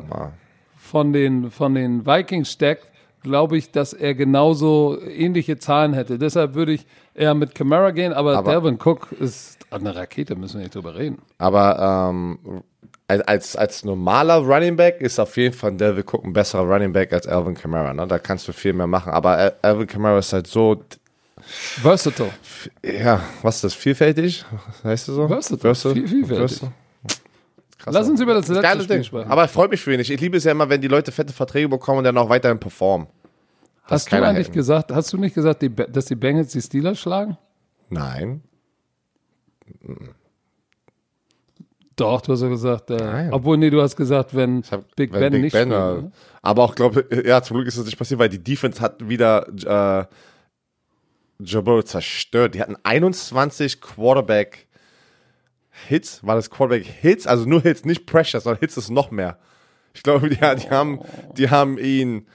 von 0.80 1.14
den, 1.14 1.52
von 1.52 1.76
den 1.76 2.06
Vikings 2.06 2.52
steckt, 2.52 2.90
glaube 3.22 3.58
ich, 3.58 3.72
dass 3.72 3.92
er 3.94 4.14
genauso 4.14 5.00
ähnliche 5.02 5.58
Zahlen 5.58 5.94
hätte. 5.94 6.20
Deshalb 6.20 6.54
würde 6.54 6.74
ich 6.74 6.86
eher 7.16 7.34
mit 7.34 7.56
Camara 7.56 7.90
gehen, 7.92 8.14
aber, 8.14 8.38
Aber- 8.38 8.52
Delvin 8.52 8.78
Cook 8.84 9.12
ist 9.20 9.58
eine 9.72 9.96
Rakete, 9.96 10.36
müssen 10.36 10.58
wir 10.60 10.64
nicht 10.64 10.76
drüber 10.76 10.96
reden. 10.96 11.18
Aber 11.40 12.10
ähm, 12.12 12.40
als, 13.08 13.56
als 13.56 13.84
normaler 13.84 14.38
Running 14.38 14.76
Back 14.76 15.02
ist 15.02 15.20
auf 15.20 15.36
jeden 15.38 15.56
Fall 15.56 15.74
Delvin 15.74 16.04
Cook 16.06 16.24
ein 16.24 16.34
besserer 16.34 16.62
Running 16.72 16.94
Back 16.94 17.12
als 17.14 17.28
Alvin 17.28 17.56
Kamara. 17.56 17.94
Ne? 17.94 18.06
Da 18.08 18.20
kannst 18.20 18.48
du 18.48 18.54
viel 18.54 18.74
mehr 18.74 18.88
machen. 18.88 19.12
Aber 19.12 19.54
Alvin 19.64 19.88
Kamara 19.88 20.20
ist 20.20 20.32
halt 20.34 20.46
so, 20.48 20.84
Versatile. 21.46 22.30
ja, 22.84 23.22
was 23.42 23.56
ist 23.56 23.64
das, 23.66 23.74
vielfältig? 23.74 24.46
Heißt 24.84 25.08
du 25.08 25.14
so? 25.14 25.28
Versatile. 25.28 25.74
Viel- 25.76 26.08
vielfältig. 26.08 26.38
Versatile? 26.60 26.72
Krass, 27.78 27.94
Lass 27.94 28.10
uns 28.10 28.20
über 28.22 28.34
das 28.34 28.48
letzte 28.48 28.62
Geiles 28.64 28.84
Spiel 28.86 28.96
Ding. 28.98 29.04
sprechen. 29.04 29.30
Aber 29.30 29.48
freut 29.48 29.70
mich 29.70 29.82
für 29.82 29.94
ihn. 29.94 30.00
Ich, 30.00 30.10
ich 30.12 30.20
liebe 30.20 30.38
es 30.38 30.44
ja 30.44 30.52
immer, 30.52 30.70
wenn 30.70 30.82
die 30.82 30.88
Leute 30.88 31.12
fette 31.12 31.34
Verträge 31.34 31.70
bekommen 31.70 32.00
und 32.00 32.04
dann 32.06 32.18
auch 32.18 32.30
weiterhin 32.30 32.60
performen. 32.60 33.08
hast 33.84 34.12
du 34.12 34.16
eigentlich 34.16 34.48
haten. 34.48 34.56
gesagt, 34.56 34.92
hast 34.92 35.14
du 35.14 35.18
nicht 35.18 35.36
gesagt, 35.36 35.64
dass 35.90 36.06
die 36.06 36.16
Bengals 36.16 36.52
die 36.52 36.62
Steelers 36.62 37.00
schlagen? 37.00 37.38
Nein. 37.90 38.42
Doch, 41.96 42.20
du 42.22 42.34
hast 42.34 42.42
ja 42.42 42.50
gesagt, 42.50 42.90
äh, 42.92 43.30
obwohl, 43.32 43.58
nee, 43.58 43.70
du 43.70 43.82
hast 43.82 43.96
gesagt, 43.96 44.36
wenn 44.36 44.64
hab- 44.70 44.94
Big 44.96 45.14
wenn 45.14 45.20
Ben 45.22 45.32
Big 45.34 45.42
nicht 45.44 45.54
Ben, 45.54 45.70
spielt. 45.72 46.04
ne? 46.04 46.12
Aber 46.42 46.64
auch, 46.64 46.76
glaube 46.76 47.06
ja, 47.26 47.42
zum 47.42 47.56
Glück 47.56 47.68
ist 47.68 47.78
das 47.78 47.86
nicht 47.86 47.98
passiert, 47.98 48.20
weil 48.20 48.28
die 48.30 48.44
Defense 48.44 48.82
hat 48.82 49.08
wieder 49.08 49.48
äh, 49.48 50.06
Joe 51.40 51.62
Burrow 51.62 51.84
zerstört. 51.84 52.56
Die 52.56 52.62
hatten 52.62 52.78
21 52.84 53.82
Quarterback 53.82 54.68
Hits. 55.88 56.26
War 56.26 56.36
das 56.36 56.50
Quarterback 56.50 56.86
Hits? 56.86 57.28
Also 57.28 57.46
nur 57.46 57.62
Hits, 57.62 57.86
nicht 57.86 58.06
Pressure, 58.06 58.40
sondern 58.40 58.60
Hits 58.60 58.78
ist 58.78 58.90
noch 58.90 59.12
mehr. 59.12 59.38
Ich 59.94 60.04
glaube, 60.04 60.30
die, 60.30 60.36
die, 60.36 60.70
haben, 60.70 61.00
die 61.38 61.50
haben 61.50 61.78
ihn 61.78 62.28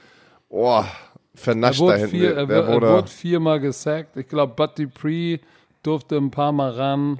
oh, 0.49 0.83
Er 0.83 0.87
vernascht 1.35 1.81
da 1.81 1.95
hinten. 1.95 2.11
vier, 2.11 2.35
er, 2.35 2.45
Der 2.45 2.67
wurde, 2.67 2.87
er 2.87 2.93
wurde 2.93 3.07
viermal 3.07 3.59
gesackt. 3.59 4.17
Ich 4.17 4.27
glaube, 4.27 4.53
Bud 4.55 4.77
Dupree 4.77 5.39
durfte 5.83 6.17
ein 6.17 6.31
paar 6.31 6.51
Mal 6.51 6.71
ran. 6.71 7.19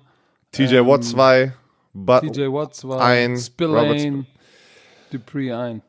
TJ 0.51 0.79
Watt 0.79 1.03
2, 1.03 1.53
TJ 1.93 2.41
Watt 2.51 2.75
zwei, 2.75 2.97
ein, 2.99 3.37
Spillane, 3.37 4.25
Dupree 5.11 5.53
ein. 5.53 5.81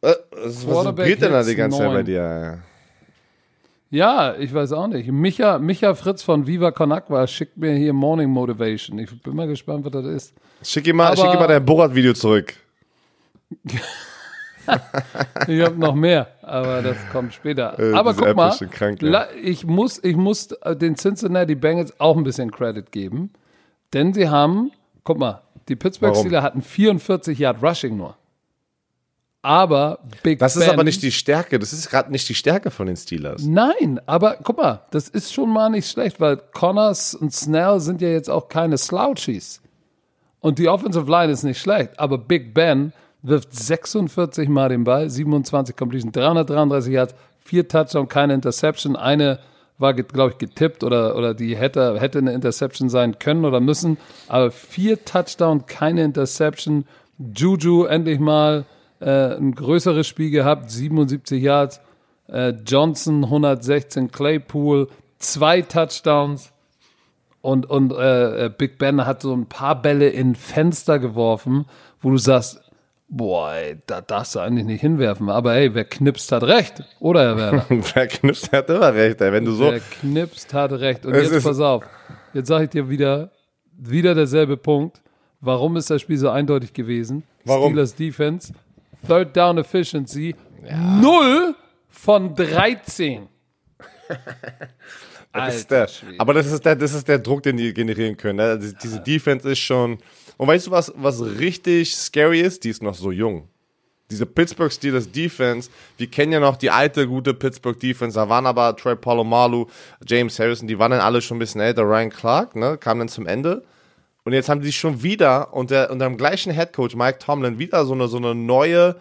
Äh, 0.00 0.14
was 0.30 0.86
vibriert 0.86 1.22
denn 1.22 1.32
da 1.32 1.42
die 1.42 1.54
ganze 1.54 1.78
Zeit 1.78 1.92
bei 1.92 2.02
dir? 2.02 2.62
Ja, 3.90 4.34
ich 4.36 4.52
weiß 4.52 4.72
auch 4.72 4.88
nicht. 4.88 5.10
Micha, 5.10 5.58
Micha 5.58 5.94
Fritz 5.94 6.22
von 6.22 6.46
Viva 6.46 6.72
Con 6.72 6.90
Agua 6.92 7.26
schickt 7.26 7.56
mir 7.56 7.74
hier 7.74 7.92
Morning 7.92 8.28
Motivation. 8.30 8.98
Ich 8.98 9.22
bin 9.22 9.36
mal 9.36 9.46
gespannt, 9.46 9.84
was 9.84 9.92
das 9.92 10.04
ist. 10.06 10.34
Schick 10.62 10.86
ihm 10.88 10.96
mal, 10.96 11.06
Aber- 11.08 11.16
schick 11.16 11.32
ihm 11.32 11.38
mal 11.38 11.46
dein 11.46 11.64
Borat-Video 11.64 12.12
zurück. 12.12 12.54
Ich 15.46 15.60
habe 15.62 15.78
noch 15.78 15.94
mehr, 15.94 16.26
aber 16.42 16.82
das 16.82 16.96
kommt 17.12 17.32
später. 17.34 17.78
Äh, 17.78 17.94
aber 17.94 18.14
guck 18.14 18.26
App 18.26 18.36
mal, 18.36 18.52
krank, 18.70 19.00
ja. 19.02 19.28
ich 19.40 19.64
muss, 19.64 20.02
ich 20.02 20.16
muss 20.16 20.50
äh, 20.50 20.74
den 20.74 20.96
Cincinnati 20.96 21.54
Bengals 21.54 21.98
auch 22.00 22.16
ein 22.16 22.24
bisschen 22.24 22.50
Credit 22.50 22.90
geben, 22.90 23.30
denn 23.92 24.12
sie 24.12 24.28
haben, 24.28 24.72
guck 25.04 25.18
mal, 25.18 25.42
die 25.68 25.76
Pittsburgh? 25.76 26.16
Steelers 26.16 26.42
hatten 26.42 26.62
44 26.62 27.38
Yard 27.38 27.62
Rushing 27.62 27.96
nur. 27.96 28.16
Aber 29.46 30.00
Big 30.24 30.40
Das 30.40 30.54
Ben, 30.54 30.64
ist 30.64 30.68
aber 30.70 30.82
nicht 30.82 31.00
die 31.02 31.12
Stärke. 31.12 31.60
Das 31.60 31.72
ist 31.72 31.88
gerade 31.88 32.10
nicht 32.10 32.28
die 32.28 32.34
Stärke 32.34 32.72
von 32.72 32.88
den 32.88 32.96
Steelers. 32.96 33.44
Nein, 33.44 34.00
aber 34.04 34.38
guck 34.42 34.56
mal, 34.56 34.80
das 34.90 35.08
ist 35.08 35.32
schon 35.32 35.52
mal 35.52 35.70
nicht 35.70 35.88
schlecht, 35.88 36.18
weil 36.18 36.38
Connors 36.52 37.14
und 37.14 37.32
Snell 37.32 37.78
sind 37.78 38.00
ja 38.00 38.08
jetzt 38.08 38.28
auch 38.28 38.48
keine 38.48 38.76
Slouchies. 38.76 39.60
Und 40.40 40.58
die 40.58 40.68
Offensive 40.68 41.08
Line 41.08 41.30
ist 41.30 41.44
nicht 41.44 41.60
schlecht, 41.60 41.96
aber 41.96 42.18
Big 42.18 42.54
Ben 42.54 42.92
wirft 43.22 43.54
46 43.54 44.48
Mal 44.48 44.70
den 44.70 44.82
Ball, 44.82 45.08
27 45.08 45.76
Completion, 45.76 46.10
333 46.10 46.92
Yards, 46.92 47.14
vier 47.38 47.68
Touchdowns, 47.68 48.08
keine 48.08 48.34
Interception. 48.34 48.96
Eine 48.96 49.38
war, 49.78 49.94
glaube 49.94 50.32
ich, 50.32 50.38
getippt 50.38 50.82
oder, 50.82 51.14
oder 51.14 51.34
die 51.34 51.56
hätte, 51.56 52.00
hätte 52.00 52.18
eine 52.18 52.32
Interception 52.32 52.88
sein 52.88 53.20
können 53.20 53.44
oder 53.44 53.60
müssen. 53.60 53.96
Aber 54.26 54.50
vier 54.50 55.04
Touchdowns, 55.04 55.66
keine 55.68 56.02
Interception. 56.02 56.84
Juju 57.18 57.84
endlich 57.84 58.18
mal 58.18 58.64
äh, 59.00 59.36
ein 59.36 59.54
größeres 59.54 60.06
Spiel 60.06 60.30
gehabt, 60.30 60.70
77 60.70 61.42
Yards. 61.42 61.80
Äh, 62.28 62.54
Johnson 62.64 63.24
116, 63.24 64.10
Claypool 64.10 64.88
zwei 65.18 65.62
Touchdowns. 65.62 66.52
Und, 67.40 67.70
und 67.70 67.92
äh, 67.92 68.46
äh, 68.46 68.48
Big 68.50 68.78
Ben 68.78 69.06
hat 69.06 69.22
so 69.22 69.32
ein 69.32 69.46
paar 69.46 69.80
Bälle 69.80 70.08
in 70.08 70.34
Fenster 70.34 70.98
geworfen, 70.98 71.66
wo 72.00 72.10
du 72.10 72.18
sagst, 72.18 72.60
boah, 73.08 73.52
ey, 73.52 73.76
da 73.86 74.00
darfst 74.00 74.34
du 74.34 74.40
eigentlich 74.40 74.66
nicht 74.66 74.80
hinwerfen. 74.80 75.28
Aber 75.28 75.54
ey, 75.54 75.72
wer 75.74 75.84
knipst, 75.84 76.32
hat 76.32 76.42
recht. 76.42 76.82
Oder, 76.98 77.20
Herr 77.20 77.36
Werner? 77.36 77.66
Wer 77.94 78.06
knipst, 78.08 78.50
hat 78.52 78.68
immer 78.68 78.92
recht. 78.92 79.20
Ey. 79.20 79.32
Wenn 79.32 79.44
du 79.44 79.52
so, 79.52 79.70
Wer 79.70 79.80
knipst, 79.80 80.52
hat 80.52 80.72
recht. 80.72 81.06
Und 81.06 81.14
jetzt 81.14 81.44
pass 81.44 81.60
auf. 81.60 81.84
Jetzt 82.32 82.48
sage 82.48 82.64
ich 82.64 82.70
dir 82.70 82.88
wieder, 82.88 83.30
wieder 83.76 84.14
derselbe 84.14 84.56
Punkt. 84.56 85.00
Warum 85.40 85.76
ist 85.76 85.88
das 85.90 86.02
Spiel 86.02 86.18
so 86.18 86.30
eindeutig 86.30 86.72
gewesen? 86.72 87.22
Warum? 87.44 87.70
Steelers 87.70 87.94
Defense, 87.94 88.52
Third 89.06 89.36
Down 89.36 89.58
Efficiency, 89.58 90.34
0 90.62 91.54
von 91.88 92.34
13. 92.34 93.28
Das 95.36 95.56
ist 95.56 95.70
der, 95.70 95.86
aber 96.16 96.32
das 96.32 96.50
ist 96.50 96.64
der, 96.64 96.76
das 96.76 96.94
ist 96.94 97.06
der 97.06 97.18
Druck, 97.18 97.42
den 97.42 97.58
die 97.58 97.74
generieren 97.74 98.16
können. 98.16 98.36
Ne? 98.36 98.44
Also 98.44 98.74
diese 98.82 99.00
Defense 99.00 99.46
ist 99.50 99.58
schon. 99.58 99.98
Und 100.38 100.48
weißt 100.48 100.66
du, 100.66 100.70
was, 100.70 100.92
was 100.96 101.22
richtig 101.22 101.94
scary 101.94 102.40
ist? 102.40 102.64
Die 102.64 102.70
ist 102.70 102.82
noch 102.82 102.94
so 102.94 103.10
jung. 103.10 103.48
Diese 104.10 104.24
Pittsburgh 104.24 104.72
Steelers 104.72 105.10
Defense, 105.10 105.68
wir 105.96 106.06
kennen 106.06 106.32
ja 106.32 106.40
noch 106.40 106.56
die 106.56 106.70
alte, 106.70 107.06
gute 107.08 107.34
Pittsburgh 107.34 107.78
Defense, 107.78 108.14
da 108.14 108.28
waren 108.28 108.46
aber 108.46 108.76
Troy 108.76 108.94
Palomalu, 108.94 109.66
James 110.06 110.38
Harrison, 110.38 110.68
die 110.68 110.78
waren 110.78 110.92
dann 110.92 111.00
alle 111.00 111.20
schon 111.20 111.36
ein 111.36 111.40
bisschen 111.40 111.60
älter, 111.60 111.82
Ryan 111.82 112.10
Clark, 112.10 112.54
ne, 112.54 112.78
kam 112.78 113.00
dann 113.00 113.08
zum 113.08 113.26
Ende. 113.26 113.64
Und 114.26 114.32
jetzt 114.32 114.48
haben 114.48 114.60
die 114.60 114.72
schon 114.72 115.04
wieder 115.04 115.54
unter, 115.54 115.88
unter 115.88 116.04
dem 116.04 116.16
gleichen 116.16 116.50
Headcoach 116.52 116.96
Mike 116.96 117.20
Tomlin 117.20 117.60
wieder 117.60 117.86
so 117.86 117.94
eine, 117.94 118.08
so 118.08 118.16
eine 118.16 118.34
neue, 118.34 118.96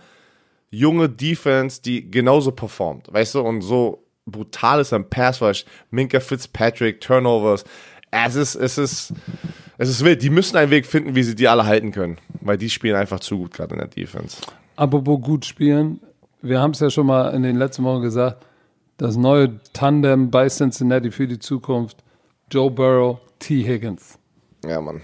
junge 0.70 1.10
Defense, 1.10 1.82
die 1.82 2.12
genauso 2.12 2.52
performt, 2.52 3.12
weißt 3.12 3.34
du, 3.34 3.40
und 3.42 3.62
so 3.62 4.04
brutal 4.28 4.82
ist 4.82 4.94
am 4.94 5.10
Pass 5.10 5.42
Rush, 5.42 5.66
Minka 5.90 6.20
Fitzpatrick, 6.20 7.02
Turnovers. 7.02 7.64
Es 8.12 8.36
ist, 8.36 8.54
es 8.54 8.78
ist, 8.78 9.14
es 9.80 9.90
ist 9.90 10.06
wild. 10.06 10.22
Die 10.22 10.30
müssen 10.30 10.58
einen 10.58 10.70
Weg 10.70 10.86
finden, 10.86 11.16
wie 11.16 11.24
sie 11.24 11.34
die 11.34 11.48
alle 11.48 11.66
halten 11.66 11.92
können, 11.92 12.18
weil 12.42 12.60
die 12.60 12.70
spielen 12.70 12.96
einfach 12.96 13.20
zu 13.20 13.40
gut 13.40 13.54
gerade 13.56 13.74
in 13.74 13.80
der 13.80 13.88
Defense. 13.88 14.38
Apropos 14.76 15.22
gut 15.22 15.44
spielen, 15.44 16.02
wir 16.44 16.60
haben 16.62 16.72
es 16.72 16.82
ja 16.82 16.92
schon 16.92 17.08
mal 17.08 17.34
in 17.34 17.42
den 17.42 17.56
letzten 17.56 17.84
Wochen 17.84 18.04
gesagt, 18.04 18.46
das 18.98 19.18
neue 19.18 19.60
Tandem 19.74 20.30
bei 20.30 20.50
Cincinnati 20.50 21.10
für 21.10 21.28
die 21.28 21.40
Zukunft, 21.40 22.04
Joe 22.52 22.70
Burrow, 22.70 23.18
T. 23.40 23.64
Higgins. 23.64 24.20
Ja, 24.64 24.80
Mann. 24.80 25.02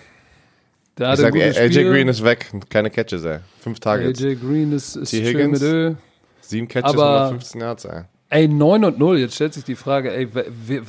Der 1.02 1.14
Ich 1.14 1.20
sag, 1.20 1.36
AJ. 1.36 1.84
Green 1.84 2.08
ist 2.08 2.24
weg, 2.24 2.52
keine 2.70 2.90
Catches, 2.92 3.24
ey. 3.26 3.40
Fünf 3.60 3.80
Targets. 3.80 4.22
AJ 4.24 4.36
Green 4.36 4.72
ist, 4.72 4.96
ist 4.96 5.10
T. 5.10 5.18
schön 5.18 5.26
Higgins? 5.28 5.60
mit 5.62 5.70
Ö. 5.70 5.94
Sieben 6.42 6.68
Catches, 6.68 6.94
Aber- 6.94 7.22
115 7.26 7.62
Yards, 7.62 7.86
ey. 7.86 8.02
Ey, 8.30 8.48
9 8.48 8.86
und 8.86 8.98
0. 8.98 9.20
Jetzt 9.20 9.36
stellt 9.36 9.54
sich 9.54 9.66
die 9.66 9.76
Frage, 9.76 10.14
ey, 10.14 10.26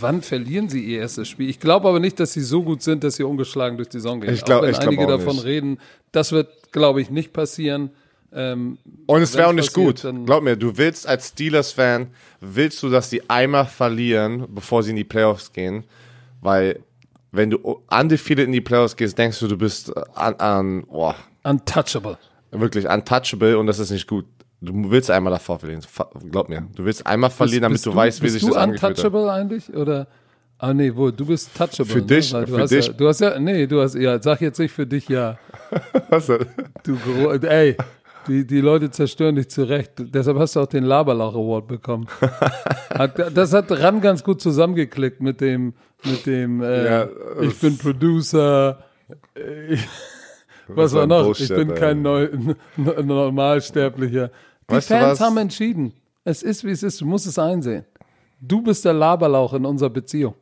wann 0.00 0.22
verlieren 0.22 0.68
sie 0.68 0.80
ihr 0.84 1.00
erstes 1.00 1.26
Spiel? 1.28 1.48
Ich 1.50 1.58
glaube 1.58 1.88
aber 1.88 1.98
nicht, 1.98 2.20
dass 2.20 2.32
sie 2.34 2.40
so 2.40 2.62
gut 2.62 2.82
sind, 2.84 3.02
dass 3.02 3.16
sie 3.16 3.24
ungeschlagen 3.24 3.76
durch 3.78 3.88
die 3.88 3.96
Saison 3.98 4.20
gehen. 4.20 4.32
Ich 4.32 4.44
glaub- 4.44 4.60
auch 4.60 4.62
wenn 4.62 4.70
ich 4.70 4.78
glaub 4.78 4.92
einige 4.92 5.06
davon 5.08 5.34
nicht. 5.36 5.44
reden, 5.44 5.78
das 6.12 6.30
wird, 6.30 6.70
glaube 6.70 7.00
ich, 7.00 7.10
nicht 7.10 7.32
passieren. 7.32 7.90
Ähm, 8.32 8.78
Und 9.06 9.22
es 9.22 9.36
wäre 9.36 9.48
auch 9.48 9.52
nicht 9.52 9.74
gut. 9.74 10.06
Glaub 10.24 10.42
mir, 10.44 10.56
du 10.56 10.76
willst 10.78 11.06
als 11.08 11.28
Steelers-Fan, 11.30 12.08
willst 12.40 12.80
du, 12.82 12.88
dass 12.90 13.10
die 13.10 13.28
einmal 13.28 13.66
verlieren, 13.66 14.46
bevor 14.48 14.82
sie 14.84 14.90
in 14.90 14.96
die 14.96 15.04
Playoffs 15.04 15.52
gehen. 15.52 15.82
Weil, 16.40 16.78
wenn 17.32 17.50
du 17.50 17.80
undefeated 17.90 18.46
in 18.46 18.52
die 18.52 18.60
Playoffs 18.60 18.94
gehst, 18.96 19.18
denkst 19.18 19.40
du, 19.40 19.48
du 19.48 19.56
bist 19.56 19.88
äh, 19.96 20.00
an, 20.14 20.34
an 20.36 20.84
boah, 20.86 21.16
untouchable. 21.42 22.18
wirklich 22.50 22.86
untouchable 22.88 23.58
und 23.58 23.66
das 23.66 23.78
ist 23.78 23.90
nicht 23.90 24.06
gut. 24.06 24.26
Du 24.60 24.90
willst 24.92 25.10
einmal 25.10 25.32
davor 25.32 25.58
verlieren. 25.58 25.82
Glaub 26.30 26.48
mir. 26.48 26.68
Du 26.76 26.84
willst 26.84 27.04
einmal 27.04 27.30
verlieren, 27.30 27.62
damit 27.62 27.74
Bist 27.76 27.86
du, 27.86 27.94
weißt, 27.96 28.20
wie 28.20 28.26
bist 28.26 28.34
sich 28.34 28.42
du 28.42 28.48
das 28.50 28.56
angefühlt 28.58 28.82
hat. 28.82 29.04
untouchable 29.04 29.32
eigentlich? 29.32 29.74
Oder? 29.74 30.06
Ah, 30.58 30.72
nee, 30.72 30.92
wo? 30.94 31.10
Du 31.10 31.26
bist 31.26 31.50
touchable. 31.56 31.86
Für 31.86 32.02
dich- 32.02 32.32
Ne? 32.32 32.44
Du 32.44 32.54
für 32.54 32.60
hast 32.60 32.70
dich- 32.70 32.86
Ja, 32.86 32.92
du 32.92 33.08
hast 33.08 33.20
ja, 33.20 33.38
nee, 33.40 33.66
du 33.66 33.80
hast, 33.80 33.96
ja, 33.96 34.22
sag 34.22 34.40
jetzt 34.40 34.60
nicht 34.60 34.70
für 34.72 34.86
dich, 34.86 35.08
ja. 35.08 35.36
Was 36.10 36.26
denn? 36.26 36.46
Du, 36.84 36.96
ey, 37.44 37.76
die, 38.28 38.46
die 38.46 38.60
Leute 38.60 38.90
zerstören 38.90 39.36
dich 39.36 39.48
zurecht. 39.50 39.92
Deshalb 39.98 40.38
hast 40.38 40.56
du 40.56 40.60
auch 40.60 40.66
den 40.66 40.84
Laberlauch 40.84 41.34
Award 41.34 41.68
bekommen. 41.68 42.06
Hat, 42.90 43.36
das 43.36 43.52
hat 43.54 43.70
Ran 43.70 44.00
ganz 44.02 44.22
gut 44.22 44.42
zusammengeklickt 44.42 45.20
mit 45.22 45.40
dem, 45.40 45.72
mit 46.04 46.26
dem, 46.26 46.62
äh, 46.62 46.84
Ja, 46.84 47.08
ich 47.40 47.58
bin 47.58 47.78
Producer. 47.78 48.84
äh, 49.34 49.78
was 50.68 50.92
war 50.94 51.06
noch? 51.06 51.24
Bullshit, 51.24 51.50
ich 51.50 51.56
bin 51.56 51.74
kein 51.74 52.02
Neu 52.02 52.28
Normalsterblicher. 52.76 54.30
Die 54.68 54.74
Weißt 54.74 54.88
Fans 54.88 55.20
haben 55.20 55.38
entschieden. 55.38 55.94
Es 56.24 56.42
ist, 56.42 56.64
wie 56.64 56.70
es 56.70 56.82
ist. 56.82 57.00
Du 57.00 57.06
musst 57.06 57.26
es 57.26 57.38
einsehen. 57.38 57.84
Du 58.40 58.62
bist 58.62 58.84
der 58.84 58.92
Laberlauch 58.92 59.54
in 59.54 59.64
unserer 59.64 59.90
Beziehung. 59.90 60.34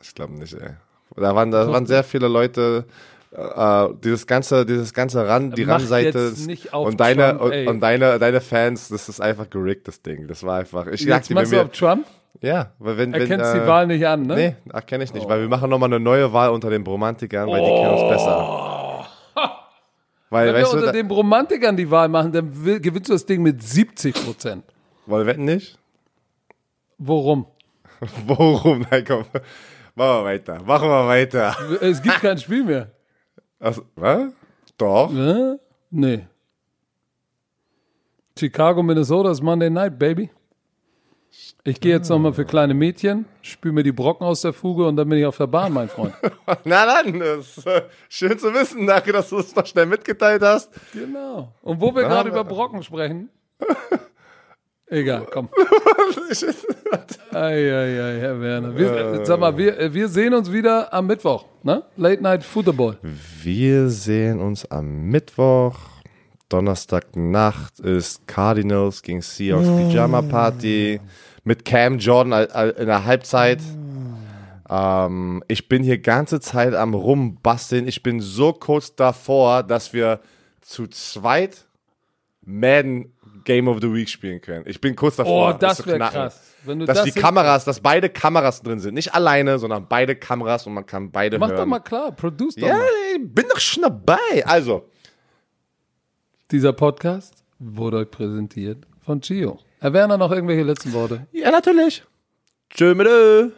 Ich 0.00 0.14
glaube 0.14 0.34
nicht, 0.34 0.54
ey. 0.54 0.70
Da 1.16 1.34
waren, 1.34 1.50
da 1.50 1.70
waren 1.70 1.86
sehr 1.86 2.02
viele 2.04 2.28
Leute, 2.28 2.84
äh, 3.34 3.88
dieses 4.02 4.26
ganze, 4.26 4.64
dieses 4.64 4.94
ganze 4.94 5.26
Rand, 5.26 5.58
die 5.58 5.64
Randseite 5.64 6.32
und 6.72 7.00
deine 7.00 7.36
Trump, 7.36 7.40
und, 7.40 7.66
und 7.66 7.80
deine 7.80 8.18
deine 8.18 8.40
Fans, 8.40 8.88
das 8.88 9.08
ist 9.08 9.20
einfach 9.20 9.50
gerickt, 9.50 9.88
das 9.88 10.02
Ding. 10.02 10.28
Das 10.28 10.44
war 10.44 10.60
einfach. 10.60 10.86
Ich 10.86 11.02
Jetzt 11.02 11.30
wenn 11.30 11.34
machst 11.34 11.52
du 11.52 11.60
auf 11.60 11.70
Trump? 11.70 12.06
ja, 12.40 12.72
weil 12.78 12.96
wenn, 12.96 13.12
wenn 13.12 13.22
Erkennst 13.22 13.54
äh, 13.54 13.60
die 13.60 13.66
Wahl 13.66 13.86
nicht 13.86 14.06
an, 14.06 14.22
ne? 14.22 14.34
Nee, 14.34 14.56
erkenne 14.72 15.04
ich 15.04 15.12
nicht, 15.12 15.28
weil 15.28 15.40
wir 15.40 15.48
machen 15.48 15.68
nochmal 15.68 15.88
eine 15.88 16.00
neue 16.00 16.32
Wahl 16.32 16.50
unter 16.50 16.70
den 16.70 16.84
Bromantikern, 16.84 17.48
weil 17.48 17.60
die 17.60 17.66
kennen 17.66 17.92
uns 17.92 18.08
besser. 18.08 19.06
Weil, 20.30 20.48
Wenn 20.48 20.54
wir 20.56 20.62
du, 20.62 20.70
unter 20.70 20.86
da, 20.86 20.92
den 20.92 21.08
Romantikern 21.08 21.76
die 21.76 21.88
Wahl 21.88 22.08
machen, 22.08 22.32
dann 22.32 22.64
will, 22.64 22.80
gewinnst 22.80 23.08
du 23.08 23.12
das 23.12 23.24
Ding 23.24 23.40
mit 23.42 23.62
70 23.62 24.14
Prozent. 24.14 24.64
wollen 25.06 25.26
wir 25.26 25.32
wetten 25.32 25.44
nicht? 25.44 25.78
Worum? 26.98 27.46
Worum? 28.26 28.84
Nein, 28.90 29.04
komm. 29.06 29.24
Machen 29.94 30.22
wir 30.22 30.24
weiter. 30.24 30.60
Machen 30.64 30.88
wir 30.88 31.06
weiter. 31.06 31.56
Es 31.80 32.02
gibt 32.02 32.20
kein 32.20 32.38
Spiel 32.38 32.64
mehr. 32.64 32.90
Also, 33.58 33.82
was? 33.96 34.32
Doch. 34.76 35.10
Ne? 35.10 35.60
Nee. 35.90 36.26
Chicago, 38.38 38.82
Minnesota 38.82 39.30
ist 39.30 39.42
Monday 39.42 39.70
Night, 39.70 39.98
Baby. 39.98 40.30
Ich 41.64 41.80
gehe 41.80 41.92
jetzt 41.92 42.08
nochmal 42.10 42.32
für 42.32 42.44
kleine 42.44 42.74
Mädchen, 42.74 43.24
spüle 43.42 43.74
mir 43.74 43.82
die 43.82 43.92
Brocken 43.92 44.26
aus 44.26 44.42
der 44.42 44.52
Fuge 44.52 44.86
und 44.86 44.96
dann 44.96 45.08
bin 45.08 45.18
ich 45.18 45.26
auf 45.26 45.36
der 45.36 45.46
Bahn, 45.46 45.72
mein 45.72 45.88
Freund. 45.88 46.14
Na 46.64 46.84
dann, 46.84 47.18
das 47.18 47.58
ist 47.58 47.66
äh, 47.66 47.82
schön 48.08 48.38
zu 48.38 48.52
wissen. 48.52 48.86
Danke, 48.86 49.12
dass 49.12 49.30
du 49.30 49.38
es 49.38 49.54
noch 49.54 49.66
schnell 49.66 49.86
mitgeteilt 49.86 50.42
hast. 50.42 50.70
Genau. 50.92 51.52
Und 51.62 51.80
wo 51.80 51.94
wir 51.94 52.02
gerade 52.02 52.28
über 52.28 52.44
Brocken 52.44 52.82
sprechen. 52.82 53.30
Egal, 54.94 55.26
komm. 55.28 55.48
Eieiei, 57.32 58.20
Herr 58.20 58.40
Werner. 58.40 58.76
Wir, 58.76 59.24
sag 59.24 59.40
mal, 59.40 59.58
wir, 59.58 59.92
wir 59.92 60.06
sehen 60.06 60.32
uns 60.34 60.52
wieder 60.52 60.92
am 60.92 61.08
Mittwoch, 61.08 61.46
ne? 61.64 61.82
Late 61.96 62.22
Night 62.22 62.44
Football. 62.44 62.98
Wir 63.42 63.88
sehen 63.88 64.38
uns 64.40 64.64
am 64.70 65.06
Mittwoch. 65.06 65.76
Donnerstagnacht 66.48 67.80
ist 67.80 68.28
Cardinals 68.28 69.02
gegen 69.02 69.20
Seahawks 69.20 69.66
Pyjama 69.66 70.22
Party 70.22 71.00
mit 71.42 71.64
Cam 71.64 71.98
Jordan 71.98 72.46
in 72.78 72.86
der 72.86 73.04
Halbzeit. 73.04 73.58
Ähm, 74.70 75.42
ich 75.48 75.68
bin 75.68 75.82
hier 75.82 75.98
ganze 75.98 76.38
Zeit 76.38 76.72
am 76.72 76.94
rumbasteln. 76.94 77.88
Ich 77.88 78.04
bin 78.04 78.20
so 78.20 78.52
kurz 78.52 78.94
davor, 78.94 79.64
dass 79.64 79.92
wir 79.92 80.20
zu 80.60 80.86
zweit 80.86 81.66
Madden 82.46 83.13
Game 83.44 83.68
of 83.68 83.78
the 83.80 83.92
Week 83.92 84.08
spielen 84.08 84.40
können. 84.40 84.64
Ich 84.66 84.80
bin 84.80 84.96
kurz 84.96 85.16
davor. 85.16 85.54
Oh, 85.54 85.58
das 85.58 85.86
wäre 85.86 85.98
krass. 85.98 86.54
Wenn 86.64 86.78
du 86.78 86.86
Dass 86.86 86.98
das 87.02 87.04
die 87.12 87.20
Kameras, 87.20 87.64
dass 87.64 87.80
beide 87.80 88.08
Kameras 88.08 88.62
drin 88.62 88.78
sind. 88.80 88.94
Nicht 88.94 89.14
alleine, 89.14 89.58
sondern 89.58 89.86
beide 89.88 90.16
Kameras 90.16 90.66
und 90.66 90.72
man 90.74 90.86
kann 90.86 91.10
beide 91.10 91.38
Mach 91.38 91.48
hören. 91.48 91.58
doch 91.58 91.66
mal 91.66 91.80
klar, 91.80 92.12
produce 92.12 92.54
doch 92.56 92.66
Ja, 92.66 92.78
mal. 92.78 92.88
ich 93.16 93.34
bin 93.34 93.44
doch 93.50 93.60
schon 93.60 93.82
dabei. 93.82 94.44
Also, 94.46 94.88
Dieser 96.50 96.72
Podcast 96.72 97.44
wurde 97.58 97.98
euch 97.98 98.10
präsentiert 98.10 98.86
von 99.04 99.20
Gio. 99.20 99.58
Herr 99.80 99.92
Werner, 99.92 100.16
noch 100.16 100.30
irgendwelche 100.32 100.62
letzten 100.62 100.92
Worte? 100.94 101.26
ja, 101.32 101.50
natürlich. 101.50 102.02
Tschö 102.70 102.94
mit 102.94 103.06
Ö. 103.06 103.50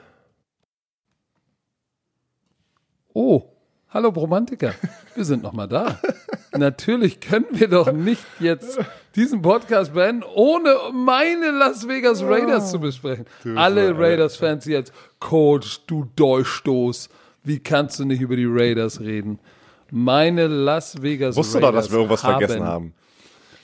Oh, 3.14 3.42
hallo 3.90 4.08
Romantiker, 4.10 4.74
wir 5.14 5.24
sind 5.24 5.42
noch 5.42 5.52
mal 5.52 5.66
da. 5.66 5.98
Natürlich 6.52 7.20
können 7.20 7.46
wir 7.52 7.68
doch 7.68 7.92
nicht 7.92 8.24
jetzt 8.40 8.78
diesen 9.16 9.42
Podcast 9.42 9.94
beenden, 9.94 10.22
ohne 10.34 10.74
meine 10.92 11.50
Las 11.50 11.88
Vegas 11.88 12.22
Raiders 12.22 12.70
zu 12.70 12.78
besprechen. 12.78 13.24
Alle 13.56 13.98
Raiders-Fans 13.98 14.66
jetzt, 14.66 14.92
Coach, 15.18 15.80
du 15.86 16.06
Dolchstoß, 16.16 17.08
wie 17.42 17.58
kannst 17.58 17.98
du 17.98 18.04
nicht 18.04 18.20
über 18.20 18.36
die 18.36 18.46
Raiders 18.46 19.00
reden? 19.00 19.38
Meine 19.90 20.46
Las 20.46 21.00
Vegas 21.00 21.36
Wusste 21.36 21.58
Raiders 21.58 21.70
doch, 21.70 21.76
dass 21.76 21.90
wir 21.90 21.96
irgendwas 21.98 22.24
haben, 22.24 22.38
vergessen 22.38 22.64
haben. 22.64 22.94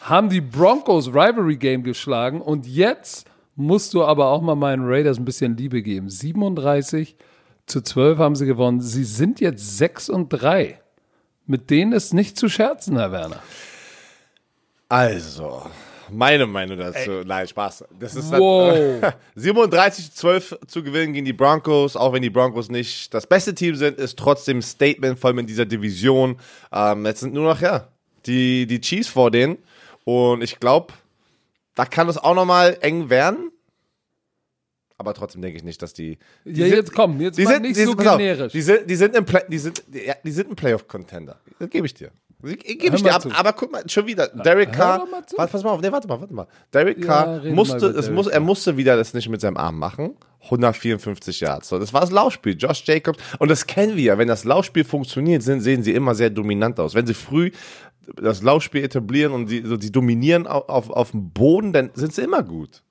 haben 0.00 0.28
die 0.28 0.40
Broncos 0.40 1.08
Rivalry 1.08 1.56
Game 1.56 1.82
geschlagen 1.82 2.40
und 2.40 2.66
jetzt 2.66 3.26
musst 3.54 3.92
du 3.92 4.04
aber 4.04 4.28
auch 4.28 4.40
mal 4.40 4.54
meinen 4.54 4.84
Raiders 4.86 5.18
ein 5.18 5.24
bisschen 5.24 5.56
Liebe 5.56 5.82
geben. 5.82 6.08
37 6.08 7.16
zu 7.66 7.80
12 7.80 8.18
haben 8.18 8.36
sie 8.36 8.46
gewonnen. 8.46 8.80
Sie 8.80 9.04
sind 9.04 9.40
jetzt 9.40 9.78
6 9.78 10.08
und 10.08 10.28
3. 10.30 10.80
Mit 11.46 11.70
denen 11.70 11.92
ist 11.92 12.14
nicht 12.14 12.38
zu 12.38 12.48
scherzen, 12.48 12.96
Herr 12.96 13.12
Werner. 13.12 13.40
Also, 14.92 15.62
meine 16.10 16.46
Meinung 16.46 16.76
dazu. 16.76 17.22
Nein, 17.24 17.48
Spaß. 17.48 17.84
Das 17.98 18.14
ist 18.14 18.30
Wow. 18.30 19.14
37 19.34 20.10
zu 20.12 20.16
12 20.18 20.58
zu 20.66 20.82
gewinnen 20.82 21.14
gegen 21.14 21.24
die 21.24 21.32
Broncos, 21.32 21.96
auch 21.96 22.12
wenn 22.12 22.20
die 22.20 22.28
Broncos 22.28 22.68
nicht 22.68 23.14
das 23.14 23.26
beste 23.26 23.54
Team 23.54 23.74
sind, 23.74 23.96
ist 23.98 24.18
trotzdem 24.18 24.58
ein 24.58 24.62
Statement, 24.62 25.18
vor 25.18 25.28
allem 25.28 25.38
in 25.38 25.46
dieser 25.46 25.64
Division. 25.64 26.38
Ähm, 26.70 27.06
jetzt 27.06 27.20
sind 27.20 27.32
nur 27.32 27.44
noch, 27.44 27.60
ja, 27.62 27.88
die, 28.26 28.66
die 28.66 28.82
Chiefs 28.82 29.08
vor 29.08 29.30
denen. 29.30 29.56
Und 30.04 30.42
ich 30.42 30.60
glaube, 30.60 30.92
da 31.74 31.86
kann 31.86 32.08
es 32.10 32.18
auch 32.18 32.34
nochmal 32.34 32.76
eng 32.82 33.08
werden. 33.08 33.50
aber 34.98 35.14
trotzdem 35.14 35.40
denke 35.40 35.56
ich 35.56 35.64
nicht, 35.64 35.80
dass 35.80 35.94
die. 35.94 36.18
die 36.44 36.60
Ja, 36.60 36.66
sind- 36.66 36.76
jetzt 36.76 36.92
komm, 36.94 37.18
jetzt 37.20 37.38
die 37.38 37.46
sind, 37.46 37.62
nicht 37.62 37.76
die 37.76 37.84
so 37.84 37.92
auf, 37.92 37.96
generisch. 37.96 38.52
Die 38.52 38.60
sind, 38.62 38.90
die 38.90 38.96
sind 38.96 39.16
im 39.16 39.24
Play, 39.24 39.40
die 39.48 39.58
sind, 39.58 39.82
die 39.88 40.30
sind 40.30 40.50
ein 40.50 40.54
Playoff-Contender. 40.56 41.40
Das 41.58 41.70
gebe 41.70 41.86
ich 41.86 41.94
dir. 41.94 42.10
Ich, 42.44 42.78
gebe 42.78 42.96
ich 42.96 43.02
dir 43.02 43.14
ab, 43.14 43.22
zu. 43.22 43.30
aber 43.30 43.52
guck 43.52 43.70
mal, 43.70 43.82
schon 43.88 44.06
wieder. 44.06 44.28
Derek 44.28 44.72
Carr. 44.72 45.06
Warte, 45.36 45.52
pass 45.52 45.62
mal 45.62 45.70
auf, 45.70 45.80
nee, 45.80 45.92
warte 45.92 46.08
mal, 46.08 46.20
warte 46.20 46.34
mal. 46.34 46.46
Derek 46.72 46.98
Ja, 46.98 47.06
Carr 47.06 47.44
musste, 47.44 47.86
es 47.86 48.10
muss, 48.10 48.26
er 48.26 48.40
musste 48.40 48.76
wieder 48.76 48.96
das 48.96 49.14
nicht 49.14 49.28
mit 49.28 49.40
seinem 49.40 49.56
Arm 49.56 49.78
machen. 49.78 50.16
154 50.44 51.40
Yards. 51.40 51.68
So, 51.68 51.78
das 51.78 51.92
war 51.92 52.00
das 52.00 52.10
Laufspiel. 52.10 52.56
Josh 52.56 52.82
Jacobs. 52.84 53.18
Und 53.38 53.50
das 53.50 53.66
kennen 53.66 53.96
wir 53.96 54.02
ja. 54.02 54.18
Wenn 54.18 54.28
das 54.28 54.44
Laufspiel 54.44 54.84
funktioniert, 54.84 55.42
sind, 55.42 55.60
sehen 55.60 55.82
sie 55.82 55.92
immer 55.92 56.14
sehr 56.14 56.30
dominant 56.30 56.80
aus. 56.80 56.94
Wenn 56.94 57.06
sie 57.06 57.14
früh 57.14 57.52
das 58.16 58.42
Laufspiel 58.42 58.82
etablieren 58.82 59.32
und 59.32 59.48
die, 59.48 59.62
so, 59.64 59.76
die 59.76 59.92
dominieren 59.92 60.46
auf, 60.46 60.68
auf, 60.68 60.90
auf 60.90 61.10
dem 61.12 61.30
Boden, 61.30 61.72
dann 61.72 61.90
sind 61.94 62.12
sie 62.12 62.22
immer 62.22 62.42
gut. 62.42 62.82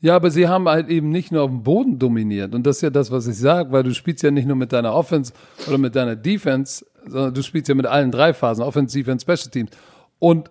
Ja, 0.00 0.14
aber 0.14 0.30
sie 0.30 0.46
haben 0.46 0.68
halt 0.68 0.88
eben 0.88 1.10
nicht 1.10 1.32
nur 1.32 1.42
auf 1.42 1.50
dem 1.50 1.62
Boden 1.62 1.98
dominiert. 1.98 2.54
Und 2.54 2.64
das 2.64 2.76
ist 2.76 2.82
ja 2.82 2.90
das, 2.90 3.10
was 3.10 3.26
ich 3.26 3.36
sage, 3.36 3.72
weil 3.72 3.82
du 3.82 3.92
spielst 3.92 4.22
ja 4.22 4.30
nicht 4.30 4.46
nur 4.46 4.56
mit 4.56 4.72
deiner 4.72 4.94
Offense 4.94 5.32
oder 5.66 5.78
mit 5.78 5.96
deiner 5.96 6.14
Defense, 6.14 6.86
sondern 7.04 7.34
du 7.34 7.42
spielst 7.42 7.68
ja 7.68 7.74
mit 7.74 7.86
allen 7.86 8.12
drei 8.12 8.32
Phasen, 8.32 8.62
Offense, 8.62 8.96
Defense, 8.96 9.22
Special 9.22 9.50
Teams. 9.50 9.70
Und 10.20 10.50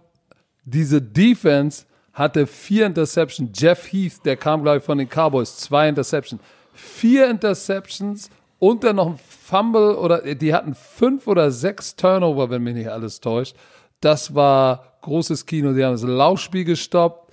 diese 0.66 1.02
Defense 1.02 1.86
hatte 2.12 2.46
vier 2.46 2.88
Interceptions. 2.88 3.52
Jeff 3.54 3.92
Heath, 3.92 4.26
der 4.26 4.36
kam, 4.36 4.64
glaube 4.64 4.80
ich, 4.80 4.84
von 4.84 4.98
den 4.98 5.08
Cowboys, 5.08 5.56
zwei 5.58 5.88
Interceptions. 5.88 6.42
Vier 6.74 7.30
Interceptions 7.30 8.30
und 8.60 8.84
dann 8.84 8.98
noch 8.98 9.08
ein 9.08 9.20
Fumble 9.30 9.96
oder 9.96 10.36
die 10.36 10.54
hatten 10.54 10.74
fünf 10.74 11.28
oder 11.28 11.52
sechs 11.52 11.96
Turnover, 11.96 12.50
wenn 12.50 12.64
mich 12.64 12.76
nicht 12.76 12.90
alles 12.90 13.22
täuscht. 13.22 13.56
Das 14.02 14.36
war 14.36 14.98
großes 15.02 15.46
Kino. 15.46 15.74
Die 15.74 15.84
haben 15.84 15.94
das 15.94 16.04
Laufspiel 16.04 16.66
gestoppt. 16.66 17.27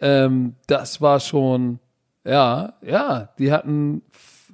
Ähm, 0.00 0.54
das 0.66 1.00
war 1.00 1.20
schon, 1.20 1.78
ja, 2.24 2.74
ja, 2.82 3.28
die 3.38 3.52
hatten 3.52 4.02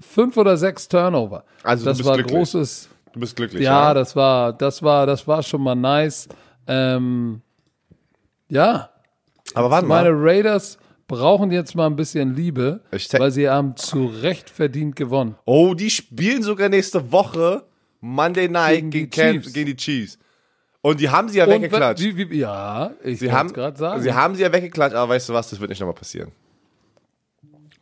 fünf 0.01 0.37
oder 0.37 0.57
sechs 0.57 0.89
Turnover. 0.89 1.45
Also 1.63 1.85
du 1.85 1.91
das 1.91 1.99
bist 1.99 2.09
war 2.09 2.17
glücklich. 2.17 2.37
großes. 2.37 2.89
Du 3.13 3.21
bist 3.21 3.37
glücklich. 3.37 3.63
Ja, 3.63 3.95
das 3.95 4.15
war, 4.17 4.53
das 4.53 4.83
war, 4.83 5.07
das 5.07 5.27
war 5.27 5.43
schon 5.43 5.63
mal 5.63 5.75
nice. 5.75 6.29
Ähm, 6.67 7.41
ja, 8.49 8.91
aber 9.55 9.71
warte 9.71 9.87
meine 9.87 10.11
mal. 10.13 10.19
Raiders 10.21 10.79
brauchen 11.09 11.51
jetzt 11.53 11.75
mal 11.75 11.87
ein 11.87 11.97
bisschen 11.97 12.35
Liebe, 12.35 12.81
weil 13.13 13.31
sie 13.31 13.49
haben 13.49 13.77
zu 13.77 14.07
Recht 14.07 14.51
verdient 14.51 14.97
gewonnen. 14.97 15.37
Oh, 15.45 15.75
die 15.75 15.91
spielen 15.91 16.43
sogar 16.43 16.69
nächste 16.69 17.13
Woche 17.13 17.65
Monday 18.01 18.49
Night 18.49 18.75
Gegen 18.77 18.91
gegen, 18.91 19.11
die 19.11 19.11
Cam- 19.11 19.33
Chiefs. 19.41 19.53
gegen 19.53 19.67
die 19.67 19.77
Chiefs. 19.77 20.19
Und 20.83 21.01
die 21.01 21.09
haben 21.11 21.29
sie 21.29 21.39
ja 21.39 21.45
Und 21.45 21.51
weggeklatscht. 21.51 22.03
Wie, 22.05 22.31
wie, 22.31 22.39
ja, 22.39 22.93
ich 23.03 23.19
Sie 23.19 23.27
wollte 23.27 23.39
haben, 23.39 23.47
es 23.49 23.55
gerade 23.55 23.77
sagen. 23.79 24.03
sie 24.03 24.13
haben 24.15 24.35
sie 24.37 24.43
ja 24.43 24.53
weggeklatscht, 24.53 24.95
aber 24.95 25.13
weißt 25.15 25.29
du 25.29 25.33
was, 25.33 25.51
das 25.51 25.59
wird 25.61 25.71
nicht 25.71 25.81
nochmal 25.81 25.95
passieren. 25.95 26.31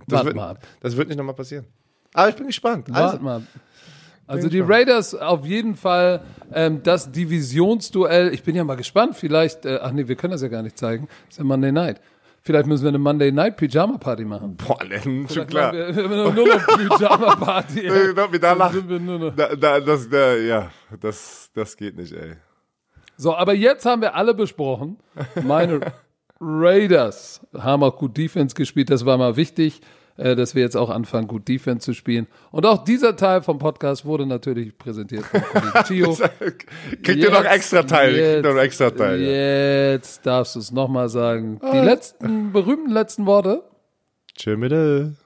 Das 0.06 0.24
wird, 0.24 0.36
mal 0.36 0.50
ab. 0.50 0.58
das 0.80 0.96
wird 0.96 1.08
nicht 1.08 1.16
nochmal 1.16 1.34
passieren. 1.34 1.64
Aber 2.12 2.28
ich 2.28 2.36
bin 2.36 2.46
gespannt. 2.46 2.86
Warte 2.88 3.04
Also, 3.14 3.18
mal. 3.24 3.42
Also 4.26 4.48
die 4.48 4.60
Raiders 4.60 5.14
auf 5.14 5.44
jeden 5.44 5.74
Fall 5.76 6.22
ähm, 6.52 6.82
das 6.82 7.12
Divisionsduell. 7.12 8.32
Ich 8.32 8.42
bin 8.42 8.54
ja 8.56 8.64
mal 8.64 8.76
gespannt. 8.76 9.16
Vielleicht, 9.16 9.66
äh, 9.66 9.78
ach 9.82 9.92
nee, 9.92 10.08
wir 10.08 10.16
können 10.16 10.30
das 10.32 10.40
ja 10.42 10.48
gar 10.48 10.62
nicht 10.62 10.78
zeigen. 10.78 11.08
Das 11.26 11.34
ist 11.34 11.38
ja 11.38 11.44
Monday 11.44 11.72
Night. 11.72 12.00
Vielleicht 12.40 12.66
müssen 12.66 12.84
wir 12.84 12.88
eine 12.90 12.98
Monday 12.98 13.32
Night 13.32 13.56
Pyjama 13.56 13.96
Party 13.98 14.24
machen. 14.24 14.56
boah, 14.56 14.82
Len, 14.84 15.26
schon 15.28 15.46
klar. 15.46 15.72
Wir, 15.72 15.94
wir 15.94 16.08
nur 16.08 16.32
noch 16.32 16.66
Pyjama 16.66 17.36
Party. 17.36 17.80
Äh, 17.80 18.14
da- 18.14 18.28
da, 19.30 19.56
da, 19.56 19.80
das, 19.80 20.08
da, 20.08 20.34
ja, 20.36 20.70
das, 21.00 21.50
das 21.54 21.76
geht 21.76 21.96
nicht, 21.96 22.12
ey. 22.12 22.34
So, 23.16 23.34
aber 23.34 23.54
jetzt 23.54 23.86
haben 23.86 24.02
wir 24.02 24.14
alle 24.14 24.34
besprochen. 24.34 24.98
Meine 25.42 25.80
Raiders 26.40 27.40
haben 27.56 27.82
auch 27.82 27.96
gut 27.96 28.16
Defense 28.16 28.54
gespielt. 28.54 28.90
Das 28.90 29.06
war 29.06 29.16
mal 29.18 29.36
wichtig, 29.36 29.80
äh, 30.16 30.36
dass 30.36 30.54
wir 30.54 30.62
jetzt 30.62 30.76
auch 30.76 30.90
anfangen, 30.90 31.26
gut 31.28 31.48
Defense 31.48 31.84
zu 31.84 31.94
spielen. 31.94 32.26
Und 32.50 32.66
auch 32.66 32.84
dieser 32.84 33.16
Teil 33.16 33.42
vom 33.42 33.58
Podcast 33.58 34.04
wurde 34.04 34.26
natürlich 34.26 34.76
präsentiert 34.76 35.24
von 35.24 35.42
Gio. 35.88 36.14
Kriegt 37.02 37.08
ihr 37.20 37.30
noch 37.30 37.42
Jetzt- 37.44 37.54
extra 37.54 37.82
Teil? 37.82 38.12
Kriegt 38.12 38.24
ihr 38.24 38.42
noch 38.42 38.56
jetzt- 38.56 38.64
extra 38.64 38.90
Teil. 38.90 39.20
Ja. 39.20 39.90
Jetzt 39.92 40.26
darfst 40.26 40.54
du 40.56 40.60
es 40.60 40.70
nochmal 40.72 41.08
sagen. 41.08 41.60
Die 41.72 41.78
letzten, 41.78 42.52
berühmten 42.52 42.90
letzten 42.90 43.26
Worte. 43.26 43.62
Tschö 44.36 44.56
mit 44.56 45.23